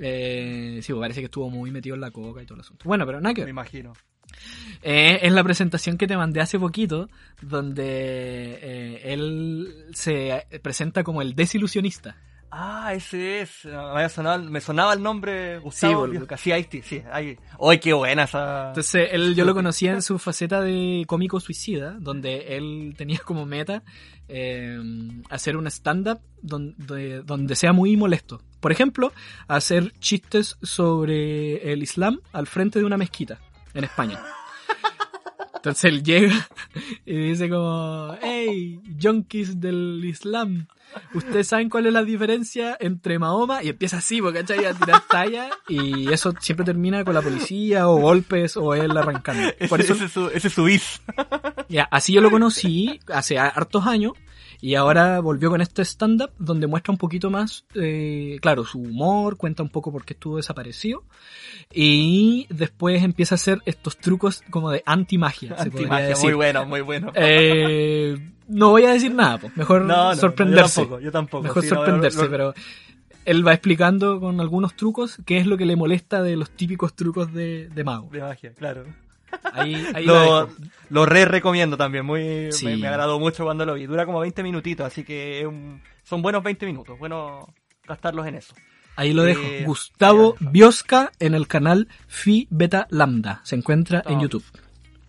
Eh, 0.00 0.80
sí, 0.82 0.92
pues 0.92 1.00
parece 1.00 1.20
que 1.20 1.26
estuvo 1.26 1.50
muy 1.50 1.70
metido 1.70 1.94
en 1.94 2.00
la 2.00 2.10
coca 2.10 2.42
y 2.42 2.46
todo 2.46 2.54
el 2.56 2.60
asunto. 2.62 2.84
Bueno, 2.88 3.04
pero 3.06 3.20
nada 3.20 3.34
que 3.34 3.44
Me 3.44 3.50
imagino. 3.50 3.92
Eh, 4.82 5.18
es 5.22 5.32
la 5.32 5.42
presentación 5.44 5.98
que 5.98 6.06
te 6.06 6.16
mandé 6.16 6.40
hace 6.40 6.58
poquito, 6.58 7.08
donde 7.42 8.58
eh, 8.62 9.12
él 9.12 9.86
se 9.92 10.46
presenta 10.62 11.02
como 11.04 11.20
el 11.20 11.34
desilusionista. 11.34 12.16
Ah, 12.52 12.92
ese 12.94 13.42
es. 13.42 13.64
Me, 13.64 13.74
había 13.74 14.08
sonado- 14.08 14.42
me 14.50 14.60
sonaba 14.60 14.92
el 14.94 15.02
nombre 15.02 15.58
Gustavo. 15.60 16.06
Sí, 16.06 16.10
Biosca. 16.12 16.36
Sí, 16.36 16.50
ahí 16.50 16.66
sí. 16.82 17.00
Ahí. 17.12 17.36
¡Ay, 17.60 17.78
qué 17.78 17.92
buena 17.92 18.24
esa! 18.24 18.68
Entonces, 18.68 19.08
él, 19.12 19.36
yo 19.36 19.44
lo 19.44 19.54
conocía 19.54 19.92
en 19.92 20.02
su 20.02 20.18
faceta 20.18 20.60
de 20.60 21.04
cómico 21.06 21.38
suicida, 21.38 21.96
donde 22.00 22.56
él 22.56 22.94
tenía 22.96 23.18
como 23.24 23.46
meta 23.46 23.84
eh, 24.26 24.80
hacer 25.28 25.56
un 25.56 25.66
stand-up 25.68 26.20
donde, 26.42 27.22
donde 27.22 27.54
sea 27.54 27.72
muy 27.72 27.96
molesto. 27.96 28.42
Por 28.60 28.72
ejemplo, 28.72 29.12
hacer 29.48 29.92
chistes 30.00 30.58
sobre 30.62 31.72
el 31.72 31.82
Islam 31.82 32.20
al 32.32 32.46
frente 32.46 32.78
de 32.78 32.84
una 32.84 32.96
mezquita 32.96 33.38
en 33.74 33.84
España. 33.84 34.20
Entonces 35.60 35.84
él 35.84 36.02
llega 36.02 36.48
y 37.04 37.16
dice 37.16 37.50
como, 37.50 38.16
hey, 38.22 38.80
junkies 39.00 39.60
del 39.60 40.02
Islam, 40.06 40.68
¿ustedes 41.12 41.48
saben 41.48 41.68
cuál 41.68 41.86
es 41.86 41.92
la 41.92 42.02
diferencia 42.02 42.78
entre 42.80 43.18
Mahoma? 43.18 43.62
Y 43.62 43.68
empieza 43.68 43.98
así, 43.98 44.22
porque 44.22 44.40
¿cachai? 44.40 44.64
A 44.64 44.72
tirar 44.72 45.02
talla 45.06 45.50
y 45.68 46.10
eso 46.14 46.32
siempre 46.40 46.64
termina 46.64 47.04
con 47.04 47.12
la 47.12 47.20
policía 47.20 47.88
o 47.88 47.96
golpes 47.96 48.56
o 48.56 48.74
él 48.74 48.96
arrancando. 48.96 49.52
Ese, 49.58 49.68
Por 49.68 49.82
eso, 49.82 49.92
ese 49.92 50.06
es 50.06 50.12
su, 50.12 50.28
ese 50.28 50.48
es 50.48 50.54
su 50.54 50.66
is. 50.66 51.02
ya, 51.68 51.86
así 51.90 52.14
yo 52.14 52.22
lo 52.22 52.30
conocí 52.30 52.98
hace 53.12 53.38
hartos 53.38 53.86
años 53.86 54.14
Y 54.62 54.74
ahora 54.74 55.20
volvió 55.20 55.48
con 55.50 55.60
este 55.62 55.82
stand-up 55.82 56.30
donde 56.38 56.66
muestra 56.66 56.92
un 56.92 56.98
poquito 56.98 57.30
más, 57.30 57.64
eh, 57.74 58.38
claro, 58.42 58.64
su 58.64 58.78
humor, 58.78 59.36
cuenta 59.38 59.62
un 59.62 59.70
poco 59.70 59.90
por 59.90 60.04
qué 60.04 60.12
estuvo 60.12 60.36
desaparecido. 60.36 61.02
Y 61.72 62.46
después 62.50 63.02
empieza 63.02 63.34
a 63.34 63.36
hacer 63.36 63.62
estos 63.64 63.96
trucos 63.96 64.42
como 64.50 64.70
de 64.70 64.82
anti-magia. 64.84 65.56
muy 66.22 66.32
bueno, 66.34 66.66
muy 66.66 66.80
bueno. 66.82 67.12
Eh, 67.14 68.18
no 68.48 68.70
voy 68.70 68.84
a 68.84 68.90
decir 68.92 69.14
nada, 69.14 69.38
pues. 69.38 69.56
mejor 69.56 69.82
No, 69.82 70.10
no, 70.10 70.16
sorprenderse. 70.16 70.80
Yo 70.82 70.86
tampoco, 70.86 71.00
yo 71.00 71.12
tampoco. 71.12 71.42
Mejor 71.44 71.62
sí, 71.62 71.68
no, 71.70 71.76
sorprenderse, 71.76 72.18
lo- 72.18 72.24
lo- 72.24 72.30
pero 72.30 72.54
él 73.24 73.46
va 73.46 73.52
explicando 73.54 74.18
con 74.20 74.40
algunos 74.40 74.74
trucos 74.74 75.18
qué 75.24 75.38
es 75.38 75.46
lo 75.46 75.56
que 75.56 75.66
le 75.66 75.76
molesta 75.76 76.22
de 76.22 76.36
los 76.36 76.50
típicos 76.50 76.94
trucos 76.94 77.32
de, 77.32 77.68
de 77.68 77.84
mago. 77.84 78.08
De 78.10 78.20
magia, 78.20 78.52
claro. 78.54 78.84
Ahí, 79.52 80.04
Lo, 80.04 80.48
lo 80.90 81.06
re 81.06 81.24
recomiendo 81.24 81.76
también, 81.76 82.04
muy 82.06 82.50
Sí. 82.52 82.64
me, 82.66 82.76
me 82.76 82.88
agradó 82.88 83.18
mucho 83.18 83.44
cuando 83.44 83.64
lo 83.66 83.74
vi. 83.74 83.86
Dura 83.86 84.06
como 84.06 84.20
20 84.20 84.42
minutitos, 84.42 84.86
así 84.86 85.04
que 85.04 85.46
un- 85.46 85.80
son 86.02 86.22
buenos 86.22 86.42
20 86.42 86.66
minutos, 86.66 86.98
bueno 86.98 87.46
gastarlos 87.86 88.26
en 88.26 88.36
eso. 88.36 88.54
Ahí 88.96 89.12
lo 89.12 89.22
dejo. 89.22 89.40
Eh, 89.42 89.64
Gustavo. 89.64 90.36
Biosca 90.40 91.10
en 91.20 91.34
el 91.34 91.46
canal 91.48 91.88
Phi 92.06 92.46
Beta 92.50 92.86
Lambda. 92.90 93.40
Se 93.44 93.56
encuentra 93.56 94.02
en 94.06 94.20
YouTube. 94.20 94.44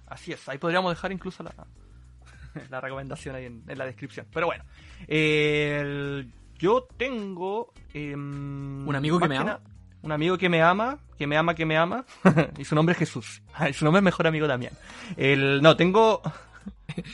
Así 0.07 0.31
es, 0.31 0.47
ahí 0.49 0.57
podríamos 0.57 0.91
dejar 0.93 1.11
incluso 1.11 1.43
la, 1.43 1.53
la 2.69 2.79
recomendación 2.81 3.35
ahí 3.35 3.45
en, 3.45 3.63
en 3.67 3.77
la 3.77 3.85
descripción. 3.85 4.25
Pero 4.33 4.45
bueno, 4.47 4.63
eh, 5.07 5.79
el- 5.81 6.31
yo 6.57 6.87
tengo... 6.95 7.73
em, 7.93 8.87
¿Un 8.87 8.95
amigo 8.95 9.19
que 9.19 9.27
me 9.27 9.37
ama? 9.37 9.59
Un 10.03 10.11
amigo 10.11 10.37
que 10.37 10.49
me 10.49 10.61
ama, 10.61 10.99
que 11.17 11.27
me 11.27 11.37
ama, 11.37 11.53
que 11.53 11.65
me 11.65 11.77
ama. 11.77 12.05
y 12.57 12.65
su 12.65 12.75
nombre 12.75 12.93
es 12.93 12.99
Jesús. 12.99 13.41
y 13.69 13.73
su 13.73 13.85
nombre 13.85 13.99
es 13.99 14.03
mejor 14.03 14.27
amigo 14.27 14.47
Damián. 14.47 14.73
El, 15.17 15.61
no, 15.61 15.75
tengo... 15.75 16.21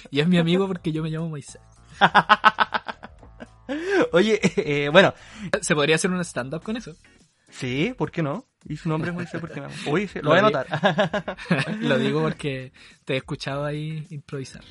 Y 0.09 0.21
es 0.21 0.27
mi 0.27 0.39
amigo 0.39 0.67
porque 0.67 0.91
yo 0.91 1.03
me 1.03 1.09
llamo 1.09 1.29
Moisés. 1.29 1.61
Oye, 4.11 4.39
eh, 4.55 4.89
bueno, 4.89 5.13
¿Se 5.61 5.75
podría 5.75 5.95
hacer 5.95 6.09
un 6.09 6.19
stand-up 6.21 6.63
con 6.63 6.77
eso? 6.77 6.95
sí, 7.49 7.93
¿por 7.97 8.11
qué 8.11 8.21
no? 8.23 8.45
Y 8.65 8.75
su 8.77 8.89
nombre 8.89 9.09
es 9.11 9.15
Moisés 9.15 9.39
porque 9.39 9.59
me 9.61 9.67
ama. 9.67 9.75
Uy, 9.87 10.07
sí, 10.07 10.19
lo 10.19 10.23
Lo 10.23 10.29
voy 10.31 10.37
a 10.37 10.41
anotar. 10.41 11.37
lo 11.79 11.97
digo 11.99 12.21
porque 12.21 12.71
te 13.05 13.13
he 13.13 13.17
escuchado 13.17 13.65
ahí 13.65 14.05
improvisar. 14.09 14.63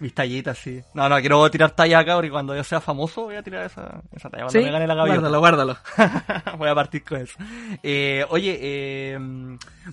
Mis 0.00 0.14
tallitas, 0.14 0.56
sí. 0.58 0.80
No, 0.94 1.08
no, 1.10 1.18
quiero 1.20 1.50
tirar 1.50 1.72
talla 1.72 1.98
acá 1.98 2.14
porque 2.14 2.30
cuando 2.30 2.56
yo 2.56 2.64
sea 2.64 2.80
famoso 2.80 3.24
voy 3.24 3.36
a 3.36 3.42
tirar 3.42 3.66
esa, 3.66 4.02
esa 4.16 4.30
talla. 4.30 4.44
Cuando 4.44 4.50
Sí, 4.58 4.64
me 4.64 4.70
gane 4.72 4.86
la 4.86 4.94
gaviota. 4.94 5.20
guárdalo, 5.20 5.38
guárdalo. 5.40 5.76
Voy 6.58 6.68
a 6.70 6.74
partir 6.74 7.04
con 7.04 7.20
eso. 7.20 7.38
Eh, 7.82 8.24
oye, 8.30 8.58
eh, 8.60 9.18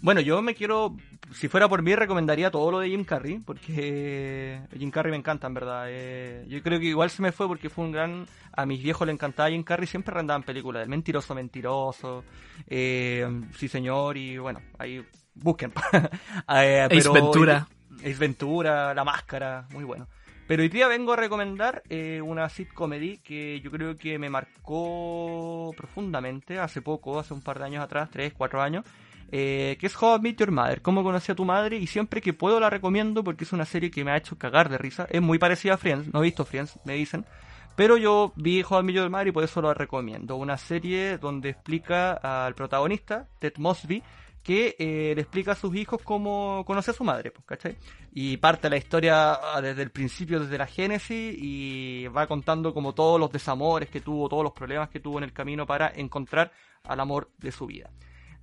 bueno, 0.02 0.22
yo 0.22 0.42
me 0.42 0.56
quiero, 0.56 0.96
si 1.34 1.50
fuera 1.50 1.68
por 1.68 1.82
mí, 1.82 1.94
recomendaría 1.94 2.50
todo 2.50 2.72
lo 2.72 2.80
de 2.80 2.88
Jim 2.90 3.04
Carrey, 3.04 3.40
porque 3.40 4.62
Jim 4.78 4.92
Carrey 4.92 5.12
me 5.12 5.18
encanta, 5.18 5.48
en 5.48 5.54
verdad. 5.54 5.86
Eh, 5.90 6.46
yo 6.48 6.62
creo 6.64 6.80
que 6.80 6.86
igual 6.86 7.10
se 7.10 7.22
me 7.22 7.32
fue 7.34 7.48
porque 7.48 7.70
fue 7.70 7.84
un 7.86 7.92
gran... 7.92 8.26
A 8.54 8.66
mis 8.66 8.82
viejos 8.82 9.06
le 9.06 9.14
encantaba 9.14 9.50
Jim 9.50 9.64
Carrey, 9.64 9.88
siempre 9.88 10.14
rendaban 10.16 10.44
películas. 10.44 10.84
El 10.84 10.90
mentiroso, 10.90 11.36
mentiroso, 11.36 12.24
eh, 12.66 13.28
sí 13.56 13.68
señor, 13.68 14.18
y 14.18 14.38
bueno, 14.38 14.62
ahí 14.80 15.06
busquen. 15.36 15.74
Eh, 16.50 16.82
Ace 16.82 16.88
pero- 16.90 17.14
Ventura. 17.14 17.68
Ace 18.00 18.16
Ventura, 18.16 18.94
La 18.94 19.04
Máscara, 19.04 19.68
muy 19.72 19.84
bueno. 19.84 20.08
Pero 20.48 20.64
hoy 20.64 20.70
día 20.70 20.88
vengo 20.88 21.12
a 21.12 21.18
recomendar 21.18 21.84
eh, 21.90 22.22
una 22.24 22.48
sitcomedy 22.48 23.18
que 23.18 23.60
yo 23.60 23.70
creo 23.70 23.98
que 23.98 24.18
me 24.18 24.30
marcó 24.30 25.74
profundamente 25.76 26.58
hace 26.58 26.82
poco, 26.82 27.20
hace 27.20 27.34
un 27.34 27.42
par 27.42 27.60
de 27.60 27.66
años 27.66 27.84
atrás, 27.84 28.10
tres, 28.10 28.34
cuatro 28.34 28.62
años, 28.62 28.86
eh, 29.30 29.76
que 29.78 29.88
es 29.88 30.02
How 30.02 30.18
I 30.18 30.22
Met 30.22 30.38
Your 30.38 30.52
Mother, 30.52 30.82
cómo 30.82 31.04
conocí 31.04 31.34
a 31.34 31.36
tu 31.36 31.44
madre, 31.44 31.76
y 31.78 31.88
siempre 31.88 32.22
que 32.22 32.32
puedo 32.32 32.62
la 32.62 32.70
recomiendo 32.70 33.26
porque 33.26 33.44
es 33.44 33.52
una 33.52 33.66
serie 33.66 33.92
que 33.92 34.06
me 34.06 34.12
ha 34.12 34.18
hecho 34.18 34.38
cagar 34.38 34.70
de 34.70 34.78
risa. 34.78 35.06
Es 35.10 35.22
muy 35.22 35.38
parecida 35.38 35.74
a 35.74 35.78
Friends, 35.78 36.14
no 36.14 36.22
he 36.22 36.24
visto 36.24 36.46
Friends, 36.46 36.80
me 36.86 36.94
dicen. 36.94 37.26
Pero 37.76 37.98
yo 37.98 38.32
vi 38.38 38.64
How 38.68 38.80
I 38.80 38.84
Met 38.84 38.96
Your 38.96 39.10
Mother 39.10 39.28
y 39.28 39.32
por 39.32 39.44
eso 39.44 39.62
la 39.62 39.74
recomiendo. 39.74 40.38
Una 40.38 40.58
serie 40.58 41.18
donde 41.18 41.50
explica 41.50 42.14
al 42.14 42.56
protagonista, 42.56 43.28
Ted 43.40 43.54
Mosby, 43.58 44.02
que 44.48 44.78
eh, 44.80 45.12
le 45.14 45.22
explica 45.22 45.52
a 45.52 45.56
sus 45.56 45.76
hijos 45.76 46.02
cómo 46.02 46.64
conoce 46.66 46.92
a 46.92 46.94
su 46.94 47.04
madre, 47.04 47.32
pues, 47.32 47.46
¿cachai? 47.46 47.76
Y 48.14 48.38
parte 48.38 48.70
la 48.70 48.78
historia 48.78 49.34
ah, 49.34 49.60
desde 49.62 49.84
el 49.84 49.92
principio, 49.92 50.40
desde 50.40 50.58
la 50.58 50.68
génesis, 50.68 51.36
y 51.38 52.08
va 52.08 52.28
contando 52.28 52.74
como 52.74 52.94
todos 52.94 53.20
los 53.20 53.30
desamores 53.30 53.90
que 53.90 54.00
tuvo, 54.00 54.30
todos 54.30 54.44
los 54.44 54.54
problemas 54.54 54.88
que 54.88 55.02
tuvo 55.02 55.18
en 55.18 55.26
el 55.26 55.34
camino 55.34 55.66
para 55.68 55.92
encontrar 55.94 56.54
al 56.86 57.00
amor 57.02 57.30
de 57.38 57.52
su 57.52 57.66
vida. 57.68 57.90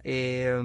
Eh, 0.04 0.62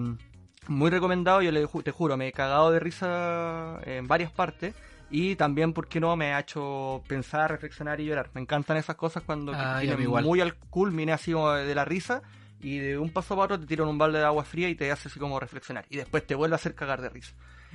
muy 0.67 0.89
recomendado, 0.89 1.41
yo 1.41 1.51
le 1.53 1.65
ju- 1.65 1.83
te 1.83 1.91
juro, 1.91 2.17
me 2.17 2.27
he 2.27 2.31
cagado 2.33 2.69
de 2.71 2.79
risa 2.81 3.79
en 3.85 4.07
varias 4.07 4.31
partes. 4.31 4.75
Y 5.11 5.35
también, 5.37 5.73
¿por 5.73 5.87
qué 5.87 5.99
no? 5.99 6.15
Me 6.15 6.33
ha 6.33 6.39
hecho 6.41 7.01
pensar, 7.07 7.49
reflexionar 7.49 7.99
y 7.99 8.05
llorar. 8.05 8.29
Me 8.33 8.41
encantan 8.41 8.77
esas 8.77 8.95
cosas 8.95 9.23
cuando 9.23 9.53
Ay, 9.53 9.59
a 9.59 9.73
mí 9.75 9.79
tienen 9.87 10.01
igual. 10.03 10.23
muy 10.23 10.41
al 10.41 10.53
culmine 10.55 11.13
así 11.13 11.31
de 11.31 11.73
la 11.75 11.85
risa 11.85 12.21
y 12.61 12.79
de 12.79 12.97
un 12.97 13.09
paso 13.09 13.35
para 13.35 13.45
otro 13.45 13.59
te 13.59 13.65
tiran 13.65 13.87
un 13.87 13.97
balde 13.97 14.19
de 14.19 14.25
agua 14.25 14.43
fría 14.43 14.69
y 14.69 14.75
te 14.75 14.91
hace 14.91 15.07
así 15.07 15.19
como 15.19 15.39
reflexionar. 15.39 15.85
Y 15.89 15.97
después 15.97 16.25
te 16.25 16.35
vuelve 16.35 16.55
a 16.55 16.57
hacer 16.57 16.75
cagar 16.75 17.01
de 17.01 17.09
risa. 17.09 17.33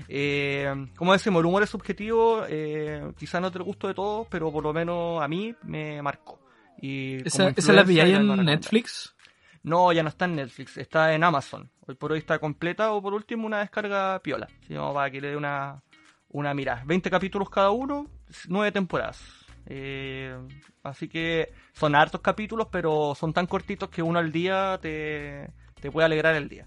Eh, 0.09 0.89
como 0.97 1.13
decimos, 1.13 1.41
el 1.41 1.47
humor 1.47 1.63
es 1.63 1.71
subjetivo, 1.71 2.45
eh, 2.49 3.13
quizá 3.17 3.41
no 3.41 3.51
te 3.51 3.61
gusto 3.61 3.89
de 3.89 3.95
todos, 3.95 4.27
pero 4.29 4.53
por 4.53 4.63
lo 4.63 4.73
menos 4.73 5.23
a 5.23 5.29
mí 5.29 5.55
me 5.63 6.03
marcó. 6.03 6.41
Y 6.81 7.27
¿Esa, 7.27 7.51
esa 7.51 7.73
la 7.73 7.83
a 7.83 8.07
en. 8.07 8.45
Netflix? 8.45 9.15
No, 9.63 9.93
ya 9.93 10.03
no 10.03 10.11
está 10.11 10.27
en 10.27 10.37
Netflix, 10.37 10.77
está 10.77 11.15
en 11.15 11.25
Amazon. 11.25 11.71
Hoy 11.87 11.95
por 11.95 12.13
hoy 12.13 12.19
está 12.19 12.39
completa 12.39 12.93
o 12.93 13.01
por 13.01 13.15
último 13.15 13.47
una 13.47 13.61
descarga 13.61 14.21
piola. 14.21 14.49
Si 14.67 14.75
no, 14.75 14.93
para 14.93 15.11
que 15.11 15.21
le 15.21 15.29
dé 15.29 15.37
una, 15.37 15.83
una 16.29 16.53
mirada. 16.53 16.83
20 16.85 17.09
capítulos 17.09 17.49
cada 17.49 17.71
uno, 17.71 18.07
9 18.49 18.73
temporadas. 18.73 19.44
Eh, 19.67 20.37
así 20.83 21.09
que 21.09 21.53
son 21.73 21.95
hartos 21.95 22.21
capítulos, 22.21 22.69
pero 22.71 23.15
son 23.15 23.33
tan 23.33 23.47
cortitos 23.47 23.89
que 23.89 24.03
uno 24.03 24.19
al 24.19 24.31
día 24.31 24.79
te, 24.81 25.51
te 25.81 25.91
puede 25.91 26.07
alegrar 26.07 26.35
el 26.35 26.49
día. 26.49 26.67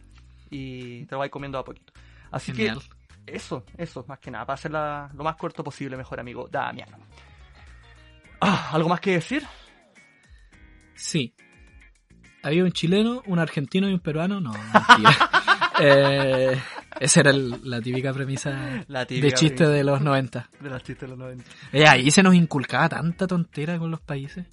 Y 0.49 1.05
te 1.05 1.15
lo 1.15 1.19
vais 1.19 1.31
comiendo 1.31 1.57
a 1.57 1.63
poquito. 1.63 1.93
Así 2.31 2.53
Genial. 2.53 2.79
que 3.25 3.35
eso, 3.35 3.63
eso, 3.77 4.05
más 4.07 4.19
que 4.19 4.31
nada, 4.31 4.45
para 4.45 4.55
hacerla 4.55 5.09
lo 5.13 5.23
más 5.23 5.35
corto 5.35 5.63
posible, 5.63 5.97
mejor 5.97 6.19
amigo 6.19 6.47
Damián. 6.49 6.89
Ah, 8.39 8.69
¿Algo 8.71 8.89
más 8.89 8.99
que 8.99 9.11
decir? 9.11 9.43
Sí. 10.95 11.33
Había 12.43 12.63
un 12.63 12.71
chileno, 12.71 13.23
un 13.25 13.39
argentino 13.39 13.89
y 13.89 13.93
un 13.93 13.99
peruano. 13.99 14.39
No, 14.39 14.51
mentira. 14.51 15.31
Eh, 15.79 16.59
esa 16.99 17.19
era 17.21 17.31
el- 17.31 17.59
la 17.63 17.81
típica 17.81 18.13
premisa 18.13 18.83
La 18.87 19.05
de 19.05 19.31
chiste 19.33 19.55
premisa 19.57 19.69
de 19.69 19.83
los 19.83 20.01
90. 20.01 20.49
de 20.59 20.69
los 20.69 20.83
chistes 20.83 21.01
de 21.01 21.07
los 21.09 21.17
90. 21.17 21.43
Eh, 21.71 21.87
ahí 21.87 22.11
se 22.11 22.23
nos 22.23 22.33
inculcaba 22.35 22.89
tanta 22.89 23.27
tontera 23.27 23.77
con 23.79 23.91
los 23.91 24.01
países. 24.01 24.45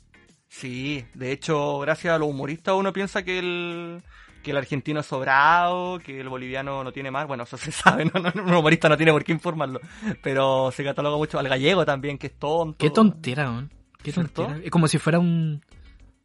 Sí, 0.48 1.04
de 1.14 1.32
hecho, 1.32 1.80
gracias 1.80 2.14
a 2.14 2.18
los 2.18 2.28
humoristas 2.28 2.74
uno 2.76 2.92
piensa 2.92 3.24
que 3.24 3.38
el, 3.40 4.02
que 4.42 4.52
el 4.52 4.56
argentino 4.56 5.00
es 5.00 5.06
sobrado, 5.06 5.98
que 5.98 6.20
el 6.20 6.28
boliviano 6.28 6.84
no 6.84 6.92
tiene 6.92 7.10
más. 7.10 7.26
Bueno, 7.26 7.42
eso 7.42 7.56
se 7.56 7.72
sabe, 7.72 8.04
¿no? 8.04 8.12
No, 8.20 8.30
no, 8.34 8.44
un 8.44 8.54
humorista 8.54 8.88
no 8.88 8.96
tiene 8.96 9.10
por 9.12 9.24
qué 9.24 9.32
informarlo. 9.32 9.80
Pero 10.22 10.70
se 10.70 10.84
cataloga 10.84 11.16
mucho 11.16 11.38
al 11.38 11.48
gallego 11.48 11.84
también, 11.84 12.18
que 12.18 12.28
es 12.28 12.38
tonto. 12.38 12.76
Qué 12.78 12.90
tontera, 12.90 13.50
man. 13.50 13.70
Qué 14.02 14.12
tontera. 14.12 14.60
Es 14.62 14.70
como 14.70 14.86
si 14.86 14.98
fuera 14.98 15.18
un, 15.18 15.60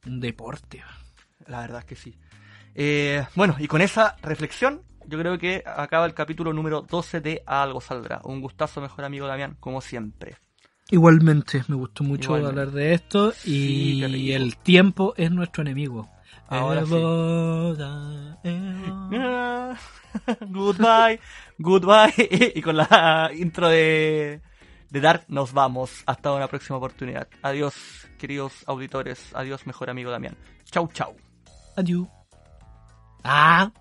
un 0.05 0.19
deporte. 0.19 0.79
man. 0.79 0.95
La 1.47 1.61
verdad 1.61 1.79
es 1.79 1.85
que 1.85 1.95
sí. 1.95 2.15
Eh, 2.75 3.25
bueno, 3.33 3.55
y 3.57 3.67
con 3.67 3.81
esa 3.81 4.15
reflexión, 4.21 4.81
yo 5.09 5.17
creo 5.19 5.37
que 5.37 5.63
acaba 5.65 6.05
el 6.05 6.13
capítulo 6.13 6.53
número 6.53 6.81
12 6.81 7.19
de 7.21 7.43
Algo 7.45 7.81
Saldrá. 7.81 8.21
Un 8.23 8.41
gustazo, 8.41 8.79
mejor 8.79 9.05
amigo 9.05 9.25
Damián, 9.27 9.57
como 9.59 9.81
siempre. 9.81 10.37
Igualmente, 10.91 11.63
me 11.67 11.75
gustó 11.75 12.03
mucho 12.03 12.35
Igualmente. 12.35 12.61
hablar 12.61 12.73
de 12.73 12.93
esto 12.93 13.31
Sí, 13.31 14.03
y 14.03 14.31
el 14.33 14.57
tiempo 14.57 15.13
es 15.17 15.31
nuestro 15.31 15.61
enemigo. 15.61 16.09
Ahora 16.47 16.85
sí. 16.85 16.95
Eboda, 16.95 18.39
eboda. 18.43 19.77
goodbye, 20.47 21.19
goodbye. 21.57 22.51
Y 22.55 22.61
con 22.61 22.77
la 22.77 23.31
intro 23.35 23.67
de, 23.69 24.41
de 24.89 25.01
Dark 25.01 25.25
nos 25.27 25.53
vamos. 25.53 26.03
Hasta 26.05 26.31
una 26.33 26.47
próxima 26.47 26.77
oportunidad. 26.77 27.27
Adiós, 27.41 28.07
queridos 28.17 28.63
auditores. 28.67 29.31
Adiós, 29.35 29.67
mejor 29.67 29.89
amigo 29.89 30.09
Damián. 30.11 30.35
Chau, 30.65 30.87
chau. 30.91 31.15
Adiós. 31.75 32.07
Ah. 33.23 33.71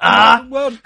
¡Ah! 0.00 0.44
Weón. 0.48 0.80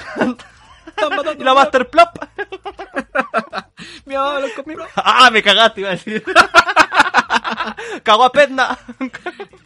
Están 0.86 1.10
matando 1.10 1.32
¿Y 1.38 1.44
la 1.44 1.54
Master 1.54 1.88
Plop? 1.88 2.08
Mi 4.04 4.14
mamá 4.14 4.34
me 4.34 4.48
lo 4.48 4.54
comió. 4.54 4.86
¡Ah! 4.96 5.30
Me 5.30 5.42
cagaste, 5.42 5.80
iba 5.80 5.90
a 5.90 5.92
decir. 5.92 6.24
Cagó 8.02 8.24
a 8.24 8.32
Petna. 8.32 8.78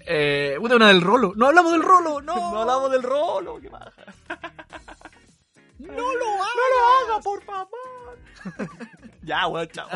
Eh, 0.07 0.57
una, 0.61 0.77
una 0.77 0.89
del 0.89 1.01
rolo. 1.01 1.33
No 1.37 1.47
hablamos 1.47 1.73
del 1.73 1.83
rolo. 1.83 2.21
No. 2.21 2.35
No 2.53 2.61
hablamos 2.61 2.91
del 2.91 3.03
rolo. 3.03 3.61
¿Qué 3.61 3.69
baja? 3.69 3.91
No 5.79 6.15
lo 6.15 6.27
hagas. 6.35 6.55
No 6.57 6.65
lo 6.71 7.15
haga, 7.15 7.21
por 7.23 7.43
favor. 7.45 8.19
ya, 9.23 9.47
weón, 9.47 9.69
chao. 9.69 9.89